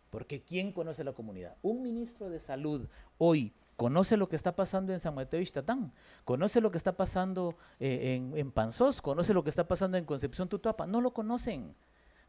Porque 0.09 0.41
¿quién 0.41 0.71
conoce 0.71 1.03
la 1.03 1.13
comunidad? 1.13 1.57
Un 1.61 1.81
ministro 1.81 2.29
de 2.29 2.39
salud 2.39 2.87
hoy 3.17 3.53
conoce 3.75 4.17
lo 4.17 4.27
que 4.27 4.35
está 4.35 4.55
pasando 4.55 4.93
en 4.93 4.99
San 4.99 5.13
Mateo 5.13 5.39
Ixtatán, 5.39 5.93
conoce 6.25 6.61
lo 6.61 6.71
que 6.71 6.77
está 6.77 6.97
pasando 6.97 7.55
eh, 7.79 8.15
en, 8.15 8.35
en 8.35 8.51
Panzós, 8.51 9.01
conoce 9.01 9.33
lo 9.33 9.43
que 9.43 9.51
está 9.51 9.67
pasando 9.67 9.97
en 9.97 10.05
Concepción 10.05 10.49
Tutuapa. 10.49 10.87
No 10.87 11.01
lo 11.01 11.13
conocen. 11.13 11.75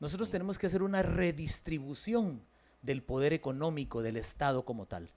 Nosotros 0.01 0.31
tenemos 0.31 0.59
que 0.59 0.67
hacer 0.67 0.83
una 0.83 1.03
redistribución 1.03 2.43
del 2.83 3.03
poder 3.03 3.33
económico 3.33 4.03
del 4.03 4.17
Estado 4.17 4.65
como 4.65 4.87
tal. 4.87 5.11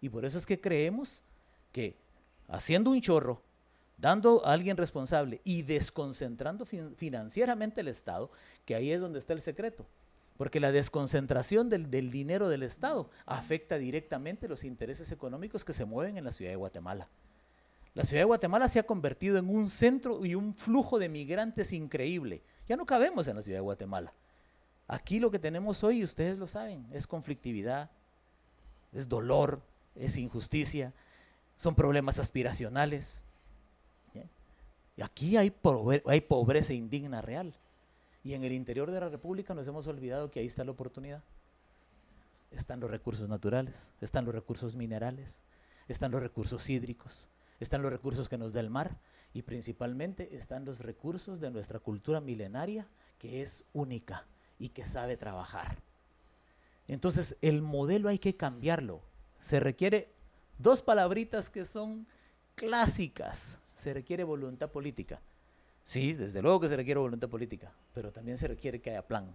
Y 0.00 0.08
por 0.08 0.24
eso 0.24 0.38
es 0.38 0.46
que 0.46 0.60
creemos 0.60 1.22
que 1.72 1.96
haciendo 2.48 2.90
un 2.90 3.00
chorro, 3.00 3.42
dando 3.98 4.44
a 4.44 4.52
alguien 4.52 4.76
responsable 4.76 5.40
y 5.44 5.62
desconcentrando 5.62 6.64
fin- 6.66 6.94
financieramente 6.96 7.80
el 7.82 7.88
Estado, 7.88 8.30
que 8.64 8.74
ahí 8.74 8.90
es 8.90 9.00
donde 9.00 9.18
está 9.18 9.32
el 9.32 9.40
secreto. 9.40 9.86
Porque 10.36 10.58
la 10.60 10.72
desconcentración 10.72 11.68
del, 11.70 11.90
del 11.90 12.10
dinero 12.10 12.48
del 12.48 12.62
Estado 12.62 13.10
afecta 13.26 13.78
directamente 13.78 14.48
los 14.48 14.64
intereses 14.64 15.12
económicos 15.12 15.64
que 15.64 15.72
se 15.74 15.84
mueven 15.84 16.16
en 16.16 16.24
la 16.24 16.32
ciudad 16.32 16.50
de 16.50 16.56
Guatemala. 16.56 17.06
La 17.94 18.04
ciudad 18.04 18.22
de 18.22 18.26
Guatemala 18.26 18.68
se 18.68 18.78
ha 18.78 18.86
convertido 18.86 19.36
en 19.36 19.48
un 19.48 19.68
centro 19.68 20.24
y 20.24 20.34
un 20.34 20.54
flujo 20.54 20.98
de 20.98 21.10
migrantes 21.10 21.72
increíble. 21.74 22.42
Ya 22.66 22.76
no 22.76 22.86
cabemos 22.86 23.28
en 23.28 23.36
la 23.36 23.42
ciudad 23.42 23.58
de 23.58 23.62
Guatemala. 23.62 24.12
Aquí 24.92 25.18
lo 25.18 25.30
que 25.30 25.38
tenemos 25.38 25.82
hoy, 25.84 26.04
ustedes 26.04 26.36
lo 26.36 26.46
saben, 26.46 26.86
es 26.92 27.06
conflictividad, 27.06 27.90
es 28.92 29.08
dolor, 29.08 29.62
es 29.94 30.18
injusticia, 30.18 30.92
son 31.56 31.74
problemas 31.74 32.18
aspiracionales. 32.18 33.24
Y 34.94 35.00
aquí 35.00 35.38
hay, 35.38 35.50
hay 36.04 36.20
pobreza 36.20 36.74
indigna 36.74 37.22
real. 37.22 37.54
Y 38.22 38.34
en 38.34 38.44
el 38.44 38.52
interior 38.52 38.90
de 38.90 39.00
la 39.00 39.08
República 39.08 39.54
nos 39.54 39.66
hemos 39.66 39.86
olvidado 39.86 40.30
que 40.30 40.40
ahí 40.40 40.46
está 40.46 40.62
la 40.62 40.72
oportunidad. 40.72 41.22
Están 42.50 42.78
los 42.78 42.90
recursos 42.90 43.30
naturales, 43.30 43.94
están 44.02 44.26
los 44.26 44.34
recursos 44.34 44.74
minerales, 44.74 45.40
están 45.88 46.10
los 46.10 46.22
recursos 46.22 46.68
hídricos, 46.68 47.30
están 47.60 47.80
los 47.80 47.90
recursos 47.90 48.28
que 48.28 48.36
nos 48.36 48.52
da 48.52 48.60
el 48.60 48.68
mar 48.68 48.98
y 49.32 49.40
principalmente 49.40 50.36
están 50.36 50.66
los 50.66 50.80
recursos 50.80 51.40
de 51.40 51.50
nuestra 51.50 51.78
cultura 51.78 52.20
milenaria 52.20 52.86
que 53.18 53.40
es 53.40 53.64
única 53.72 54.26
y 54.58 54.70
que 54.70 54.86
sabe 54.86 55.16
trabajar. 55.16 55.76
Entonces 56.88 57.36
el 57.40 57.62
modelo 57.62 58.08
hay 58.08 58.18
que 58.18 58.36
cambiarlo. 58.36 59.00
Se 59.40 59.60
requiere 59.60 60.10
dos 60.58 60.82
palabritas 60.82 61.50
que 61.50 61.64
son 61.64 62.06
clásicas. 62.54 63.58
Se 63.74 63.92
requiere 63.92 64.24
voluntad 64.24 64.70
política. 64.70 65.20
Sí, 65.84 66.12
desde 66.12 66.42
luego 66.42 66.60
que 66.60 66.68
se 66.68 66.76
requiere 66.76 67.00
voluntad 67.00 67.28
política, 67.28 67.72
pero 67.92 68.12
también 68.12 68.38
se 68.38 68.46
requiere 68.46 68.80
que 68.80 68.90
haya 68.90 69.06
plan. 69.06 69.34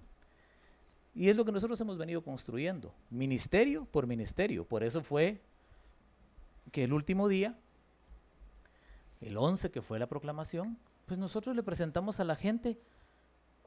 Y 1.13 1.29
es 1.29 1.35
lo 1.35 1.43
que 1.43 1.51
nosotros 1.51 1.79
hemos 1.81 1.97
venido 1.97 2.21
construyendo, 2.21 2.93
ministerio 3.09 3.85
por 3.85 4.07
ministerio. 4.07 4.65
Por 4.65 4.83
eso 4.83 5.03
fue 5.03 5.41
que 6.71 6.83
el 6.83 6.93
último 6.93 7.27
día, 7.27 7.57
el 9.19 9.35
11 9.35 9.71
que 9.71 9.81
fue 9.81 9.99
la 9.99 10.07
proclamación, 10.07 10.77
pues 11.05 11.19
nosotros 11.19 11.55
le 11.55 11.63
presentamos 11.63 12.19
a 12.19 12.23
la 12.23 12.35
gente 12.35 12.79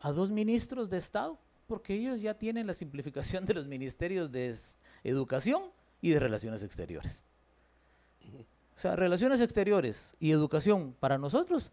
a 0.01 0.13
dos 0.13 0.31
ministros 0.31 0.91
de 0.91 0.99
Estado, 0.99 1.39
porque 1.67 1.95
ellos 1.95 2.21
ya 2.21 2.35
tienen 2.35 2.67
la 2.67 2.75
simplificación 2.75 3.45
de 3.45 3.55
los 3.55 3.67
ministerios 3.67 4.33
de 4.33 4.57
educación 5.05 5.63
y 6.01 6.11
de 6.11 6.19
relaciones 6.19 6.63
exteriores. 6.63 7.25
O 8.77 8.81
sea, 8.81 8.97
relaciones 8.97 9.41
exteriores 9.41 10.15
y 10.19 10.33
educación 10.33 10.97
para 10.99 11.19
nosotros, 11.19 11.71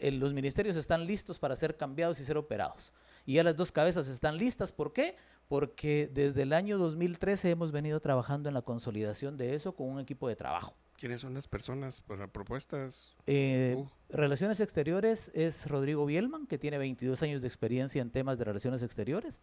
los 0.00 0.32
ministerios 0.32 0.76
están 0.76 1.06
listos 1.06 1.38
para 1.38 1.56
ser 1.56 1.76
cambiados 1.76 2.20
y 2.20 2.24
ser 2.24 2.38
operados. 2.38 2.92
Y 3.26 3.34
ya 3.34 3.44
las 3.44 3.56
dos 3.56 3.70
cabezas 3.70 4.08
están 4.08 4.38
listas. 4.38 4.72
¿Por 4.72 4.92
qué? 4.92 5.16
Porque 5.48 6.10
desde 6.12 6.42
el 6.42 6.54
año 6.54 6.78
2013 6.78 7.50
hemos 7.50 7.72
venido 7.72 8.00
trabajando 8.00 8.48
en 8.48 8.54
la 8.54 8.62
consolidación 8.62 9.36
de 9.36 9.54
eso 9.54 9.74
con 9.74 9.88
un 9.88 10.00
equipo 10.00 10.28
de 10.28 10.36
trabajo. 10.36 10.74
¿Quiénes 10.98 11.20
son 11.20 11.32
las 11.32 11.46
personas 11.46 12.00
para 12.00 12.26
propuestas? 12.26 13.14
Eh, 13.28 13.76
uh. 13.78 13.88
Relaciones 14.08 14.58
Exteriores 14.58 15.30
es 15.32 15.68
Rodrigo 15.68 16.04
Bielman, 16.04 16.48
que 16.48 16.58
tiene 16.58 16.76
22 16.76 17.22
años 17.22 17.40
de 17.40 17.46
experiencia 17.46 18.02
en 18.02 18.10
temas 18.10 18.36
de 18.36 18.44
relaciones 18.44 18.82
exteriores. 18.82 19.40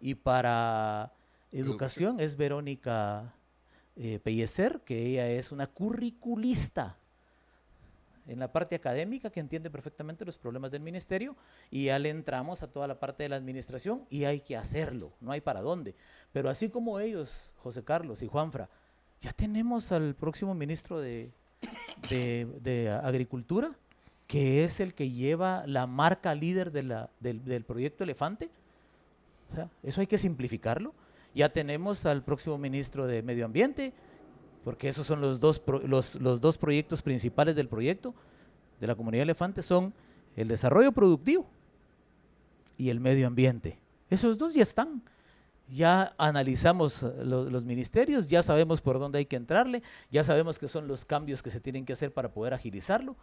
Y 0.00 0.16
para 0.16 1.14
educación, 1.50 2.20
es 2.20 2.36
Verónica 2.36 3.34
eh, 3.96 4.18
Pellecer, 4.18 4.82
que 4.84 5.06
ella 5.06 5.30
es 5.30 5.50
una 5.50 5.66
curriculista 5.66 6.98
en 8.26 8.38
la 8.38 8.52
parte 8.52 8.76
académica 8.76 9.30
que 9.30 9.40
entiende 9.40 9.70
perfectamente 9.70 10.26
los 10.26 10.36
problemas 10.36 10.70
del 10.70 10.82
ministerio 10.82 11.34
y 11.70 11.86
ya 11.86 11.98
le 11.98 12.10
entramos 12.10 12.62
a 12.62 12.70
toda 12.70 12.86
la 12.86 13.00
parte 13.00 13.22
de 13.22 13.30
la 13.30 13.36
administración 13.36 14.04
y 14.10 14.24
hay 14.24 14.42
que 14.42 14.58
hacerlo, 14.58 15.14
no 15.22 15.32
hay 15.32 15.40
para 15.40 15.62
dónde. 15.62 15.94
Pero 16.32 16.50
así 16.50 16.68
como 16.68 17.00
ellos, 17.00 17.54
José 17.56 17.82
Carlos 17.82 18.20
y 18.20 18.26
Juanfra, 18.26 18.68
ya 19.20 19.32
tenemos 19.32 19.92
al 19.92 20.14
próximo 20.14 20.54
ministro 20.54 21.00
de, 21.00 21.30
de, 22.08 23.00
Agricultura, 23.02 23.72
que 24.26 24.64
es 24.64 24.80
el 24.80 24.94
que 24.94 25.10
lleva 25.10 25.64
la 25.66 25.86
marca 25.86 26.34
líder 26.34 26.70
de 26.70 26.82
la, 26.82 27.10
del, 27.20 27.44
del 27.44 27.64
proyecto 27.64 28.04
Elefante. 28.04 28.50
O 29.48 29.54
sea, 29.54 29.70
eso 29.82 30.00
hay 30.00 30.06
que 30.06 30.18
simplificarlo. 30.18 30.94
Ya 31.34 31.48
tenemos 31.48 32.06
al 32.06 32.22
próximo 32.22 32.58
ministro 32.58 33.06
de 33.06 33.22
Medio 33.22 33.44
Ambiente, 33.44 33.92
porque 34.64 34.88
esos 34.88 35.06
son 35.06 35.20
los 35.20 35.40
dos, 35.40 35.62
los, 35.84 36.16
los 36.16 36.40
dos 36.40 36.58
proyectos 36.58 37.02
principales 37.02 37.56
del 37.56 37.68
proyecto 37.68 38.14
de 38.80 38.86
la 38.86 38.94
comunidad 38.94 39.22
elefante, 39.22 39.62
son 39.62 39.92
el 40.36 40.48
desarrollo 40.48 40.92
productivo 40.92 41.46
y 42.76 42.90
el 42.90 43.00
medio 43.00 43.26
ambiente. 43.26 43.78
Esos 44.08 44.38
dos 44.38 44.54
ya 44.54 44.62
están. 44.62 45.02
Ya 45.68 46.14
analizamos 46.16 47.02
los 47.02 47.64
ministerios, 47.64 48.28
ya 48.28 48.42
sabemos 48.42 48.80
por 48.80 48.98
dónde 48.98 49.18
hay 49.18 49.26
que 49.26 49.36
entrarle, 49.36 49.82
ya 50.10 50.24
sabemos 50.24 50.58
qué 50.58 50.66
son 50.66 50.88
los 50.88 51.04
cambios 51.04 51.42
que 51.42 51.50
se 51.50 51.60
tienen 51.60 51.84
que 51.84 51.92
hacer 51.92 52.12
para 52.12 52.32
poder 52.32 52.54
agilizarlo, 52.54 53.16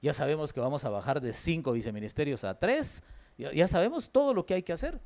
ya 0.00 0.12
sabemos 0.12 0.52
que 0.52 0.58
vamos 0.58 0.84
a 0.84 0.90
bajar 0.90 1.20
de 1.20 1.32
cinco 1.32 1.72
viceministerios 1.72 2.42
a 2.42 2.58
tres, 2.58 3.04
ya 3.38 3.68
sabemos 3.68 4.10
todo 4.10 4.34
lo 4.34 4.46
que 4.46 4.54
hay 4.54 4.62
que 4.64 4.72
hacer, 4.72 5.00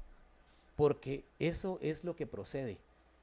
porque 0.75 1.27
eso 1.39 1.79
es 1.83 2.03
lo 2.03 2.17
que 2.17 2.27
procede. 2.27 2.79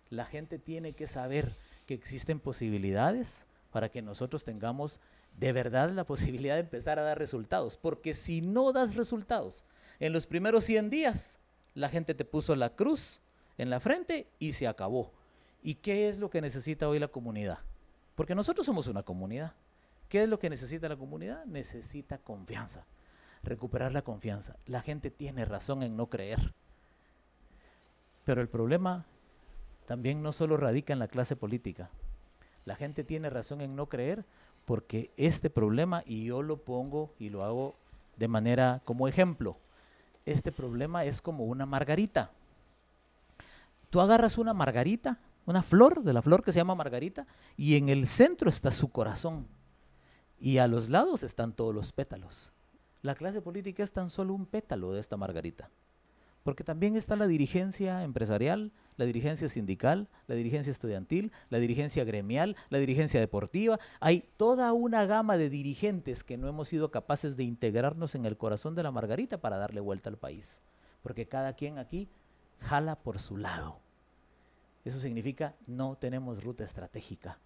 La 0.10 0.26
gente 0.26 0.60
tiene 0.60 0.94
que 0.94 1.08
saber 1.08 1.56
que 1.88 1.96
existen 1.96 2.40
posibilidades 2.40 3.48
para 3.72 3.90
que 3.90 4.02
nosotros 4.02 4.44
tengamos 4.44 5.00
de 5.40 5.52
verdad 5.52 5.90
la 5.92 6.04
posibilidad 6.06 6.56
de 6.56 6.62
empezar 6.62 7.00
a 7.00 7.04
dar 7.04 7.18
resultados. 7.18 7.78
Porque 7.78 8.14
si 8.14 8.42
no 8.42 8.72
das 8.72 8.96
resultados, 8.96 9.66
en 10.00 10.14
los 10.14 10.28
primeros 10.28 10.64
100 10.66 10.90
días, 10.90 11.40
la 11.74 11.90
gente 11.90 12.14
te 12.14 12.26
puso 12.26 12.56
la 12.56 12.70
cruz 12.76 13.22
en 13.58 13.70
la 13.70 13.80
frente 13.80 14.28
y 14.40 14.54
se 14.54 14.68
acabó. 14.68 15.12
¿Y 15.62 15.76
qué 15.76 16.10
es 16.10 16.20
lo 16.20 16.30
que 16.30 16.42
necesita 16.42 16.90
hoy 16.90 17.00
la 17.00 17.08
comunidad? 17.08 17.60
Porque 18.16 18.36
nosotros 18.36 18.66
somos 18.66 18.88
una 18.88 19.04
comunidad. 19.04 19.54
¿Qué 20.10 20.24
es 20.24 20.30
lo 20.30 20.40
que 20.40 20.50
necesita 20.50 20.90
la 20.90 20.98
comunidad? 20.98 21.46
Necesita 21.46 22.18
confianza, 22.18 22.86
recuperar 23.42 23.94
la 23.94 24.04
confianza. 24.04 24.58
La 24.66 24.82
gente 24.82 25.10
tiene 25.10 25.46
razón 25.46 25.82
en 25.84 25.96
no 25.98 26.08
creer. 26.10 26.54
Pero 28.26 28.42
el 28.42 28.50
problema 28.50 29.06
también 29.86 30.22
no 30.22 30.32
solo 30.32 30.58
radica 30.58 30.94
en 30.94 31.00
la 31.00 31.08
clase 31.08 31.36
política. 31.36 31.90
La 32.66 32.76
gente 32.76 33.04
tiene 33.04 33.30
razón 33.30 33.62
en 33.62 33.76
no 33.76 33.90
creer 33.90 34.26
porque 34.66 35.12
este 35.18 35.50
problema, 35.50 36.04
y 36.06 36.26
yo 36.26 36.42
lo 36.42 36.58
pongo 36.58 37.14
y 37.20 37.30
lo 37.30 37.44
hago 37.44 37.76
de 38.16 38.28
manera 38.28 38.82
como 38.86 39.08
ejemplo, 39.08 39.58
este 40.26 40.52
problema 40.52 41.04
es 41.04 41.22
como 41.22 41.46
una 41.46 41.66
margarita. 41.66 42.32
Tú 43.94 44.02
agarras 44.02 44.40
una 44.40 44.56
margarita, 44.56 45.20
una 45.46 45.62
flor, 45.62 46.02
de 46.02 46.14
la 46.14 46.24
flor 46.24 46.44
que 46.44 46.52
se 46.52 46.58
llama 46.58 46.74
margarita, 46.74 47.28
y 47.56 47.76
en 47.76 47.90
el 47.90 48.08
centro 48.08 48.50
está 48.50 48.72
su 48.72 48.90
corazón. 48.90 49.48
Y 50.40 50.58
a 50.58 50.68
los 50.68 50.90
lados 50.90 51.22
están 51.22 51.54
todos 51.54 51.76
los 51.76 51.92
pétalos. 51.92 52.54
La 53.04 53.14
clase 53.14 53.40
política 53.40 53.84
es 53.84 53.92
tan 53.92 54.10
solo 54.10 54.34
un 54.34 54.48
pétalo 54.48 54.94
de 54.94 55.00
esta 55.00 55.16
margarita. 55.16 55.70
Porque 56.42 56.64
también 56.64 56.96
está 56.96 57.16
la 57.16 57.28
dirigencia 57.28 58.02
empresarial, 58.02 58.72
la 58.98 59.06
dirigencia 59.06 59.48
sindical, 59.48 60.10
la 60.26 60.34
dirigencia 60.34 60.72
estudiantil, 60.72 61.32
la 61.52 61.60
dirigencia 61.60 62.04
gremial, 62.04 62.56
la 62.72 62.80
dirigencia 62.80 63.20
deportiva. 63.20 63.80
Hay 64.00 64.28
toda 64.38 64.74
una 64.74 65.06
gama 65.06 65.38
de 65.38 65.52
dirigentes 65.52 66.24
que 66.24 66.36
no 66.36 66.48
hemos 66.48 66.68
sido 66.68 66.90
capaces 66.90 67.38
de 67.38 67.44
integrarnos 67.44 68.16
en 68.16 68.26
el 68.26 68.38
corazón 68.38 68.74
de 68.74 68.82
la 68.82 68.90
Margarita 68.90 69.38
para 69.38 69.58
darle 69.58 69.82
vuelta 69.82 70.10
al 70.10 70.18
país. 70.18 70.64
Porque 71.04 71.28
cada 71.28 71.54
quien 71.54 71.78
aquí 71.78 72.10
jala 72.60 72.96
por 72.96 73.20
su 73.20 73.38
lado. 73.38 73.83
Eso 74.86 75.00
significa 75.00 75.56
no 75.68 75.96
tenemos 75.96 76.44
ruta 76.44 76.64
estratégica. 76.64 77.40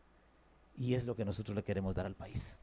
Y 0.76 0.94
es 0.94 1.06
lo 1.06 1.16
que 1.16 1.26
nosotros 1.26 1.56
le 1.56 1.64
queremos 1.64 1.96
dar 1.96 2.06
al 2.06 2.16
país 2.16 2.56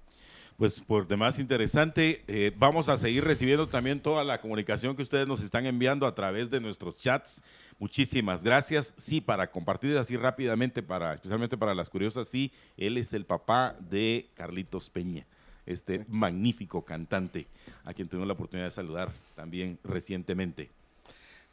pues 0.56 0.80
por 0.80 1.06
demás 1.06 1.38
interesante. 1.38 2.22
Eh, 2.26 2.52
vamos 2.56 2.88
a 2.88 2.98
seguir 2.98 3.24
recibiendo 3.24 3.68
también 3.68 4.00
toda 4.00 4.24
la 4.24 4.40
comunicación 4.40 4.94
que 4.96 5.02
ustedes 5.02 5.26
nos 5.26 5.42
están 5.42 5.66
enviando 5.66 6.06
a 6.06 6.14
través 6.14 6.50
de 6.50 6.60
nuestros 6.60 6.98
chats. 6.98 7.42
Muchísimas 7.78 8.44
gracias. 8.44 8.94
Sí, 8.96 9.20
para 9.20 9.50
compartir 9.50 9.96
así 9.96 10.16
rápidamente, 10.16 10.82
para, 10.82 11.14
especialmente 11.14 11.56
para 11.56 11.74
las 11.74 11.90
curiosas, 11.90 12.28
sí, 12.28 12.52
él 12.76 12.96
es 12.98 13.12
el 13.14 13.24
papá 13.24 13.76
de 13.80 14.30
Carlitos 14.34 14.90
Peña, 14.90 15.26
este 15.66 16.04
magnífico 16.08 16.84
cantante, 16.84 17.46
a 17.84 17.92
quien 17.92 18.08
tuvimos 18.08 18.28
la 18.28 18.34
oportunidad 18.34 18.66
de 18.66 18.70
saludar 18.70 19.12
también 19.34 19.78
recientemente. 19.82 20.70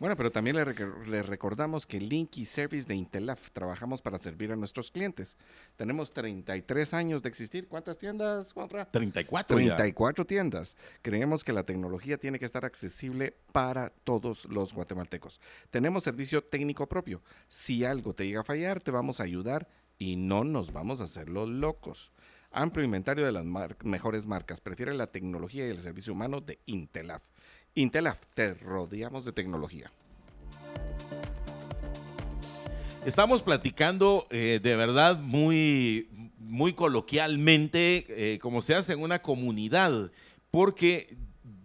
Bueno, 0.01 0.15
pero 0.15 0.31
también 0.31 0.55
le, 0.55 1.21
recordamos 1.21 1.85
que 1.85 1.99
Linky 1.99 2.43
Service 2.43 2.87
de 2.87 2.95
Intelaf 2.95 3.51
trabajamos 3.51 4.01
para 4.01 4.17
servir 4.17 4.51
a 4.51 4.55
nuestros 4.55 4.89
clientes. 4.89 5.37
Tenemos 5.75 6.11
33 6.11 6.95
años 6.95 7.21
de 7.21 7.29
existir. 7.29 7.67
¿Cuántas 7.67 7.99
tiendas, 7.99 8.51
Juanfra? 8.51 8.89
34. 8.89 9.55
34 9.55 10.25
tiendas. 10.25 10.75
Creemos 11.03 11.43
que 11.43 11.53
la 11.53 11.67
tecnología 11.67 12.17
tiene 12.17 12.39
que 12.39 12.45
estar 12.45 12.65
accesible 12.65 13.35
para 13.51 13.91
todos 14.03 14.45
los 14.45 14.73
guatemaltecos. 14.73 15.39
Tenemos 15.69 16.03
servicio 16.03 16.43
técnico 16.43 16.89
propio. 16.89 17.21
Si 17.47 17.85
algo 17.85 18.15
te 18.15 18.25
llega 18.25 18.41
a 18.41 18.43
fallar, 18.43 18.81
te 18.81 18.89
vamos 18.89 19.19
a 19.19 19.23
ayudar 19.25 19.67
y 19.99 20.15
no 20.15 20.43
nos 20.43 20.73
vamos 20.73 20.99
a 20.99 21.03
hacer 21.03 21.29
los 21.29 21.47
locos. 21.47 22.11
Amplio 22.49 22.83
inventario 22.83 23.23
de 23.23 23.31
las 23.31 23.45
mejores 23.83 24.25
marcas. 24.25 24.61
Prefiere 24.61 24.95
la 24.95 25.11
tecnología 25.11 25.67
y 25.67 25.69
el 25.69 25.77
servicio 25.77 26.11
humano 26.11 26.41
de 26.41 26.59
Intelaf. 26.65 27.21
Intelaf, 27.73 28.17
te 28.33 28.53
rodeamos 28.55 29.23
de 29.23 29.31
tecnología. 29.31 29.89
Estamos 33.05 33.43
platicando 33.43 34.27
eh, 34.29 34.59
de 34.61 34.75
verdad 34.75 35.17
muy, 35.17 36.09
muy 36.37 36.73
coloquialmente, 36.73 38.33
eh, 38.33 38.39
como 38.39 38.61
se 38.61 38.75
hace 38.75 38.93
en 38.93 39.01
una 39.01 39.21
comunidad, 39.21 40.11
porque 40.51 41.15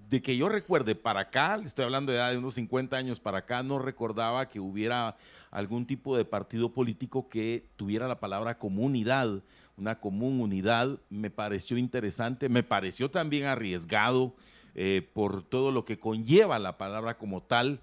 de 0.08 0.22
que 0.22 0.36
yo 0.36 0.48
recuerde 0.48 0.94
para 0.94 1.20
acá, 1.20 1.60
estoy 1.64 1.84
hablando 1.84 2.12
de, 2.12 2.18
de 2.18 2.38
unos 2.38 2.54
50 2.54 2.96
años 2.96 3.18
para 3.18 3.38
acá, 3.38 3.64
no 3.64 3.80
recordaba 3.80 4.48
que 4.48 4.60
hubiera 4.60 5.16
algún 5.50 5.86
tipo 5.86 6.16
de 6.16 6.24
partido 6.24 6.72
político 6.72 7.28
que 7.28 7.66
tuviera 7.74 8.06
la 8.06 8.20
palabra 8.20 8.58
comunidad, 8.58 9.42
una 9.76 9.98
común 9.98 10.40
unidad. 10.40 11.00
Me 11.10 11.30
pareció 11.30 11.76
interesante, 11.76 12.48
me 12.48 12.62
pareció 12.62 13.10
también 13.10 13.46
arriesgado 13.46 14.36
eh, 14.78 15.08
por 15.14 15.42
todo 15.42 15.72
lo 15.72 15.86
que 15.86 15.98
conlleva 15.98 16.58
la 16.58 16.76
palabra 16.76 17.16
como 17.16 17.42
tal. 17.42 17.80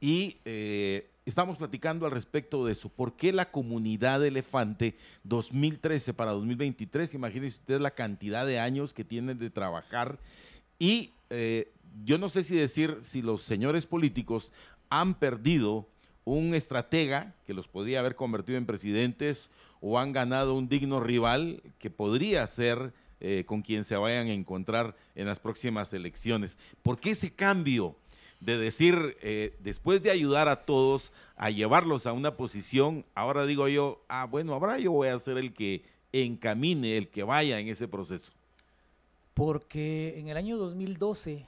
Y 0.00 0.38
eh, 0.44 1.10
estamos 1.24 1.58
platicando 1.58 2.06
al 2.06 2.12
respecto 2.12 2.64
de 2.64 2.72
eso. 2.72 2.88
¿Por 2.88 3.16
qué 3.16 3.32
la 3.32 3.50
comunidad 3.50 4.24
elefante 4.24 4.96
2013 5.24 6.14
para 6.14 6.30
2023? 6.30 7.14
Imagínense 7.14 7.58
ustedes 7.58 7.80
la 7.80 7.90
cantidad 7.90 8.46
de 8.46 8.60
años 8.60 8.94
que 8.94 9.04
tienen 9.04 9.40
de 9.40 9.50
trabajar. 9.50 10.20
Y 10.78 11.14
eh, 11.30 11.72
yo 12.04 12.16
no 12.16 12.28
sé 12.28 12.44
si 12.44 12.54
decir 12.54 13.00
si 13.02 13.22
los 13.22 13.42
señores 13.42 13.86
políticos 13.86 14.52
han 14.88 15.18
perdido 15.18 15.88
un 16.24 16.54
estratega 16.54 17.34
que 17.44 17.54
los 17.54 17.66
podría 17.66 17.98
haber 17.98 18.14
convertido 18.14 18.56
en 18.56 18.66
presidentes 18.66 19.50
o 19.80 19.98
han 19.98 20.12
ganado 20.12 20.54
un 20.54 20.68
digno 20.68 21.00
rival 21.00 21.60
que 21.80 21.90
podría 21.90 22.46
ser 22.46 22.92
eh, 23.20 23.44
con 23.46 23.62
quien 23.62 23.84
se 23.84 23.96
vayan 23.96 24.26
a 24.26 24.32
encontrar 24.32 24.94
en 25.14 25.26
las 25.26 25.40
próximas 25.40 25.92
elecciones. 25.92 26.58
¿Por 26.82 26.98
qué 26.98 27.10
ese 27.10 27.34
cambio 27.34 27.96
de 28.40 28.58
decir, 28.58 29.16
eh, 29.22 29.56
después 29.60 30.02
de 30.02 30.10
ayudar 30.10 30.48
a 30.48 30.64
todos 30.64 31.12
a 31.36 31.50
llevarlos 31.50 32.06
a 32.06 32.12
una 32.12 32.36
posición, 32.36 33.04
ahora 33.14 33.46
digo 33.46 33.68
yo, 33.68 34.04
ah, 34.08 34.26
bueno, 34.26 34.54
ahora 34.54 34.78
yo 34.78 34.92
voy 34.92 35.08
a 35.08 35.18
ser 35.18 35.38
el 35.38 35.54
que 35.54 35.84
encamine, 36.12 36.96
el 36.96 37.08
que 37.08 37.22
vaya 37.22 37.58
en 37.58 37.68
ese 37.68 37.88
proceso? 37.88 38.32
Porque 39.34 40.18
en 40.18 40.28
el 40.28 40.36
año 40.36 40.56
2012, 40.56 41.46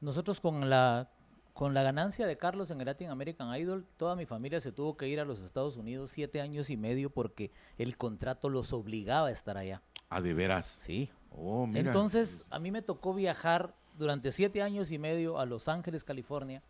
nosotros 0.00 0.40
con 0.40 0.68
la, 0.68 1.10
con 1.54 1.74
la 1.74 1.82
ganancia 1.82 2.26
de 2.26 2.36
Carlos 2.36 2.70
en 2.70 2.80
el 2.80 2.86
Latin 2.86 3.10
American 3.10 3.54
Idol, 3.54 3.86
toda 3.96 4.16
mi 4.16 4.26
familia 4.26 4.60
se 4.60 4.72
tuvo 4.72 4.96
que 4.96 5.08
ir 5.08 5.20
a 5.20 5.24
los 5.24 5.40
Estados 5.40 5.76
Unidos 5.76 6.10
siete 6.10 6.40
años 6.40 6.70
y 6.70 6.76
medio 6.76 7.10
porque 7.10 7.50
el 7.78 7.96
contrato 7.96 8.48
los 8.48 8.72
obligaba 8.72 9.28
a 9.28 9.32
estar 9.32 9.56
allá. 9.56 9.82
Ah, 10.08 10.20
de 10.20 10.34
veras. 10.34 10.78
Sí. 10.80 11.10
Oh, 11.30 11.66
mira. 11.66 11.80
Entonces, 11.80 12.44
a 12.50 12.58
mí 12.58 12.70
me 12.70 12.82
tocó 12.82 13.14
viajar 13.14 13.74
durante 13.98 14.32
siete 14.32 14.62
años 14.62 14.90
y 14.90 14.98
medio 14.98 15.38
a 15.38 15.46
Los 15.46 15.68
Ángeles, 15.68 16.04
California, 16.04 16.62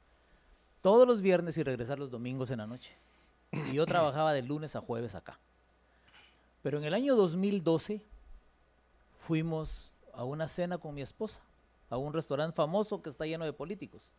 todos 0.80 1.06
los 1.06 1.22
viernes 1.22 1.56
y 1.58 1.62
regresar 1.62 1.98
los 1.98 2.10
domingos 2.10 2.50
en 2.50 2.58
la 2.58 2.66
noche. 2.66 2.96
Y 3.52 3.74
yo 3.74 3.86
trabajaba 3.86 4.32
de 4.32 4.42
lunes 4.42 4.76
a 4.76 4.80
jueves 4.80 5.14
acá. 5.14 5.38
Pero 6.62 6.78
en 6.78 6.84
el 6.84 6.94
año 6.94 7.16
2012 7.16 8.02
fuimos 9.20 9.92
a 10.12 10.24
una 10.24 10.48
cena 10.48 10.78
con 10.78 10.94
mi 10.94 11.02
esposa, 11.02 11.42
a 11.88 11.96
un 11.96 12.12
restaurante 12.12 12.54
famoso 12.54 13.00
que 13.00 13.10
está 13.10 13.24
lleno 13.24 13.44
de 13.44 13.52
políticos. 13.52 14.12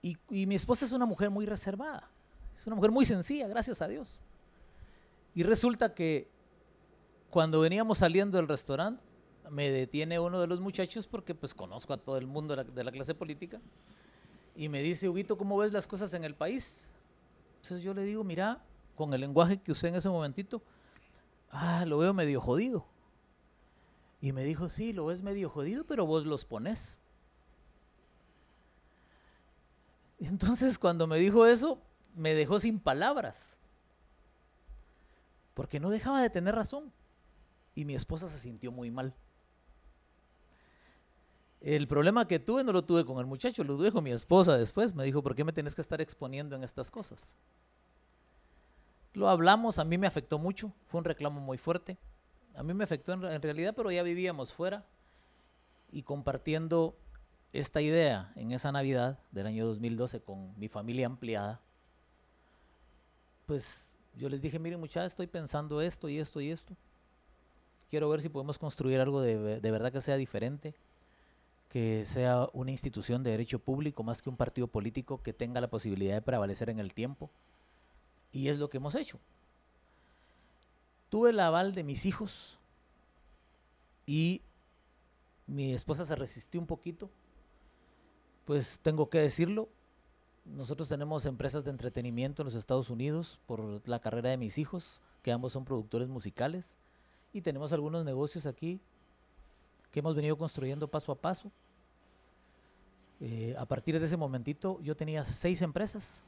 Y, 0.00 0.16
y 0.30 0.46
mi 0.46 0.54
esposa 0.54 0.86
es 0.86 0.92
una 0.92 1.06
mujer 1.06 1.30
muy 1.30 1.44
reservada, 1.44 2.08
es 2.54 2.66
una 2.66 2.76
mujer 2.76 2.92
muy 2.92 3.04
sencilla, 3.04 3.48
gracias 3.48 3.82
a 3.82 3.88
Dios. 3.88 4.22
Y 5.34 5.42
resulta 5.42 5.92
que 5.94 6.28
cuando 7.30 7.60
veníamos 7.60 7.98
saliendo 7.98 8.38
del 8.38 8.48
restaurante, 8.48 9.02
me 9.50 9.70
detiene 9.70 10.18
uno 10.18 10.40
de 10.40 10.46
los 10.46 10.60
muchachos 10.60 11.06
porque 11.06 11.34
pues 11.34 11.54
conozco 11.54 11.92
a 11.92 11.96
todo 11.96 12.16
el 12.18 12.26
mundo 12.26 12.56
de 12.56 12.84
la, 12.84 12.90
clase 12.90 13.14
política 13.14 13.60
y 14.54 14.68
me 14.68 14.82
dice, 14.82 15.08
Huguito, 15.08 15.38
¿cómo 15.38 15.56
ves 15.56 15.72
las 15.72 15.86
cosas 15.86 16.12
en 16.14 16.24
el 16.24 16.34
país? 16.34 16.88
Entonces 17.56 17.82
yo 17.82 17.94
le 17.94 18.02
digo, 18.02 18.24
mira, 18.24 18.62
con 18.96 19.12
el 19.14 19.20
lenguaje 19.20 19.60
que 19.60 19.72
usé 19.72 19.88
en 19.88 19.96
ese 19.96 20.08
momentito, 20.08 20.62
ah, 21.50 21.84
lo 21.86 21.98
veo 21.98 22.12
medio 22.12 22.40
jodido. 22.40 22.86
Y 24.20 24.32
me 24.32 24.44
dijo, 24.44 24.68
sí, 24.68 24.92
lo 24.92 25.06
ves 25.06 25.22
medio 25.22 25.48
jodido, 25.48 25.84
pero 25.84 26.04
vos 26.06 26.26
los 26.26 26.44
pones. 26.44 27.00
Entonces 30.18 30.78
cuando 30.78 31.06
me 31.06 31.18
dijo 31.18 31.46
eso, 31.46 31.80
me 32.14 32.34
dejó 32.34 32.58
sin 32.58 32.80
palabras. 32.80 33.58
Porque 35.54 35.80
no 35.80 35.90
dejaba 35.90 36.22
de 36.22 36.30
tener 36.30 36.54
razón. 36.54 36.92
Y 37.78 37.84
mi 37.84 37.94
esposa 37.94 38.28
se 38.28 38.40
sintió 38.40 38.72
muy 38.72 38.90
mal. 38.90 39.14
El 41.60 41.86
problema 41.86 42.26
que 42.26 42.40
tuve 42.40 42.64
no 42.64 42.72
lo 42.72 42.82
tuve 42.82 43.04
con 43.04 43.20
el 43.20 43.26
muchacho, 43.26 43.62
lo 43.62 43.76
tuve 43.76 43.92
con 43.92 44.02
mi 44.02 44.10
esposa 44.10 44.56
después. 44.56 44.96
Me 44.96 45.04
dijo, 45.04 45.22
¿por 45.22 45.36
qué 45.36 45.44
me 45.44 45.52
tienes 45.52 45.76
que 45.76 45.80
estar 45.80 46.00
exponiendo 46.00 46.56
en 46.56 46.64
estas 46.64 46.90
cosas? 46.90 47.36
Lo 49.14 49.28
hablamos, 49.28 49.78
a 49.78 49.84
mí 49.84 49.96
me 49.96 50.08
afectó 50.08 50.40
mucho, 50.40 50.72
fue 50.88 50.98
un 50.98 51.04
reclamo 51.04 51.40
muy 51.40 51.56
fuerte. 51.56 51.96
A 52.56 52.64
mí 52.64 52.74
me 52.74 52.82
afectó 52.82 53.12
en, 53.12 53.24
en 53.24 53.42
realidad, 53.42 53.74
pero 53.76 53.92
ya 53.92 54.02
vivíamos 54.02 54.52
fuera 54.52 54.84
y 55.92 56.02
compartiendo 56.02 56.96
esta 57.52 57.80
idea 57.80 58.32
en 58.34 58.50
esa 58.50 58.72
Navidad 58.72 59.20
del 59.30 59.46
año 59.46 59.64
2012 59.66 60.20
con 60.20 60.52
mi 60.58 60.66
familia 60.66 61.06
ampliada, 61.06 61.60
pues 63.46 63.94
yo 64.16 64.28
les 64.28 64.42
dije, 64.42 64.58
miren 64.58 64.80
muchachos, 64.80 65.12
estoy 65.12 65.28
pensando 65.28 65.80
esto 65.80 66.08
y 66.08 66.18
esto 66.18 66.40
y 66.40 66.50
esto. 66.50 66.74
Quiero 67.90 68.08
ver 68.08 68.20
si 68.20 68.28
podemos 68.28 68.58
construir 68.58 69.00
algo 69.00 69.20
de, 69.20 69.60
de 69.60 69.70
verdad 69.70 69.92
que 69.92 70.00
sea 70.00 70.16
diferente 70.16 70.74
que 71.68 72.06
sea 72.06 72.48
una 72.52 72.70
institución 72.70 73.22
de 73.22 73.30
derecho 73.30 73.58
público 73.58 74.02
más 74.02 74.22
que 74.22 74.30
un 74.30 74.36
partido 74.36 74.68
político 74.68 75.22
que 75.22 75.32
tenga 75.32 75.60
la 75.60 75.68
posibilidad 75.68 76.14
de 76.14 76.22
prevalecer 76.22 76.70
en 76.70 76.78
el 76.78 76.94
tiempo. 76.94 77.30
Y 78.32 78.48
es 78.48 78.58
lo 78.58 78.68
que 78.68 78.78
hemos 78.78 78.94
hecho. 78.94 79.18
Tuve 81.10 81.30
el 81.30 81.40
aval 81.40 81.72
de 81.72 81.84
mis 81.84 82.06
hijos 82.06 82.58
y 84.06 84.42
mi 85.46 85.74
esposa 85.74 86.04
se 86.04 86.16
resistió 86.16 86.60
un 86.60 86.66
poquito. 86.66 87.10
Pues 88.46 88.80
tengo 88.82 89.10
que 89.10 89.18
decirlo, 89.18 89.68
nosotros 90.46 90.88
tenemos 90.88 91.26
empresas 91.26 91.64
de 91.64 91.70
entretenimiento 91.70 92.40
en 92.40 92.46
los 92.46 92.54
Estados 92.54 92.88
Unidos 92.88 93.40
por 93.46 93.86
la 93.86 94.00
carrera 94.00 94.30
de 94.30 94.38
mis 94.38 94.56
hijos, 94.56 95.02
que 95.22 95.32
ambos 95.32 95.52
son 95.52 95.66
productores 95.66 96.08
musicales, 96.08 96.78
y 97.32 97.40
tenemos 97.40 97.72
algunos 97.72 98.04
negocios 98.04 98.46
aquí 98.46 98.80
que 99.90 100.00
hemos 100.00 100.14
venido 100.14 100.36
construyendo 100.36 100.88
paso 100.88 101.12
a 101.12 101.14
paso. 101.14 101.50
Eh, 103.20 103.54
a 103.58 103.66
partir 103.66 103.98
de 103.98 104.06
ese 104.06 104.16
momentito 104.16 104.80
yo 104.82 104.96
tenía 104.96 105.24
seis 105.24 105.62
empresas. 105.62 106.24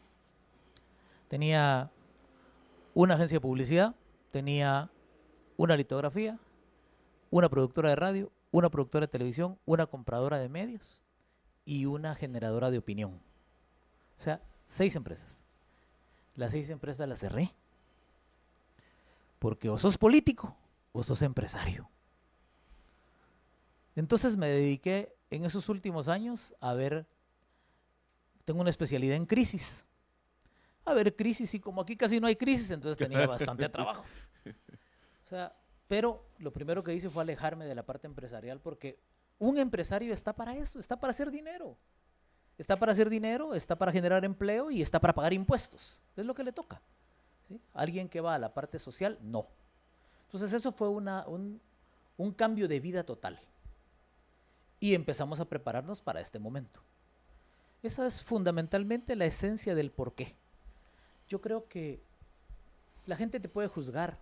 Tenía 1.29 1.91
una 2.95 3.15
agencia 3.15 3.37
de 3.37 3.41
publicidad, 3.41 3.95
tenía 4.33 4.91
una 5.57 5.77
litografía, 5.77 6.39
una 7.31 7.49
productora 7.49 7.91
de 7.91 7.97
radio, 7.97 8.33
una 8.51 8.69
productora 8.69 9.07
de 9.07 9.13
televisión, 9.13 9.59
una 9.65 9.87
compradora 9.87 10.39
de 10.39 10.49
medios 10.49 11.03
y 11.65 11.87
una 11.87 12.15
generadora 12.15 12.71
de 12.71 12.79
opinión. 12.79 13.21
O 14.19 14.21
sea, 14.21 14.43
seis 14.67 14.97
empresas. 14.97 15.43
Las 16.35 16.53
seis 16.53 16.71
empresas 16.71 17.09
las 17.09 17.21
cerré. 17.21 17.53
Porque 19.39 19.69
o 19.71 19.79
sos 19.79 19.97
político 19.97 20.57
o 20.93 21.03
sos 21.03 21.23
empresario. 21.23 21.89
Entonces 23.97 24.37
me 24.37 24.49
dediqué 24.49 25.15
en 25.31 25.45
esos 25.45 25.69
últimos 25.69 26.09
años 26.09 26.55
a 26.61 26.75
ver, 26.75 27.07
tengo 28.45 28.61
una 28.61 28.71
especialidad 28.71 29.17
en 29.17 29.27
crisis. 29.27 29.87
A 30.85 30.95
ver 30.95 31.15
crisis 31.15 31.55
y 31.55 31.61
como 31.61 31.83
aquí 31.83 31.97
casi 31.97 32.21
no 32.21 32.27
hay 32.27 32.37
crisis, 32.37 32.71
entonces 32.71 32.97
tenía 32.97 33.27
bastante 33.27 33.69
trabajo. 33.69 34.05
O 34.47 35.29
sea, 35.29 35.55
pero 35.87 36.25
lo 36.39 36.53
primero 36.53 36.83
que 36.83 36.95
hice 36.95 37.11
fue 37.11 37.23
alejarme 37.23 37.65
de 37.67 37.75
la 37.75 37.85
parte 37.85 38.07
empresarial 38.07 38.61
porque 38.61 38.99
un 39.39 39.59
empresario 39.59 40.13
está 40.13 40.35
para 40.35 40.57
eso, 40.57 40.79
está 40.79 40.99
para 40.99 41.11
hacer 41.11 41.31
dinero. 41.31 41.77
Está 42.59 42.77
para 42.77 42.93
hacer 42.93 43.09
dinero, 43.09 43.55
está 43.55 43.77
para 43.77 43.91
generar 43.91 44.23
empleo 44.23 44.71
y 44.71 44.83
está 44.83 45.01
para 45.01 45.15
pagar 45.15 45.33
impuestos. 45.33 46.03
Es 46.15 46.27
lo 46.27 46.35
que 46.35 46.45
le 46.45 46.53
toca. 46.53 46.83
¿sí? 47.49 47.59
Alguien 47.73 48.07
que 48.07 48.21
va 48.21 48.35
a 48.35 48.39
la 48.39 48.53
parte 48.53 48.79
social, 48.79 49.19
no. 49.23 49.47
Entonces 50.31 50.53
eso 50.53 50.71
fue 50.71 50.89
una, 50.89 51.27
un, 51.27 51.61
un 52.17 52.33
cambio 52.33 52.69
de 52.69 52.79
vida 52.79 53.03
total 53.03 53.41
y 54.79 54.95
empezamos 54.95 55.41
a 55.41 55.45
prepararnos 55.47 56.01
para 56.01 56.21
este 56.21 56.39
momento. 56.39 56.81
Esa 57.83 58.07
es 58.07 58.23
fundamentalmente 58.23 59.17
la 59.17 59.25
esencia 59.25 59.75
del 59.75 59.91
por 59.91 60.15
qué. 60.15 60.37
Yo 61.27 61.41
creo 61.41 61.67
que 61.67 62.01
la 63.07 63.17
gente 63.17 63.41
te 63.41 63.49
puede 63.49 63.67
juzgar 63.67 64.19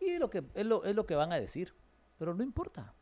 y 0.00 0.16
lo 0.16 0.30
que, 0.30 0.42
es, 0.54 0.64
lo, 0.64 0.82
es 0.84 0.96
lo 0.96 1.04
que 1.04 1.16
van 1.16 1.34
a 1.34 1.38
decir, 1.38 1.74
pero 2.18 2.32
no 2.32 2.42
importa. 2.42 2.94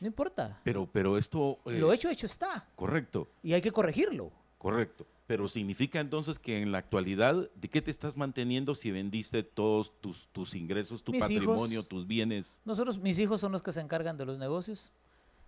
No 0.00 0.06
importa. 0.06 0.58
Pero, 0.64 0.88
pero 0.90 1.18
esto... 1.18 1.58
eh, 1.66 1.78
lo 1.78 1.92
hecho, 1.92 2.08
hecho 2.08 2.24
está. 2.24 2.66
Correcto. 2.76 3.28
Y 3.42 3.52
hay 3.52 3.60
que 3.60 3.70
corregirlo. 3.72 4.32
Correcto. 4.56 5.06
Pero 5.26 5.48
significa 5.48 6.00
entonces 6.00 6.38
que 6.38 6.60
en 6.60 6.72
la 6.72 6.78
actualidad, 6.78 7.48
¿de 7.54 7.68
qué 7.68 7.80
te 7.80 7.90
estás 7.90 8.16
manteniendo 8.16 8.74
si 8.74 8.90
vendiste 8.90 9.42
todos 9.42 9.92
tus, 10.00 10.26
tus 10.28 10.54
ingresos, 10.54 11.02
tu 11.04 11.12
Mis 11.12 11.20
patrimonio, 11.20 11.80
hijos. 11.80 11.88
tus 11.88 12.06
bienes? 12.06 12.60
Nosotros, 12.64 12.98
mis 12.98 13.18
hijos 13.18 13.40
son 13.40 13.52
los 13.52 13.62
que 13.62 13.72
se 13.72 13.80
encargan 13.80 14.16
de 14.16 14.26
los 14.26 14.38
negocios. 14.38 14.90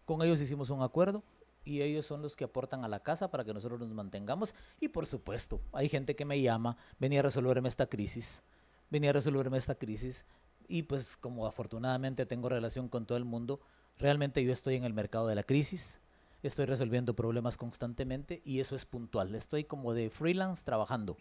Con 0.05 0.23
ellos 0.23 0.41
hicimos 0.41 0.71
un 0.71 0.83
acuerdo 0.83 1.25
y 1.65 1.83
ellos 1.83 2.07
son 2.07 2.23
los 2.23 2.37
que 2.37 2.45
aportan 2.45 2.85
a 2.85 2.89
la 2.89 3.01
casa 3.01 3.31
para 3.31 3.45
que 3.45 3.55
nosotros 3.55 3.81
nos 3.81 3.91
mantengamos. 3.91 4.55
Y 4.81 4.89
por 4.89 5.07
supuesto, 5.07 5.61
hay 5.73 5.89
gente 5.89 6.15
que 6.15 6.25
me 6.25 6.41
llama, 6.41 6.77
venía 6.99 7.21
a 7.21 7.23
resolverme 7.25 7.69
esta 7.69 7.87
crisis, 7.87 8.43
venía 8.91 9.11
a 9.11 9.15
resolverme 9.15 9.59
esta 9.59 9.75
crisis. 9.75 10.27
Y 10.69 10.85
pues 10.85 11.17
como 11.17 11.47
afortunadamente 11.47 12.27
tengo 12.27 12.49
relación 12.49 12.89
con 12.89 13.07
todo 13.07 13.19
el 13.19 13.25
mundo, 13.25 13.61
realmente 13.99 14.45
yo 14.45 14.53
estoy 14.53 14.77
en 14.77 14.85
el 14.85 14.95
mercado 14.95 15.27
de 15.27 15.35
la 15.35 15.43
crisis, 15.43 16.01
estoy 16.49 16.66
resolviendo 16.66 17.15
problemas 17.15 17.57
constantemente 17.57 18.43
y 18.45 18.61
eso 18.61 18.77
es 18.77 18.85
puntual. 18.85 19.35
Estoy 19.35 19.65
como 19.65 19.93
de 19.95 20.11
freelance 20.11 20.65
trabajando. 20.65 21.16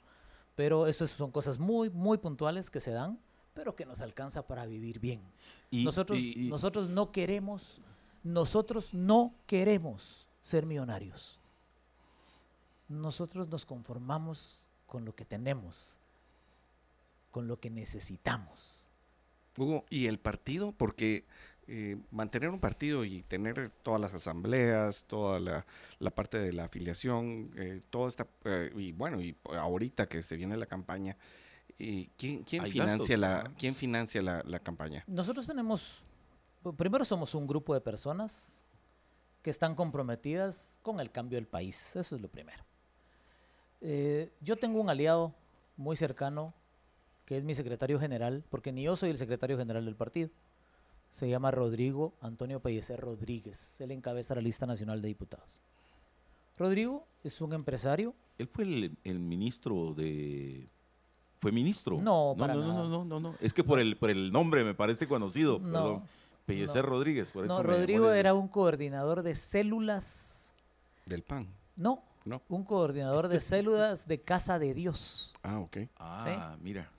Pero 0.56 0.88
eso 0.88 1.04
es- 1.06 1.12
son 1.12 1.32
cosas 1.32 1.58
muy, 1.60 1.90
muy 1.90 2.18
puntuales 2.20 2.70
que 2.70 2.80
se 2.80 2.92
dan, 2.92 3.20
pero 3.54 3.76
que 3.76 3.86
nos 3.86 4.02
alcanza 4.02 4.46
para 4.46 4.66
vivir 4.66 5.00
bien. 5.00 5.22
Y- 5.72 5.84
nosotros, 5.84 6.20
y- 6.20 6.48
y- 6.48 6.50
nosotros 6.50 6.90
no 6.90 7.12
queremos 7.12 7.82
nosotros 8.24 8.94
no 8.94 9.34
queremos 9.48 10.28
ser 10.42 10.66
millonarios. 10.66 11.38
Nosotros 12.88 13.50
nos 13.50 13.66
conformamos 13.66 14.68
con 14.88 15.04
lo 15.06 15.14
que 15.16 15.26
tenemos, 15.26 16.00
con 17.32 17.48
lo 17.48 17.60
que 17.60 17.70
necesitamos. 17.70 18.92
Hugo, 19.58 19.86
¿y 19.90 20.08
el 20.08 20.20
partido? 20.20 20.72
Porque 20.72 21.26
eh, 21.68 21.98
mantener 22.12 22.50
un 22.50 22.60
partido 22.60 23.06
y 23.06 23.22
tener 23.24 23.72
todas 23.84 24.00
las 24.00 24.14
asambleas, 24.14 25.06
toda 25.06 25.40
la, 25.40 25.66
la 26.00 26.12
parte 26.12 26.38
de 26.38 26.54
la 26.54 26.66
afiliación, 26.66 27.52
eh, 27.56 27.82
toda 27.90 28.10
esta, 28.10 28.28
eh, 28.46 28.72
y 28.76 28.92
bueno, 28.92 29.22
y 29.22 29.36
ahorita 29.46 30.08
que 30.08 30.22
se 30.22 30.36
viene 30.36 30.58
la 30.58 30.66
campaña, 30.66 31.18
eh, 31.80 32.10
¿quién, 32.18 32.44
quién 32.44 32.64
Hay 32.64 32.72
financia, 32.72 32.98
gastos, 32.98 33.20
la, 33.20 33.44
¿no? 33.44 33.56
¿quién 33.58 33.76
financia 33.76 34.22
la, 34.22 34.44
la 34.46 34.60
campaña? 34.60 35.04
Nosotros 35.08 35.48
tenemos, 35.48 36.04
primero 36.78 37.06
somos 37.06 37.34
un 37.36 37.48
grupo 37.48 37.74
de 37.74 37.82
personas 37.82 38.64
que 39.42 39.50
están 39.50 39.76
comprometidas 39.76 40.80
con 40.82 41.00
el 41.00 41.12
cambio 41.12 41.38
del 41.38 41.48
país, 41.48 41.96
eso 41.96 42.16
es 42.16 42.22
lo 42.22 42.30
primero. 42.30 42.64
Eh, 43.82 44.32
yo 44.40 44.56
tengo 44.56 44.80
un 44.80 44.90
aliado 44.90 45.36
muy 45.76 45.98
cercano, 45.98 46.54
que 47.26 47.38
es 47.38 47.44
mi 47.44 47.54
secretario 47.54 48.00
general, 48.00 48.44
porque 48.50 48.72
ni 48.72 48.84
yo 48.84 48.96
soy 48.96 49.10
el 49.10 49.18
secretario 49.18 49.58
general 49.58 49.84
del 49.86 49.96
partido. 49.96 50.30
Se 51.14 51.30
llama 51.30 51.52
Rodrigo 51.52 52.12
Antonio 52.22 52.60
Pellecer 52.60 53.00
Rodríguez, 53.00 53.80
él 53.82 53.92
encabeza 53.92 54.34
la 54.34 54.42
lista 54.42 54.66
nacional 54.66 55.00
de 55.00 55.10
diputados. 55.10 55.62
Rodrigo 56.58 57.06
es 57.24 57.40
un 57.40 57.54
empresario, 57.54 58.16
Él 58.40 58.48
fue 58.48 58.64
el, 58.64 58.98
el 59.04 59.20
ministro 59.20 59.94
de... 59.94 60.68
¿Fue 61.40 61.52
ministro? 61.52 61.98
No, 61.98 62.34
no, 62.34 62.36
para 62.36 62.56
no, 62.56 62.62
no, 62.62 62.68
nada. 62.74 62.88
no, 62.90 63.06
no, 63.06 63.20
no. 63.20 63.36
Es 63.42 63.54
que 63.54 63.64
por 63.64 63.80
el, 63.80 63.96
por 63.96 64.10
el 64.10 64.32
nombre 64.32 64.64
me 64.64 64.74
parece 64.74 65.08
conocido. 65.08 65.60
No, 65.60 65.72
perdón. 65.72 66.04
Pellecer 66.48 66.84
no. 66.86 66.90
Rodríguez, 66.90 67.30
por 67.30 67.46
eso 67.46 67.58
no, 67.58 67.62
Rodrigo 67.64 68.12
era 68.12 68.34
un 68.34 68.48
coordinador 68.48 69.22
de 69.22 69.36
células, 69.36 70.52
Del 71.06 71.22
PAN. 71.22 71.48
no, 71.76 72.02
No. 72.26 72.42
un 72.50 72.64
coordinador 72.64 73.28
de 73.28 73.40
células 73.40 74.08
de 74.08 74.20
Casa 74.20 74.58
de 74.58 74.74
Dios. 74.74 75.36
Ah, 75.44 75.60
ok. 75.60 75.78
Ah, 75.98 76.58
mira. 76.60 76.90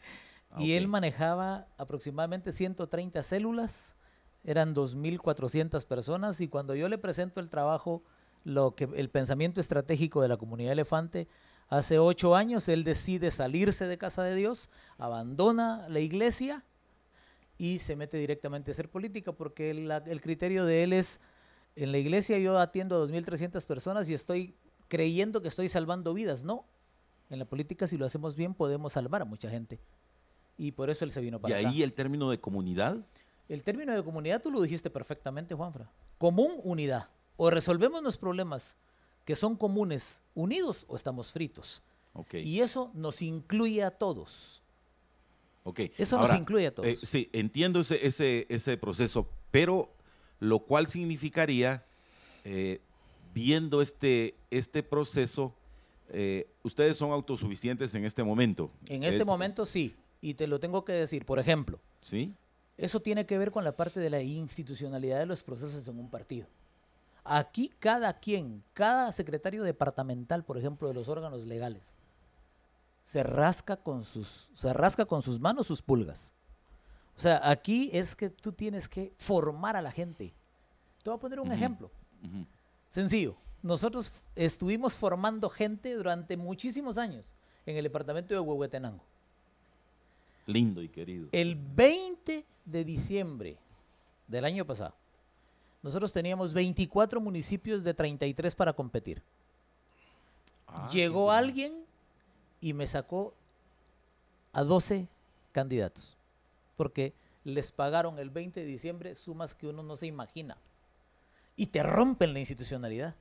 Ah, 0.52 0.62
y 0.62 0.74
él 0.74 0.86
manejaba 0.86 1.66
aproximadamente 1.78 2.52
130 2.52 3.22
células, 3.24 3.96
eran 4.44 4.74
2.400 4.74 5.86
personas 5.86 6.40
y 6.40 6.48
cuando 6.48 6.74
yo 6.74 6.88
le 6.88 6.98
presento 6.98 7.40
el 7.40 7.48
trabajo, 7.48 8.02
lo 8.44 8.74
que, 8.74 8.88
el 8.94 9.08
pensamiento 9.08 9.60
estratégico 9.60 10.20
de 10.22 10.28
la 10.28 10.36
comunidad 10.36 10.72
elefante, 10.72 11.28
hace 11.68 11.98
ocho 11.98 12.36
años 12.36 12.68
él 12.68 12.84
decide 12.84 13.30
salirse 13.30 13.86
de 13.86 13.98
Casa 13.98 14.22
de 14.22 14.34
Dios, 14.34 14.68
abandona 14.98 15.88
la 15.88 16.00
iglesia 16.00 16.62
y 17.56 17.78
se 17.78 17.96
mete 17.96 18.18
directamente 18.18 18.70
a 18.70 18.72
hacer 18.72 18.90
política 18.90 19.32
porque 19.32 19.70
el, 19.70 19.90
el 19.90 20.20
criterio 20.20 20.64
de 20.64 20.82
él 20.82 20.92
es, 20.92 21.20
en 21.74 21.90
la 21.90 21.98
iglesia 21.98 22.38
yo 22.38 22.58
atiendo 22.58 23.02
a 23.02 23.06
2.300 23.06 23.66
personas 23.66 24.08
y 24.08 24.14
estoy 24.14 24.54
creyendo 24.88 25.40
que 25.40 25.48
estoy 25.48 25.68
salvando 25.68 26.12
vidas, 26.12 26.44
no. 26.44 26.66
En 27.30 27.38
la 27.38 27.46
política 27.46 27.86
si 27.86 27.96
lo 27.96 28.04
hacemos 28.04 28.36
bien 28.36 28.52
podemos 28.54 28.92
salvar 28.92 29.22
a 29.22 29.24
mucha 29.24 29.48
gente. 29.48 29.80
Y 30.56 30.72
por 30.72 30.90
eso 30.90 31.04
él 31.04 31.10
se 31.10 31.20
vino 31.20 31.38
Y 31.38 31.40
para 31.40 31.58
acá. 31.58 31.68
ahí 31.68 31.82
el 31.82 31.94
término 31.94 32.30
de 32.30 32.38
comunidad. 32.38 32.98
El 33.48 33.62
término 33.62 33.92
de 33.92 34.02
comunidad 34.02 34.40
tú 34.42 34.50
lo 34.50 34.60
dijiste 34.62 34.90
perfectamente, 34.90 35.54
Juanfra. 35.54 35.90
Común, 36.18 36.60
unidad. 36.62 37.08
O 37.36 37.50
resolvemos 37.50 38.02
los 38.02 38.16
problemas 38.16 38.76
que 39.24 39.36
son 39.36 39.56
comunes 39.56 40.22
unidos 40.34 40.84
o 40.88 40.96
estamos 40.96 41.32
fritos. 41.32 41.82
Ok. 42.14 42.34
Y 42.34 42.60
eso 42.60 42.90
nos 42.94 43.20
incluye 43.22 43.82
a 43.82 43.90
todos. 43.90 44.62
ok. 45.64 45.80
Eso 45.98 46.18
nos 46.18 46.32
incluye 46.38 46.68
a 46.68 46.74
todos. 46.74 46.88
eh, 46.88 46.98
sí, 47.02 47.28
entiendo 47.32 47.80
ese, 47.80 48.06
ese, 48.06 48.46
ese 48.48 48.76
proceso, 48.76 49.28
pero 49.50 49.90
lo 50.40 50.60
cual 50.60 50.86
significaría, 50.88 51.84
eh, 52.44 52.80
viendo 53.34 53.80
este, 53.82 54.34
este 54.50 54.82
proceso, 54.82 55.54
eh, 56.10 56.46
ustedes 56.62 56.96
son 56.96 57.10
autosuficientes 57.10 57.94
en 57.94 58.04
este 58.04 58.22
momento. 58.22 58.70
en 58.86 59.02
este 59.04 59.20
Es- 59.20 59.26
momento 59.26 59.66
sí. 59.66 59.96
Y 60.20 60.34
te 60.34 60.46
lo 60.46 60.58
tengo 60.60 60.84
que 60.84 60.92
decir. 60.92 61.26
Por 61.26 61.38
ejemplo, 61.38 61.78
¿Sí? 62.00 62.32
Eso 62.76 63.00
tiene 63.00 63.26
que 63.26 63.38
ver 63.38 63.50
con 63.50 63.64
la 63.64 63.76
parte 63.76 64.00
de 64.00 64.10
la 64.10 64.20
institucionalidad 64.20 65.18
de 65.18 65.26
los 65.26 65.42
procesos 65.42 65.86
en 65.86 65.98
un 65.98 66.10
partido. 66.10 66.46
Aquí 67.22 67.70
cada 67.78 68.12
quien, 68.18 68.62
cada 68.74 69.12
secretario 69.12 69.62
departamental, 69.62 70.44
por 70.44 70.58
ejemplo, 70.58 70.88
de 70.88 70.94
los 70.94 71.08
órganos 71.08 71.46
legales, 71.46 71.96
se 73.02 73.22
rasca 73.22 73.76
con 73.76 74.04
sus, 74.04 74.50
se 74.54 74.72
rasca 74.72 75.04
con 75.04 75.22
sus 75.22 75.40
manos 75.40 75.66
sus 75.66 75.82
pulgas. 75.82 76.34
O 77.16 77.20
sea, 77.20 77.40
aquí 77.48 77.90
es 77.92 78.16
que 78.16 78.28
tú 78.28 78.52
tienes 78.52 78.88
que 78.88 79.12
formar 79.18 79.76
a 79.76 79.82
la 79.82 79.92
gente. 79.92 80.34
Te 81.02 81.10
voy 81.10 81.16
a 81.16 81.20
poner 81.20 81.40
un 81.40 81.52
ejemplo. 81.52 81.90
Sencillo. 82.88 83.36
Nosotros 83.62 84.12
estuvimos 84.34 84.94
formando 84.94 85.48
gente 85.48 85.94
durante 85.94 86.36
muchísimos 86.36 86.98
años 86.98 87.34
en 87.64 87.76
el 87.76 87.84
departamento 87.84 88.34
de 88.34 88.40
Huehuetenango. 88.40 89.02
Lindo 90.46 90.82
y 90.82 90.88
querido. 90.88 91.28
El 91.32 91.56
20 91.56 92.44
de 92.64 92.84
diciembre 92.84 93.58
del 94.28 94.44
año 94.44 94.64
pasado, 94.64 94.94
nosotros 95.82 96.12
teníamos 96.12 96.54
24 96.54 97.20
municipios 97.20 97.84
de 97.84 97.94
33 97.94 98.54
para 98.54 98.72
competir. 98.72 99.22
Ah, 100.66 100.88
Llegó 100.92 101.30
alguien 101.30 101.84
y 102.60 102.72
me 102.72 102.86
sacó 102.86 103.34
a 104.52 104.64
12 104.64 105.06
candidatos, 105.52 106.16
porque 106.76 107.12
les 107.44 107.72
pagaron 107.72 108.18
el 108.18 108.30
20 108.30 108.60
de 108.60 108.66
diciembre 108.66 109.14
sumas 109.14 109.54
que 109.54 109.66
uno 109.66 109.82
no 109.82 109.96
se 109.96 110.06
imagina. 110.06 110.56
Y 111.56 111.66
te 111.66 111.82
rompen 111.82 112.32
la 112.32 112.40
institucionalidad. 112.40 113.14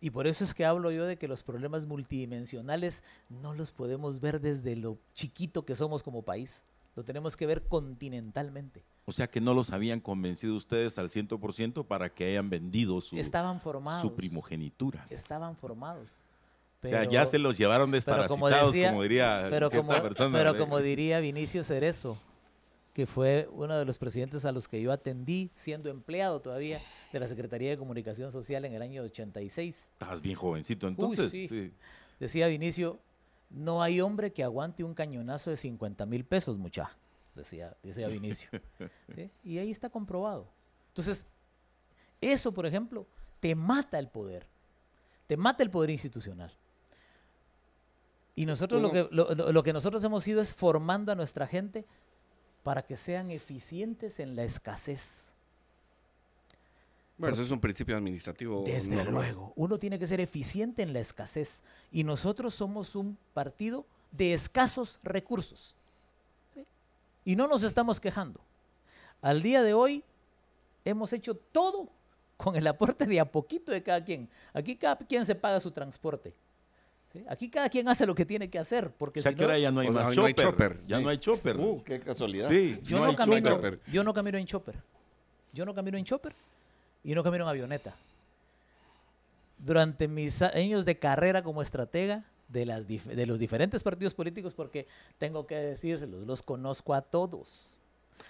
Y 0.00 0.10
por 0.10 0.26
eso 0.26 0.44
es 0.44 0.54
que 0.54 0.64
hablo 0.64 0.90
yo 0.92 1.06
de 1.06 1.16
que 1.16 1.26
los 1.28 1.42
problemas 1.42 1.86
multidimensionales 1.86 3.02
no 3.28 3.52
los 3.54 3.72
podemos 3.72 4.20
ver 4.20 4.40
desde 4.40 4.76
lo 4.76 4.98
chiquito 5.12 5.64
que 5.64 5.74
somos 5.74 6.02
como 6.02 6.22
país. 6.22 6.64
Lo 6.94 7.04
tenemos 7.04 7.36
que 7.36 7.46
ver 7.46 7.62
continentalmente. 7.66 8.84
O 9.06 9.12
sea 9.12 9.26
que 9.28 9.40
no 9.40 9.54
los 9.54 9.72
habían 9.72 10.00
convencido 10.00 10.54
ustedes 10.54 10.98
al 10.98 11.08
100% 11.08 11.86
para 11.86 12.12
que 12.12 12.26
hayan 12.26 12.50
vendido 12.50 13.00
su, 13.00 13.16
Estaban 13.16 13.60
formados. 13.60 14.02
su 14.02 14.14
primogenitura. 14.14 15.06
Estaban 15.10 15.56
formados. 15.56 16.26
o 16.82 16.86
sea, 16.88 17.04
ya 17.10 17.24
se 17.26 17.38
los 17.38 17.56
llevaron 17.58 17.86
como 17.86 17.94
desparasitados, 17.96 18.72
decía- 18.72 18.90
como 18.90 19.02
diría 19.02 19.46
pero 19.50 19.68
cierta 19.70 19.88
como, 19.88 20.02
persona. 20.02 20.38
pero 20.38 20.50
¿eh? 20.54 20.58
como 20.58 20.78
diría 20.80 21.18
Vinicio 21.20 21.64
Cerezo, 21.64 22.20
que 22.98 23.06
fue 23.06 23.48
uno 23.52 23.78
de 23.78 23.84
los 23.84 23.96
presidentes 23.96 24.44
a 24.44 24.50
los 24.50 24.66
que 24.66 24.82
yo 24.82 24.90
atendí, 24.90 25.52
siendo 25.54 25.88
empleado 25.88 26.40
todavía 26.40 26.80
de 27.12 27.20
la 27.20 27.28
Secretaría 27.28 27.70
de 27.70 27.78
Comunicación 27.78 28.32
Social 28.32 28.64
en 28.64 28.74
el 28.74 28.82
año 28.82 29.04
86, 29.04 29.90
Estabas 29.92 30.20
bien 30.20 30.34
jovencito, 30.34 30.88
entonces. 30.88 31.30
sí. 31.30 31.46
sí. 31.46 31.72
decía 32.18 32.48
Vinicio, 32.48 32.98
no 33.50 33.84
hay 33.84 34.00
hombre 34.00 34.32
que 34.32 34.42
aguante 34.42 34.82
un 34.82 34.94
cañonazo 34.94 35.48
de 35.50 35.56
50 35.56 36.06
mil 36.06 36.24
pesos, 36.24 36.56
mucha, 36.58 36.90
decía, 37.36 37.76
decía 37.84 38.08
Vinicio. 38.08 38.50
¿Sí? 39.14 39.30
Y 39.44 39.58
ahí 39.58 39.70
está 39.70 39.90
comprobado. 39.90 40.48
Entonces, 40.88 41.24
eso, 42.20 42.50
por 42.50 42.66
ejemplo, 42.66 43.06
te 43.38 43.54
mata 43.54 44.00
el 44.00 44.08
poder, 44.08 44.44
te 45.28 45.36
mata 45.36 45.62
el 45.62 45.70
poder 45.70 45.90
institucional. 45.90 46.50
Y 48.34 48.44
nosotros 48.44 48.82
lo 48.82 48.90
que, 48.90 49.08
lo 49.12 49.62
que 49.62 49.72
nosotros 49.72 50.02
hemos 50.02 50.26
ido 50.26 50.40
es 50.40 50.52
formando 50.52 51.12
a 51.12 51.14
nuestra 51.14 51.46
gente 51.46 51.86
para 52.62 52.82
que 52.82 52.96
sean 52.96 53.30
eficientes 53.30 54.20
en 54.20 54.36
la 54.36 54.44
escasez. 54.44 55.34
Bueno, 57.16 57.34
eso 57.34 57.42
es 57.42 57.50
un 57.50 57.60
principio 57.60 57.96
administrativo. 57.96 58.62
Desde 58.64 58.94
normal. 58.94 59.14
luego, 59.14 59.52
uno 59.56 59.78
tiene 59.78 59.98
que 59.98 60.06
ser 60.06 60.20
eficiente 60.20 60.82
en 60.82 60.92
la 60.92 61.00
escasez 61.00 61.64
y 61.90 62.04
nosotros 62.04 62.54
somos 62.54 62.94
un 62.94 63.18
partido 63.34 63.84
de 64.12 64.34
escasos 64.34 65.00
recursos. 65.02 65.74
¿sí? 66.54 66.64
Y 67.24 67.34
no 67.34 67.48
nos 67.48 67.64
estamos 67.64 68.00
quejando. 68.00 68.40
Al 69.20 69.42
día 69.42 69.62
de 69.62 69.74
hoy 69.74 70.04
hemos 70.84 71.12
hecho 71.12 71.34
todo 71.34 71.88
con 72.36 72.54
el 72.54 72.66
aporte 72.68 73.04
de 73.04 73.18
a 73.18 73.30
poquito 73.30 73.72
de 73.72 73.82
cada 73.82 74.04
quien. 74.04 74.28
Aquí 74.52 74.76
cada 74.76 74.96
quien 74.96 75.26
se 75.26 75.34
paga 75.34 75.58
su 75.58 75.72
transporte. 75.72 76.32
¿Sí? 77.12 77.24
Aquí 77.28 77.48
cada 77.50 77.68
quien 77.68 77.88
hace 77.88 78.04
lo 78.06 78.14
que 78.14 78.24
tiene 78.26 78.48
que 78.50 78.58
hacer. 78.58 78.90
Porque 78.90 79.20
O 79.20 79.22
sea 79.22 79.32
si 79.32 79.36
que 79.36 79.42
no- 79.42 79.48
ahora 79.48 79.58
ya 79.58 79.70
no 79.70 79.80
hay 79.80 79.88
O 79.88 79.92
sea, 79.92 80.02
más 80.04 80.16
no 80.16 80.24
hay 80.24 80.34
chopper. 80.34 80.72
chopper, 80.72 80.86
Ya 80.86 80.98
sí. 80.98 81.02
no 81.04 81.08
hay 81.10 81.18
chopper. 81.18 81.56
Uh, 81.56 81.82
qué 81.84 82.00
casualidad. 82.00 82.48
sí, 82.48 82.78
yo 82.82 82.98
no, 82.98 83.04
no, 83.04 83.10
hay 83.10 83.16
camino, 83.16 83.48
chopper. 83.48 83.74
chopper. 83.78 83.92
yo 83.92 84.04
no 84.04 84.14
camino 84.14 84.38
en 84.38 84.46
chopper. 84.46 84.74
Yo 85.52 85.64
no 85.64 85.74
camino 85.74 85.96
en 85.98 86.04
chopper 86.04 86.32
y 87.04 87.14
no 87.14 87.22
camino 87.24 87.44
en 87.44 87.50
avioneta. 87.50 87.94
Durante 89.58 90.06
mis 90.06 90.40
años 90.42 90.84
de 90.84 90.98
carrera 90.98 91.42
como 91.42 91.62
estratega 91.62 92.24
de, 92.48 92.64
las 92.64 92.86
dif- 92.88 93.02
de 93.04 93.26
los 93.26 93.38
diferentes 93.38 93.82
partidos 93.82 94.14
políticos, 94.14 94.54
porque 94.54 94.86
tengo 95.18 95.46
que 95.46 95.56
decírselos, 95.56 96.26
los 96.26 96.42
conozco 96.42 96.94
a 96.94 97.02
todos. 97.02 97.76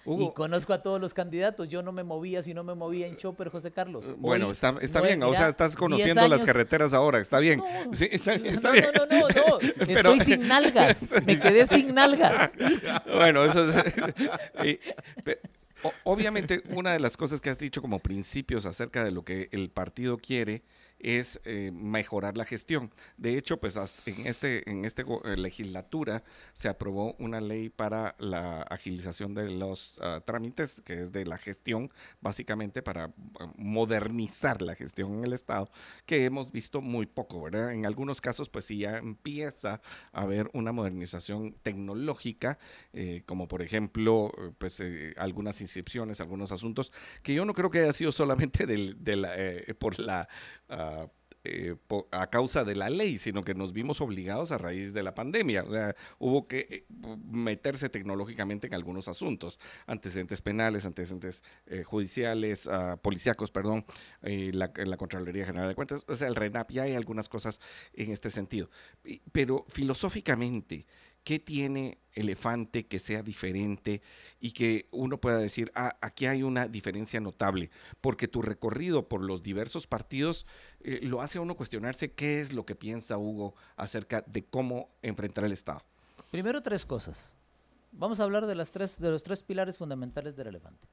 Y 0.05 0.31
conozco 0.33 0.73
a 0.73 0.81
todos 0.81 0.99
los 0.99 1.13
candidatos. 1.13 1.69
Yo 1.69 1.83
no 1.83 1.91
me 1.91 2.03
movía 2.03 2.41
si 2.41 2.53
no 2.53 2.63
me 2.63 2.73
movía 2.75 3.05
en 3.07 3.17
chopper, 3.17 3.49
José 3.49 3.71
Carlos. 3.71 4.15
bueno, 4.17 4.47
Hoy, 4.47 4.51
está, 4.53 4.75
está 4.81 5.01
bien. 5.01 5.21
o 5.23 5.33
sea, 5.33 5.49
estás 5.49 5.71
10 5.71 5.77
conociendo 5.77 6.27
las 6.27 6.43
carreteras 6.45 6.93
ahora. 6.93 7.19
Está 7.19 7.39
bien. 7.39 7.59
No, 7.59 7.93
Sí, 7.93 8.07
está, 8.11 8.33
está 8.35 8.69
no, 8.69 8.73
bien. 8.73 8.85
no, 8.95 9.05
no, 9.05 9.19
no, 9.27 9.27
no. 9.27 9.59
Pero- 9.85 10.13
Estoy 10.13 10.19
sin 10.21 10.47
nalgas. 10.47 11.05
Me 11.25 11.39
quedé 11.39 11.67
sin 11.67 11.93
nalgas. 11.93 12.53
Bueno, 13.13 13.43
eso 13.43 13.69
es. 13.69 13.83
y- 14.65 14.79
pe- 15.23 15.39
obviamente, 16.03 16.63
una 16.69 16.91
de 16.93 16.99
las 16.99 17.17
cosas 17.17 17.41
que 17.41 17.49
has 17.49 17.59
dicho 17.59 17.81
como 17.81 17.99
principios 17.99 18.65
acerca 18.65 19.03
de 19.03 19.11
lo 19.11 19.23
que 19.23 19.49
el 19.51 19.69
partido 19.69 20.17
quiere 20.17 20.61
es 20.99 21.39
eh, 21.45 21.71
mejorar 21.73 22.37
la 22.37 22.45
gestión. 22.45 22.91
De 23.17 23.37
hecho, 23.37 23.59
pues 23.59 23.77
en 24.05 24.27
este 24.27 24.69
en 24.69 24.85
esta 24.85 25.01
eh, 25.01 25.37
legislatura 25.37 26.23
se 26.53 26.67
aprobó 26.67 27.15
una 27.19 27.41
ley 27.41 27.69
para 27.69 28.15
la 28.19 28.61
agilización 28.63 29.33
de 29.33 29.49
los 29.49 29.99
ah, 30.01 30.21
trámites, 30.25 30.81
que 30.81 31.01
es 31.01 31.11
de 31.11 31.25
la 31.25 31.37
gestión, 31.37 31.91
básicamente 32.21 32.81
para 32.81 33.05
ah, 33.39 33.53
modernizar 33.55 34.61
la 34.61 34.75
gestión 34.75 35.13
en 35.19 35.25
el 35.25 35.33
Estado, 35.33 35.71
que 36.05 36.25
hemos 36.25 36.51
visto 36.51 36.81
muy 36.81 37.05
poco, 37.05 37.41
¿verdad? 37.41 37.73
En 37.73 37.85
algunos 37.85 38.21
casos, 38.21 38.49
pues 38.49 38.65
sí 38.65 38.79
ya 38.79 38.97
empieza 38.97 39.81
a 40.11 40.21
haber 40.21 40.49
una 40.53 40.71
modernización 40.71 41.53
tecnológica, 41.63 42.59
eh, 42.93 43.23
como 43.25 43.47
por 43.47 43.61
ejemplo, 43.61 44.31
pues 44.57 44.81
algunas 45.17 45.61
inscripciones, 45.61 46.19
algunos 46.19 46.51
asuntos, 46.51 46.91
que 47.23 47.33
yo 47.33 47.45
no 47.45 47.53
creo 47.53 47.69
que 47.69 47.79
haya 47.79 47.93
sido 47.93 48.11
solamente 48.11 48.65
de 48.65 49.15
la, 49.15 49.33
por 49.79 49.99
la 49.99 50.27
eh, 51.45 51.73
a 52.11 52.29
causa 52.29 52.65
de 52.65 52.75
la 52.75 52.89
ley, 52.89 53.17
sino 53.17 53.45
que 53.45 53.53
nos 53.53 53.71
vimos 53.71 54.01
obligados 54.01 54.51
a 54.51 54.57
raíz 54.57 54.93
de 54.93 55.03
la 55.03 55.15
pandemia. 55.15 55.63
O 55.63 55.71
sea, 55.71 55.95
hubo 56.17 56.49
que 56.49 56.67
eh, 56.69 56.85
meterse 57.31 57.87
tecnológicamente 57.87 58.67
en 58.67 58.73
algunos 58.73 59.07
asuntos, 59.07 59.57
antecedentes 59.87 60.41
penales, 60.41 60.85
antecedentes 60.85 61.45
eh, 61.67 61.83
judiciales, 61.83 62.67
uh, 62.67 62.97
policíacos, 63.01 63.51
perdón, 63.51 63.85
la, 64.21 64.71
la, 64.75 64.97
Contraloría 64.97 65.45
General 65.45 65.69
de 65.69 65.75
Cuentas. 65.75 66.03
O 66.07 66.15
sea, 66.15 66.27
el 66.27 66.35
RENAP 66.35 66.71
ya 66.71 66.83
hay 66.83 66.95
algunas 66.95 67.29
cosas 67.29 67.61
en 67.93 68.11
este 68.11 68.29
sentido. 68.29 68.69
Pero 69.31 69.65
filosóficamente, 69.69 70.85
¿qué 71.23 71.39
tiene 71.39 71.97
elefante 72.13 72.85
que 72.87 72.99
sea 72.99 73.23
diferente 73.23 74.01
y 74.39 74.51
que 74.51 74.87
uno 74.91 75.19
pueda 75.19 75.37
decir, 75.37 75.71
ah, 75.75 75.97
aquí 76.01 76.25
hay 76.25 76.43
una 76.43 76.67
diferencia 76.67 77.19
notable? 77.19 77.69
Porque 78.01 78.27
tu 78.27 78.41
recorrido 78.41 79.07
por 79.07 79.21
los 79.21 79.43
diversos 79.43 79.87
partidos 79.87 80.45
eh, 80.81 80.99
lo 81.03 81.21
hace 81.21 81.37
a 81.37 81.41
uno 81.41 81.55
cuestionarse 81.55 82.11
qué 82.11 82.41
es 82.41 82.53
lo 82.53 82.65
que 82.65 82.75
piensa 82.75 83.17
Hugo 83.17 83.55
acerca 83.75 84.21
de 84.21 84.43
cómo 84.43 84.89
enfrentar 85.01 85.43
el 85.43 85.51
Estado. 85.51 85.81
Primero, 86.31 86.61
tres 86.61 86.85
cosas. 86.85 87.35
Vamos 87.91 88.19
a 88.19 88.23
hablar 88.23 88.45
de, 88.45 88.55
las 88.55 88.71
tres, 88.71 88.99
de 88.99 89.09
los 89.09 89.23
tres 89.23 89.41
pilares 89.41 89.77
fundamentales 89.77 90.35
del 90.35 90.47
elefante. 90.47 90.87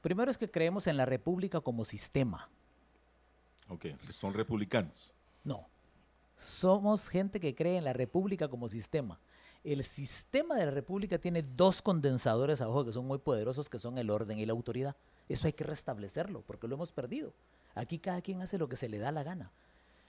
Primero 0.00 0.30
es 0.30 0.38
que 0.38 0.50
creemos 0.50 0.86
en 0.86 0.96
la 0.96 1.06
república 1.06 1.60
como 1.60 1.84
sistema. 1.84 2.48
Ok, 3.68 3.86
son 4.10 4.34
republicanos. 4.34 5.12
No, 5.42 5.66
somos 6.36 7.08
gente 7.08 7.40
que 7.40 7.54
cree 7.54 7.78
en 7.78 7.84
la 7.84 7.92
república 7.92 8.48
como 8.48 8.68
sistema. 8.68 9.18
El 9.64 9.82
sistema 9.82 10.56
de 10.56 10.66
la 10.66 10.70
República 10.70 11.18
tiene 11.18 11.42
dos 11.42 11.80
condensadores 11.80 12.60
abajo 12.60 12.84
que 12.84 12.92
son 12.92 13.06
muy 13.06 13.16
poderosos, 13.16 13.70
que 13.70 13.78
son 13.78 13.96
el 13.96 14.10
orden 14.10 14.38
y 14.38 14.44
la 14.44 14.52
autoridad. 14.52 14.94
Eso 15.26 15.46
hay 15.46 15.54
que 15.54 15.64
restablecerlo, 15.64 16.42
porque 16.46 16.68
lo 16.68 16.74
hemos 16.74 16.92
perdido. 16.92 17.32
Aquí 17.74 17.98
cada 17.98 18.20
quien 18.20 18.42
hace 18.42 18.58
lo 18.58 18.68
que 18.68 18.76
se 18.76 18.90
le 18.90 18.98
da 18.98 19.10
la 19.10 19.22
gana. 19.22 19.50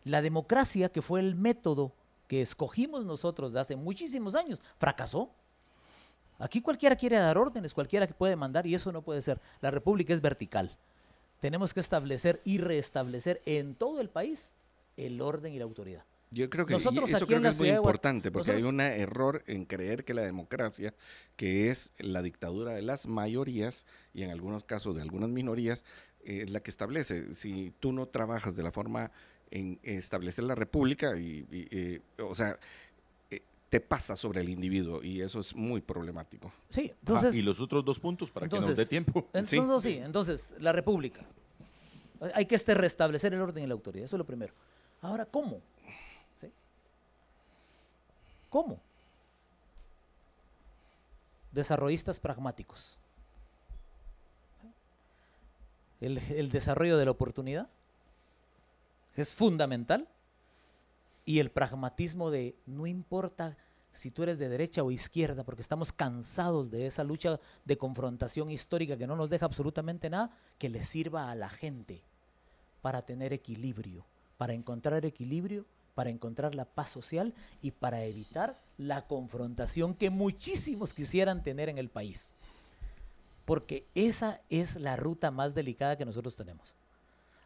La 0.04 0.22
democracia, 0.22 0.90
que 0.90 1.02
fue 1.02 1.22
el 1.22 1.36
método 1.36 1.94
que 2.28 2.42
escogimos 2.42 3.06
nosotros 3.06 3.54
de 3.54 3.62
hace 3.62 3.78
muchísimos 3.78 4.36
años, 4.36 4.62
fracasó. 4.78 5.30
Aquí 6.38 6.62
cualquiera 6.62 6.98
quiere 6.98 7.18
dar 7.18 7.38
órdenes, 7.38 7.74
cualquiera 7.74 8.08
puede 8.08 8.36
mandar 8.36 8.68
y 8.68 8.76
eso 8.76 8.92
no 8.92 9.02
puede 9.02 9.22
ser. 9.22 9.40
La 9.62 9.72
república 9.72 10.14
es 10.14 10.22
vertical. 10.22 10.78
Tenemos 11.40 11.74
que 11.74 11.80
establecer 11.80 12.42
y 12.44 12.58
restablecer 12.58 13.42
en 13.46 13.74
todo 13.74 14.02
el 14.02 14.10
país 14.10 14.54
el 14.98 15.22
orden 15.22 15.54
y 15.54 15.60
la 15.60 15.66
autoridad. 15.66 16.04
Yo 16.32 16.50
creo 16.50 16.66
que 16.66 16.74
nosotros 16.74 17.10
eso 17.10 17.26
creo 17.26 17.42
que 17.42 17.48
es 17.48 17.60
muy 17.60 17.70
importante 17.70 18.32
porque 18.32 18.52
hay 18.52 18.64
un 18.64 18.82
error 18.82 19.44
en 19.48 19.66
creer 19.66 20.04
que 20.04 20.14
la 20.14 20.24
democracia, 20.24 20.94
que 21.36 21.70
es 21.70 21.94
la 21.98 22.22
dictadura 22.22 22.74
de 22.74 22.82
las 22.82 23.08
mayorías 23.08 23.86
y 24.14 24.24
en 24.24 24.32
algunos 24.32 24.64
casos 24.64 24.96
de 24.96 25.02
algunas 25.02 25.30
minorías, 25.30 25.86
es 26.24 26.50
la 26.50 26.60
que 26.60 26.72
establece. 26.72 27.34
Si 27.34 27.74
tú 27.80 27.92
no 27.92 28.08
trabajas 28.08 28.56
de 28.56 28.64
la 28.64 28.72
forma 28.72 29.12
en 29.52 29.80
establecer 29.84 30.44
la 30.44 30.56
república, 30.56 31.18
y, 31.18 32.02
o 32.20 32.34
sea, 32.34 32.60
eh, 33.30 33.42
te 33.70 33.80
pasa 33.80 34.16
sobre 34.16 34.42
el 34.42 34.50
individuo 34.50 35.04
y 35.04 35.22
eso 35.22 35.40
es 35.40 35.56
muy 35.56 35.82
problemático. 35.82 36.52
Sí, 36.70 36.92
entonces. 37.00 37.36
y 37.36 37.42
los 37.42 37.60
otros 37.60 37.86
dos 37.86 38.00
puntos 38.00 38.32
para 38.32 38.50
que 38.50 38.56
nos 38.56 38.76
dé 38.76 38.86
tiempo. 38.86 39.30
Entonces, 39.34 39.94
sí. 39.94 40.00
entonces, 40.00 40.56
la 40.60 40.72
república. 40.72 41.26
Hay 42.34 42.46
que 42.46 42.56
este 42.56 42.74
restablecer 42.74 43.34
el 43.34 43.42
orden 43.42 43.64
y 43.64 43.68
la 43.68 43.74
autoridad, 43.74 44.06
eso 44.06 44.16
es 44.16 44.18
lo 44.18 44.26
primero. 44.26 44.54
Ahora, 45.02 45.26
¿cómo? 45.26 45.62
¿Cómo? 48.56 48.80
Desarrollistas 51.52 52.22
pragmáticos. 52.22 52.98
El, 56.00 56.50
desarrollo 56.54 56.96
de 56.98 57.04
la 57.04 57.12
oportunidad 57.12 57.68
es 59.18 59.36
fundamental 59.36 60.08
y 61.26 61.40
el 61.40 61.52
pragmatismo 61.52 62.32
de 62.32 62.56
no 62.66 62.88
importa 62.88 63.58
si 63.92 64.10
tú 64.10 64.24
eres 64.24 64.40
de 64.40 64.48
derecha 64.48 64.84
o 64.84 64.92
izquierda, 64.92 65.44
porque 65.44 65.62
estamos 65.62 65.92
cansados 65.92 66.72
de 66.72 66.86
esa 66.86 67.04
lucha 67.04 67.42
de 67.66 67.78
confrontación 67.78 68.50
histórica 68.50 68.96
que 68.96 69.06
no 69.06 69.18
nos 69.18 69.30
deja 69.30 69.48
absolutamente 69.48 70.10
nada, 70.10 70.32
que 70.58 70.70
le 70.70 70.86
sirva 70.86 71.30
a 71.30 71.36
la 71.36 71.50
gente 71.50 72.04
para 72.82 73.02
tener 73.02 73.34
equilibrio, 73.34 74.06
para 74.38 74.54
encontrar 74.54 75.04
equilibrio 75.04 75.66
para 75.96 76.10
encontrar 76.10 76.54
la 76.54 76.66
paz 76.66 76.92
social 76.92 77.34
y 77.62 77.72
para 77.72 78.04
evitar 78.04 78.60
la 78.78 79.08
confrontación 79.08 79.96
que 79.96 80.10
muchísimos 80.10 80.94
quisieran 80.94 81.42
tener 81.42 81.70
en 81.70 81.78
el 81.78 81.90
país. 81.90 82.38
Porque 83.46 83.88
esa 83.96 84.42
es 84.50 84.76
la 84.76 84.98
ruta 84.98 85.32
más 85.32 85.56
delicada 85.56 85.98
que 85.98 86.06
nosotros 86.06 86.36
tenemos. 86.36 86.76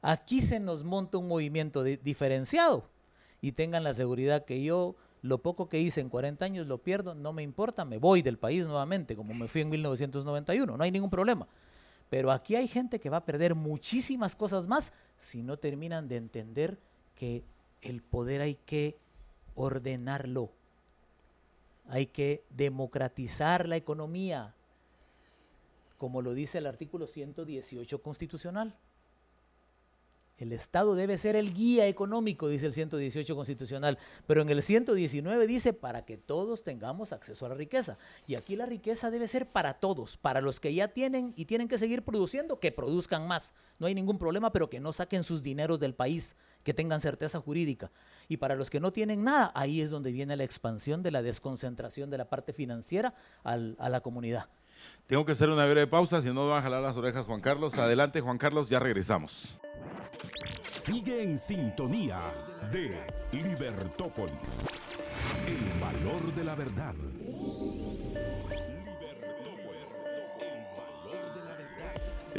Aquí 0.01 0.41
se 0.41 0.59
nos 0.59 0.83
monta 0.83 1.17
un 1.17 1.27
movimiento 1.27 1.83
diferenciado 1.83 2.89
y 3.41 3.51
tengan 3.51 3.83
la 3.83 3.93
seguridad 3.93 4.45
que 4.45 4.63
yo 4.63 4.95
lo 5.21 5.39
poco 5.39 5.67
que 5.67 5.79
hice 5.79 6.01
en 6.01 6.09
40 6.09 6.43
años 6.45 6.67
lo 6.67 6.77
pierdo, 6.77 7.13
no 7.13 7.33
me 7.33 7.43
importa, 7.43 7.83
me 7.83 7.97
voy 7.97 8.21
del 8.21 8.37
país 8.37 8.65
nuevamente, 8.65 9.15
como 9.15 9.33
me 9.33 9.47
fui 9.47 9.61
en 9.61 9.69
1991, 9.69 10.77
no 10.77 10.83
hay 10.83 10.91
ningún 10.91 11.09
problema. 11.09 11.47
Pero 12.09 12.31
aquí 12.31 12.55
hay 12.55 12.67
gente 12.67 12.99
que 12.99 13.09
va 13.09 13.17
a 13.17 13.25
perder 13.25 13.53
muchísimas 13.53 14.35
cosas 14.35 14.67
más 14.67 14.93
si 15.17 15.43
no 15.43 15.57
terminan 15.57 16.07
de 16.07 16.15
entender 16.15 16.79
que 17.15 17.43
el 17.81 18.01
poder 18.01 18.41
hay 18.41 18.55
que 18.55 18.97
ordenarlo. 19.55 20.51
Hay 21.87 22.05
que 22.05 22.43
democratizar 22.49 23.67
la 23.67 23.75
economía, 23.75 24.53
como 25.97 26.21
lo 26.21 26.33
dice 26.33 26.59
el 26.59 26.67
artículo 26.67 27.07
118 27.07 28.01
constitucional. 28.01 28.75
El 30.39 30.53
Estado 30.53 30.95
debe 30.95 31.17
ser 31.17 31.35
el 31.35 31.53
guía 31.53 31.87
económico, 31.87 32.47
dice 32.47 32.65
el 32.65 32.71
118 32.71 33.35
constitucional, 33.35 33.97
pero 34.25 34.41
en 34.41 34.49
el 34.49 34.63
119 34.63 35.47
dice 35.47 35.73
para 35.73 36.05
que 36.05 36.15
todos 36.15 36.63
tengamos 36.63 37.11
acceso 37.11 37.45
a 37.45 37.49
la 37.49 37.55
riqueza. 37.55 37.97
Y 38.25 38.35
aquí 38.35 38.55
la 38.55 38.65
riqueza 38.65 39.11
debe 39.11 39.27
ser 39.27 39.47
para 39.47 39.73
todos, 39.73 40.15
para 40.15 40.39
los 40.39 40.61
que 40.61 40.73
ya 40.73 40.87
tienen 40.87 41.33
y 41.35 41.43
tienen 41.43 41.67
que 41.67 41.77
seguir 41.77 42.03
produciendo, 42.03 42.57
que 42.57 42.71
produzcan 42.71 43.27
más. 43.27 43.53
No 43.79 43.87
hay 43.87 43.95
ningún 43.95 44.17
problema, 44.17 44.53
pero 44.53 44.69
que 44.69 44.79
no 44.79 44.93
saquen 44.93 45.25
sus 45.25 45.43
dineros 45.43 45.77
del 45.77 45.93
país, 45.93 46.37
que 46.63 46.73
tengan 46.73 47.01
certeza 47.01 47.39
jurídica. 47.39 47.91
Y 48.27 48.37
para 48.37 48.55
los 48.55 48.69
que 48.69 48.79
no 48.79 48.91
tienen 48.93 49.23
nada, 49.23 49.51
ahí 49.55 49.81
es 49.81 49.89
donde 49.89 50.11
viene 50.11 50.35
la 50.35 50.43
expansión 50.43 51.01
de 51.01 51.11
la 51.11 51.21
desconcentración 51.21 52.09
de 52.09 52.17
la 52.17 52.29
parte 52.29 52.53
financiera 52.53 53.13
a 53.43 53.57
la 53.57 54.01
comunidad. 54.01 54.47
Tengo 55.07 55.25
que 55.25 55.33
hacer 55.33 55.49
una 55.49 55.65
breve 55.65 55.87
pausa, 55.87 56.21
si 56.21 56.27
no 56.27 56.45
me 56.45 56.49
van 56.51 56.59
a 56.59 56.61
jalar 56.61 56.81
las 56.81 56.95
orejas 56.95 57.25
Juan 57.25 57.41
Carlos. 57.41 57.77
Adelante 57.77 58.21
Juan 58.21 58.37
Carlos, 58.37 58.69
ya 58.69 58.79
regresamos. 58.79 59.59
Sigue 60.61 61.23
en 61.23 61.37
sintonía 61.37 62.21
de 62.71 62.99
Libertópolis. 63.31 64.61
El 65.47 65.79
valor 65.81 66.33
de 66.35 66.43
la 66.43 66.55
verdad. 66.55 66.95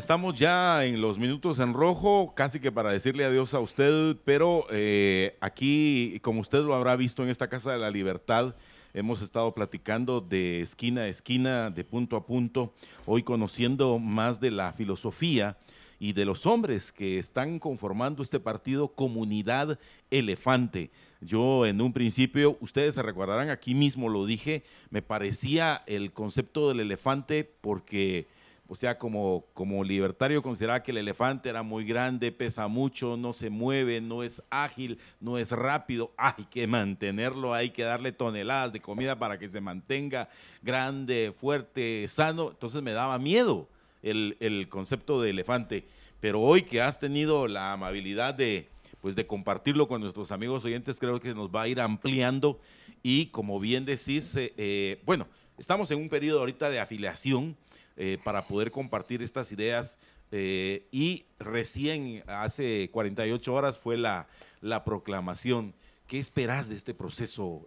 Estamos 0.00 0.38
ya 0.38 0.86
en 0.86 1.02
los 1.02 1.18
minutos 1.18 1.58
en 1.58 1.74
rojo, 1.74 2.32
casi 2.34 2.58
que 2.58 2.72
para 2.72 2.90
decirle 2.90 3.26
adiós 3.26 3.52
a 3.52 3.60
usted, 3.60 4.16
pero 4.24 4.64
eh, 4.70 5.36
aquí, 5.42 6.18
como 6.22 6.40
usted 6.40 6.60
lo 6.60 6.74
habrá 6.74 6.96
visto 6.96 7.22
en 7.22 7.28
esta 7.28 7.50
Casa 7.50 7.72
de 7.72 7.78
la 7.78 7.90
Libertad, 7.90 8.54
hemos 8.94 9.20
estado 9.20 9.52
platicando 9.52 10.22
de 10.22 10.62
esquina 10.62 11.02
a 11.02 11.08
esquina, 11.08 11.68
de 11.68 11.84
punto 11.84 12.16
a 12.16 12.24
punto, 12.24 12.72
hoy 13.04 13.22
conociendo 13.22 13.98
más 13.98 14.40
de 14.40 14.50
la 14.50 14.72
filosofía 14.72 15.58
y 15.98 16.14
de 16.14 16.24
los 16.24 16.46
hombres 16.46 16.92
que 16.92 17.18
están 17.18 17.58
conformando 17.58 18.22
este 18.22 18.40
partido 18.40 18.88
Comunidad 18.88 19.78
Elefante. 20.10 20.90
Yo 21.20 21.66
en 21.66 21.82
un 21.82 21.92
principio, 21.92 22.56
ustedes 22.62 22.94
se 22.94 23.02
recordarán, 23.02 23.50
aquí 23.50 23.74
mismo 23.74 24.08
lo 24.08 24.24
dije, 24.24 24.64
me 24.88 25.02
parecía 25.02 25.82
el 25.86 26.12
concepto 26.12 26.70
del 26.70 26.80
elefante 26.80 27.44
porque 27.60 28.39
o 28.72 28.76
sea, 28.76 28.98
como, 28.98 29.46
como 29.52 29.82
libertario 29.82 30.44
consideraba 30.44 30.84
que 30.84 30.92
el 30.92 30.98
elefante 30.98 31.48
era 31.48 31.64
muy 31.64 31.84
grande, 31.84 32.30
pesa 32.30 32.68
mucho, 32.68 33.16
no 33.16 33.32
se 33.32 33.50
mueve, 33.50 34.00
no 34.00 34.22
es 34.22 34.44
ágil, 34.48 35.00
no 35.18 35.38
es 35.38 35.50
rápido. 35.50 36.12
Hay 36.16 36.44
que 36.48 36.68
mantenerlo, 36.68 37.52
hay 37.52 37.70
que 37.70 37.82
darle 37.82 38.12
toneladas 38.12 38.72
de 38.72 38.78
comida 38.80 39.18
para 39.18 39.40
que 39.40 39.50
se 39.50 39.60
mantenga 39.60 40.28
grande, 40.62 41.34
fuerte, 41.36 42.06
sano. 42.06 42.50
Entonces 42.52 42.80
me 42.80 42.92
daba 42.92 43.18
miedo 43.18 43.68
el, 44.04 44.36
el 44.38 44.68
concepto 44.68 45.20
de 45.20 45.30
elefante, 45.30 45.84
pero 46.20 46.40
hoy 46.40 46.62
que 46.62 46.80
has 46.80 47.00
tenido 47.00 47.48
la 47.48 47.72
amabilidad 47.72 48.34
de, 48.34 48.68
pues 49.00 49.16
de 49.16 49.26
compartirlo 49.26 49.88
con 49.88 50.00
nuestros 50.00 50.30
amigos 50.30 50.64
oyentes, 50.64 51.00
creo 51.00 51.18
que 51.18 51.34
nos 51.34 51.50
va 51.50 51.62
a 51.62 51.68
ir 51.68 51.80
ampliando 51.80 52.60
y 53.02 53.26
como 53.26 53.58
bien 53.58 53.84
decís, 53.84 54.36
eh, 54.36 54.54
eh, 54.56 55.02
bueno, 55.04 55.26
estamos 55.58 55.90
en 55.90 55.98
un 55.98 56.08
periodo 56.08 56.38
ahorita 56.38 56.70
de 56.70 56.78
afiliación 56.78 57.56
eh, 58.02 58.18
para 58.24 58.46
poder 58.46 58.70
compartir 58.72 59.22
estas 59.22 59.52
ideas 59.52 59.98
y 60.32 61.26
recién 61.40 62.22
hace 62.28 62.88
48 62.92 63.52
horas 63.52 63.78
fue 63.78 63.98
la, 63.98 64.28
la 64.60 64.84
proclamación. 64.84 65.74
¿Qué 66.06 66.20
esperas 66.20 66.68
de 66.68 66.76
este 66.76 66.94
proceso, 66.94 67.66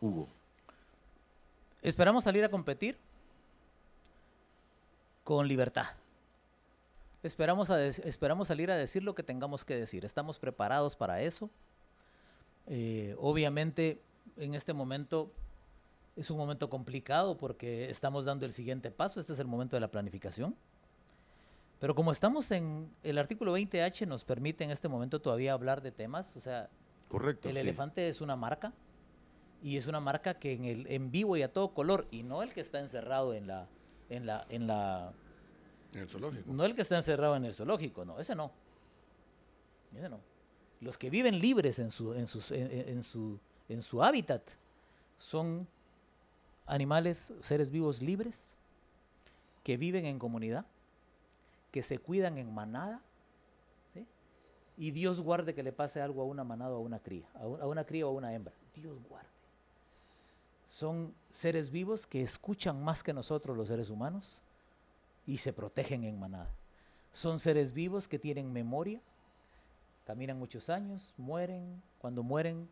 Hugo? 0.00 0.28
Esperamos 1.80 2.24
salir 2.24 2.44
a 2.44 2.50
competir 2.50 2.98
con 5.24 5.48
libertad. 5.48 5.86
Esperamos, 7.24 7.70
esperamos 7.70 8.48
salir 8.48 8.70
a 8.70 8.76
decir 8.76 9.02
lo 9.02 9.14
que 9.14 9.22
tengamos 9.22 9.64
que 9.64 9.74
decir. 9.74 10.04
Estamos 10.04 10.38
preparados 10.38 10.94
para 10.94 11.22
eso. 11.22 11.48
Eh, 12.66 13.16
obviamente, 13.18 13.98
en 14.36 14.54
este 14.54 14.74
momento 14.74 15.32
es 16.16 16.30
un 16.30 16.36
momento 16.36 16.70
complicado 16.70 17.36
porque 17.36 17.90
estamos 17.90 18.24
dando 18.24 18.46
el 18.46 18.52
siguiente 18.52 18.90
paso. 18.90 19.20
Este 19.20 19.32
es 19.32 19.38
el 19.38 19.46
momento 19.46 19.76
de 19.76 19.80
la 19.80 19.90
planificación. 19.90 20.54
Pero 21.80 21.94
como 21.94 22.12
estamos 22.12 22.50
en 22.50 22.90
el 23.02 23.18
artículo 23.18 23.56
20H, 23.58 24.06
nos 24.06 24.24
permite 24.24 24.64
en 24.64 24.70
este 24.70 24.88
momento 24.88 25.20
todavía 25.20 25.52
hablar 25.52 25.82
de 25.82 25.90
temas. 25.90 26.36
O 26.36 26.40
sea, 26.40 26.70
Correcto, 27.08 27.48
el 27.48 27.56
elefante 27.56 28.08
es 28.08 28.20
una 28.20 28.36
marca 28.36 28.72
y 29.62 29.76
es 29.76 29.86
una 29.86 30.00
marca 30.00 30.34
que 30.34 30.52
en 30.52 30.64
el 30.64 30.86
en 30.86 31.10
vivo 31.10 31.36
y 31.36 31.42
a 31.42 31.52
todo 31.52 31.74
color 31.74 32.06
y 32.10 32.22
no 32.22 32.42
el 32.42 32.54
que 32.54 32.60
está 32.60 32.80
encerrado 32.80 33.34
en 33.34 33.46
la 33.46 33.68
en 34.08 34.26
la 34.26 34.46
en 34.48 34.66
la 34.66 35.12
en 35.92 36.00
el 36.00 36.08
zoológico. 36.08 36.52
No 36.52 36.64
el 36.64 36.74
que 36.74 36.82
está 36.82 36.96
encerrado 36.96 37.36
en 37.36 37.44
el 37.44 37.54
zoológico, 37.54 38.04
no, 38.04 38.18
ese 38.18 38.34
no. 38.34 38.50
Ese 39.96 40.08
no. 40.08 40.20
Los 40.80 40.98
que 40.98 41.08
viven 41.08 41.38
libres 41.38 41.78
en 41.78 41.90
su, 41.90 42.14
en, 42.14 42.26
sus, 42.26 42.50
en, 42.50 43.02
su, 43.02 43.38
en 43.68 43.80
su 43.80 44.02
hábitat 44.02 44.42
son 45.18 45.66
animales, 46.66 47.32
seres 47.40 47.70
vivos 47.70 48.02
libres, 48.02 48.56
que 49.62 49.76
viven 49.76 50.06
en 50.06 50.18
comunidad, 50.18 50.66
que 51.70 51.82
se 51.82 51.98
cuidan 51.98 52.38
en 52.38 52.52
manada, 52.52 53.00
y 54.76 54.90
Dios 54.90 55.20
guarde 55.20 55.54
que 55.54 55.62
le 55.62 55.72
pase 55.72 56.00
algo 56.00 56.20
a 56.20 56.24
una 56.24 56.42
manada 56.42 56.72
o 56.72 56.78
a 56.78 56.80
una 56.80 56.98
cría, 56.98 57.26
a 57.34 57.66
una 57.66 57.84
cría 57.84 58.06
o 58.06 58.10
a 58.10 58.12
una 58.12 58.34
hembra. 58.34 58.52
Dios 58.74 58.98
guarde. 59.08 59.28
Son 60.66 61.14
seres 61.30 61.70
vivos 61.70 62.06
que 62.06 62.22
escuchan 62.22 62.82
más 62.82 63.02
que 63.02 63.12
nosotros 63.12 63.56
los 63.56 63.68
seres 63.68 63.90
humanos, 63.90 64.42
y 65.26 65.38
se 65.38 65.52
protegen 65.52 66.04
en 66.04 66.18
manada. 66.18 66.50
Son 67.12 67.38
seres 67.38 67.72
vivos 67.72 68.08
que 68.08 68.18
tienen 68.18 68.52
memoria, 68.52 69.00
caminan 70.06 70.38
muchos 70.38 70.68
años, 70.68 71.14
mueren, 71.16 71.82
cuando 71.98 72.22
mueren, 72.22 72.68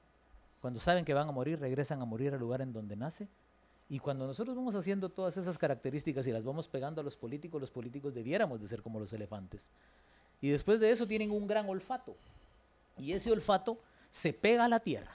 cuando 0.60 0.80
saben 0.80 1.04
que 1.04 1.14
van 1.14 1.28
a 1.28 1.32
morir, 1.32 1.60
regresan 1.60 2.02
a 2.02 2.04
morir 2.04 2.34
al 2.34 2.40
lugar 2.40 2.60
en 2.60 2.72
donde 2.72 2.96
nace. 2.96 3.28
Y 3.92 3.98
cuando 3.98 4.26
nosotros 4.26 4.56
vamos 4.56 4.74
haciendo 4.74 5.10
todas 5.10 5.36
esas 5.36 5.58
características 5.58 6.26
y 6.26 6.32
las 6.32 6.42
vamos 6.42 6.66
pegando 6.66 7.02
a 7.02 7.04
los 7.04 7.14
políticos, 7.14 7.60
los 7.60 7.70
políticos 7.70 8.14
debiéramos 8.14 8.58
de 8.58 8.66
ser 8.66 8.80
como 8.80 8.98
los 8.98 9.12
elefantes. 9.12 9.70
Y 10.40 10.48
después 10.48 10.80
de 10.80 10.90
eso 10.90 11.06
tienen 11.06 11.30
un 11.30 11.46
gran 11.46 11.68
olfato. 11.68 12.16
Y 12.96 13.12
ese 13.12 13.30
olfato 13.30 13.78
se 14.10 14.32
pega 14.32 14.64
a 14.64 14.68
la 14.70 14.80
tierra 14.80 15.14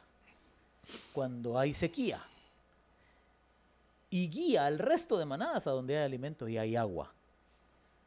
cuando 1.12 1.58
hay 1.58 1.74
sequía. 1.74 2.22
Y 4.12 4.30
guía 4.30 4.68
al 4.68 4.78
resto 4.78 5.18
de 5.18 5.26
manadas 5.26 5.66
a 5.66 5.72
donde 5.72 5.98
hay 5.98 6.06
alimento 6.06 6.48
y 6.48 6.60
hay 6.60 6.76
agua. 6.76 7.12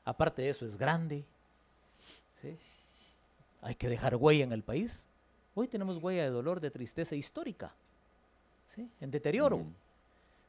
Aparte 0.05 0.43
de 0.43 0.51
eso, 0.51 0.65
es 0.65 0.77
grande. 0.77 1.25
Hay 3.61 3.75
que 3.75 3.89
dejar 3.89 4.15
huella 4.15 4.45
en 4.45 4.53
el 4.53 4.63
país. 4.63 5.09
Hoy 5.57 5.67
tenemos 5.67 5.97
huella 5.97 6.23
de 6.23 6.31
dolor, 6.31 6.61
de 6.61 6.71
tristeza 6.71 7.17
histórica, 7.17 7.75
en 9.01 9.11
deterioro. 9.11 9.67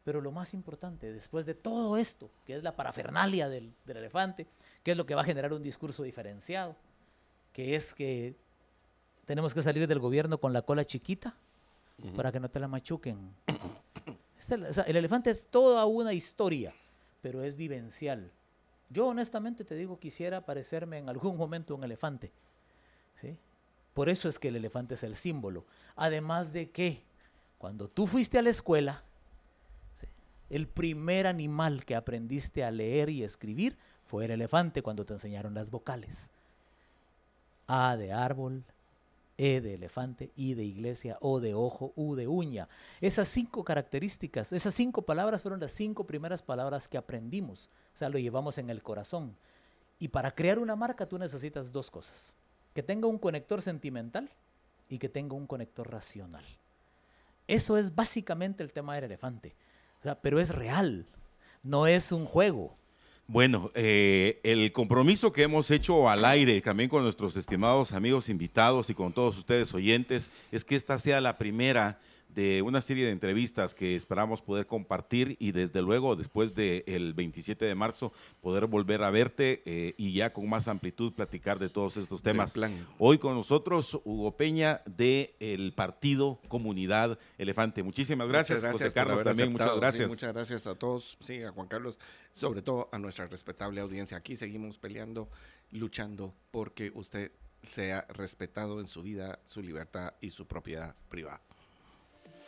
Pero 0.04 0.20
lo 0.22 0.32
más 0.32 0.54
importante, 0.54 1.14
después 1.14 1.46
de 1.46 1.54
todo 1.54 1.98
esto, 1.98 2.30
que 2.46 2.56
es 2.56 2.64
la 2.64 2.76
parafernalia 2.76 3.50
del, 3.50 3.74
elefante, 3.88 4.48
que 4.84 4.92
es 4.92 4.98
lo 4.98 5.06
que 5.06 5.14
va 5.14 5.22
a 5.22 5.26
generar 5.26 5.54
un 5.54 5.62
discurso 5.62 6.04
diferenciado, 6.04 6.76
que 7.54 7.76
es 7.76 7.94
que 7.94 8.36
tenemos 9.26 9.54
que 9.54 9.62
salir 9.62 9.88
del 9.88 10.00
gobierno 10.00 10.40
con 10.40 10.54
la 10.54 10.64
cola 10.64 10.86
chiquita 10.86 11.36
para 12.16 12.32
que 12.32 12.40
no 12.40 12.50
te 12.50 12.60
la 12.60 12.68
machuquen. 12.68 13.36
el 14.88 14.96
elefante 14.96 15.30
es 15.30 15.48
toda 15.48 15.86
una 15.86 16.14
historia, 16.14 16.74
pero 17.22 17.44
es 17.44 17.56
vivencial. 17.56 18.32
Yo 18.90 19.08
honestamente 19.08 19.64
te 19.64 19.76
digo, 19.76 20.00
quisiera 20.00 20.46
parecerme 20.46 20.98
en 20.98 21.10
algún 21.10 21.38
momento 21.38 21.76
un 21.76 21.84
elefante. 21.84 22.32
¿sí? 23.22 23.38
Por 23.94 24.10
eso 24.10 24.28
es 24.28 24.40
que 24.40 24.48
el 24.48 24.56
elefante 24.56 24.96
es 24.96 25.04
el 25.04 25.16
símbolo. 25.16 25.66
Además 25.96 26.52
de 26.52 26.72
que 26.72 27.04
cuando 27.58 27.88
tú 27.88 28.08
fuiste 28.08 28.40
a 28.40 28.42
la 28.42 28.50
escuela, 28.50 29.04
el 30.52 30.68
primer 30.68 31.28
animal 31.28 31.86
que 31.86 31.96
aprendiste 31.96 32.64
a 32.64 32.72
leer 32.72 33.10
y 33.10 33.24
escribir 33.24 33.78
fue 34.06 34.26
el 34.26 34.32
elefante 34.32 34.82
cuando 34.82 35.06
te 35.06 35.14
enseñaron 35.14 35.54
las 35.54 35.72
vocales. 35.72 36.30
A 37.68 37.96
de 37.96 38.12
árbol, 38.12 38.66
e 39.38 39.62
de 39.62 39.76
elefante, 39.76 40.30
I 40.36 40.54
de 40.54 40.66
iglesia, 40.66 41.18
O 41.22 41.40
de 41.40 41.54
ojo, 41.54 41.94
U 41.96 42.16
de 42.16 42.28
uña. 42.28 42.68
Esas 43.00 43.30
cinco 43.30 43.64
características, 43.64 44.52
esas 44.52 44.76
cinco 44.76 45.04
palabras 45.04 45.42
fueron 45.42 45.62
las 45.62 45.72
cinco 45.72 46.06
primeras 46.06 46.44
palabras 46.44 46.90
que 46.90 46.98
aprendimos. 46.98 47.70
O 47.96 47.98
sea, 47.98 48.10
lo 48.10 48.20
llevamos 48.20 48.58
en 48.58 48.70
el 48.70 48.84
corazón. 48.84 49.36
Y 50.00 50.10
para 50.10 50.36
crear 50.36 50.60
una 50.60 50.76
marca 50.76 51.08
tú 51.08 51.18
necesitas 51.18 51.72
dos 51.72 51.90
cosas. 51.90 52.34
Que 52.76 52.84
tenga 52.84 53.08
un 53.08 53.18
conector 53.18 53.62
sentimental 53.62 54.30
y 54.90 54.98
que 54.98 55.08
tenga 55.08 55.34
un 55.34 55.48
conector 55.48 55.90
racional. 55.90 56.44
Eso 57.48 57.78
es 57.78 57.96
básicamente 57.96 58.64
el 58.64 58.74
tema 58.74 58.96
del 58.96 59.06
elefante. 59.06 59.56
Pero 60.22 60.40
es 60.40 60.50
real, 60.50 61.08
no 61.64 61.88
es 61.88 62.12
un 62.12 62.26
juego. 62.26 62.78
Bueno, 63.28 63.72
eh, 63.76 64.42
el 64.44 64.74
compromiso 64.74 65.32
que 65.32 65.44
hemos 65.44 65.72
hecho 65.72 66.10
al 66.10 66.26
aire 66.26 66.60
también 66.60 66.90
con 66.90 67.04
nuestros 67.04 67.38
estimados 67.38 67.94
amigos 67.94 68.28
invitados 68.28 68.90
y 68.90 68.94
con 68.94 69.14
todos 69.14 69.38
ustedes 69.38 69.74
oyentes 69.74 70.32
es 70.52 70.66
que 70.66 70.76
esta 70.76 71.00
sea 71.00 71.22
la 71.22 71.38
primera 71.38 72.00
de 72.34 72.62
una 72.62 72.82
serie 72.82 73.06
de 73.06 73.12
entrevistas 73.12 73.76
que 73.76 73.96
esperamos 73.96 74.42
poder 74.42 74.68
compartir 74.68 75.36
y 75.40 75.52
desde 75.52 75.82
luego 75.82 76.16
después 76.16 76.56
del 76.56 77.14
27 77.14 77.66
de 77.66 77.76
marzo 77.76 78.14
poder 78.42 78.68
volver 78.68 79.04
a 79.04 79.12
verte 79.12 79.62
eh, 79.66 79.94
y 79.98 80.14
ya 80.14 80.34
con 80.34 80.50
más 80.50 80.68
amplitud 80.68 81.14
platicar 81.14 81.60
de 81.60 81.70
todos 81.70 81.98
estos 81.98 82.22
temas. 82.22 82.54
Hoy 82.98 83.18
con 83.18 83.36
nosotros 83.36 84.00
Hugo 84.04 84.36
Peña 84.36 84.82
del 84.86 85.32
el 85.40 85.74
partido 85.74 86.40
Comunidad 86.48 87.18
Elefante. 87.38 87.84
Muchísimas 87.84 88.28
gracias, 88.28 88.64
José 88.64 88.92
Carlos 88.92 89.24
también. 89.24 89.52
Muchas 89.52 89.76
gracias. 89.78 90.10
muchas 90.10 90.34
gracias 90.34 90.68
a 90.68 90.76
todos, 90.76 91.18
sí, 91.20 91.42
a 91.44 91.52
Juan 91.52 91.68
Carlos, 91.68 92.00
sobre 92.32 92.62
todo 92.62 92.90
a 92.92 93.00
nuestra 93.00 93.28
respetable 93.28 93.82
audiencia. 93.82 94.18
Aquí 94.18 94.36
seguimos 94.36 94.78
peleando, 94.78 95.30
luchando 95.72 96.34
porque 96.52 96.92
usted 96.94 97.32
sea 97.64 98.06
respetado 98.10 98.80
en 98.80 98.88
su 98.88 99.04
vida, 99.04 99.40
su 99.46 99.62
libertad 99.62 100.14
y 100.22 100.30
su 100.30 100.48
propiedad 100.48 100.96
privada. 101.10 101.42